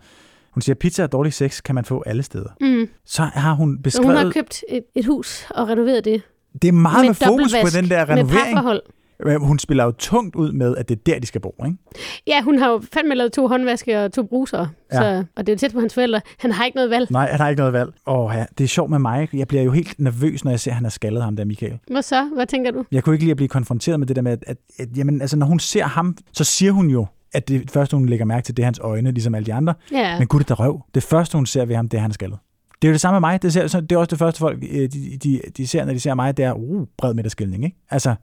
Hun 0.51 0.63
siger, 0.63 0.75
pizza 0.75 1.03
og 1.03 1.13
dårlig 1.13 1.33
sex 1.33 1.63
kan 1.63 1.75
man 1.75 1.85
få 1.85 2.03
alle 2.07 2.23
steder. 2.23 2.51
Mm. 2.61 2.89
Så 3.05 3.23
har 3.23 3.53
hun 3.55 3.83
beskrevet... 3.83 4.07
hun 4.07 4.17
har 4.27 4.33
købt 4.33 4.65
et, 4.69 4.83
et 4.95 5.07
hus 5.07 5.47
og 5.51 5.69
renoveret 5.69 6.05
det. 6.05 6.23
Det 6.63 6.69
er 6.69 6.73
meget 6.73 7.07
med, 7.07 7.15
fokus 7.15 7.55
på 7.63 7.69
den 7.81 7.91
der 7.91 8.07
Med 8.07 8.17
renovering. 8.17 8.81
Men 9.25 9.41
Hun 9.41 9.59
spiller 9.59 9.85
jo 9.85 9.91
tungt 9.91 10.37
ud 10.37 10.53
med, 10.53 10.77
at 10.77 10.89
det 10.89 10.99
er 10.99 11.01
der, 11.07 11.19
de 11.19 11.27
skal 11.27 11.41
bo. 11.41 11.55
Ikke? 11.67 11.79
Ja, 12.27 12.43
hun 12.43 12.59
har 12.59 12.71
jo 12.71 12.83
fandme 12.93 13.15
lavet 13.15 13.33
to 13.33 13.49
håndvaske 13.49 14.05
og 14.05 14.13
to 14.13 14.23
bruser. 14.23 14.67
Ja. 14.93 14.97
Så, 14.97 15.25
og 15.37 15.47
det 15.47 15.53
er 15.53 15.55
jo 15.55 15.59
tæt 15.59 15.73
på 15.73 15.81
hans 15.81 15.95
forældre. 15.95 16.21
Han 16.39 16.53
har 16.53 16.65
ikke 16.65 16.77
noget 16.77 16.91
valg. 16.91 17.11
Nej, 17.11 17.31
han 17.31 17.41
har 17.41 17.49
ikke 17.49 17.61
noget 17.61 17.73
valg. 17.73 17.91
Åh, 18.07 18.33
ja, 18.35 18.45
det 18.59 18.65
er 18.65 18.69
sjovt 18.69 18.91
med 18.91 18.99
mig. 18.99 19.29
Jeg 19.33 19.49
bliver 19.49 19.63
jo 19.63 19.71
helt 19.71 19.95
nervøs, 19.99 20.45
når 20.45 20.51
jeg 20.51 20.61
ser, 20.61 20.71
at 20.71 20.75
han 20.75 20.85
har 20.85 20.91
skaldet 20.91 21.23
ham 21.23 21.37
der, 21.37 21.45
Michael. 21.45 21.79
Hvad 21.91 22.03
så? 22.03 22.31
Hvad 22.35 22.47
tænker 22.47 22.71
du? 22.71 22.85
Jeg 22.93 23.05
kunne 23.05 23.15
ikke 23.15 23.25
lide 23.25 23.31
at 23.31 23.37
blive 23.37 23.49
konfronteret 23.49 24.01
med 24.01 24.07
det 24.07 24.17
der 24.17 24.23
med, 24.23 24.33
at, 24.33 24.45
at, 24.47 24.57
at 24.79 24.89
jamen, 24.97 25.21
altså, 25.21 25.37
når 25.37 25.47
hun 25.47 25.59
ser 25.59 25.85
ham, 25.85 26.17
så 26.33 26.45
siger 26.45 26.73
hun 26.73 26.91
jo, 26.91 27.07
at 27.33 27.49
det 27.49 27.71
første, 27.71 27.97
hun 27.97 28.07
lægger 28.07 28.25
mærke 28.25 28.45
til, 28.45 28.57
det 28.57 28.63
er 28.63 28.67
hans 28.67 28.79
øjne, 28.79 29.11
ligesom 29.11 29.35
alle 29.35 29.47
de 29.47 29.55
andre. 29.55 29.75
Ja, 29.93 30.19
Men 30.19 30.29
gud, 30.29 30.41
det 30.41 30.49
der 30.49 30.55
røv. 30.55 30.83
Det 30.95 31.03
første, 31.03 31.37
hun 31.37 31.47
ser 31.47 31.65
ved 31.65 31.77
ham, 31.77 31.89
det 31.89 31.99
er, 31.99 32.03
han 32.03 32.13
skaldet. 32.13 32.39
Det 32.83 32.89
er 32.89 32.91
jo 32.91 32.93
det 32.93 33.01
samme 33.01 33.15
med 33.15 33.21
mig. 33.21 33.43
Det, 33.43 33.53
ser, 33.53 33.81
det 33.81 33.93
er 33.93 33.97
også 33.97 34.11
det 34.11 34.19
første 34.19 34.39
folk, 34.39 34.59
øh, 34.71 34.89
de, 34.93 35.19
de, 35.23 35.41
de 35.57 35.67
ser, 35.67 35.85
når 35.85 35.93
de 35.93 36.01
ser 36.01 36.15
mig, 36.15 36.37
det 36.37 36.45
er, 36.45 36.53
uh, 36.53 36.87
bred 36.99 37.15
midterskilning, 37.15 37.65
ikke? 37.65 37.77
Altså, 37.91 38.15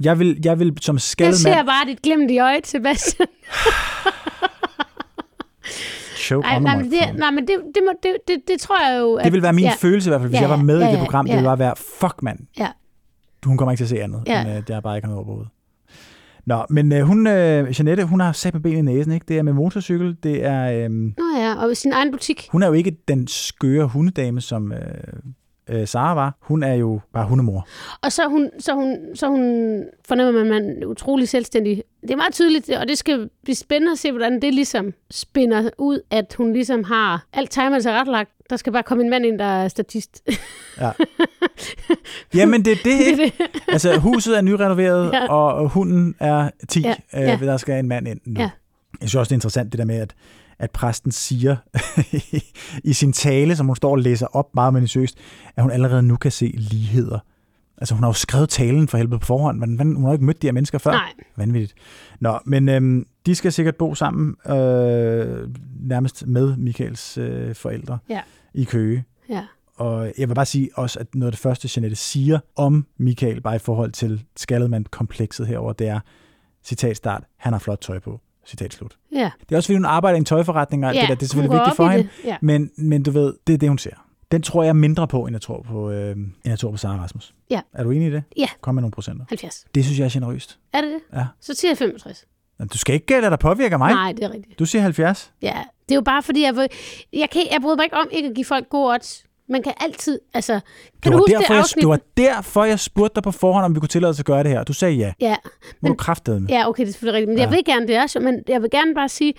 jeg 0.00 0.18
vil, 0.18 0.40
jeg 0.44 0.58
vil 0.58 0.76
som 0.80 0.96
jeg 0.96 1.00
skaldet 1.00 1.38
ser 1.38 1.62
bare 1.62 1.86
dit 1.86 2.02
glimt 2.02 2.30
i 2.30 2.38
øjet, 2.38 2.66
Sebastian. 2.66 3.28
Show 6.16 6.40
Ej, 6.40 6.58
nej, 6.58 6.76
men, 6.76 6.90
det, 6.90 7.00
nej, 7.18 7.30
men 7.30 7.46
det, 7.46 7.56
det, 7.74 7.82
må, 7.86 7.92
det, 8.02 8.16
det, 8.28 8.36
det 8.48 8.60
tror 8.60 8.90
jeg 8.90 9.00
jo... 9.00 9.14
At, 9.14 9.24
Det 9.24 9.32
vil 9.32 9.42
være 9.42 9.52
min 9.52 9.64
ja, 9.64 9.72
følelse 9.78 10.08
i 10.08 10.10
hvert 10.10 10.20
fald, 10.20 10.30
hvis 10.30 10.36
Ja, 10.36 10.40
jeg 10.40 10.50
var 10.50 10.56
med 10.56 10.78
ja, 10.80 10.88
i 10.88 10.92
det 10.92 10.98
ja, 10.98 11.04
program. 11.04 11.24
Det 11.24 11.30
ja. 11.30 11.36
ville 11.36 11.46
bare 11.46 11.58
være, 11.58 11.74
fuck 12.00 12.22
mand. 12.22 12.38
Ja. 12.58 12.68
Hun 13.44 13.56
kommer 13.56 13.72
ikke 13.72 13.80
til 13.80 13.84
at 13.84 13.88
se 13.88 14.02
andet, 14.02 14.22
Ja. 14.26 14.44
men 14.44 14.56
øh, 14.56 14.66
det 14.66 14.70
er 14.76 14.80
bare 14.80 14.96
ikke 14.96 15.08
noget 15.08 15.16
over 15.16 15.26
på 15.26 15.32
hovedet. 15.32 15.50
Nå, 16.46 16.64
men 16.70 16.92
øh, 16.92 17.00
hun, 17.00 17.26
øh, 17.26 17.80
Jeanette, 17.80 18.04
hun 18.04 18.20
har 18.20 18.32
sat 18.32 18.54
med 18.54 18.62
ben 18.62 18.78
i 18.78 18.82
næsen, 18.82 19.12
ikke? 19.12 19.26
Det 19.28 19.38
er 19.38 19.42
med 19.42 19.52
motorcykel, 19.52 20.16
det 20.22 20.44
er... 20.44 20.84
Øh, 20.84 20.90
Nå 20.90 21.12
ja, 21.38 21.54
og 21.54 21.76
sin 21.76 21.92
egen 21.92 22.10
butik. 22.12 22.48
hun 22.52 22.62
er 22.62 22.66
jo 22.66 22.72
ikke 22.72 22.96
den 23.08 23.26
skøre 23.26 23.86
hundedame, 23.86 24.40
som 24.40 24.72
øh, 24.72 24.78
øh, 25.70 25.86
Sara 25.86 26.14
var. 26.14 26.36
Hun 26.40 26.62
er 26.62 26.74
jo 26.74 27.00
bare 27.12 27.26
hundemor. 27.28 27.66
Og 28.02 28.12
så 28.12 28.22
er 28.22 28.28
hun, 28.28 28.50
så 28.58 28.74
hun, 28.74 28.96
så 29.14 29.28
hun 29.28 29.42
fornemmer 30.08 30.32
man, 30.32 30.52
at 30.52 30.62
man 30.62 30.82
er 30.82 30.86
utrolig 30.86 31.28
selvstændig. 31.28 31.82
Det 32.02 32.10
er 32.10 32.16
meget 32.16 32.34
tydeligt, 32.34 32.70
og 32.70 32.88
det 32.88 32.98
skal 32.98 33.28
blive 33.44 33.56
spændende 33.56 33.92
at 33.92 33.98
se, 33.98 34.10
hvordan 34.12 34.42
det 34.42 34.54
ligesom 34.54 34.92
spænder 35.10 35.70
ud, 35.78 36.00
at 36.10 36.34
hun 36.38 36.52
ligesom 36.52 36.84
har 36.84 37.26
alt 37.32 37.50
timet 37.50 37.82
sig 37.82 37.92
retlagt. 38.00 38.30
Der 38.50 38.56
skal 38.56 38.72
bare 38.72 38.82
komme 38.82 39.04
en 39.04 39.10
mand 39.10 39.26
ind, 39.26 39.38
der 39.38 39.44
er 39.44 39.68
statist. 39.68 40.22
Jamen, 42.34 42.64
det 42.64 42.70
er 42.72 42.76
det, 42.76 42.84
det 42.84 43.06
ikke? 43.06 43.24
det. 43.38 43.62
Altså, 43.68 43.98
huset 43.98 44.36
er 44.36 44.40
nyrenoveret, 44.40 45.10
Ja. 45.12 45.26
og 45.32 45.68
hunden 45.68 46.14
er 46.20 46.50
10. 46.68 46.80
Ja, 46.80 46.94
Øh, 47.14 47.20
ja. 47.22 47.38
Der 47.40 47.56
skal 47.56 47.78
en 47.78 47.88
mand 47.88 48.08
ind 48.08 48.20
nu. 48.26 48.40
Ja. 48.40 48.50
Jeg 49.00 49.08
synes 49.08 49.14
også, 49.14 49.28
det 49.28 49.32
er 49.32 49.36
interessant, 49.36 49.72
det 49.72 49.78
der 49.78 49.84
med, 49.84 49.96
at, 49.96 50.14
at 50.58 50.70
præsten 50.70 51.12
siger 51.12 51.56
i 52.90 52.92
sin 52.92 53.12
tale, 53.12 53.56
som 53.56 53.66
hun 53.66 53.76
står 53.76 53.90
og 53.90 53.98
læser 53.98 54.26
op 54.36 54.54
meget 54.54 54.74
minutiøst, 54.74 55.18
at 55.56 55.62
hun 55.62 55.70
allerede 55.72 56.02
nu 56.02 56.16
kan 56.16 56.30
se 56.30 56.52
ligheder. 56.56 57.18
Altså, 57.82 57.94
hun 57.94 58.02
har 58.02 58.08
jo 58.08 58.12
skrevet 58.14 58.48
talen 58.48 58.88
for 58.88 58.98
helvede 58.98 59.18
på 59.18 59.26
forhånd, 59.26 59.58
men 59.58 59.94
hun 59.96 60.04
har 60.04 60.12
ikke 60.12 60.24
mødt 60.24 60.42
de 60.42 60.46
her 60.46 60.52
mennesker 60.52 60.78
før. 60.78 60.90
Nej, 60.90 61.12
Vanvittigt. 61.36 61.74
Nå, 62.20 62.38
men 62.44 62.68
øhm, 62.68 63.06
de 63.26 63.34
skal 63.34 63.52
sikkert 63.52 63.76
bo 63.76 63.94
sammen, 63.94 64.36
øh, 64.46 65.48
nærmest 65.80 66.26
med 66.26 66.56
Michaels 66.56 67.18
øh, 67.18 67.54
forældre 67.54 67.98
Ja. 68.08 68.20
i 68.54 68.64
Køge. 68.64 69.04
ja. 69.28 69.44
Og 69.76 70.12
jeg 70.18 70.28
vil 70.28 70.34
bare 70.34 70.46
sige 70.46 70.70
også, 70.74 70.98
at 70.98 71.14
noget 71.14 71.26
af 71.26 71.32
det 71.32 71.40
første, 71.40 71.68
Jeanette 71.76 71.96
siger 71.96 72.38
om 72.56 72.86
Michael, 72.98 73.40
bare 73.40 73.56
i 73.56 73.58
forhold 73.58 73.92
til 73.92 74.24
skalledmand-komplekset 74.36 75.46
herover, 75.46 75.72
det 75.72 75.88
er, 75.88 76.00
citat 76.64 76.96
start, 76.96 77.24
han 77.36 77.52
har 77.52 77.60
flot 77.60 77.78
tøj 77.80 77.98
på. 77.98 78.20
Citat 78.46 78.72
slut. 78.74 78.96
Ja, 79.12 79.30
Det 79.40 79.52
er 79.52 79.56
også, 79.56 79.66
fordi 79.66 79.76
hun 79.76 79.84
arbejder 79.84 80.16
i 80.16 80.18
en 80.18 80.24
tøjforretning, 80.24 80.84
og 80.84 80.88
alt 80.90 80.96
ja. 80.96 81.00
det 81.00 81.08
der, 81.08 81.14
det 81.14 81.22
er 81.22 81.26
selvfølgelig 81.26 81.58
vigtigt 81.58 81.76
for 81.76 81.88
hende. 81.88 82.08
Ja. 82.24 82.36
Men, 82.42 82.70
men 82.78 83.02
du 83.02 83.10
ved, 83.10 83.34
det 83.46 83.52
er 83.52 83.58
det, 83.58 83.68
hun 83.68 83.78
ser. 83.78 84.06
Den 84.32 84.42
tror 84.42 84.62
jeg 84.62 84.76
mindre 84.76 85.08
på, 85.08 85.22
end 85.26 85.34
jeg 85.34 85.40
tror 85.40 85.62
på, 85.62 85.90
øh, 85.90 86.10
end 86.16 86.30
jeg 86.44 86.58
tror 86.58 86.70
på 86.70 86.76
Sara 86.76 87.02
Rasmus. 87.02 87.34
Ja. 87.50 87.60
Er 87.72 87.82
du 87.84 87.90
enig 87.90 88.08
i 88.08 88.10
det? 88.10 88.22
Ja. 88.36 88.46
Kom 88.60 88.74
med 88.74 88.82
nogle 88.82 88.92
procenter. 88.92 89.24
70. 89.28 89.64
Det 89.74 89.84
synes 89.84 89.98
jeg 89.98 90.04
er 90.04 90.10
generøst. 90.10 90.58
Er 90.72 90.80
det 90.80 90.90
det? 90.90 91.00
Ja. 91.18 91.26
Så 91.40 91.54
siger 91.54 91.70
jeg 91.70 91.78
65. 91.78 92.24
Men 92.58 92.68
Du 92.68 92.78
skal 92.78 92.94
ikke 92.94 93.20
lade 93.20 93.30
dig 93.30 93.38
påvirke 93.38 93.72
af 93.72 93.78
mig. 93.78 93.92
Nej, 93.92 94.12
det 94.12 94.24
er 94.24 94.30
rigtigt. 94.32 94.58
Du 94.58 94.64
siger 94.66 94.82
70. 94.82 95.32
Ja, 95.42 95.56
det 95.88 95.90
er 95.90 95.94
jo 95.94 96.00
bare 96.02 96.22
fordi, 96.22 96.42
jeg, 96.42 96.68
jeg, 97.12 97.30
kan, 97.30 97.42
jeg 97.52 97.60
bryder 97.62 97.76
mig 97.76 97.84
ikke 97.84 97.96
om 97.96 98.08
ikke 98.10 98.28
at 98.28 98.34
give 98.34 98.44
folk 98.44 98.68
gode 98.68 98.94
odds. 98.94 99.24
Man 99.48 99.62
kan 99.62 99.72
altid, 99.80 100.18
altså... 100.34 100.52
Kan 100.52 100.60
Det 100.94 101.04
du 101.04 101.10
var, 101.10 101.18
huske 101.18 101.30
derfor, 101.32 101.42
det 101.42 101.50
jeg, 101.50 101.58
afsnit? 101.58 101.82
det 101.82 101.88
var 101.88 101.98
derfor, 102.16 102.64
jeg 102.64 102.80
spurgte 102.80 103.14
dig 103.14 103.22
på 103.22 103.30
forhånd, 103.30 103.64
om 103.64 103.74
vi 103.74 103.80
kunne 103.80 103.88
tillade 103.88 104.10
os 104.10 104.20
at 104.20 104.26
gøre 104.26 104.42
det 104.42 104.50
her. 104.50 104.64
Du 104.64 104.72
sagde 104.72 104.94
ja. 104.94 105.12
Ja, 105.20 105.36
Må 105.44 105.48
Men- 105.80 105.92
du 105.92 105.96
kraftede 105.96 106.40
med. 106.40 106.48
ja, 106.48 106.68
okay, 106.68 106.82
det 106.82 106.88
er 106.88 106.92
selvfølgelig 106.92 107.16
rigtigt. 107.16 107.28
Men 107.28 107.36
Ja. 107.38 107.42
jeg 107.44 107.50
vil 107.52 107.64
gerne, 107.64 107.86
det 107.86 107.96
er 107.96 108.20
men 108.20 108.42
jeg 108.48 108.62
vil 108.62 108.70
gerne 108.70 108.94
bare 108.94 109.08
sige, 109.08 109.34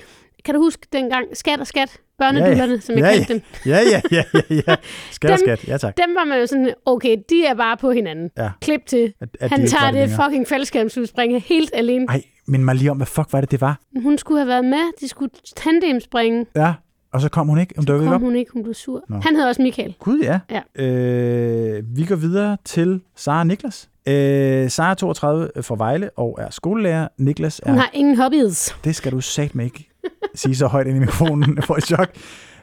kan 0.45 0.55
du 0.55 0.61
huske 0.61 0.87
dengang 0.93 1.25
skat 1.37 1.59
og 1.59 1.67
skat, 1.67 1.97
børnedullerne, 2.19 2.81
som 2.81 2.95
jeg 2.97 3.03
Ja, 3.03 3.11
kaldte 3.11 3.33
dem, 3.33 3.41
Ja, 3.65 3.79
ja, 3.91 4.01
ja, 4.11 4.23
ja, 4.33 4.55
ja. 4.67 4.75
Skat 5.11 5.29
Dem- 5.29 5.37
skat. 5.37 5.67
Ja, 5.67 5.77
tak. 5.77 5.97
dem 5.97 6.15
var 6.15 6.25
man 6.25 6.39
jo 6.39 6.45
sådan, 6.45 6.73
okay, 6.85 7.17
de 7.29 7.45
er 7.45 7.53
bare 7.55 7.77
på 7.77 7.91
hinanden. 7.91 8.29
Ja. 8.37 8.49
Klip 8.61 8.85
til. 8.85 9.13
At, 9.21 9.29
at 9.39 9.49
Han 9.51 9.67
tager 9.67 9.85
det 9.91 9.93
længere. 9.93 10.23
fucking 10.25 10.47
faldskærmsudspringe 10.47 11.39
helt 11.39 11.71
alene. 11.73 12.05
Ej, 12.09 12.21
men 12.47 12.65
mig 12.65 12.75
lige 12.75 12.91
om, 12.91 12.97
hvad 12.97 13.07
fuck 13.07 13.27
var 13.33 13.41
det, 13.41 13.51
det 13.51 13.61
var? 13.61 13.79
Hun 14.03 14.17
skulle 14.17 14.39
have 14.39 14.47
været 14.47 14.65
med, 14.65 14.99
de 15.01 15.07
skulle 15.07 15.31
tandemspringe. 15.55 16.45
Ja, 16.55 16.73
og 17.13 17.21
så 17.21 17.29
kom 17.29 17.47
hun 17.47 17.59
ikke. 17.59 17.73
Hun 17.77 17.83
ikke 17.83 17.97
Kom 18.05 18.13
op. 18.13 18.21
hun 18.21 18.35
ikke, 18.35 18.51
hun 18.51 18.63
blev 18.63 18.73
sur. 18.73 19.03
Nå. 19.09 19.15
Han 19.19 19.35
hedder 19.35 19.47
også 19.47 19.61
Michael. 19.61 19.95
Gud, 19.99 20.19
ja. 20.19 20.39
Ja. 20.51 20.83
Øh, 20.83 21.83
vi 21.95 22.05
går 22.05 22.15
videre 22.15 22.57
til 22.65 23.01
Sara 23.15 23.43
Niklas. 23.43 23.89
Øh, 24.07 24.69
Sara 24.69 24.89
er 24.89 24.93
32 24.93 25.49
fra 25.61 25.75
Vejle 25.77 26.09
og 26.15 26.37
er 26.41 26.49
skolelærer. 26.49 27.07
Niklas 27.17 27.61
er... 27.63 27.69
Hun 27.69 27.79
har 27.79 27.89
ingen 27.93 28.17
hobbies. 28.17 28.75
Det 28.83 28.95
skal 28.95 29.11
du 29.11 29.21
satme 29.21 29.63
ikke 29.63 29.89
sige 30.35 30.55
så 30.55 30.67
højt 30.67 30.87
ind 30.87 30.97
i 30.97 30.99
mikrofonen 30.99 31.61
for 31.67 31.75
et 31.75 31.83
chok. 31.83 32.09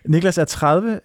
Niklas 0.08 0.38
er 0.38 0.44
30 0.44 0.92
øh, 0.92 0.98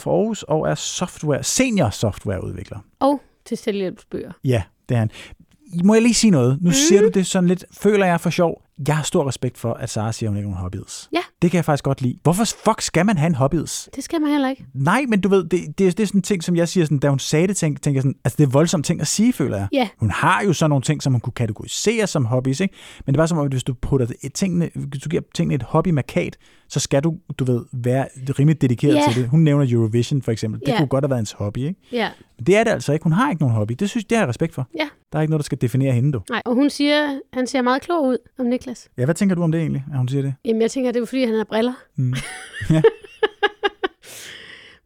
fra 0.00 0.10
Aarhus 0.10 0.42
og 0.42 0.68
er 0.68 0.74
software, 0.74 1.42
senior 1.42 1.90
softwareudvikler. 1.90 2.78
Og 3.00 3.20
til 3.44 3.56
selvhjælpsbøger. 3.56 4.32
Ja, 4.44 4.62
det 4.88 4.94
er 4.94 4.98
han. 4.98 5.10
Må 5.84 5.94
jeg 5.94 6.02
lige 6.02 6.14
sige 6.14 6.30
noget? 6.30 6.58
Nu 6.62 6.68
mm. 6.68 6.74
siger 6.74 7.02
du 7.02 7.08
det 7.08 7.26
sådan 7.26 7.48
lidt, 7.48 7.64
føler 7.72 8.06
jeg 8.06 8.20
for 8.20 8.30
sjov. 8.30 8.62
Jeg 8.88 8.96
har 8.96 9.02
stor 9.02 9.28
respekt 9.28 9.58
for, 9.58 9.72
at 9.74 9.90
Sara 9.90 10.12
siger, 10.12 10.28
at 10.28 10.30
hun 10.30 10.36
ikke 10.36 10.46
har 10.48 10.50
nogen 10.50 10.62
hobbies. 10.62 11.08
Ja. 11.12 11.18
Det 11.42 11.50
kan 11.50 11.56
jeg 11.58 11.64
faktisk 11.64 11.84
godt 11.84 12.02
lide. 12.02 12.18
Hvorfor 12.22 12.44
fuck 12.44 12.80
skal 12.80 13.06
man 13.06 13.16
have 13.18 13.26
en 13.26 13.34
hobbies? 13.34 13.88
Det 13.96 14.04
skal 14.04 14.20
man 14.20 14.30
heller 14.30 14.48
ikke. 14.50 14.64
Nej, 14.74 15.04
men 15.08 15.20
du 15.20 15.28
ved, 15.28 15.44
det, 15.44 15.78
det, 15.78 15.86
er- 15.86 15.90
det 15.90 16.00
er 16.02 16.06
sådan 16.06 16.18
en 16.18 16.22
ting, 16.22 16.44
som 16.44 16.56
jeg 16.56 16.68
siger, 16.68 16.84
sådan, 16.84 16.98
da 16.98 17.08
hun 17.08 17.18
sagde 17.18 17.46
det, 17.48 17.56
tænker, 17.56 17.80
tænker 17.80 17.96
jeg 17.96 18.02
sådan, 18.02 18.14
altså 18.24 18.36
det 18.36 18.44
er 18.44 18.48
voldsomt 18.50 18.86
ting 18.86 19.00
at 19.00 19.06
sige, 19.06 19.32
føler 19.32 19.56
jeg. 19.56 19.68
Ja. 19.72 19.88
Hun 19.98 20.10
har 20.10 20.42
jo 20.42 20.52
sådan 20.52 20.70
nogle 20.70 20.82
ting, 20.82 21.02
som 21.02 21.12
hun 21.12 21.20
kunne 21.20 21.32
kategorisere 21.32 22.06
som 22.06 22.24
hobbies, 22.24 22.60
ikke? 22.60 22.74
Men 23.06 23.14
det 23.14 23.18
er 23.18 23.20
bare 23.20 23.28
som 23.28 23.38
om, 23.38 23.44
at 23.44 23.52
hvis 23.52 23.64
du 23.64 23.74
putter 23.74 24.06
det, 24.06 24.16
et 24.22 24.32
tingene, 24.32 24.70
hvis 24.74 25.02
du 25.02 25.08
giver 25.08 25.22
tingene 25.34 25.54
et 25.54 25.62
hobby-markat, 25.62 26.36
så 26.68 26.80
skal 26.80 27.02
du, 27.04 27.14
du 27.38 27.44
ved, 27.44 27.64
være 27.72 28.06
rimelig 28.38 28.60
dedikeret 28.62 28.94
Ja. 28.94 29.02
til 29.12 29.22
det. 29.22 29.30
Hun 29.30 29.40
nævner 29.40 29.66
Eurovision 29.70 30.22
for 30.22 30.32
eksempel. 30.32 30.60
Det 30.60 30.68
Ja. 30.68 30.76
kunne 30.78 30.88
godt 30.88 31.04
have 31.04 31.10
været 31.10 31.18
hendes 31.18 31.32
hobby, 31.32 31.58
ikke? 31.58 31.80
Ja. 31.92 32.10
Men 32.38 32.46
det 32.46 32.56
er 32.56 32.64
det 32.64 32.70
altså 32.70 32.92
ikke. 32.92 33.02
Hun 33.02 33.12
har 33.12 33.30
ikke 33.30 33.42
nogen 33.42 33.54
hobby. 33.56 33.72
Det 33.78 33.90
synes 33.90 34.04
det 34.04 34.16
har 34.18 34.22
jeg 34.24 34.28
respekt 34.28 34.54
for. 34.54 34.68
Ja. 34.78 34.88
Der 35.12 35.18
er 35.18 35.22
ikke 35.22 35.30
noget, 35.30 35.40
der 35.40 35.44
skal 35.44 35.60
definere 35.60 35.92
hende, 35.92 36.12
du. 36.12 36.20
Nej, 36.30 36.42
og 36.44 36.54
hun 36.54 36.70
siger, 36.70 37.18
han 37.32 37.46
ser 37.46 37.62
meget 37.62 37.82
klog 37.82 38.06
ud 38.06 38.16
om 38.38 38.46
Niklas. 38.66 38.88
Ja, 38.98 39.04
hvad 39.04 39.14
tænker 39.14 39.34
du 39.34 39.42
om 39.42 39.52
det 39.52 39.60
egentlig, 39.60 39.84
at 39.92 39.98
hun 39.98 40.08
siger 40.08 40.22
det? 40.22 40.34
Jamen, 40.44 40.62
jeg 40.62 40.70
tænker, 40.70 40.92
det 40.92 41.02
er 41.02 41.06
fordi, 41.06 41.24
han 41.24 41.34
har 41.34 41.44
briller. 41.44 41.72
Mm. 41.96 42.14
Ja. 42.70 42.82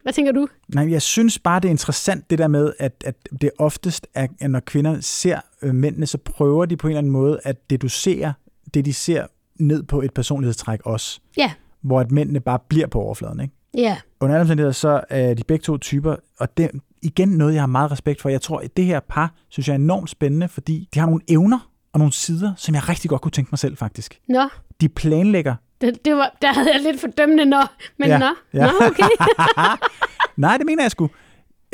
Hvad 0.03 0.13
tænker 0.13 0.33
du? 0.33 0.49
Nej, 0.69 0.91
jeg 0.91 1.03
synes 1.03 1.39
bare, 1.39 1.61
det 1.61 1.69
er 1.69 1.71
interessant 1.71 2.31
det 2.31 2.39
der 2.39 2.49
med, 2.49 2.73
at, 2.79 3.05
at 3.07 3.15
det 3.41 3.51
oftest 3.59 4.07
er, 4.15 4.27
at 4.41 4.51
når 4.51 4.61
kvinder 4.61 5.01
ser 5.01 5.41
øh, 5.63 5.75
mændene, 5.75 6.07
så 6.07 6.19
prøver 6.19 6.67
de 6.67 6.77
på 6.77 6.87
en 6.87 6.91
eller 6.91 6.99
anden 6.99 7.13
måde 7.13 7.41
at 7.45 7.71
deducere 7.71 8.33
det, 8.75 8.85
de 8.85 8.93
ser 8.93 9.27
ned 9.59 9.83
på 9.83 10.03
et 10.03 10.15
personlighedstræk 10.15 10.81
også. 10.85 11.21
Ja. 11.37 11.53
Hvor 11.81 12.01
at 12.01 12.11
mændene 12.11 12.41
bare 12.41 12.59
bliver 12.69 12.87
på 12.87 13.01
overfladen, 13.01 13.41
ikke? 13.41 13.55
Ja. 13.75 13.97
Under 14.21 14.35
alle 14.35 14.41
omstændigheder, 14.41 14.73
så 14.73 15.01
er 15.11 15.35
de 15.35 15.45
begge 15.45 15.63
to 15.63 15.77
typer, 15.77 16.17
og 16.39 16.57
det 16.57 16.71
igen 17.03 17.29
noget, 17.29 17.55
jeg 17.55 17.63
har 17.63 17.67
meget 17.67 17.91
respekt 17.91 18.21
for. 18.21 18.29
Jeg 18.29 18.41
tror, 18.41 18.59
at 18.59 18.77
det 18.77 18.85
her 18.85 19.01
par, 19.01 19.35
synes 19.49 19.69
jeg 19.69 19.75
er 19.75 19.79
enormt 19.79 20.11
spændende, 20.11 20.49
fordi 20.49 20.89
de 20.95 20.99
har 20.99 21.07
nogle 21.07 21.23
evner 21.29 21.70
og 21.93 21.99
nogle 21.99 22.13
sider, 22.13 22.53
som 22.57 22.75
jeg 22.75 22.89
rigtig 22.89 23.11
godt 23.11 23.23
kunne 23.23 23.33
tænke 23.33 23.49
mig 23.53 23.59
selv, 23.59 23.77
faktisk. 23.77 24.19
Nå, 24.29 24.49
De 24.81 24.89
planlægger. 24.89 25.55
det, 25.81 26.05
det 26.05 26.15
var, 26.17 26.37
der 26.43 26.53
havde 26.53 26.73
jeg 26.73 26.81
lidt 26.83 27.01
fordømmende 27.01 27.45
nå. 27.45 27.61
Men 27.99 28.09
Ja, 28.09 28.19
nå, 28.19 28.27
ja. 28.55 28.67
nå, 28.67 28.73
okay. 28.87 29.05
Nej, 30.37 30.57
det 30.57 30.67
mener 30.67 30.83
jeg 30.85 30.91
sgu. 30.91 31.11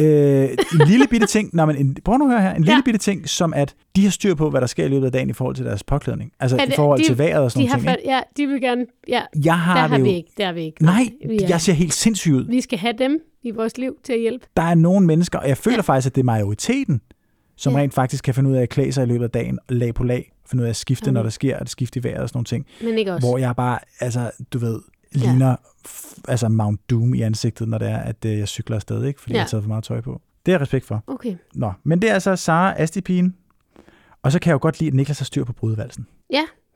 Øh, 0.00 0.48
en 0.80 0.86
lille 0.86 1.06
bitte 1.06 1.26
ting, 1.26 1.50
nej, 1.52 1.64
men 1.64 1.76
en, 1.76 1.96
prøv 2.04 2.16
nu 2.18 2.24
at 2.24 2.30
høre 2.30 2.42
her, 2.42 2.50
en 2.54 2.62
lille 2.62 2.74
Ja. 2.74 2.80
bitte 2.84 2.98
ting, 2.98 3.28
som 3.28 3.54
at 3.54 3.74
de 3.96 4.02
har 4.04 4.10
styr 4.10 4.34
på, 4.34 4.50
hvad 4.50 4.60
der 4.60 4.66
sker 4.66 4.84
i 4.84 4.88
løbet 4.88 5.06
af 5.06 5.12
dagen 5.12 5.30
i 5.30 5.32
forhold 5.32 5.56
til 5.56 5.64
deres 5.64 5.82
påklædning. 5.82 6.32
Altså 6.40 6.56
Ja, 6.56 6.62
i 6.62 6.66
det- 6.66 6.74
forhold 6.74 7.00
de- 7.00 7.04
til 7.06 7.18
vejret 7.18 7.42
og 7.44 7.50
sådan 7.52 7.66
De 7.66 7.70
har 7.72 7.80
noget. 7.80 7.98
ja, 8.04 8.20
de 8.36 8.46
vil 8.46 8.60
gerne, 8.60 8.86
ja, 9.08 9.22
Jeg 9.44 9.58
har 9.58 9.74
der 9.74 9.82
det 9.82 9.90
har 9.90 9.98
jo, 9.98 10.04
vi 10.04 10.10
ikke, 10.10 10.30
der 10.38 10.46
har 10.46 10.52
vi 10.52 10.60
ikke. 10.64 10.84
Nej, 10.84 11.08
vi, 11.28 11.36
er, 11.36 11.46
jeg 11.48 11.60
ser 11.60 11.72
helt 11.72 11.94
sindssyg 11.94 12.32
ud. 12.32 12.44
vi 12.46 12.60
skal 12.60 12.78
have 12.78 12.94
dem 12.98 13.18
i 13.42 13.50
vores 13.50 13.78
liv 13.78 13.96
til 14.04 14.12
at 14.12 14.20
hjælpe. 14.20 14.46
Der 14.56 14.62
er 14.62 14.74
nogle 14.74 15.06
mennesker, 15.06 15.38
og 15.38 15.48
jeg 15.48 15.56
føler 15.58 15.76
ja. 15.76 15.82
faktisk, 15.82 16.06
at 16.06 16.14
det 16.14 16.20
er 16.20 16.24
majoriteten, 16.24 17.00
som 17.56 17.72
Ja. 17.72 17.78
rent 17.78 17.94
faktisk 17.94 18.24
kan 18.24 18.34
finde 18.34 18.50
ud 18.50 18.54
af 18.56 18.62
at 18.62 18.68
klæde 18.68 18.92
sig 18.92 19.02
i 19.02 19.06
løbet 19.06 19.24
af 19.24 19.30
dagen, 19.30 19.58
lag 19.68 19.94
på 19.94 20.04
lag, 20.04 20.32
finde 20.50 20.62
ud 20.62 20.66
af 20.66 20.70
at 20.70 20.76
skifte, 20.76 21.06
Ja. 21.06 21.12
når 21.12 21.22
der 21.22 21.30
sker 21.30 21.58
et 21.58 21.70
skift 21.70 21.96
i 21.96 22.04
vejret 22.04 22.18
og 22.22 22.28
sådan 22.28 22.36
nogle 22.36 22.44
ting. 22.44 22.66
Men 22.82 22.98
ikke 22.98 23.12
også. 23.14 23.26
Hvor 23.28 23.38
jeg 23.38 23.56
bare, 23.56 23.78
altså, 24.00 24.30
du 24.52 24.58
ved, 24.58 24.80
Ja. 25.14 25.20
ligner 25.20 25.56
f- 25.88 26.20
altså 26.28 26.48
Mount 26.48 26.90
Doom 26.90 27.14
i 27.14 27.20
ansigtet, 27.22 27.68
når 27.68 27.78
det 27.78 27.88
er, 27.88 27.98
at 27.98 28.24
øh, 28.24 28.38
jeg 28.38 28.48
cykler 28.48 28.76
afsted, 28.76 29.04
ikke? 29.04 29.20
fordi 29.20 29.32
ja. 29.32 29.36
Ja. 29.36 29.38
jeg 29.40 29.44
har 29.44 29.48
taget 29.48 29.64
for 29.64 29.68
meget 29.68 29.84
tøj 29.84 30.00
på. 30.00 30.20
Det 30.46 30.52
har 30.52 30.56
jeg 30.58 30.60
respekt 30.60 30.86
for. 30.86 31.04
Okay. 31.06 31.36
Nå, 31.54 31.72
men 31.84 32.02
det 32.02 32.10
er 32.10 32.14
altså 32.14 32.36
Sara 32.36 32.74
Astipien. 32.80 33.36
Og 34.22 34.32
så 34.32 34.38
kan 34.38 34.50
jeg 34.50 34.54
jo 34.54 34.58
godt 34.62 34.80
lide, 34.80 34.88
at 34.88 34.94
Niklas 34.94 35.18
har 35.18 35.24
styr 35.24 35.44
på 35.44 35.52
brudevalsen. 35.52 36.06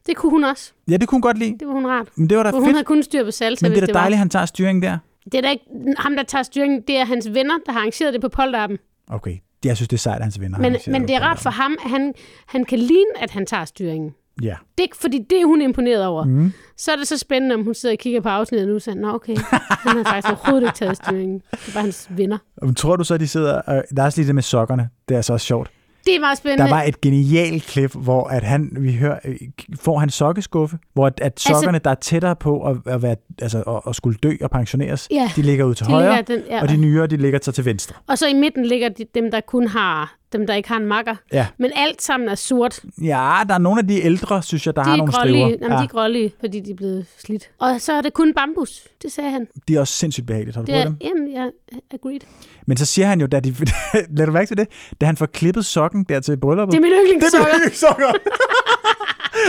Det 0.07 0.17
kunne 0.17 0.31
hun 0.31 0.45
også. 0.45 0.73
Ja, 0.91 0.97
det 0.97 1.09
kunne 1.09 1.17
hun 1.17 1.23
godt 1.23 1.39
lide. 1.39 1.57
Det 1.61 1.69
var 1.69 1.75
hun 1.75 1.87
rart. 1.87 2.09
Men 2.17 2.31
det 2.31 2.37
var 2.37 2.43
da 2.43 2.51
For 2.51 2.57
hun 2.57 2.65
fedt. 2.67 2.77
havde 2.77 2.85
kun 2.85 3.03
styr 3.03 3.25
på 3.25 3.31
salsa, 3.31 3.67
Men 3.69 3.73
det 3.77 3.83
er 3.83 3.87
da 3.87 3.93
dejligt, 3.93 4.15
at 4.15 4.19
han 4.19 4.29
tager 4.31 4.47
styringen 4.47 4.83
der. 4.83 4.99
Det 5.25 5.35
er 5.35 5.41
da 5.41 5.51
ikke 5.51 5.65
ham, 5.99 6.17
der 6.17 6.23
tager 6.23 6.43
styringen. 6.43 6.83
Det 6.89 6.97
er 6.97 7.05
hans 7.05 7.29
venner, 7.35 7.55
der 7.67 7.73
har 7.73 7.79
arrangeret 7.81 8.13
det 8.13 8.21
på 8.21 8.29
polterappen. 8.29 8.79
Okay, 9.09 9.37
jeg 9.65 9.77
synes, 9.77 9.89
det 9.89 9.97
er 9.97 9.99
sejt, 9.99 10.17
at 10.17 10.23
hans 10.23 10.41
venner 10.41 10.59
Men, 10.59 10.77
men 10.87 11.03
det 11.03 11.11
er 11.11 11.21
rart 11.21 11.39
for 11.39 11.51
ham, 11.51 11.77
at 11.85 11.91
han, 11.91 12.15
han 12.47 12.65
kan 12.65 12.79
ligne, 12.79 13.23
at 13.23 13.31
han 13.31 13.47
tager 13.47 13.65
styringen. 13.65 14.15
Ja. 14.43 14.55
Det 14.79 14.85
er 14.85 14.89
fordi 15.01 15.27
det 15.31 15.41
er 15.41 15.47
hun 15.47 15.63
imponeret 15.63 16.07
over. 16.07 16.25
Mm. 16.25 16.53
Så 16.77 16.93
er 16.93 16.97
det 16.97 17.09
så 17.09 17.19
spændende, 17.19 17.55
om 17.55 17.65
hun 17.65 17.75
sidder 17.75 17.95
og 17.95 17.99
kigger 17.99 18.21
på 18.21 18.29
afsnittet 18.29 18.69
nu 18.69 18.75
og 18.75 18.83
siger, 18.83 18.95
nå 18.95 19.15
okay, 19.15 19.37
han 19.61 19.97
har 19.97 20.05
faktisk 20.05 20.29
overhovedet 20.29 20.67
ikke 20.67 20.77
taget 20.77 20.97
styringen. 20.97 21.43
Det 21.51 21.75
var 21.75 21.81
hans 21.81 22.09
venner. 22.11 22.39
Men 22.63 22.75
Tror 22.75 22.97
du 22.97 23.05
så, 23.05 23.15
at 23.15 23.21
de 23.21 23.29
sidder... 23.29 23.55
Og 23.55 23.85
der 23.97 24.03
er 24.03 24.07
også 24.07 24.21
lige 24.21 24.27
det 24.27 24.35
med 24.35 24.43
sokkerne. 24.43 24.89
Det 25.09 25.17
er 25.17 25.21
så 25.21 25.33
også 25.33 25.47
sjovt. 25.47 25.71
Det 26.07 26.17
er 26.17 26.21
meget 26.21 26.39
spændende. 26.39 26.65
Der 26.65 26.71
var 26.71 26.83
et 26.83 27.01
genialt 27.01 27.63
klip, 27.63 27.95
hvor 27.95 28.25
at 28.29 28.43
han, 28.43 28.77
vi 28.81 28.93
hører, 28.93 29.19
får 29.81 29.99
han 29.99 30.11
sokkeskuffe, 30.11 30.79
hvor 30.95 31.07
at, 31.07 31.21
at 31.21 31.41
sokkerne, 31.41 31.79
der 31.79 31.91
er 31.91 31.95
tættere 31.95 32.37
på 32.37 32.63
at, 32.63 32.77
at, 32.87 33.03
være, 33.03 33.17
altså, 33.43 33.63
at, 33.63 33.81
at 33.89 33.97
skulle 33.97 34.19
dø 34.23 34.33
og 34.43 34.51
pensioneres, 34.51 35.09
Ja, 35.11 35.31
de 35.37 35.43
ligger 35.43 35.65
ud 35.65 35.75
til 35.75 35.87
de 35.87 35.91
højre, 35.91 36.23
den, 36.23 36.41
ja. 36.51 36.63
og 36.63 36.69
de 36.69 36.77
nyere, 36.77 37.07
de 37.07 37.17
ligger 37.17 37.39
så 37.43 37.53
til 37.53 37.65
venstre. 37.65 37.95
og 38.09 38.19
så 38.19 38.27
i 38.27 38.33
midten 38.35 38.67
ligger 38.67 38.89
de, 38.89 39.05
dem, 39.15 39.31
der 39.31 39.41
kun 39.41 39.67
har, 39.67 40.15
dem, 40.33 40.47
der 40.47 40.55
ikke 40.55 40.69
har 40.69 40.77
en 40.77 40.87
makker. 40.87 41.15
Ja. 41.33 41.47
Men 41.59 41.71
alt 41.77 42.03
sammen 42.03 42.29
er 42.29 42.35
sort. 42.35 42.81
Ja, 43.03 43.39
der 43.49 43.55
er 43.55 43.59
nogle 43.59 43.79
af 43.81 43.87
de 43.89 44.03
ældre, 44.05 44.43
synes 44.43 44.67
jeg, 44.67 44.77
der 44.77 44.83
De 44.83 44.89
har 44.91 44.97
nogle 44.97 45.13
grålige, 45.13 45.33
striver. 45.35 45.49
jamen, 45.49 45.71
Ja, 45.73 45.79
de 45.79 45.83
er 45.85 45.87
grålige, 45.89 46.33
fordi 46.41 46.61
de 46.61 46.71
er 46.71 46.75
blevet 46.75 47.07
slidt. 47.19 47.51
Og 47.59 47.81
så 47.81 47.93
er 47.93 48.01
det 48.01 48.13
kun 48.13 48.35
bambus, 48.35 48.81
det 49.03 49.13
sagde 49.13 49.31
han. 49.31 49.47
de 49.69 49.77
er 49.77 49.81
også 49.81 49.95
sindssygt 49.95 50.27
behageligt. 50.27 50.57
Har 50.57 50.63
du 50.63 50.67
Det 50.67 50.73
prøvet 50.75 50.85
er, 50.87 50.89
dem? 50.89 50.97
jamen, 51.01 51.33
jeg 51.35 51.51
agreed. 51.95 52.21
Men 52.67 52.77
så 52.77 52.87
siger 52.87 53.07
han 53.07 53.21
jo, 53.21 53.27
da 53.27 53.41
de, 53.41 53.55
lad 54.17 54.27
du 54.27 54.33
mærke 54.33 54.47
til 54.47 54.57
det, 54.57 54.69
da 55.01 55.07
han 55.07 55.17
får 55.17 55.27
klippet 55.27 55.65
sokken 55.67 56.05
der 56.09 56.21
til 56.21 56.37
brylluppet. 56.37 56.73
Det 56.73 56.79
er 56.79 56.83
min 56.83 56.91
det 56.93 56.99
er 56.99 57.03
yndlingssokker. 57.05 57.47
min 57.47 57.55
yndlingssokker. 57.61 58.13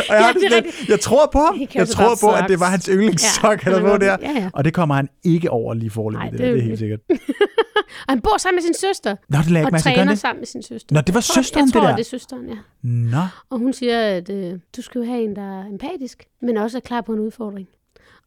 Og 0.09 0.15
jeg, 0.15 0.33
Ja, 0.35 0.39
det 0.57 0.63
lidt, 0.63 0.89
jeg 0.89 0.99
tror 0.99 1.29
på 1.33 1.39
ham. 1.39 1.61
Jeg 1.75 1.87
tror 1.87 2.15
på, 2.21 2.29
at 2.31 2.45
det 2.47 2.59
var 2.59 2.65
hans 2.65 2.85
yndlingssok, 2.85 3.43
Ja, 3.43 3.49
han 3.49 3.59
havde 3.73 3.75
han 3.79 3.99
på 3.99 4.05
er 4.05 4.17
der. 4.17 4.17
ja, 4.21 4.31
ja. 4.41 4.49
Og 4.53 4.65
det 4.65 4.73
kommer 4.73 4.95
han 4.95 5.09
ikke 5.23 5.49
over 5.49 5.73
lige 5.73 5.89
forløbet. 5.89 6.23
Det, 6.31 6.31
det 6.31 6.39
der, 6.39 6.51
det 6.53 6.59
er 6.59 6.63
helt 6.63 6.79
sikkert. 6.79 6.99
Og 7.09 7.15
han 8.09 8.21
bor 8.21 8.37
sammen 8.37 8.55
med 8.57 8.63
sin 8.63 8.73
søster. 8.73 9.15
Nå, 9.29 9.37
det 9.37 9.49
lagde 9.51 9.65
Og 9.65 9.69
ikke 9.69 9.79
træner 9.83 10.05
det? 10.05 10.19
sammen 10.19 10.39
med 10.39 10.47
sin 10.47 10.63
søster. 10.63 10.95
Nå, 10.95 11.01
det 11.01 11.13
var 11.13 11.19
Jeg 11.19 11.23
tror- 11.23 11.41
søsteren, 11.41 11.65
jeg 11.65 11.73
tror, 11.73 11.81
det 11.81 11.89
der. 11.89 11.95
det 11.95 12.05
er 12.05 12.09
søsteren, 12.09 12.49
ja. 12.49 12.55
Nå, 12.83 13.21
Og 13.49 13.59
hun 13.59 13.73
siger, 13.73 13.99
at 14.17 14.29
øh, 14.29 14.53
du 14.77 14.81
skal 14.81 14.99
jo 14.99 15.05
have 15.05 15.23
en, 15.23 15.35
der 15.35 15.59
er 15.61 15.65
empatisk, 15.65 16.23
men 16.41 16.57
også 16.57 16.77
er 16.77 16.81
klar 16.81 17.01
på 17.01 17.13
en 17.13 17.19
udfordring. 17.19 17.67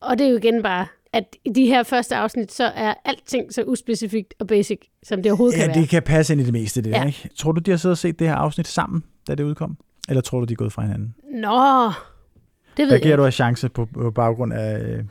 Og 0.00 0.18
det 0.18 0.26
er 0.26 0.30
jo 0.30 0.36
igen 0.36 0.62
bare, 0.62 0.86
at 1.12 1.24
i 1.44 1.50
de 1.50 1.66
her 1.66 1.82
første 1.82 2.16
afsnit, 2.16 2.52
så 2.52 2.64
er 2.64 2.94
alting 3.04 3.54
så 3.54 3.62
uspecifikt 3.66 4.34
og 4.40 4.46
basic, 4.46 4.78
som 5.02 5.22
det 5.22 5.32
overhovedet 5.32 5.56
ja, 5.58 5.62
kan 5.62 5.68
være. 5.74 5.80
det 5.80 5.88
kan 5.88 6.02
passe 6.02 6.32
ind 6.32 6.40
i 6.40 6.44
det 6.44 6.52
meste, 6.52 6.82
det 6.82 6.92
der, 6.92 6.98
Ja. 7.00 7.06
ikke? 7.06 7.28
Tror 7.38 7.52
du, 7.52 7.60
de 7.60 7.70
har 7.70 7.78
siddet 7.78 7.92
og 7.94 7.98
set 7.98 8.18
det 8.18 8.28
her 8.28 8.34
afsnit 8.34 8.68
sammen, 8.68 9.04
da 9.28 9.34
det 9.34 9.44
udkom? 9.44 9.76
Eller 10.09 10.20
tror 10.20 10.38
du, 10.40 10.44
de 10.44 10.52
er 10.52 10.57
gået 10.57 10.72
fra 10.72 10.82
hinanden? 10.82 11.14
Nå, 11.34 11.86
det 12.76 12.82
ved 12.82 12.86
Hvad 12.86 12.92
jeg 12.94 13.02
giver 13.02 13.14
ikke. 13.14 13.20
du 13.20 13.24
af 13.26 13.32
chance 13.32 13.68
på, 13.68 13.84
på 13.94 14.11
baggrund 14.11 14.52
af... 14.52 14.78
øh, 14.80 15.05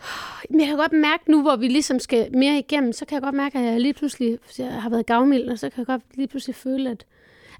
Men 0.49 0.59
jeg 0.59 0.67
kan 0.67 0.77
godt 0.77 0.91
mærke 0.93 1.31
nu, 1.31 1.41
hvor 1.41 1.55
vi 1.55 1.67
ligesom 1.67 1.99
skal 1.99 2.27
mere 2.37 2.59
igennem, 2.59 2.93
så 2.93 3.05
kan 3.05 3.15
jeg 3.15 3.21
godt 3.21 3.35
mærke, 3.35 3.57
at 3.59 3.65
jeg 3.65 3.81
lige 3.81 3.93
pludselig 3.93 4.37
jeg 4.57 4.81
har 4.81 4.89
været 4.89 5.05
gavmild, 5.05 5.49
og 5.49 5.59
så 5.59 5.69
kan 5.69 5.77
jeg 5.77 5.85
godt 5.85 6.01
lige 6.15 6.27
pludselig 6.27 6.55
føle, 6.55 6.89
at... 6.89 7.05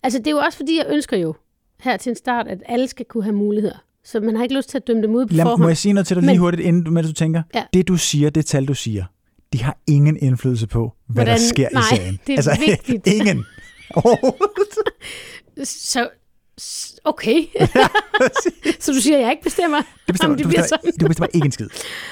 Altså, 0.03 0.19
det 0.19 0.27
er 0.27 0.31
jo 0.31 0.37
også 0.37 0.57
fordi, 0.57 0.77
jeg 0.77 0.85
ønsker 0.89 1.17
jo 1.17 1.33
her 1.79 1.97
til 1.97 2.09
en 2.09 2.15
start, 2.15 2.47
at 2.47 2.57
alle 2.65 2.87
skal 2.87 3.05
kunne 3.05 3.23
have 3.23 3.35
muligheder. 3.35 3.83
Så 4.03 4.19
man 4.19 4.35
har 4.35 4.43
ikke 4.43 4.55
lyst 4.55 4.69
til 4.69 4.77
at 4.77 4.87
dømme 4.87 5.03
dem 5.03 5.15
ud 5.15 5.25
på 5.25 5.33
Lad, 5.33 5.43
må 5.45 5.49
forhånd. 5.51 5.67
jeg 5.69 5.77
sige 5.77 5.93
noget 5.93 6.07
til 6.07 6.15
dig 6.15 6.21
lige 6.23 6.31
Men- 6.33 6.39
hurtigt, 6.39 6.61
inden 6.63 6.83
du, 6.83 6.91
mens 6.91 7.07
du 7.07 7.13
tænker? 7.13 7.41
Ja. 7.55 7.63
Det, 7.73 7.87
du 7.87 7.97
siger, 7.97 8.29
det 8.29 8.45
tal, 8.45 8.65
du 8.67 8.73
siger, 8.73 9.05
de 9.53 9.63
har 9.63 9.77
ingen 9.87 10.17
indflydelse 10.17 10.67
på, 10.67 10.93
hvad 11.07 11.15
Hvordan- 11.15 11.39
der 11.39 11.47
sker 11.47 11.69
nej, 11.73 11.81
i 11.81 11.95
sagen. 11.95 12.19
Altså, 12.29 12.51
det 12.59 12.59
er 12.73 12.77
vigtigt. 12.87 13.07
ingen. 13.07 13.45
Så, 15.63 16.09
okay. 17.03 17.43
så 18.79 18.91
du 18.93 19.01
siger, 19.01 19.17
at 19.17 19.21
jeg 19.23 19.31
ikke 19.31 19.43
bestemmer, 19.43 19.77
Det 19.77 20.13
bestemmer, 20.13 20.33
om 20.33 20.37
det 20.37 20.43
du, 20.43 20.49
bliver 20.49 20.61
bestemmer, 20.61 20.91
sådan? 20.91 20.99
du 20.99 21.07
bestemmer 21.07 21.27
ikke 21.33 21.45
en 21.45 21.51
skid. 21.51 21.67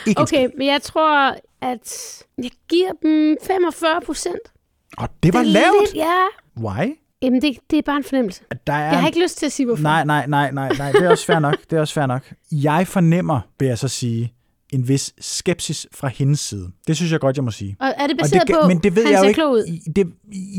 Ikke 0.08 0.20
en 0.20 0.24
Okay, 0.24 0.48
men 0.58 0.68
jeg 0.68 0.82
tror, 0.82 1.36
at 1.62 2.24
jeg 2.38 2.52
giver 2.70 2.92
dem 3.04 3.38
45 3.48 4.02
procent. 4.06 4.36
skid. 4.46 4.98
Og 4.98 5.10
det 5.24 5.34
var 5.34 5.44
lavt. 5.44 5.76
Lidt, 5.82 5.96
ja. 5.96 6.18
Why? 6.58 6.96
Jamen, 7.22 7.42
det, 7.42 7.58
det 7.72 7.78
er 7.78 7.82
bare 7.82 7.98
en 7.98 8.04
fornemmelse. 8.04 8.42
Der 8.68 8.74
er 8.74 8.78
Jeg 8.92 9.00
har 9.00 9.08
ikke 9.08 9.22
lyst 9.22 9.38
til 9.38 9.46
at 9.46 9.52
sige, 9.52 9.66
hvorfor. 9.66 9.84
Nej, 9.84 10.04
nej, 10.06 10.28
nej, 10.28 10.52
nej, 10.52 10.72
nej, 10.78 10.92
det 10.92 11.02
er 11.04 11.10
også 11.10 11.26
fair 11.26 11.40
nok. 11.40 11.56
Det 11.70 11.78
er 11.78 11.82
også 11.82 11.94
fair 11.94 12.06
nok. 12.06 12.34
Jeg 12.52 12.88
fornemmer, 12.88 13.40
vil 13.60 13.68
jeg 13.68 13.78
så 13.78 13.88
sige, 13.88 14.34
en 14.72 14.88
vis 14.88 15.14
skepsis 15.20 15.88
fra 15.94 16.08
hendes 16.08 16.40
side. 16.40 16.72
Det 16.88 16.96
synes 16.96 17.12
jeg 17.12 17.20
godt, 17.20 17.36
jeg 17.36 17.44
må 17.44 17.52
sige. 17.52 17.76
Og 17.80 17.88
er 17.98 18.08
det 18.08 18.12
Og 18.12 18.18
baseret 18.20 18.48
det, 18.48 18.56
på, 18.62 18.68
men 18.68 18.78
det 18.80 18.96
ved 18.96 19.04
han 19.04 19.14
jeg 19.14 19.24
jo 19.24 19.28
ikke. 19.28 19.48
ud? 19.48 19.92
Det, 19.96 20.08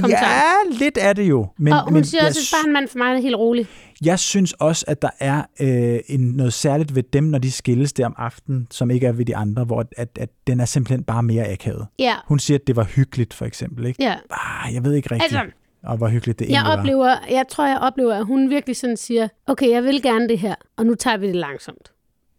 ja, 0.08 0.42
lidt 0.70 0.98
er 1.00 1.12
det 1.12 1.22
jo. 1.28 1.46
Men, 1.58 1.72
og 1.72 1.84
hun 1.84 1.92
men 1.92 2.04
siger 2.04 2.22
jeg, 2.22 2.28
også, 2.28 2.56
at 2.56 2.58
bare 2.62 2.68
en 2.68 2.72
mand 2.72 2.88
for 2.88 2.98
mig 2.98 3.14
er 3.14 3.20
helt 3.20 3.36
rolig. 3.36 3.66
jeg 4.04 4.18
synes 4.18 4.52
også, 4.52 4.84
at 4.88 5.02
der 5.02 5.10
er 5.20 5.42
øh, 5.60 6.00
en, 6.06 6.20
noget 6.20 6.52
særligt 6.52 6.94
ved 6.94 7.02
dem, 7.02 7.24
når 7.24 7.38
de 7.38 7.52
skilles 7.52 7.92
der 7.92 8.06
om 8.06 8.14
aftenen, 8.18 8.66
som 8.70 8.90
ikke 8.90 9.06
er 9.06 9.12
ved 9.12 9.24
de 9.24 9.36
andre, 9.36 9.64
hvor 9.64 9.84
at, 9.96 10.18
at 10.20 10.28
den 10.46 10.60
er 10.60 10.64
simpelthen 10.64 11.04
bare 11.04 11.22
mere 11.22 11.48
akavet. 11.52 11.86
Ja, 11.98 12.14
Hun 12.26 12.38
siger, 12.38 12.58
at 12.58 12.66
det 12.66 12.76
var 12.76 12.84
hyggeligt, 12.84 13.34
for 13.34 13.44
eksempel. 13.44 13.86
Ikke? 13.86 14.02
ja. 14.02 14.14
Ah, 14.30 14.74
jeg 14.74 14.84
ved 14.84 14.94
ikke 14.94 15.10
rigtigt, 15.10 15.32
Altså, 15.36 15.52
og 15.84 15.96
hvor 15.96 16.08
hyggeligt 16.08 16.38
det 16.38 16.48
jeg 16.48 16.54
egentlig 16.54 16.72
var. 16.72 16.78
oplever, 16.78 17.16
jeg 17.36 17.44
tror, 17.50 17.66
jeg 17.66 17.78
oplever, 17.78 18.14
at 18.14 18.24
hun 18.26 18.50
virkelig 18.50 18.76
sådan 18.76 18.96
siger, 18.96 19.28
okay, 19.46 19.70
jeg 19.70 19.82
vil 19.84 20.02
gerne 20.02 20.28
det 20.28 20.38
her, 20.38 20.54
og 20.76 20.86
nu 20.86 20.94
tager 20.94 21.16
vi 21.16 21.26
det 21.26 21.36
langsomt. 21.36 21.91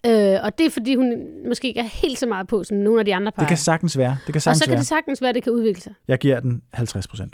Øh, 0.06 0.40
og 0.44 0.58
det 0.58 0.66
er, 0.66 0.70
fordi 0.70 0.96
hun 0.96 1.14
måske 1.48 1.68
ikke 1.68 1.80
er 1.80 1.84
helt 1.84 2.20
så 2.20 2.26
meget 2.26 2.48
på, 2.48 2.64
som 2.64 2.78
nogle 2.78 3.00
af 3.00 3.06
de 3.06 3.16
andre 3.16 3.32
par. 3.32 3.42
Det 3.42 3.48
kan 3.48 3.58
sagtens 3.58 3.98
være. 3.98 4.18
Det 4.26 4.34
kan 4.34 4.36
og 4.36 4.42
sagtens 4.42 4.60
så 4.60 4.66
kan 4.66 4.72
være. 4.72 4.80
det 4.80 4.88
sagtens 4.88 5.22
være, 5.22 5.30
at 5.30 5.36
det 5.36 5.44
kan 5.44 5.52
udvikle 5.52 5.82
sig. 5.82 5.94
Jeg 6.08 6.20
giver 6.20 6.40
den 6.40 6.62
50 6.74 7.08
procent. 7.08 7.34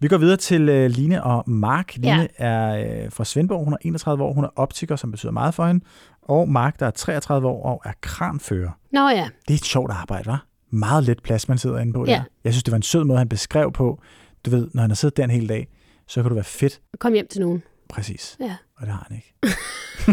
Vi 0.00 0.08
går 0.08 0.18
videre 0.18 0.36
til 0.36 0.68
øh, 0.68 0.90
Line 0.90 1.24
og 1.24 1.44
Mark. 1.50 1.96
Line 1.96 2.28
Ja. 2.38 2.44
er 2.46 3.04
øh, 3.04 3.12
fra 3.12 3.24
Svendborg. 3.24 3.64
Hun 3.64 3.72
er 3.72 3.76
31 3.80 4.24
år. 4.24 4.32
Hun 4.32 4.44
er 4.44 4.48
optiker, 4.56 4.96
som 4.96 5.10
betyder 5.10 5.32
meget 5.32 5.54
for 5.54 5.66
hende. 5.66 5.84
Og 6.22 6.48
Mark, 6.48 6.80
der 6.80 6.86
er 6.86 6.90
33 6.90 7.48
år 7.48 7.62
og 7.62 7.82
er 7.84 7.92
kranfører. 8.00 8.70
Nå 8.92 9.08
ja, 9.08 9.28
Det 9.48 9.54
er 9.54 9.58
et 9.58 9.64
sjovt 9.64 9.90
arbejde, 9.92 10.26
var? 10.26 10.46
Meget 10.70 11.04
let 11.04 11.22
plads, 11.22 11.48
man 11.48 11.58
sidder 11.58 11.78
inde 11.78 11.92
på 11.92 12.04
Ja. 12.06 12.12
der. 12.12 12.22
Jeg 12.44 12.52
synes, 12.52 12.62
det 12.64 12.72
var 12.72 12.76
en 12.76 12.82
sød 12.82 13.04
måde, 13.04 13.18
han 13.18 13.28
beskrev 13.28 13.72
på. 13.72 14.00
Du 14.46 14.50
ved, 14.50 14.68
når 14.74 14.80
han 14.80 14.90
har 14.90 14.94
siddet 14.94 15.16
der 15.16 15.24
en 15.24 15.30
hel 15.30 15.48
dag, 15.48 15.68
så 16.06 16.22
kan 16.22 16.28
du 16.28 16.34
være 16.34 16.44
fedt. 16.44 16.80
kom 17.00 17.12
hjem 17.12 17.26
til 17.30 17.40
nogen. 17.40 17.62
Præcis. 17.88 18.36
Ja, 18.40 18.56
Og 18.76 18.86
det 18.86 18.94
har 18.94 19.06
han 19.08 19.16
ikke. 19.16 19.34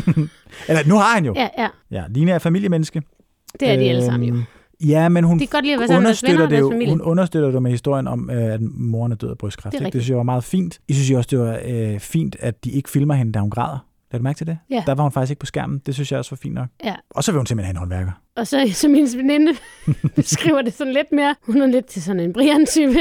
Eller 0.69 0.88
nu 0.88 0.95
har 0.95 1.13
han 1.15 1.26
jo. 1.26 1.34
ja, 1.36 1.49
ja. 1.57 1.67
Ja, 1.91 2.03
Line 2.09 2.32
er 2.32 2.39
familiemenneske. 2.39 3.01
det 3.59 3.69
er 3.69 3.76
de 3.78 3.89
alle 3.89 4.05
sammen 4.05 4.30
jo. 4.30 4.36
Øhm, 4.36 4.43
Ja, 4.86 5.09
men 5.09 5.23
hun 5.23 5.39
De 5.39 5.47
kan 5.47 5.51
godt 5.51 5.65
lide 5.65 5.73
at 5.73 5.80
være 5.80 5.88
sammen 5.88 6.05
understøtter 6.05 6.49
det 6.49 6.59
jo, 6.59 6.89
hun 6.89 7.01
understøtter 7.01 7.51
det 7.51 7.61
med 7.61 7.71
historien 7.71 8.07
om, 8.07 8.30
øh, 8.30 8.53
at 8.53 8.61
moren 8.61 9.11
er 9.11 9.15
død 9.15 9.30
af 9.30 9.38
brystkræft. 9.38 9.73
Det 9.73 9.82
det 9.82 9.91
synes 9.93 10.09
jeg 10.09 10.17
var 10.17 10.23
meget 10.23 10.43
fint. 10.43 10.80
Jeg 10.89 10.95
synes 10.95 11.11
også, 11.11 11.28
det 11.32 11.39
var 11.39 11.59
øh, 11.65 11.99
fint, 11.99 12.36
at 12.39 12.63
de 12.63 12.71
ikke 12.71 12.89
filmer 12.89 13.13
hende, 13.13 13.32
da 13.32 13.39
hun 13.39 13.49
græder. 13.49 13.78
Lad 14.11 14.19
du 14.19 14.23
mærke 14.23 14.38
til 14.38 14.47
det? 14.47 14.57
Ja. 14.69 14.84
Der 14.86 14.95
var 14.95 15.03
hun 15.03 15.11
faktisk 15.11 15.30
ikke 15.32 15.39
på 15.39 15.45
skærmen. 15.45 15.80
Det 15.86 15.93
synes 15.93 16.11
jeg 16.11 16.19
også 16.19 16.32
var 16.32 16.38
fint 16.41 16.53
nok. 16.53 16.67
Ja. 16.84 16.95
Og 17.09 17.23
så 17.23 17.32
vil 17.32 17.39
hun 17.39 17.45
simpelthen 17.45 17.65
have 17.76 17.84
en 17.84 17.89
håndværker. 17.89 18.11
Og 18.36 18.47
så 18.47 18.69
som 18.73 18.93
hendes 18.93 19.17
veninde 19.17 19.51
beskriver 20.15 20.61
det 20.61 20.73
sådan 20.73 20.93
lidt 20.93 21.11
mere. 21.11 21.36
Hun 21.45 21.61
er 21.61 21.65
lidt 21.67 21.86
til 21.86 22.01
sådan 22.03 22.19
en 22.19 22.34
Brian-type. 22.34 22.99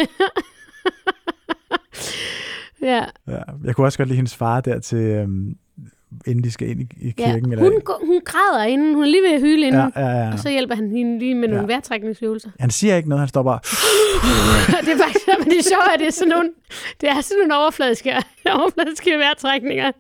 Ja, 2.84 3.04
Ja. 3.28 3.38
Jeg 3.64 3.74
kunne 3.74 3.86
også 3.86 3.98
godt 3.98 4.08
lide 4.08 4.16
hendes 4.16 4.34
far 4.36 4.60
der 4.60 4.78
til, 4.80 4.98
øhm, 4.98 5.56
inden 6.26 6.44
de 6.44 6.50
skal 6.50 6.68
ind 6.70 6.80
i, 6.80 6.88
i 7.00 7.14
ja. 7.18 7.32
kirken. 7.32 7.58
Hun, 7.58 7.80
går, 7.84 8.02
hun 8.06 8.20
græder 8.24 8.64
inden. 8.64 8.94
Hun 8.94 9.02
er 9.04 9.08
lige 9.08 9.22
ved 9.22 9.34
at 9.34 9.40
hyle 9.40 9.66
inden. 9.66 9.90
ja, 9.96 10.00
ja, 10.00 10.24
ja. 10.26 10.32
Og 10.32 10.38
så 10.38 10.50
hjælper 10.50 10.74
han 10.74 10.90
hende 10.90 11.18
lige 11.18 11.34
med 11.34 11.48
nogle 11.48 11.60
Ja. 11.62 11.66
vejrtrækningsøvelser. 11.66 12.50
Han 12.60 12.70
siger 12.70 12.96
ikke 12.96 13.08
noget, 13.08 13.20
han 13.20 13.28
står 13.28 13.42
bare... 13.42 13.58
det 14.84 14.92
er 14.92 14.98
faktisk, 15.04 15.26
men 15.40 15.48
det 15.50 15.58
er 15.58 15.62
sjovt, 15.62 15.88
at 15.94 16.00
det 16.00 16.06
er 16.06 16.12
sådan 16.12 16.28
nogle, 16.28 16.50
det 17.00 17.08
er 17.08 17.20
sådan 17.20 17.38
nogle 17.48 17.62
overfladiske, 17.62 18.10
overfladiske 18.60 19.10
vejrtrækninger, 19.18 19.92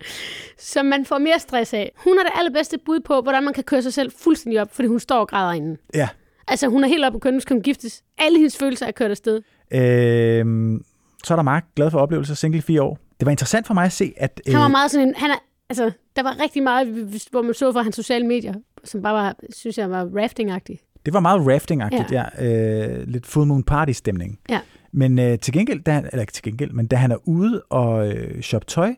som 0.58 0.86
man 0.86 1.04
får 1.04 1.18
mere 1.18 1.38
stress 1.38 1.74
af. 1.74 1.92
Hun 1.96 2.18
er 2.18 2.22
det 2.22 2.32
allerbedste 2.38 2.78
bud 2.86 3.00
på, 3.00 3.20
hvordan 3.20 3.42
man 3.44 3.54
kan 3.54 3.64
køre 3.64 3.82
sig 3.82 3.92
selv 3.94 4.12
fuldstændig 4.18 4.60
op, 4.60 4.74
fordi 4.74 4.88
hun 4.88 5.00
står 5.00 5.18
og 5.18 5.28
græder 5.28 5.52
inden. 5.52 5.76
Ja. 5.94 6.08
Altså, 6.48 6.68
hun 6.68 6.84
er 6.84 6.88
helt 6.88 7.04
oppe 7.04 7.16
på 7.16 7.20
kønnen, 7.20 7.40
skal 7.40 7.54
hun 7.54 7.62
giftes. 7.62 8.02
Alle 8.18 8.38
hendes 8.38 8.56
følelser 8.56 8.86
er 8.86 8.90
kørt 8.90 9.10
afsted. 9.10 9.40
Øhm, 9.74 10.80
så 11.24 11.34
er 11.34 11.36
der 11.36 11.42
Mark, 11.42 11.64
glad 11.76 11.90
for 11.90 11.98
oplevelser, 11.98 12.34
single 12.34 12.62
fire 12.62 12.82
år. 12.82 12.98
Det 13.20 13.26
var 13.26 13.30
interessant 13.30 13.66
for 13.66 13.74
mig 13.74 13.84
at 13.84 13.92
se, 13.92 14.12
at... 14.16 14.40
Han 14.46 14.60
var 14.60 14.68
meget 14.68 14.90
sådan 14.90 15.08
en, 15.08 15.14
han 15.16 15.30
er, 15.30 15.34
altså, 15.68 15.90
der 16.16 16.22
var 16.22 16.36
rigtig 16.42 16.62
meget, 16.62 16.86
hvor 17.30 17.42
man 17.42 17.54
så 17.54 17.72
fra 17.72 17.82
hans 17.82 17.96
sociale 17.96 18.26
medier, 18.26 18.54
som 18.84 19.02
bare 19.02 19.14
var, 19.14 19.36
synes 19.56 19.78
jeg, 19.78 19.90
var 19.90 20.04
rafting-agtigt. 20.04 21.00
Det 21.06 21.14
var 21.14 21.20
meget 21.20 21.40
rafting-agtigt, 21.40 22.12
ja. 22.12 22.24
ja. 22.38 22.88
Øh, 22.88 23.08
lidt 23.08 23.26
full 23.26 23.46
moon 23.46 23.62
party-stemning. 23.62 24.38
Ja. 24.48 24.60
Men 24.92 25.18
øh, 25.18 25.38
til 25.38 25.52
gengæld, 25.52 25.82
da 25.82 25.92
han, 25.92 26.04
eller 26.04 26.20
ikke 26.20 26.32
til 26.32 26.42
gengæld, 26.42 26.70
men 26.70 26.86
da 26.86 26.96
han 26.96 27.12
er 27.12 27.28
ude 27.28 27.62
og 27.70 28.08
øh, 28.08 28.40
shoppe 28.42 28.66
tøj, 28.66 28.94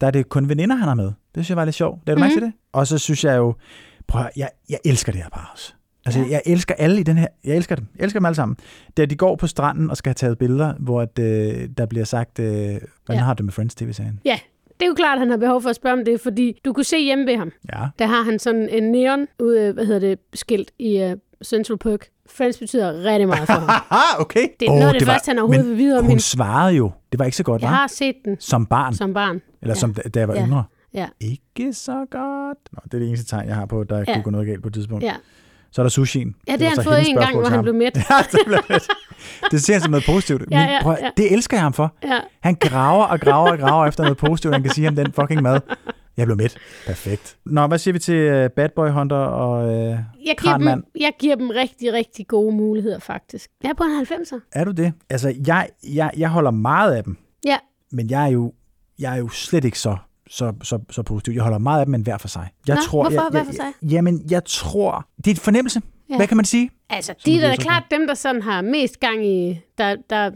der 0.00 0.06
er 0.06 0.10
det 0.10 0.28
kun 0.28 0.48
veninder, 0.48 0.76
han 0.76 0.88
har 0.88 0.94
med. 0.94 1.04
Det 1.04 1.14
synes 1.34 1.50
jeg 1.50 1.56
var 1.56 1.64
lidt 1.64 1.74
sjovt. 1.74 2.06
Lad 2.06 2.16
du 2.16 2.18
mm-hmm. 2.18 2.28
mærke 2.28 2.34
til 2.34 2.42
det? 2.42 2.52
Og 2.72 2.86
så 2.86 2.98
synes 2.98 3.24
jeg 3.24 3.36
jo, 3.36 3.54
prøv 4.06 4.22
at, 4.22 4.30
jeg, 4.36 4.50
jeg 4.68 4.78
elsker 4.84 5.12
det 5.12 5.22
her 5.22 5.28
par 5.28 5.50
også. 5.52 5.74
Altså, 6.06 6.20
Ja. 6.20 6.26
jeg 6.30 6.42
elsker 6.46 6.74
alle 6.74 7.00
i 7.00 7.02
den 7.02 7.16
her, 7.18 7.26
jeg 7.44 7.56
elsker 7.56 7.76
dem, 7.76 7.86
jeg 7.96 8.04
elsker 8.04 8.20
dem 8.20 8.26
alle 8.26 8.34
sammen. 8.36 8.56
Da 8.96 9.04
de 9.04 9.16
går 9.16 9.36
på 9.36 9.46
stranden 9.46 9.90
og 9.90 9.96
skal 9.96 10.10
have 10.10 10.14
taget 10.14 10.38
billeder, 10.38 10.74
hvor 10.78 11.00
at, 11.02 11.18
øh, 11.18 11.68
der 11.78 11.86
bliver 11.86 12.04
sagt, 12.04 12.38
øh, 12.38 12.46
hvordan 12.46 12.80
Ja. 13.10 13.14
har 13.16 13.34
du 13.34 13.38
det 13.38 13.44
med 13.44 13.52
Friends 13.52 13.74
TV-serien? 13.74 14.20
Ja, 14.24 14.38
det 14.80 14.82
er 14.82 14.86
jo 14.86 14.94
klart, 14.94 15.12
at 15.16 15.18
han 15.20 15.30
har 15.30 15.36
behov 15.36 15.62
for 15.62 15.70
at 15.70 15.76
spørge 15.76 15.92
om 15.98 16.04
det, 16.04 16.20
fordi 16.20 16.60
du 16.64 16.72
kunne 16.72 16.84
se 16.84 17.04
hjemme 17.04 17.26
ved 17.26 17.36
ham, 17.36 17.52
Ja. 17.72 17.86
der 17.98 18.06
har 18.06 18.22
han 18.22 18.38
sådan 18.38 18.68
en 18.68 18.82
neon, 18.92 19.26
ude, 19.42 19.72
hvad 19.72 19.86
hedder 19.86 20.00
det, 20.00 20.18
skilt 20.34 20.70
i 20.78 21.04
uh, 21.04 21.12
Central 21.44 21.78
Park. 21.78 22.08
Friends 22.30 22.58
betyder 22.58 23.04
rigtig 23.04 23.28
meget 23.28 23.46
for 23.46 23.52
ham. 23.52 23.70
Okay. 24.20 24.48
Det 24.60 24.66
er 24.68 24.72
noget 24.72 24.86
af 24.94 24.98
det 24.98 25.08
første, 25.08 25.28
han 25.28 25.38
overhovedet 25.38 25.68
vil 25.70 25.76
vide 25.78 25.98
om 25.98 26.04
hun 26.04 26.10
hende. 26.10 26.22
svarede 26.22 26.74
jo, 26.76 26.90
det 27.12 27.18
var 27.18 27.24
ikke 27.24 27.36
så 27.36 27.42
godt, 27.42 27.62
Jeg 27.62 27.70
var? 27.70 27.74
har 27.76 27.86
set 27.86 28.14
den 28.24 28.36
Som 28.40 28.66
barn, 28.66 28.94
som 28.94 29.14
barn. 29.14 29.40
eller 29.62 29.74
ja. 29.74 29.80
som 29.80 29.94
da 29.94 30.18
jeg 30.20 30.28
var 30.28 30.34
Ja. 30.34 30.46
yngre. 30.46 30.64
Ja. 30.94 31.06
Ikke 31.20 31.72
så 31.72 32.06
godt. 32.10 32.58
Nå, 32.72 32.78
det 32.84 32.94
er 32.94 32.98
det 32.98 33.08
eneste 33.08 33.26
tegn, 33.36 33.48
jeg 33.48 33.56
har 33.56 33.66
på, 33.66 33.80
at 33.80 33.90
der. 33.90 33.98
Ja. 33.98 34.04
kunne 34.14 34.22
gå 34.22 34.30
noget 34.30 34.46
galt 34.46 34.62
på 34.62 34.68
et 34.68 34.74
tidspunkt. 34.74 35.04
Ja. 35.04 35.14
Så 35.74 35.80
er 35.80 35.84
der 35.84 35.90
sushien. 35.90 36.34
Ja, 36.48 36.52
det 36.52 36.60
har 36.62 36.74
han 36.74 36.84
fået 36.84 36.96
hendes 36.96 37.08
en 37.08 37.16
gang, 37.16 37.36
hvor 37.38 37.48
han 37.48 37.62
blev 37.62 37.74
mæt. 37.74 37.96
Ja, 38.10 38.14
det 38.32 38.40
blev 38.46 38.58
fedt. 38.66 38.88
Det 39.50 39.62
ser 39.62 39.72
han 39.74 39.82
som 39.82 39.90
noget 39.90 40.06
positivt. 40.06 40.42
Ja, 40.50 40.58
Men 40.60 40.68
ja, 40.68 40.82
prøv, 40.82 40.92
at- 40.92 40.98
ja. 41.02 41.10
det 41.16 41.32
elsker 41.32 41.56
jeg 41.56 41.62
ham 41.62 41.72
for. 41.72 41.94
Ja. 42.04 42.20
Han 42.40 42.54
graver 42.60 43.04
og 43.04 43.20
graver 43.20 43.50
og 43.50 43.58
graver 43.58 43.86
efter 43.86 44.02
noget 44.02 44.16
positivt, 44.18 44.54
han 44.54 44.62
kan 44.62 44.72
sige 44.72 44.88
om 44.88 44.96
den 44.96 45.12
fucking 45.12 45.42
mad. 45.42 45.60
Jeg 46.16 46.26
blev 46.26 46.36
mæt. 46.36 46.56
Perfekt. 46.86 47.36
Nå, 47.46 47.66
hvad 47.66 47.78
siger 47.78 47.92
vi 47.92 47.98
til 47.98 48.44
uh, 48.44 48.50
Bad 48.56 48.68
Boy 48.76 48.88
Hunter 48.88 49.16
og... 49.16 49.66
Uh, 49.68 49.74
Jeg 49.74 49.98
giver, 50.24 50.34
Kranmand. 50.36 50.82
dem, 50.82 50.90
jeg 51.00 51.12
giver 51.18 51.36
dem 51.36 51.50
rigtig, 51.50 51.92
rigtig 51.92 52.26
gode 52.26 52.56
muligheder, 52.56 52.98
faktisk. 52.98 53.50
Jeg 53.62 53.68
er 53.70 53.74
på 53.74 53.84
en 53.84 54.06
90'er. 54.10 54.40
er 54.52 54.64
du 54.64 54.70
det? 54.70 54.92
Altså, 55.10 55.34
jeg, 55.46 55.68
jeg, 55.94 56.10
jeg 56.16 56.28
holder 56.28 56.50
meget 56.50 56.94
af 56.94 57.04
dem, 57.04 57.16
Ja, 57.44 57.56
men 57.92 58.10
jeg 58.10 58.24
er 58.24 58.28
jo, 58.30 58.52
jeg 58.98 59.12
er 59.14 59.18
jo 59.18 59.28
slet 59.28 59.64
ikke 59.64 59.78
så, 59.78 59.96
så, 60.30 60.52
så, 60.62 60.78
så 60.90 61.02
positiv. 61.02 61.32
Jeg 61.32 61.42
holder 61.42 61.58
meget 61.58 61.80
af 61.80 61.86
dem, 61.86 61.90
men 61.90 62.02
hver 62.02 62.18
for 62.18 62.28
sig. 62.28 62.48
Jeg 62.68 62.76
Nå, 62.76 62.82
tror, 62.82 63.02
hvorfor 63.02 63.22
jeg, 63.22 63.30
hver 63.30 63.38
jeg, 63.40 63.46
for 63.46 63.52
sig? 63.52 63.90
Jamen, 63.90 64.22
jeg 64.30 64.44
tror... 64.44 65.08
Det 65.16 65.26
er 65.26 65.30
en 65.30 65.36
fornemmelse. 65.36 65.82
Ja. 66.10 66.16
Hvad 66.16 66.26
kan 66.26 66.36
man 66.36 66.44
sige? 66.44 66.70
altså, 66.90 67.14
de 67.26 67.40
er 67.40 67.48
da 67.48 67.56
klart 67.56 67.82
dem, 67.90 68.06
der 68.06 68.14
sådan 68.14 68.42
har 68.42 68.62
mest 68.62 69.00
gang 69.00 69.26
i, 69.26 69.60
der, 69.78 69.96
der, 70.10 70.30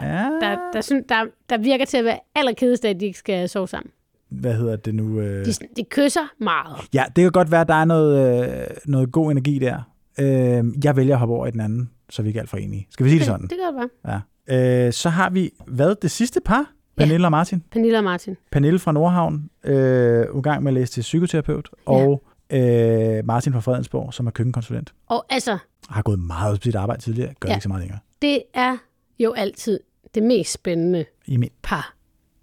Ja, 0.00 0.28
der, 0.40 0.56
der, 0.72 0.80
synes, 0.80 1.04
der, 1.08 1.24
der 1.50 1.58
virker 1.58 1.84
til 1.84 1.96
at 1.96 2.04
være 2.04 2.18
allerkedest, 2.34 2.84
at 2.84 3.00
de 3.00 3.06
ikke 3.06 3.18
skal 3.18 3.48
sove 3.48 3.68
sammen. 3.68 3.90
hvad 4.28 4.54
hedder 4.54 4.76
det 4.76 4.94
nu? 4.94 5.20
Øh... 5.20 5.46
De, 5.46 5.52
de 5.76 5.84
kysser 5.90 6.32
meget. 6.40 6.76
Ja, 6.94 7.04
det 7.16 7.22
kan 7.24 7.32
godt 7.32 7.50
være, 7.50 7.60
at 7.60 7.68
der 7.68 7.74
er 7.74 7.84
noget, 7.84 8.44
øh, 8.60 8.66
noget 8.86 9.12
god 9.12 9.30
energi 9.30 9.58
der. 9.58 9.90
Øh, 10.20 10.64
jeg 10.84 10.96
vælger 10.96 11.14
at 11.14 11.18
hoppe 11.18 11.34
over 11.34 11.46
i 11.46 11.50
den 11.50 11.60
anden, 11.60 11.90
så 12.10 12.22
vi 12.22 12.28
ikke 12.28 12.38
er 12.38 12.42
alt 12.42 12.50
for 12.50 12.56
enige. 12.56 12.86
Skal 12.90 13.04
vi 13.04 13.10
sige 13.10 13.18
det 13.18 13.26
sådan? 13.26 13.42
Det 13.42 13.50
kan 13.50 13.74
godt 13.74 13.90
være. 14.04 14.20
Ja. 14.48 14.86
Øh, 14.86 14.92
så 14.92 15.08
har 15.08 15.30
vi, 15.30 15.50
hvad, 15.66 15.94
det 16.02 16.10
sidste 16.10 16.40
par? 16.44 16.72
Pernille 16.96 17.26
og 17.26 17.30
Martin. 17.30 17.62
Pernille 17.70 17.98
og 17.98 18.04
Martin. 18.04 18.36
Pernille 18.52 18.78
fra 18.78 18.92
Nordhavn, 18.92 19.50
øh, 19.64 20.26
i 20.38 20.40
gang 20.42 20.62
med 20.62 20.70
at 20.70 20.74
læse 20.74 20.92
til 20.92 21.00
psykoterapeut, 21.00 21.70
og 21.86 22.22
øh, 22.52 23.24
Martin 23.24 23.52
fra 23.52 23.60
Fredensborg, 23.60 24.14
som 24.14 24.26
er 24.26 24.30
køkkenkonsulent. 24.30 24.94
Og 25.06 25.24
altså, 25.30 25.58
Har 25.88 26.02
gået 26.02 26.18
meget 26.18 26.60
på 26.60 26.64
sit 26.64 26.74
arbejde 26.74 27.02
tidligere, 27.02 27.34
gør 27.40 27.48
Ja. 27.48 27.52
ja. 27.52 27.56
ikke 27.56 27.62
så 27.62 27.68
meget 27.68 27.80
længere. 27.82 27.98
det 28.22 28.42
er 28.54 28.76
jo 29.18 29.32
altid 29.32 29.80
det 30.14 30.22
mest 30.22 30.52
spændende 30.52 31.04
I 31.26 31.36
min. 31.36 31.50
par. 31.62 31.94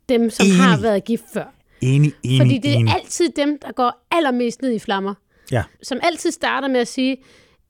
Dem, 0.09 0.29
som 0.29 0.45
Enig. 0.45 0.57
har 0.57 0.81
været 0.81 1.03
gift 1.03 1.23
før. 1.33 1.45
Enig, 1.81 2.13
enig, 2.23 2.39
Fordi 2.41 2.57
det 2.57 2.71
er 2.71 2.75
enig. 2.75 2.93
altid 2.93 3.29
dem, 3.35 3.59
der 3.61 3.71
går 3.71 4.07
allermest 4.11 4.61
ned 4.61 4.71
i 4.71 4.79
flammer. 4.79 5.13
Ja. 5.51 5.63
Som 5.83 5.97
altid 6.03 6.31
starter 6.31 6.67
med 6.67 6.79
at 6.79 6.87
sige, 6.87 7.17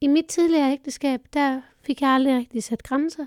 i 0.01 0.07
mit 0.07 0.25
tidligere 0.25 0.71
ægteskab, 0.71 1.19
der 1.33 1.61
fik 1.85 2.01
jeg 2.01 2.09
aldrig 2.09 2.37
rigtig 2.37 2.63
sat 2.63 2.83
grænser. 2.83 3.25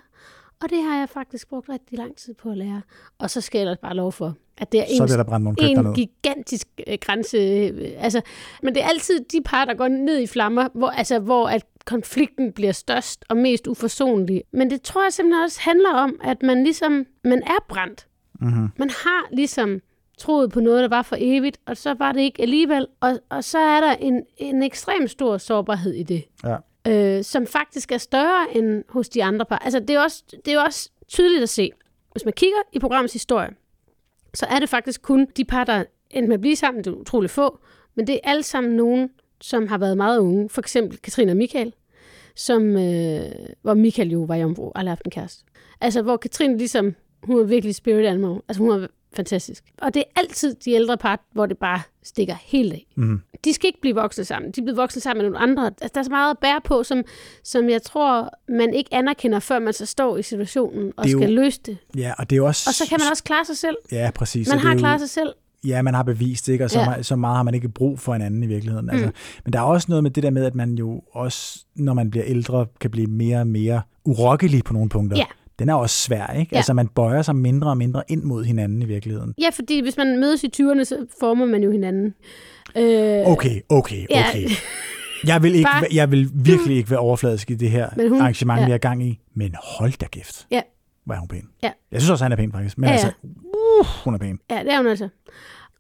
Og 0.65 0.71
det 0.71 0.83
har 0.83 0.99
jeg 0.99 1.09
faktisk 1.09 1.49
brugt 1.49 1.69
rigtig 1.69 1.99
lang 1.99 2.17
tid 2.17 2.35
på 2.35 2.51
at 2.51 2.57
lære. 2.57 2.83
Og 3.19 3.31
så 3.31 3.41
skal 3.41 3.59
jeg 3.59 3.63
ellers 3.63 3.79
bare 3.79 3.95
lov 3.95 4.13
for, 4.13 4.35
at 4.59 4.73
det 4.73 4.81
er 4.81 4.85
Så 4.97 5.03
en, 5.03 5.09
der 5.09 5.39
nogle 5.39 5.57
køkkener 5.57 5.81
en 5.81 5.87
ned. 5.87 5.95
gigantisk 5.95 6.69
øh, 6.87 6.99
grænse. 7.01 7.37
øh, 7.39 7.91
Altså, 7.99 8.21
men 8.63 8.75
det 8.75 8.83
er 8.83 8.87
altid 8.89 9.21
de 9.33 9.43
par, 9.45 9.65
der 9.65 9.75
går 9.75 9.89
ned 9.89 10.19
i 10.21 10.27
flammer, 10.27 10.69
hvor, 10.75 10.89
altså, 10.89 11.19
hvor 11.19 11.49
at 11.49 11.65
konflikten 11.85 12.53
bliver 12.53 12.73
størst 12.73 13.25
og 13.29 13.37
mest 13.37 13.67
uforsonlig. 13.67 14.43
Men 14.53 14.71
det 14.71 14.83
tror 14.83 15.03
jeg 15.03 15.13
simpelthen 15.13 15.43
også 15.45 15.61
handler 15.61 15.93
om, 15.95 16.19
at 16.25 16.43
man 16.43 16.65
ligesom, 16.65 17.07
man 17.25 17.43
er 17.43 17.65
brændt. 17.69 18.07
Mm-hmm. 18.41 18.69
Man 18.79 18.91
har 18.91 19.29
ligesom 19.33 19.81
troet 20.19 20.51
på 20.53 20.61
noget, 20.61 20.83
der 20.83 20.89
var 20.97 21.03
for 21.03 21.17
evigt, 21.19 21.59
og 21.67 21.77
så 21.77 21.95
var 21.95 22.13
det 22.13 22.21
ikke 22.21 22.43
alligevel. 22.43 22.87
Og, 23.01 23.19
og 23.31 23.45
så 23.45 23.59
er 23.59 23.81
der 23.81 23.93
en, 23.93 24.23
en 24.37 24.63
ekstrem 24.63 25.09
stor 25.09 25.39
sårbarhed 25.39 25.93
i 25.95 26.03
det, 26.03 26.25
Ja 26.45 26.57
øh, 26.87 27.25
som 27.25 27.47
faktisk 27.47 27.93
er 27.93 27.99
større 27.99 28.57
end 28.57 28.85
hos 28.89 29.09
de 29.09 29.25
andre 29.25 29.45
par. 29.45 29.59
Altså, 29.59 29.81
det 29.81 29.91
er, 29.91 30.01
også, 30.01 30.25
det 30.45 30.55
er 30.55 30.61
også 30.61 30.91
tydeligt 31.09 31.43
at 31.43 31.49
se. 31.49 31.71
Hvis 32.13 32.25
man 32.25 32.33
kigger 32.33 32.59
i 32.73 32.79
programmets 32.79 33.13
historie, 33.13 33.51
så 34.35 34.47
er 34.47 34.59
det 34.59 34.69
faktisk 34.69 35.03
kun 35.03 35.27
de 35.37 35.45
par, 35.45 35.65
der 35.65 35.85
endte 36.11 36.29
med 36.29 36.35
at 36.35 36.41
blive 36.41 36.57
sammen, 36.57 36.85
det 36.85 36.91
er 36.91 36.95
utroligt 36.95 37.33
få, 37.33 37.59
men 37.95 38.07
det 38.07 38.15
er 38.15 38.31
alle 38.31 38.43
sammen 38.43 38.77
nogen, 38.77 39.11
som 39.41 39.67
har 39.67 39.79
været 39.79 39.97
meget 39.97 40.19
unge. 40.19 40.49
For 40.49 40.61
eksempel 40.61 40.99
Katrine 40.99 41.33
og 41.33 41.37
Michael, 41.37 41.75
som, 42.37 42.77
øh, 42.77 43.23
hvor 43.63 43.75
Michael 43.75 44.11
jo 44.11 44.21
var 44.23 44.37
jomfru, 44.37 44.73
aldrig 44.75 44.91
haft 44.91 45.05
en 45.05 45.11
kæreste. 45.11 45.45
Altså, 45.81 46.03
hvor 46.03 46.17
Katrine 46.17 46.59
ligesom, 46.59 46.95
hun 47.23 47.41
er 47.41 47.45
virkelig 47.45 47.75
spirit 47.75 48.07
animal. 48.07 48.41
Altså, 48.49 48.63
hun 48.63 48.71
har 48.71 48.89
fantastisk. 49.17 49.65
Og 49.79 49.95
det 49.95 50.01
er 50.17 50.21
altid 50.21 50.55
de 50.65 50.71
ældre 50.71 50.97
par, 50.97 51.21
hvor 51.33 51.47
det 51.47 51.59
bare 51.59 51.81
stikker 52.03 52.35
helt 52.45 52.73
af. 52.73 52.87
Mm. 52.97 53.21
De 53.45 53.53
skal 53.53 53.67
ikke 53.67 53.81
blive 53.81 53.95
voksne 53.95 54.25
sammen. 54.25 54.51
De 54.53 54.61
er 54.61 54.65
blevet 54.65 54.77
voksne 54.77 55.01
sammen 55.03 55.23
med 55.25 55.31
nogle 55.31 55.51
andre. 55.51 55.67
Altså, 55.67 55.91
der 55.95 56.01
er 56.01 56.05
så 56.05 56.11
meget 56.11 56.31
at 56.31 56.39
bære 56.39 56.61
på, 56.65 56.83
som, 56.83 57.03
som 57.45 57.69
jeg 57.69 57.83
tror, 57.83 58.31
man 58.49 58.75
ikke 58.75 58.95
anerkender, 58.95 59.39
før 59.41 59.59
man 59.59 59.73
så 59.73 59.87
står 59.87 60.17
i 60.17 60.23
situationen 60.23 60.93
og 60.97 61.07
er 61.07 61.11
jo- 61.11 61.19
skal 61.19 61.31
løse 61.33 61.61
det. 61.67 61.77
Ja, 61.97 62.13
og 62.19 62.31
det 62.31 62.39
er 62.39 62.43
også... 62.43 62.65
Og 62.71 62.75
så 62.75 62.85
kan 62.89 62.99
man 63.01 63.11
også 63.11 63.25
klare 63.25 63.45
sig 63.45 63.57
selv. 63.57 63.77
Ja, 63.93 64.11
præcis. 64.15 64.49
Man 64.49 64.59
har 64.59 64.73
jo- 64.73 64.79
klaret 64.79 65.01
sig 65.01 65.11
selv. 65.11 65.29
Ja, 65.67 65.83
man 65.83 65.95
har 65.95 66.03
bevist 66.03 66.47
det, 66.47 66.53
ikke? 66.53 66.65
og 66.65 66.71
så, 66.71 66.79
Ja. 66.81 66.91
ja. 66.91 67.03
så 67.03 67.17
meget 67.17 67.37
har 67.37 67.43
man 67.43 67.55
ikke 67.55 67.69
brug 67.69 67.99
for 68.01 68.13
hinanden 68.13 68.43
i 68.43 68.47
virkeligheden. 68.47 68.91
Altså, 68.91 69.11
Men 69.45 69.53
der 69.53 69.59
er 69.59 69.63
også 69.63 69.87
noget 69.89 70.03
med 70.03 70.11
det 70.11 70.23
der 70.23 70.31
med, 70.31 70.45
at 70.45 70.55
man 70.55 70.75
jo 70.75 71.03
også, 71.13 71.65
når 71.75 71.95
man 71.95 72.11
bliver 72.11 72.25
ældre, 72.27 72.67
kan 72.81 72.91
blive 72.91 73.07
mere 73.07 73.39
og 73.41 73.47
mere 73.47 73.83
urokkelig 74.05 74.65
på 74.65 74.73
nogle 74.73 74.89
punkter. 74.89 75.17
Ja. 75.17 75.25
Den 75.59 75.69
er 75.69 75.75
også 75.75 75.97
svær, 76.03 76.27
ikke? 76.27 76.49
Ja. 76.53 76.57
Altså, 76.57 76.73
man 76.73 76.89
bøjer 76.89 77.23
sig 77.23 77.37
mindre 77.37 77.69
og 77.71 77.77
mindre 77.77 78.03
ind 78.09 78.23
mod 78.23 78.45
hinanden 78.45 78.83
i 78.83 78.85
virkeligheden. 78.85 79.35
Ja, 79.41 79.49
fordi 79.53 79.81
hvis 79.83 79.97
man 79.97 80.21
mødes 80.21 80.45
i 80.45 80.47
20'erne, 80.57 80.85
så 80.85 81.07
former 81.21 81.47
man 81.47 81.63
jo 81.63 81.71
hinanden. 81.71 82.15
Øh, 82.77 83.27
Okay, 83.27 83.61
okay, 83.69 84.07
Ja. 84.11 84.25
okay. 84.29 84.49
Jeg 85.27 85.43
vil, 85.43 85.55
ikke, 85.55 85.65
Bare- 85.73 85.85
jeg 85.95 86.11
vil 86.11 86.31
virkelig 86.35 86.77
ikke 86.77 86.91
være 86.91 87.01
overfladisk 87.01 87.51
i 87.51 87.55
det 87.55 87.71
her 87.71 87.89
Men 87.97 88.09
hun- 88.09 88.21
arrangement, 88.21 88.61
ja. 88.61 88.67
vi 88.67 88.73
er 88.73 88.79
gang 88.79 89.03
i. 89.07 89.21
Men 89.35 89.55
hold 89.79 89.99
da 89.99 90.07
kæft. 90.07 90.47
Ja. 90.51 90.61
Hvor 91.05 91.15
er 91.15 91.19
hun 91.19 91.29
pæn. 91.29 91.49
Ja. 91.63 91.71
Jeg 91.93 92.01
synes 92.01 92.11
også, 92.11 92.25
han 92.25 92.33
er 92.33 92.37
pæn 92.37 92.53
faktisk. 92.53 92.79
Men 92.79 92.89
Ja, 92.89 92.95
ja, 92.95 93.01
ja. 93.01 93.05
altså, 93.07 93.19
uh, 93.81 93.87
hun 94.05 94.15
er 94.15 94.19
pæn. 94.19 94.39
Ja, 94.51 94.59
det 94.65 94.73
er 94.73 94.77
hun 94.77 94.87
altså. 94.87 95.09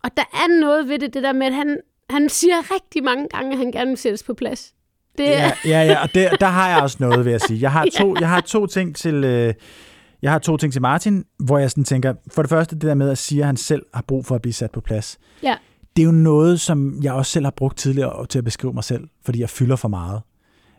Og 0.05 0.11
der 0.16 0.22
er 0.33 0.61
noget 0.61 0.89
ved 0.89 0.99
det, 0.99 1.14
det 1.14 1.22
der 1.22 1.33
med, 1.33 1.47
at 1.47 1.55
han, 1.55 1.79
han 2.11 2.29
siger 2.29 2.55
rigtig 2.75 3.05
mange 3.05 3.29
gange, 3.29 3.53
at 3.53 3.59
han 3.59 3.72
gerne 3.72 3.89
vil 3.89 3.99
sættes 3.99 4.22
på 4.22 4.35
plads. 4.35 4.75
Det 5.18 5.36
er, 5.36 5.42
Ja, 5.42 5.52
ja, 5.64 5.82
ja 5.82 6.02
og 6.02 6.14
det, 6.14 6.30
der 6.40 6.46
har 6.46 6.68
jeg 6.68 6.82
også 6.82 6.96
noget 7.00 7.24
ved 7.24 7.32
at 7.32 7.42
sige. 7.42 7.60
Jeg 7.60 7.72
har 7.72 7.86
to, 8.00 8.16
jeg 8.20 8.28
har 8.28 8.40
to 8.40 8.66
ting 8.66 8.96
til... 8.96 9.24
Øh, 9.24 9.54
jeg 10.22 10.32
har 10.32 10.38
to 10.38 10.56
ting 10.56 10.72
til 10.72 10.82
Martin, 10.82 11.24
hvor 11.38 11.58
jeg 11.58 11.70
sådan 11.70 11.84
tænker, 11.84 12.14
for 12.32 12.42
det 12.42 12.48
første 12.48 12.74
det 12.74 12.82
der 12.82 12.94
med 12.94 13.10
at 13.10 13.18
sige, 13.18 13.40
at 13.40 13.46
han 13.46 13.56
selv 13.56 13.82
har 13.94 14.04
brug 14.08 14.26
for 14.26 14.34
at 14.34 14.42
blive 14.42 14.52
sat 14.52 14.70
på 14.70 14.80
plads. 14.80 15.18
ja. 15.42 15.56
Det 15.96 16.02
er 16.02 16.06
jo 16.06 16.12
noget, 16.12 16.60
som 16.60 16.98
jeg 17.02 17.12
også 17.12 17.32
selv 17.32 17.44
har 17.44 17.50
brugt 17.56 17.78
tidligere 17.78 18.26
til 18.26 18.38
at 18.38 18.44
beskrive 18.44 18.72
mig 18.72 18.84
selv, 18.84 19.04
fordi 19.24 19.40
jeg 19.40 19.50
fylder 19.50 19.76
for 19.76 19.88
meget. 19.88 20.22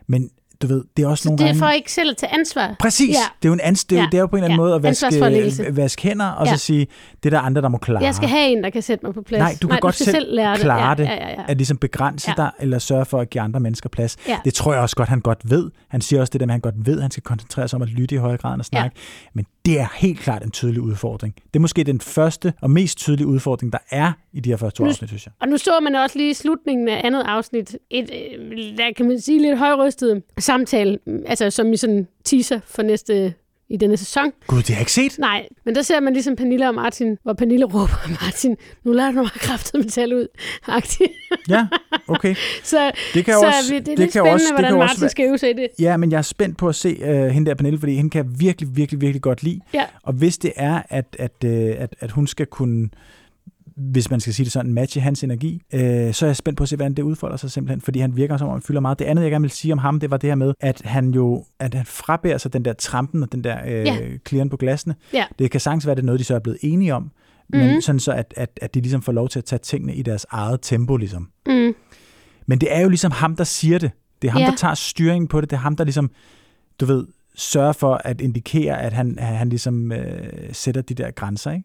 Men 0.06 0.30
du 0.62 0.66
ved, 0.66 0.84
det 0.96 1.02
er 1.02 1.08
også 1.08 1.22
Så 1.22 1.28
nogle 1.28 1.38
det 1.38 1.44
er 1.44 1.48
gange... 1.48 1.58
for 1.58 1.68
ikke 1.68 1.92
selv 1.92 2.10
at 2.10 2.16
tage 2.16 2.34
ansvar. 2.34 2.76
Præcis. 2.80 3.08
Ja. 3.14 3.20
Det 3.42 3.48
er 3.48 3.48
jo 3.48 3.52
en 3.52 3.60
ans- 3.60 3.84
det, 3.90 3.98
er, 3.98 4.02
Ja. 4.02 4.08
det 4.12 4.14
er 4.16 4.20
jo 4.20 4.26
på 4.26 4.36
en 4.36 4.42
eller 4.42 4.44
anden 4.54 4.58
Ja. 4.60 4.64
måde 4.64 4.74
at 4.74 4.82
vaske, 4.82 5.06
Ansvarsforlæggelse. 5.06 5.76
vaske 5.76 6.02
hænder, 6.02 6.26
og 6.26 6.46
Ja. 6.46 6.52
så 6.56 6.58
sige, 6.58 6.86
det 7.22 7.26
er 7.34 7.38
der 7.38 7.40
andre, 7.46 7.62
der 7.62 7.68
må 7.68 7.78
klare. 7.78 8.02
Jeg 8.04 8.14
skal 8.14 8.28
have 8.28 8.48
en, 8.48 8.64
der 8.64 8.70
kan 8.70 8.82
sætte 8.82 9.06
mig 9.06 9.14
på 9.14 9.22
plads. 9.22 9.40
Nej, 9.40 9.56
du 9.62 9.68
kan 9.68 9.78
godt 9.80 9.94
skal 9.94 10.04
selv 10.04 10.14
selv 10.16 10.34
lære 10.34 10.52
det. 10.52 10.60
klare 10.60 10.88
ja, 10.88 10.94
det. 10.94 11.04
Ja, 11.04 11.14
ja, 11.14 11.28
ja. 11.28 11.44
At 11.48 11.56
ligesom 11.56 11.76
begrænse 11.76 12.28
Ja. 12.30 12.34
dig, 12.36 12.50
eller 12.60 12.78
sørge 12.78 13.04
for 13.04 13.20
at 13.20 13.30
give 13.30 13.42
andre 13.42 13.60
mennesker 13.60 13.88
plads. 13.88 14.16
Ja. 14.28 14.38
Det 14.44 14.54
tror 14.54 14.72
jeg 14.72 14.82
også 14.82 14.96
godt, 14.96 15.08
han 15.08 15.20
godt 15.20 15.50
ved. 15.50 15.70
Han 15.88 16.00
siger 16.00 16.20
også 16.20 16.30
det 16.30 16.40
der 16.40 16.46
med, 16.46 16.52
at 16.52 16.54
han 16.54 16.60
godt 16.60 16.86
ved, 16.86 16.96
at 16.96 17.02
han 17.02 17.10
skal 17.10 17.22
koncentrere 17.22 17.68
sig 17.68 17.76
om 17.76 17.82
at 17.82 17.88
lytte 17.88 18.14
i 18.14 18.18
højere 18.18 18.36
grad 18.38 18.52
end 18.54 18.60
at 18.60 18.66
snakke. 18.66 18.90
Ja. 18.96 19.30
Men 19.34 19.46
det 19.66 19.80
er 19.80 19.86
helt 19.96 20.18
klart 20.20 20.42
en 20.44 20.50
tydelig 20.50 20.80
udfordring. 20.82 21.34
Det 21.36 21.56
er 21.56 21.60
måske 21.60 21.84
den 21.84 22.00
første 22.00 22.52
og 22.60 22.70
mest 22.70 22.98
tydelige 22.98 23.26
udfordring, 23.26 23.72
der 23.72 23.78
er 23.90 24.12
i 24.36 24.40
de 24.40 24.50
her 24.50 24.56
første 24.56 24.76
to 24.78 24.84
Nu- 24.84 24.90
afsnit, 24.90 25.10
synes 25.10 25.26
jeg. 25.26 25.32
Og 25.40 25.48
nu 25.48 25.56
så 25.56 25.80
man 25.82 25.94
også 25.94 26.18
lige 26.18 26.30
i 26.30 26.34
slutningen 26.34 26.88
af 26.88 27.00
andet 27.04 27.22
afsnit, 27.26 27.76
et, 27.90 28.10
øh, 28.38 28.76
der 28.78 28.92
kan 28.96 29.06
man 29.08 29.20
sige 29.20 29.40
lidt 29.42 29.58
højrystet 29.58 30.22
samtale, 30.38 30.98
altså 31.26 31.50
som 31.50 31.72
i 31.72 31.76
sådan 31.76 32.06
teaser 32.24 32.60
for 32.66 32.82
næste 32.82 33.34
i 33.68 33.76
denne 33.76 33.96
sæson. 33.96 34.32
Gud, 34.46 34.58
det 34.58 34.68
har 34.68 34.74
jeg 34.74 34.80
ikke 34.80 34.92
set. 34.92 35.18
Nej, 35.18 35.48
men 35.64 35.74
der 35.74 35.82
ser 35.82 36.00
man 36.00 36.12
ligesom 36.12 36.36
Pernille 36.36 36.68
og 36.68 36.74
Martin, 36.74 37.18
hvor 37.22 37.32
Pernille 37.32 37.64
råber 37.64 38.08
Martin, 38.22 38.56
nu 38.84 38.92
lader 38.92 39.10
du 39.10 39.16
mig 39.18 39.30
kraftet 39.30 39.74
med 39.74 39.84
tale 39.84 40.16
ud. 40.16 40.26
agtigt. 40.68 41.10
Ja, 41.48 41.66
okay. 42.08 42.34
så 42.62 42.92
Det 43.14 43.24
kan 43.24 43.34
så 43.34 43.46
også, 43.46 43.58
det 43.70 43.76
er 43.76 43.80
det 43.84 43.98
lidt 43.98 43.98
kan 43.98 44.10
spændende, 44.10 44.32
også, 44.34 44.44
det 44.46 44.52
hvordan 44.54 44.64
kan 44.70 44.74
jo 44.74 44.78
Martin 44.78 45.04
også 45.04 45.08
skal 45.08 45.28
øve 45.28 45.38
sig 45.38 45.50
i 45.50 45.52
det. 45.52 45.68
Ja, 45.80 45.96
men 45.96 46.10
jeg 46.12 46.18
er 46.18 46.22
spændt 46.22 46.58
på 46.58 46.68
at 46.68 46.74
se 46.74 46.96
uh, 47.02 47.26
hende 47.26 47.48
der, 47.48 47.54
Pernille, 47.54 47.78
fordi 47.78 47.94
hende 47.94 48.10
kan 48.10 48.24
jeg 48.26 48.40
virkelig, 48.40 48.76
virkelig, 48.76 49.00
virkelig 49.00 49.22
godt 49.22 49.42
lide. 49.42 49.60
Ja. 49.74 49.84
Og 50.02 50.12
hvis 50.12 50.38
det 50.38 50.52
er, 50.56 50.82
at, 50.88 51.16
at, 51.18 51.44
øh, 51.44 51.74
at, 51.78 51.94
at 52.00 52.10
hun 52.10 52.26
skal 52.26 52.46
kunne, 52.46 52.88
hvis 53.76 54.10
man 54.10 54.20
skal 54.20 54.34
sige 54.34 54.44
det 54.44 54.52
sådan, 54.52 54.72
matche 54.72 55.00
hans 55.00 55.24
energi, 55.24 55.62
øh, 55.74 56.14
så 56.14 56.26
er 56.26 56.28
jeg 56.28 56.36
spændt 56.36 56.56
på 56.56 56.62
at 56.62 56.68
se, 56.68 56.76
hvordan 56.76 56.94
det 56.94 57.02
udfolder 57.02 57.36
sig 57.36 57.50
simpelthen, 57.50 57.80
fordi 57.80 57.98
han 58.00 58.16
virker 58.16 58.36
som 58.36 58.48
om, 58.48 58.52
han 58.54 58.62
fylder 58.62 58.80
meget. 58.80 58.98
Det 58.98 59.04
andet, 59.04 59.22
jeg 59.22 59.30
gerne 59.30 59.42
vil 59.42 59.50
sige 59.50 59.72
om 59.72 59.78
ham, 59.78 60.00
det 60.00 60.10
var 60.10 60.16
det 60.16 60.30
her 60.30 60.34
med, 60.34 60.54
at 60.60 60.82
han 60.84 61.10
jo 61.10 61.44
at 61.58 61.74
han 61.74 61.86
frabærer 61.86 62.38
sig 62.38 62.52
den 62.52 62.64
der 62.64 62.72
trampen 62.72 63.22
og 63.22 63.32
den 63.32 63.44
der 63.44 63.58
øh, 63.66 63.86
Ja. 64.32 64.44
på 64.50 64.56
glasene. 64.56 64.94
Ja. 65.12 65.24
Det 65.38 65.50
kan 65.50 65.60
sagtens 65.60 65.86
være, 65.86 65.94
det 65.94 66.02
er 66.02 66.06
noget, 66.06 66.18
de 66.18 66.24
så 66.24 66.34
er 66.34 66.38
blevet 66.38 66.58
enige 66.62 66.94
om, 66.94 67.10
men 67.48 67.70
Mhm. 67.72 67.80
sådan 67.80 68.00
så, 68.00 68.12
at, 68.12 68.34
at, 68.36 68.50
at 68.62 68.74
de 68.74 68.80
ligesom 68.80 69.02
får 69.02 69.12
lov 69.12 69.28
til 69.28 69.38
at 69.38 69.44
tage 69.44 69.58
tingene 69.58 69.94
i 69.94 70.02
deres 70.02 70.26
eget 70.30 70.58
tempo, 70.62 70.96
ligesom. 70.96 71.28
Mm. 71.46 71.74
Men 72.46 72.58
det 72.60 72.74
er 72.76 72.80
jo 72.80 72.88
ligesom 72.88 73.10
ham, 73.12 73.36
der 73.36 73.44
siger 73.44 73.78
det. 73.78 73.90
Det 74.22 74.28
er 74.28 74.32
ham, 74.32 74.40
Ja. 74.42 74.46
der 74.46 74.56
tager 74.56 74.74
styringen 74.74 75.28
på 75.28 75.40
det. 75.40 75.50
Det 75.50 75.56
er 75.56 75.60
ham, 75.60 75.76
der 75.76 75.84
ligesom, 75.84 76.10
du 76.80 76.86
ved, 76.86 77.06
sørger 77.34 77.72
for 77.72 77.94
at 78.04 78.20
indikere, 78.20 78.82
at 78.82 78.92
han, 78.92 79.18
at 79.18 79.26
han 79.26 79.48
ligesom 79.48 79.92
øh, 79.92 80.28
sætter 80.52 80.82
de 80.82 80.94
der 80.94 81.10
grænser. 81.10 81.50
Ikke? 81.50 81.64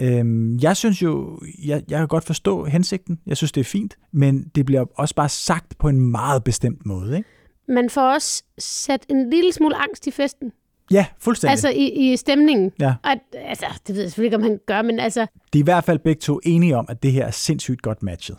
Øhm, 0.00 0.56
jeg 0.58 0.76
synes 0.76 1.02
jo, 1.02 1.40
jeg, 1.64 1.82
jeg 1.88 1.98
kan 1.98 2.08
godt 2.08 2.24
forstå 2.24 2.64
hensigten. 2.64 3.18
Jeg 3.26 3.36
synes, 3.36 3.52
det 3.52 3.60
er 3.60 3.64
fint. 3.64 3.96
Men 4.12 4.44
det 4.54 4.66
bliver 4.66 4.84
også 4.94 5.14
bare 5.14 5.28
sagt 5.28 5.78
på 5.78 5.88
en 5.88 6.00
meget 6.00 6.44
bestemt 6.44 6.86
måde. 6.86 7.16
Ikke? 7.16 7.28
Man 7.68 7.90
får 7.90 8.02
også 8.12 8.42
sat 8.58 9.06
en 9.08 9.30
lille 9.30 9.52
smule 9.52 9.76
angst 9.76 10.06
i 10.06 10.10
festen. 10.10 10.52
Ja, 10.90 11.06
fuldstændig. 11.18 11.50
Altså 11.50 11.68
i, 11.70 12.12
i 12.12 12.16
stemningen. 12.16 12.72
Ja. 12.80 12.94
Og, 13.04 13.10
altså, 13.34 13.66
det 13.86 13.94
ved 13.94 14.02
jeg 14.02 14.10
selvfølgelig 14.10 14.26
ikke, 14.26 14.36
om 14.36 14.42
han 14.42 14.58
gør, 14.66 14.82
men 14.82 15.00
altså... 15.00 15.26
De 15.52 15.58
er 15.58 15.62
i 15.62 15.64
hvert 15.64 15.84
fald 15.84 15.98
begge 15.98 16.20
to 16.20 16.40
enige 16.44 16.76
om, 16.76 16.86
at 16.88 17.02
det 17.02 17.12
her 17.12 17.26
er 17.26 17.30
sindssygt 17.30 17.82
godt 17.82 18.02
matchet. 18.02 18.36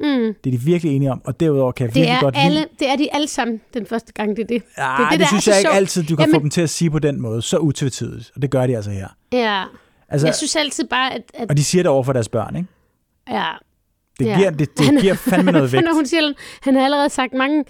Mm, 0.00 0.06
Det 0.44 0.46
er 0.46 0.50
de 0.50 0.60
virkelig 0.60 0.96
enige 0.96 1.12
om, 1.12 1.22
og 1.24 1.40
derudover 1.40 1.72
kan 1.72 1.86
jeg 1.86 1.94
det, 1.94 2.00
virkelig 2.00 2.16
er 2.16 2.20
godt 2.20 2.34
alle, 2.38 2.54
lide... 2.58 2.66
det 2.78 2.90
er 2.90 2.96
de 2.96 3.14
alle 3.14 3.28
sammen 3.28 3.60
den 3.74 3.86
første 3.86 4.12
gang, 4.12 4.36
det 4.36 4.42
er 4.42 4.46
det. 4.46 4.62
Ja, 4.78 4.82
det, 4.98 5.04
er 5.04 5.10
det, 5.10 5.18
det, 5.18 5.28
synes 5.28 5.48
jeg 5.48 5.56
ikke 5.58 5.68
sjovt. 5.68 5.76
altid, 5.76 6.02
du 6.02 6.16
kan 6.16 6.22
Jamen- 6.22 6.34
få 6.34 6.40
dem 6.42 6.50
til 6.50 6.60
at 6.60 6.70
sige 6.70 6.90
på 6.90 6.98
den 6.98 7.20
måde, 7.20 7.42
så 7.42 7.58
utvetydigt. 7.58 8.30
Og 8.36 8.42
det 8.42 8.50
gør 8.50 8.66
de 8.66 8.76
altså 8.76 8.90
her. 8.90 9.08
Ja, 9.32 9.64
Altså, 10.10 10.26
jeg 10.26 10.34
synes 10.34 10.56
altid 10.56 10.84
bare, 10.84 11.14
at... 11.14 11.22
at 11.34 11.50
og 11.50 11.56
de 11.56 11.64
siger 11.64 11.82
det 11.82 11.90
over 11.90 12.02
for 12.04 12.12
deres 12.12 12.28
børn, 12.28 12.56
ikke? 12.56 12.68
ja, 13.30 13.44
Det 14.18 14.26
Ja. 14.26 14.36
giver, 14.38 14.50
det, 14.50 14.68
Han- 14.78 14.94
det 14.94 15.02
giver 15.02 15.14
fandme 15.14 15.52
noget 15.52 15.72
vægt. 15.72 15.84
Når 15.84 15.94
hun 15.94 16.06
siger, 16.06 16.32
han 16.62 16.74
har 16.74 16.84
allerede 16.84 17.08
sagt 17.08 17.32
mange, 17.34 17.64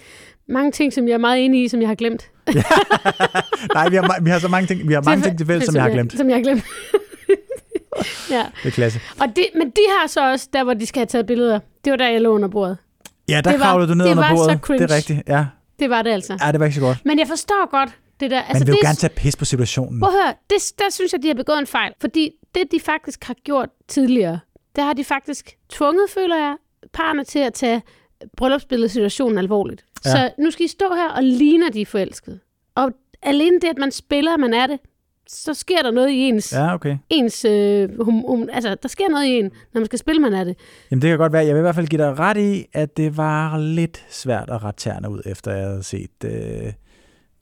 mange 0.49 0.71
ting, 0.71 0.93
som 0.93 1.07
jeg 1.07 1.13
er 1.13 1.17
meget 1.17 1.45
enig 1.45 1.63
i, 1.63 1.67
som 1.67 1.79
jeg 1.81 1.89
har 1.89 1.95
glemt. 1.95 2.29
Nej, 3.73 3.89
vi 3.89 3.95
har, 3.95 4.21
vi 4.23 4.29
har 4.29 4.39
så 4.39 4.47
mange 4.47 4.67
ting, 4.67 4.87
vi 4.87 4.93
har 4.93 5.01
mange 5.01 5.23
ting 5.23 5.37
til 5.37 5.47
fælles, 5.47 5.65
som 5.65 5.75
jeg 5.75 5.83
har 5.83 5.89
glemt. 5.89 6.17
Som 6.17 6.29
jeg 6.29 6.35
har 6.37 6.43
glemt. 6.43 6.63
ja. 8.31 8.45
Det 8.63 8.67
er 8.67 8.71
klasse. 8.71 8.99
Og 9.19 9.27
det, 9.35 9.45
men 9.55 9.67
de 9.69 9.81
har 9.99 10.07
så 10.07 10.31
også, 10.31 10.47
der 10.53 10.63
hvor 10.63 10.73
de 10.73 10.85
skal 10.85 10.99
have 10.99 11.05
taget 11.07 11.25
billeder, 11.25 11.59
det 11.85 11.91
var 11.91 11.97
der, 11.97 12.07
jeg 12.09 12.21
lå 12.21 12.35
under 12.35 12.47
bordet. 12.47 12.77
Ja, 13.29 13.41
der 13.41 13.51
Det 13.51 13.59
kravlede 13.61 13.89
du 13.89 13.93
ned 13.95 14.05
det 14.05 14.11
under 14.11 14.23
var 14.29 14.35
så 14.35 14.43
bordet. 14.43 14.59
cringe. 14.61 14.83
Det 14.83 14.91
er 14.91 14.95
rigtigt, 14.95 15.21
ja. 15.27 15.45
Det 15.79 15.89
var 15.89 16.01
det 16.01 16.09
altså. 16.11 16.37
Ja, 16.45 16.51
det 16.51 16.59
var 16.59 16.65
ikke 16.65 16.75
så 16.75 16.81
godt. 16.81 16.97
Men 17.05 17.19
jeg 17.19 17.27
forstår 17.27 17.69
godt 17.71 17.89
det 18.21 18.31
der. 18.31 18.37
Man 18.37 18.45
Altså, 18.47 18.65
vil 18.65 18.71
jo 18.71 18.75
det, 18.75 18.81
gerne 18.85 18.95
tage 18.95 19.13
pis 19.15 19.35
på 19.35 19.45
situationen. 19.45 19.99
Prøv 19.99 20.09
at 20.09 20.15
høre, 20.23 20.33
det, 20.49 20.79
der 20.79 20.89
synes 20.91 21.13
jeg, 21.13 21.23
de 21.23 21.27
har 21.27 21.35
begået 21.35 21.59
en 21.59 21.67
fejl. 21.67 21.93
Fordi 22.01 22.31
det, 22.55 22.71
de 22.71 22.79
faktisk 22.79 23.23
har 23.23 23.35
gjort 23.43 23.69
tidligere, 23.87 24.39
der 24.75 24.83
har 24.83 24.93
de 24.93 25.03
faktisk 25.03 25.57
tvunget, 25.69 26.09
føler 26.09 26.35
jeg, 26.37 26.55
parerne 26.93 27.23
til 27.23 27.39
at 27.39 27.53
tage 27.53 27.81
bryllupsbilledet 28.37 28.91
situationen 28.91 29.37
alvorligt. 29.37 29.85
Ja. 30.05 30.11
Så 30.11 30.29
nu 30.39 30.51
skal 30.51 30.65
I 30.65 30.67
stå 30.67 30.85
her 30.95 31.09
og 31.09 31.23
ligne, 31.23 31.67
at 31.67 31.73
de 31.73 31.81
er 31.81 31.85
forelskede. 31.85 32.39
Og 32.75 32.91
alene 33.21 33.59
det, 33.59 33.67
at 33.67 33.77
man 33.77 33.91
spiller, 33.91 34.37
man 34.37 34.53
er 34.53 34.67
det, 34.67 34.79
så 35.27 35.53
sker 35.53 35.81
der 35.81 35.91
noget 35.91 36.09
i 36.09 36.17
ens, 36.17 36.53
ja. 36.53 36.73
Okay. 36.73 36.97
ens 37.09 37.45
øh, 37.45 38.01
hum, 38.01 38.23
hum, 38.27 38.49
altså, 38.53 38.75
der 38.83 38.89
sker 38.89 39.09
noget 39.09 39.25
i 39.25 39.29
en, 39.29 39.45
når 39.73 39.79
man 39.81 39.85
skal 39.85 39.99
spille, 39.99 40.21
man 40.21 40.33
er 40.33 40.43
det. 40.43 40.55
Jamen, 40.91 41.01
det 41.01 41.09
kan 41.09 41.17
godt 41.17 41.33
være. 41.33 41.45
Jeg 41.45 41.53
vil 41.55 41.59
i 41.59 41.61
hvert 41.61 41.75
fald 41.75 41.87
give 41.87 42.01
dig 42.01 42.19
ret 42.19 42.37
i, 42.37 42.65
at 42.73 42.97
det 42.97 43.17
var 43.17 43.57
lidt 43.57 44.05
svært 44.09 44.49
at 44.49 44.63
rette 44.63 44.79
tæerne 44.79 45.09
ud, 45.09 45.21
efter 45.25 45.51
jeg 45.51 45.67
havde 45.67 45.83
set 45.83 46.23
øh, 46.25 46.73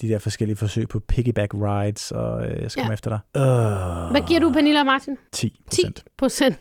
de 0.02 0.08
der 0.10 0.20
forskellige 0.20 0.56
forsøg 0.58 0.88
på 0.90 1.00
piggyback 1.00 1.54
rides, 1.54 2.12
og 2.12 2.46
øh, 2.48 2.62
jeg 2.62 2.72
skal 2.72 2.82
Ja. 2.82 2.84
komme 2.86 2.94
efter 2.94 3.10
dig. 3.10 3.20
Øh, 3.42 4.12
Hvad 4.12 4.28
giver 4.28 4.40
du, 4.40 4.52
Pernille 4.52 4.80
og 4.80 4.86
Martin? 4.86 5.16
10 5.32 5.50
10 5.50 5.82
procent. 5.84 6.04
procent. 6.18 6.58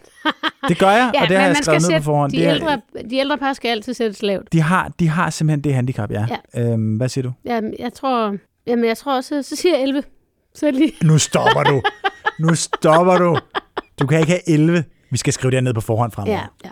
Det 0.69 0.79
gør 0.79 0.91
jeg, 0.91 1.11
Ja, 1.15 1.23
og 1.23 1.29
det 1.29 1.37
har 1.37 1.47
jeg 1.47 1.57
skrevet 1.63 1.83
ned 1.91 1.99
på 1.99 2.05
forhånd. 2.05 2.33
De 2.33 2.37
Det 2.37 2.47
er, 2.47 2.55
ældre, 2.55 2.81
de 3.11 3.17
ældre 3.17 3.39
par 3.39 3.53
skal 3.53 3.69
altid 3.69 3.95
sættes 3.95 4.23
lavt. 4.23 4.53
de, 4.53 4.61
har, 4.61 4.93
de 5.01 5.09
har 5.09 5.31
simpelthen 5.31 5.65
det 5.65 5.75
handicap, 5.75 6.11
ja. 6.11 6.27
Ja. 6.55 6.73
Øhm, 6.73 6.97
hvad 6.97 7.09
siger 7.09 7.23
du? 7.23 7.33
Jamen, 7.45 7.75
jeg 7.79 7.93
tror, 7.93 8.37
jamen, 8.67 8.85
jeg 8.85 8.97
tror 8.97 9.17
også, 9.17 9.43
så 9.43 9.57
siger 9.57 9.75
jeg 9.75 9.83
11. 9.83 10.03
Så 10.55 10.71
lige. 10.71 10.93
Nu 11.05 11.19
stopper 11.19 11.63
du. 11.63 11.83
nu 12.41 12.55
stopper 12.55 13.17
du. 13.19 13.39
Du 14.01 14.07
kan 14.07 14.21
ikke 14.21 14.31
have 14.33 14.49
11. 14.51 14.85
Vi 15.11 15.17
skal 15.19 15.33
skrive 15.33 15.51
det 15.51 15.65
ned 15.65 15.75
på 15.75 15.81
forhånd 15.81 16.13
fremover. 16.13 16.39
Ja, 16.65 16.71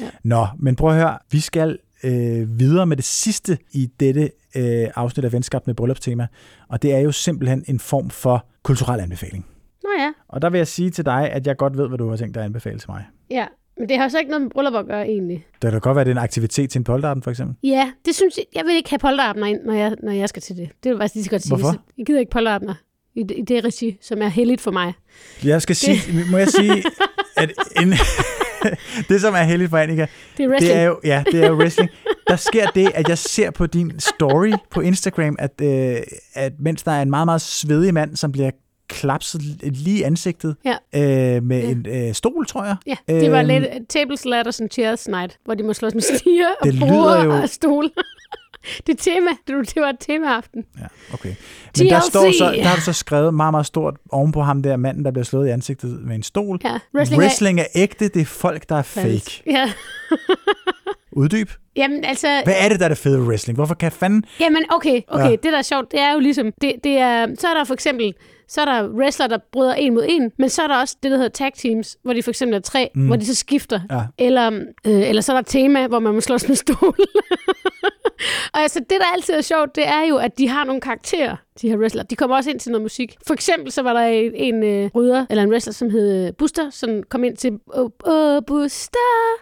ja. 0.00 0.06
Nå, 0.24 0.46
men 0.58 0.76
prøv 0.76 0.90
at 0.90 0.96
høre. 0.96 1.18
Vi 1.30 1.40
skal 1.40 1.78
øh, 2.04 2.58
videre 2.58 2.86
med 2.86 2.96
det 2.96 3.04
sidste 3.04 3.58
i 3.72 3.88
dette 4.00 4.30
øh, 4.56 4.88
afsnit 4.94 5.24
af 5.24 5.32
Venskab 5.32 5.66
med 5.66 5.74
bryllupstema, 5.74 6.26
og 6.68 6.82
det 6.82 6.94
er 6.94 6.98
jo 6.98 7.12
simpelthen 7.12 7.64
en 7.68 7.80
form 7.80 8.10
for 8.10 8.46
kulturel 8.62 9.00
anbefaling. 9.00 9.46
Nå 9.82 9.88
ja, 9.98 10.10
Og 10.28 10.42
der 10.42 10.50
vil 10.50 10.58
jeg 10.58 10.66
sige 10.66 10.90
til 10.90 11.04
dig, 11.04 11.30
at 11.30 11.46
jeg 11.46 11.56
godt 11.56 11.76
ved, 11.78 11.88
hvad 11.88 11.98
du 11.98 12.08
har 12.08 12.16
tænkt 12.16 12.34
dig 12.34 12.40
at 12.40 12.46
anbefale 12.46 12.78
til 12.78 12.90
mig. 12.90 13.04
ja. 13.30 13.46
Men 13.80 13.88
det 13.88 13.96
har 13.98 14.08
så 14.08 14.18
ikke 14.18 14.30
noget 14.30 14.42
med 14.42 14.50
bryllup 14.50 14.74
at 14.74 14.86
gøre, 14.86 15.06
egentlig. 15.08 15.46
Det 15.62 15.70
kan 15.72 15.80
godt 15.80 15.94
være, 15.96 16.00
at 16.00 16.06
det 16.06 16.10
er 16.12 16.16
en 16.16 16.22
aktivitet 16.24 16.70
til 16.70 16.78
en 16.78 16.84
polterappen, 16.84 17.22
for 17.22 17.30
eksempel. 17.30 17.56
Ja, 17.62 17.90
det 18.04 18.14
synes 18.14 18.36
jeg, 18.36 18.44
jeg 18.54 18.64
vil 18.64 18.74
ikke 18.74 18.90
have 18.90 18.98
polterabner 18.98 19.46
ind, 19.46 19.60
når 19.64 19.72
jeg, 19.72 19.96
når 20.02 20.12
jeg 20.12 20.28
skal 20.28 20.42
til 20.42 20.56
det. 20.56 20.68
Det 20.68 20.90
vil 20.90 20.90
jeg 20.90 20.98
faktisk 20.98 21.14
lige 21.14 21.24
så 21.24 21.30
godt 21.30 21.42
sige. 21.42 21.56
Hvorfor? 21.56 21.76
Jeg 21.98 22.06
gider 22.06 22.20
ikke 22.20 22.30
polterabner 22.30 22.74
i, 23.14 23.22
det- 23.22 23.36
i 23.38 23.42
det 23.42 23.64
regi, 23.64 23.98
som 24.02 24.22
er 24.22 24.28
heldigt 24.28 24.60
for 24.60 24.70
mig. 24.70 24.92
Jeg 25.44 25.62
skal 25.62 25.76
sige, 25.76 25.96
må 26.30 26.36
jeg 26.38 26.48
sige, 26.48 26.82
at 27.36 27.52
en, 27.82 27.92
det, 29.08 29.20
som 29.20 29.34
er 29.34 29.42
heldigt 29.42 29.70
for 29.70 29.78
Annika, 29.78 30.06
Det 30.36 30.44
er 30.44 30.48
wrestling. 30.48 30.74
det 30.74 30.80
er 30.82 30.84
jo, 30.86 31.00
ja, 31.04 31.24
det 31.32 31.44
er 31.44 31.48
jo 31.48 31.54
wrestling. 31.54 31.90
Der 32.28 32.36
sker 32.36 32.66
det, 32.66 32.90
at 32.94 33.08
jeg 33.08 33.18
ser 33.18 33.50
på 33.50 33.66
din 33.66 34.00
story 34.00 34.52
på 34.70 34.80
Instagram, 34.80 35.36
at, 35.38 35.60
øh, 35.62 35.96
at 36.34 36.52
mens 36.58 36.82
der 36.82 36.92
er 36.92 37.02
en 37.02 37.10
meget, 37.10 37.26
meget 37.26 37.40
svedig 37.40 37.94
mand, 37.94 38.16
som 38.16 38.32
bliver 38.32 38.50
klapset 38.88 39.40
lige 39.62 39.98
i 39.98 40.02
ansigtet 40.02 40.56
Ja. 40.64 40.76
øh, 41.36 41.42
med 41.42 41.62
Ja. 41.62 41.70
en 41.70 41.86
øh, 42.08 42.14
stol, 42.14 42.46
tror 42.46 42.64
jeg. 42.64 42.76
Ja, 42.86 42.96
det 43.08 43.32
var 43.32 43.38
Øhm, 43.38 43.48
lidt 43.48 43.66
tables, 43.88 44.24
ladders 44.24 44.60
and 44.60 44.70
chairs 44.70 45.08
night, 45.08 45.38
hvor 45.44 45.54
de 45.54 45.62
må 45.62 45.72
slås 45.72 45.94
med 45.94 46.02
stiger 46.02 46.48
og 46.60 46.66
Det 46.66 46.74
lyder 46.74 47.24
jo- 47.24 47.32
og 47.42 47.48
stole. 47.48 47.90
det 48.86 48.92
er 48.92 48.96
tema. 49.02 49.30
Det, 49.46 49.74
det 49.74 49.82
var 49.82 49.88
et 49.88 49.96
temaaften. 50.00 50.64
Ja, 50.80 50.86
okay. 51.14 51.34
Men 51.78 51.86
der, 51.88 52.00
TLC. 52.00 52.06
står 52.08 52.32
så, 52.38 52.44
der 52.56 52.62
har 52.64 52.76
du 52.76 52.82
så 52.82 52.92
skrevet 52.92 53.34
meget, 53.34 53.52
meget 53.52 53.66
stort 53.66 53.94
oven 54.10 54.32
på 54.32 54.42
ham 54.42 54.62
der 54.62 54.76
manden, 54.76 55.04
der 55.04 55.10
bliver 55.10 55.24
slået 55.24 55.48
i 55.48 55.50
ansigtet 55.50 56.00
med 56.02 56.14
en 56.14 56.22
stol. 56.22 56.58
Ja, 56.64 56.78
wrestling, 56.94 57.22
Wrestling 57.22 57.60
er 57.60 57.66
ægte, 57.74 58.08
det 58.08 58.22
er 58.22 58.26
folk, 58.26 58.68
der 58.68 58.76
er 58.76 58.82
fake. 58.82 59.42
Ja. 59.46 59.72
Uddyb. 61.12 61.50
Jamen, 61.76 62.04
altså, 62.04 62.40
Hvad 62.44 62.54
er 62.58 62.68
det, 62.68 62.78
der 62.80 62.84
er 62.84 62.88
det 62.88 62.98
fede 62.98 63.20
wrestling? 63.22 63.56
Hvorfor 63.56 63.74
kan 63.74 63.92
fanden... 63.92 64.24
Jamen, 64.40 64.64
okay, 64.68 65.00
okay. 65.08 65.24
Ja. 65.24 65.30
Det, 65.30 65.44
der 65.44 65.58
er 65.58 65.62
sjovt, 65.62 65.92
det 65.92 66.00
er 66.00 66.12
jo 66.12 66.18
ligesom, 66.18 66.52
det, 66.62 66.72
det 66.84 66.98
er, 66.98 67.26
så 67.38 67.48
er 67.48 67.54
der 67.54 67.64
for 67.64 67.74
eksempel, 67.74 68.14
så 68.48 68.60
er 68.60 68.64
der 68.64 68.88
wrestler, 68.88 69.26
der 69.26 69.38
bryder 69.52 69.74
en 69.74 69.94
mod 69.94 70.04
en, 70.08 70.32
men 70.38 70.48
så 70.48 70.62
er 70.62 70.66
der 70.66 70.76
også 70.80 70.96
det, 71.02 71.10
der 71.10 71.16
hedder 71.16 71.30
tag 71.30 71.50
teams, 71.54 71.96
hvor 72.04 72.12
de 72.12 72.22
for 72.22 72.30
eksempel 72.30 72.56
er 72.56 72.60
tre, 72.60 72.88
Mm. 72.94 73.06
hvor 73.06 73.16
de 73.16 73.26
så 73.26 73.34
skifter. 73.34 73.80
Ja. 73.90 74.00
Eller, 74.18 74.50
øh, 74.86 75.08
eller 75.08 75.22
så 75.22 75.32
er 75.32 75.36
der 75.36 75.42
tema, 75.42 75.86
hvor 75.86 75.98
man 75.98 76.14
må 76.14 76.20
slås 76.20 76.48
med 76.48 76.56
stol. 76.56 76.96
og 78.54 78.60
altså, 78.60 78.80
det, 78.80 78.98
der 79.00 79.06
altid 79.14 79.34
er 79.34 79.40
sjovt, 79.40 79.76
det 79.76 79.88
er 79.88 80.06
jo, 80.08 80.16
at 80.16 80.38
de 80.38 80.48
har 80.48 80.64
nogle 80.64 80.80
karakterer, 80.80 81.36
de 81.62 81.68
her 81.68 81.76
wrestler. 81.76 82.02
De 82.02 82.16
kommer 82.16 82.36
også 82.36 82.50
ind 82.50 82.60
til 82.60 82.72
noget 82.72 82.82
musik. 82.82 83.16
For 83.26 83.34
eksempel 83.34 83.72
så 83.72 83.82
var 83.82 83.92
der 83.92 84.00
en, 84.00 84.34
en 84.34 84.62
øh, 84.62 84.90
rydder, 84.94 85.26
eller 85.30 85.42
en 85.42 85.50
wrestler, 85.50 85.72
som 85.72 85.90
hed 85.90 86.26
øh, 86.26 86.32
Buster, 86.38 86.70
som 86.70 87.02
kom 87.02 87.24
ind 87.24 87.36
til 87.36 87.58
Åh, 87.74 87.90
oh, 88.04 88.42
Buster, 88.46 88.98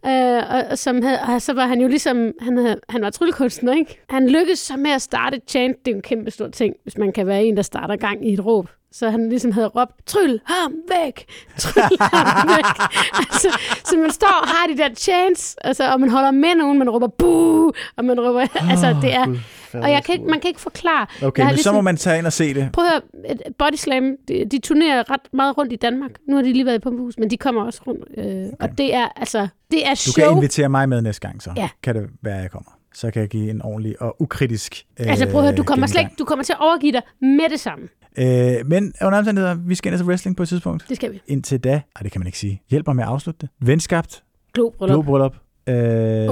øh, 0.07 0.55
og, 0.55 0.65
og, 0.71 0.79
som 0.79 1.03
havde, 1.03 1.19
og 1.21 1.43
så 1.43 1.53
var 1.53 1.67
han 1.67 1.81
jo 1.81 1.89
ligesom, 1.89 2.33
han, 2.41 2.57
havde, 2.57 2.81
han 2.89 3.03
var 3.03 3.11
tryllekunstner, 3.11 3.75
ikke? 3.75 4.01
Han 4.09 4.29
lykkedes 4.29 4.59
så 4.59 4.77
med 4.77 4.91
at 4.91 5.03
starte 5.03 5.37
et 5.37 5.43
chant. 5.49 5.77
Det 5.79 5.89
er 5.89 5.93
jo 5.93 5.97
en 5.97 6.03
kæmpe 6.03 6.31
stor 6.31 6.49
ting, 6.49 6.75
hvis 6.83 6.99
man 6.99 7.13
kan 7.13 7.27
være 7.27 7.45
en, 7.45 7.57
der 7.57 7.63
starter 7.63 7.97
gang 7.97 8.29
i 8.29 8.33
et 8.33 8.47
råb. 8.47 8.69
Så 8.99 9.11
han 9.11 9.29
ligesom 9.29 9.53
havde 9.53 9.67
råbt, 9.67 10.07
tryl 10.07 10.39
ham 10.45 10.73
væk, 10.89 11.25
tryl 11.59 11.83
ham 12.01 12.49
væk. 12.49 12.65
altså, 13.31 13.49
så 13.85 13.97
man 13.99 14.11
står 14.11 14.39
og 14.43 14.49
har 14.49 14.67
de 14.67 14.77
der 14.79 14.95
chants, 14.95 15.57
altså, 15.65 15.93
og 15.93 16.01
man 16.01 16.11
holder 16.11 16.31
med 16.31 16.55
nogen, 16.59 16.79
man 16.79 16.91
råber 16.91 17.07
buh, 17.09 17.73
og 17.97 18.05
man 18.05 18.21
råber, 18.21 18.41
altså 18.71 18.97
det 19.03 19.15
er, 19.15 19.27
Gud, 19.27 19.37
og 19.73 19.91
jeg 19.91 20.05
kan 20.05 20.13
ikke, 20.15 20.25
man 20.27 20.41
kan 20.41 20.49
ikke 20.49 20.61
forklare. 20.61 21.07
Okay, 21.23 21.43
men 21.43 21.49
så 21.51 21.55
ligesom- 21.55 21.75
må 21.75 21.81
man 21.81 21.97
tage 21.97 22.19
ind 22.19 22.27
og 22.27 22.33
se 22.33 22.55
det. 22.55 22.69
Prøv 22.73 22.85
at 22.85 22.91
høre, 22.91 23.37
Body 23.59 23.75
Slam, 23.77 24.17
de, 24.29 24.45
de 24.51 24.59
turnerer 24.59 25.11
ret 25.11 25.21
meget 25.33 25.59
rundt 25.59 25.73
i 25.73 25.77
Danmark. 25.77 26.11
Nu 26.29 26.37
har 26.37 26.43
de 26.43 26.53
lige 26.53 26.67
været 26.67 26.77
i 26.77 26.79
Pumpehus, 26.79 27.19
men 27.19 27.31
de 27.31 27.37
kommer 27.37 27.63
også 27.65 27.81
rundt. 27.87 28.05
Øh, 28.19 28.25
okay. 28.25 28.51
Og 28.61 28.79
det 28.79 28.95
er, 28.95 29.09
altså, 29.17 29.49
det 29.71 29.87
er 29.87 29.91
Du 29.91 29.97
show. 29.97 30.25
kan 30.29 30.37
invitere 30.37 30.69
mig 30.69 30.89
med 30.89 31.03
næste 31.03 31.29
gang, 31.29 31.43
så 31.43 31.51
Ja. 31.57 31.69
kan 31.83 31.95
det 31.95 32.03
være, 32.23 32.37
jeg 32.37 32.51
kommer. 32.51 32.71
Så 32.95 33.11
kan 33.11 33.21
jeg 33.23 33.29
give 33.29 33.51
en 33.51 33.63
ordentlig 33.63 34.03
og 34.03 34.17
ukritisk 34.23 34.85
øh, 35.01 35.07
altså 35.11 35.27
prøv 35.27 35.41
at 35.41 35.47
høre, 35.47 35.57
du 35.57 35.63
kommer, 35.63 35.87
slet 35.87 36.01
ikke, 36.01 36.13
du 36.19 36.25
kommer 36.25 36.43
til 36.45 36.53
at 36.53 36.61
overgive 36.61 36.93
dig 36.93 37.03
med 37.21 37.51
det 37.51 37.61
samme. 37.61 37.89
Øh, 38.19 38.67
men 38.67 38.93
under 39.03 39.19
omstændigheder, 39.19 39.55
vi 39.55 39.75
skal 39.75 39.93
ind 39.93 39.99
til 39.99 40.07
wrestling 40.07 40.37
på 40.37 40.43
et 40.43 40.49
tidspunkt. 40.49 40.85
Det 40.89 40.97
skal 40.97 41.13
vi. 41.13 41.21
Indtil 41.27 41.61
da, 41.65 41.71
ej, 41.71 41.83
det 42.03 42.13
kan 42.13 42.21
man 42.21 42.27
ikke 42.27 42.39
sige. 42.39 42.63
Hjælp 42.71 42.87
mig 42.87 42.97
med 42.97 43.05
at 43.05 43.11
afslutte 43.11 43.39
det. 43.41 43.49
Venskabt, 43.69 44.23
Globryllup. 44.55 45.05
blodbryllup. 45.05 45.35
Øh, 45.69 45.75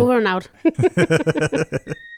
Over 0.03 0.15
and 0.17 0.29
out. 0.29 0.51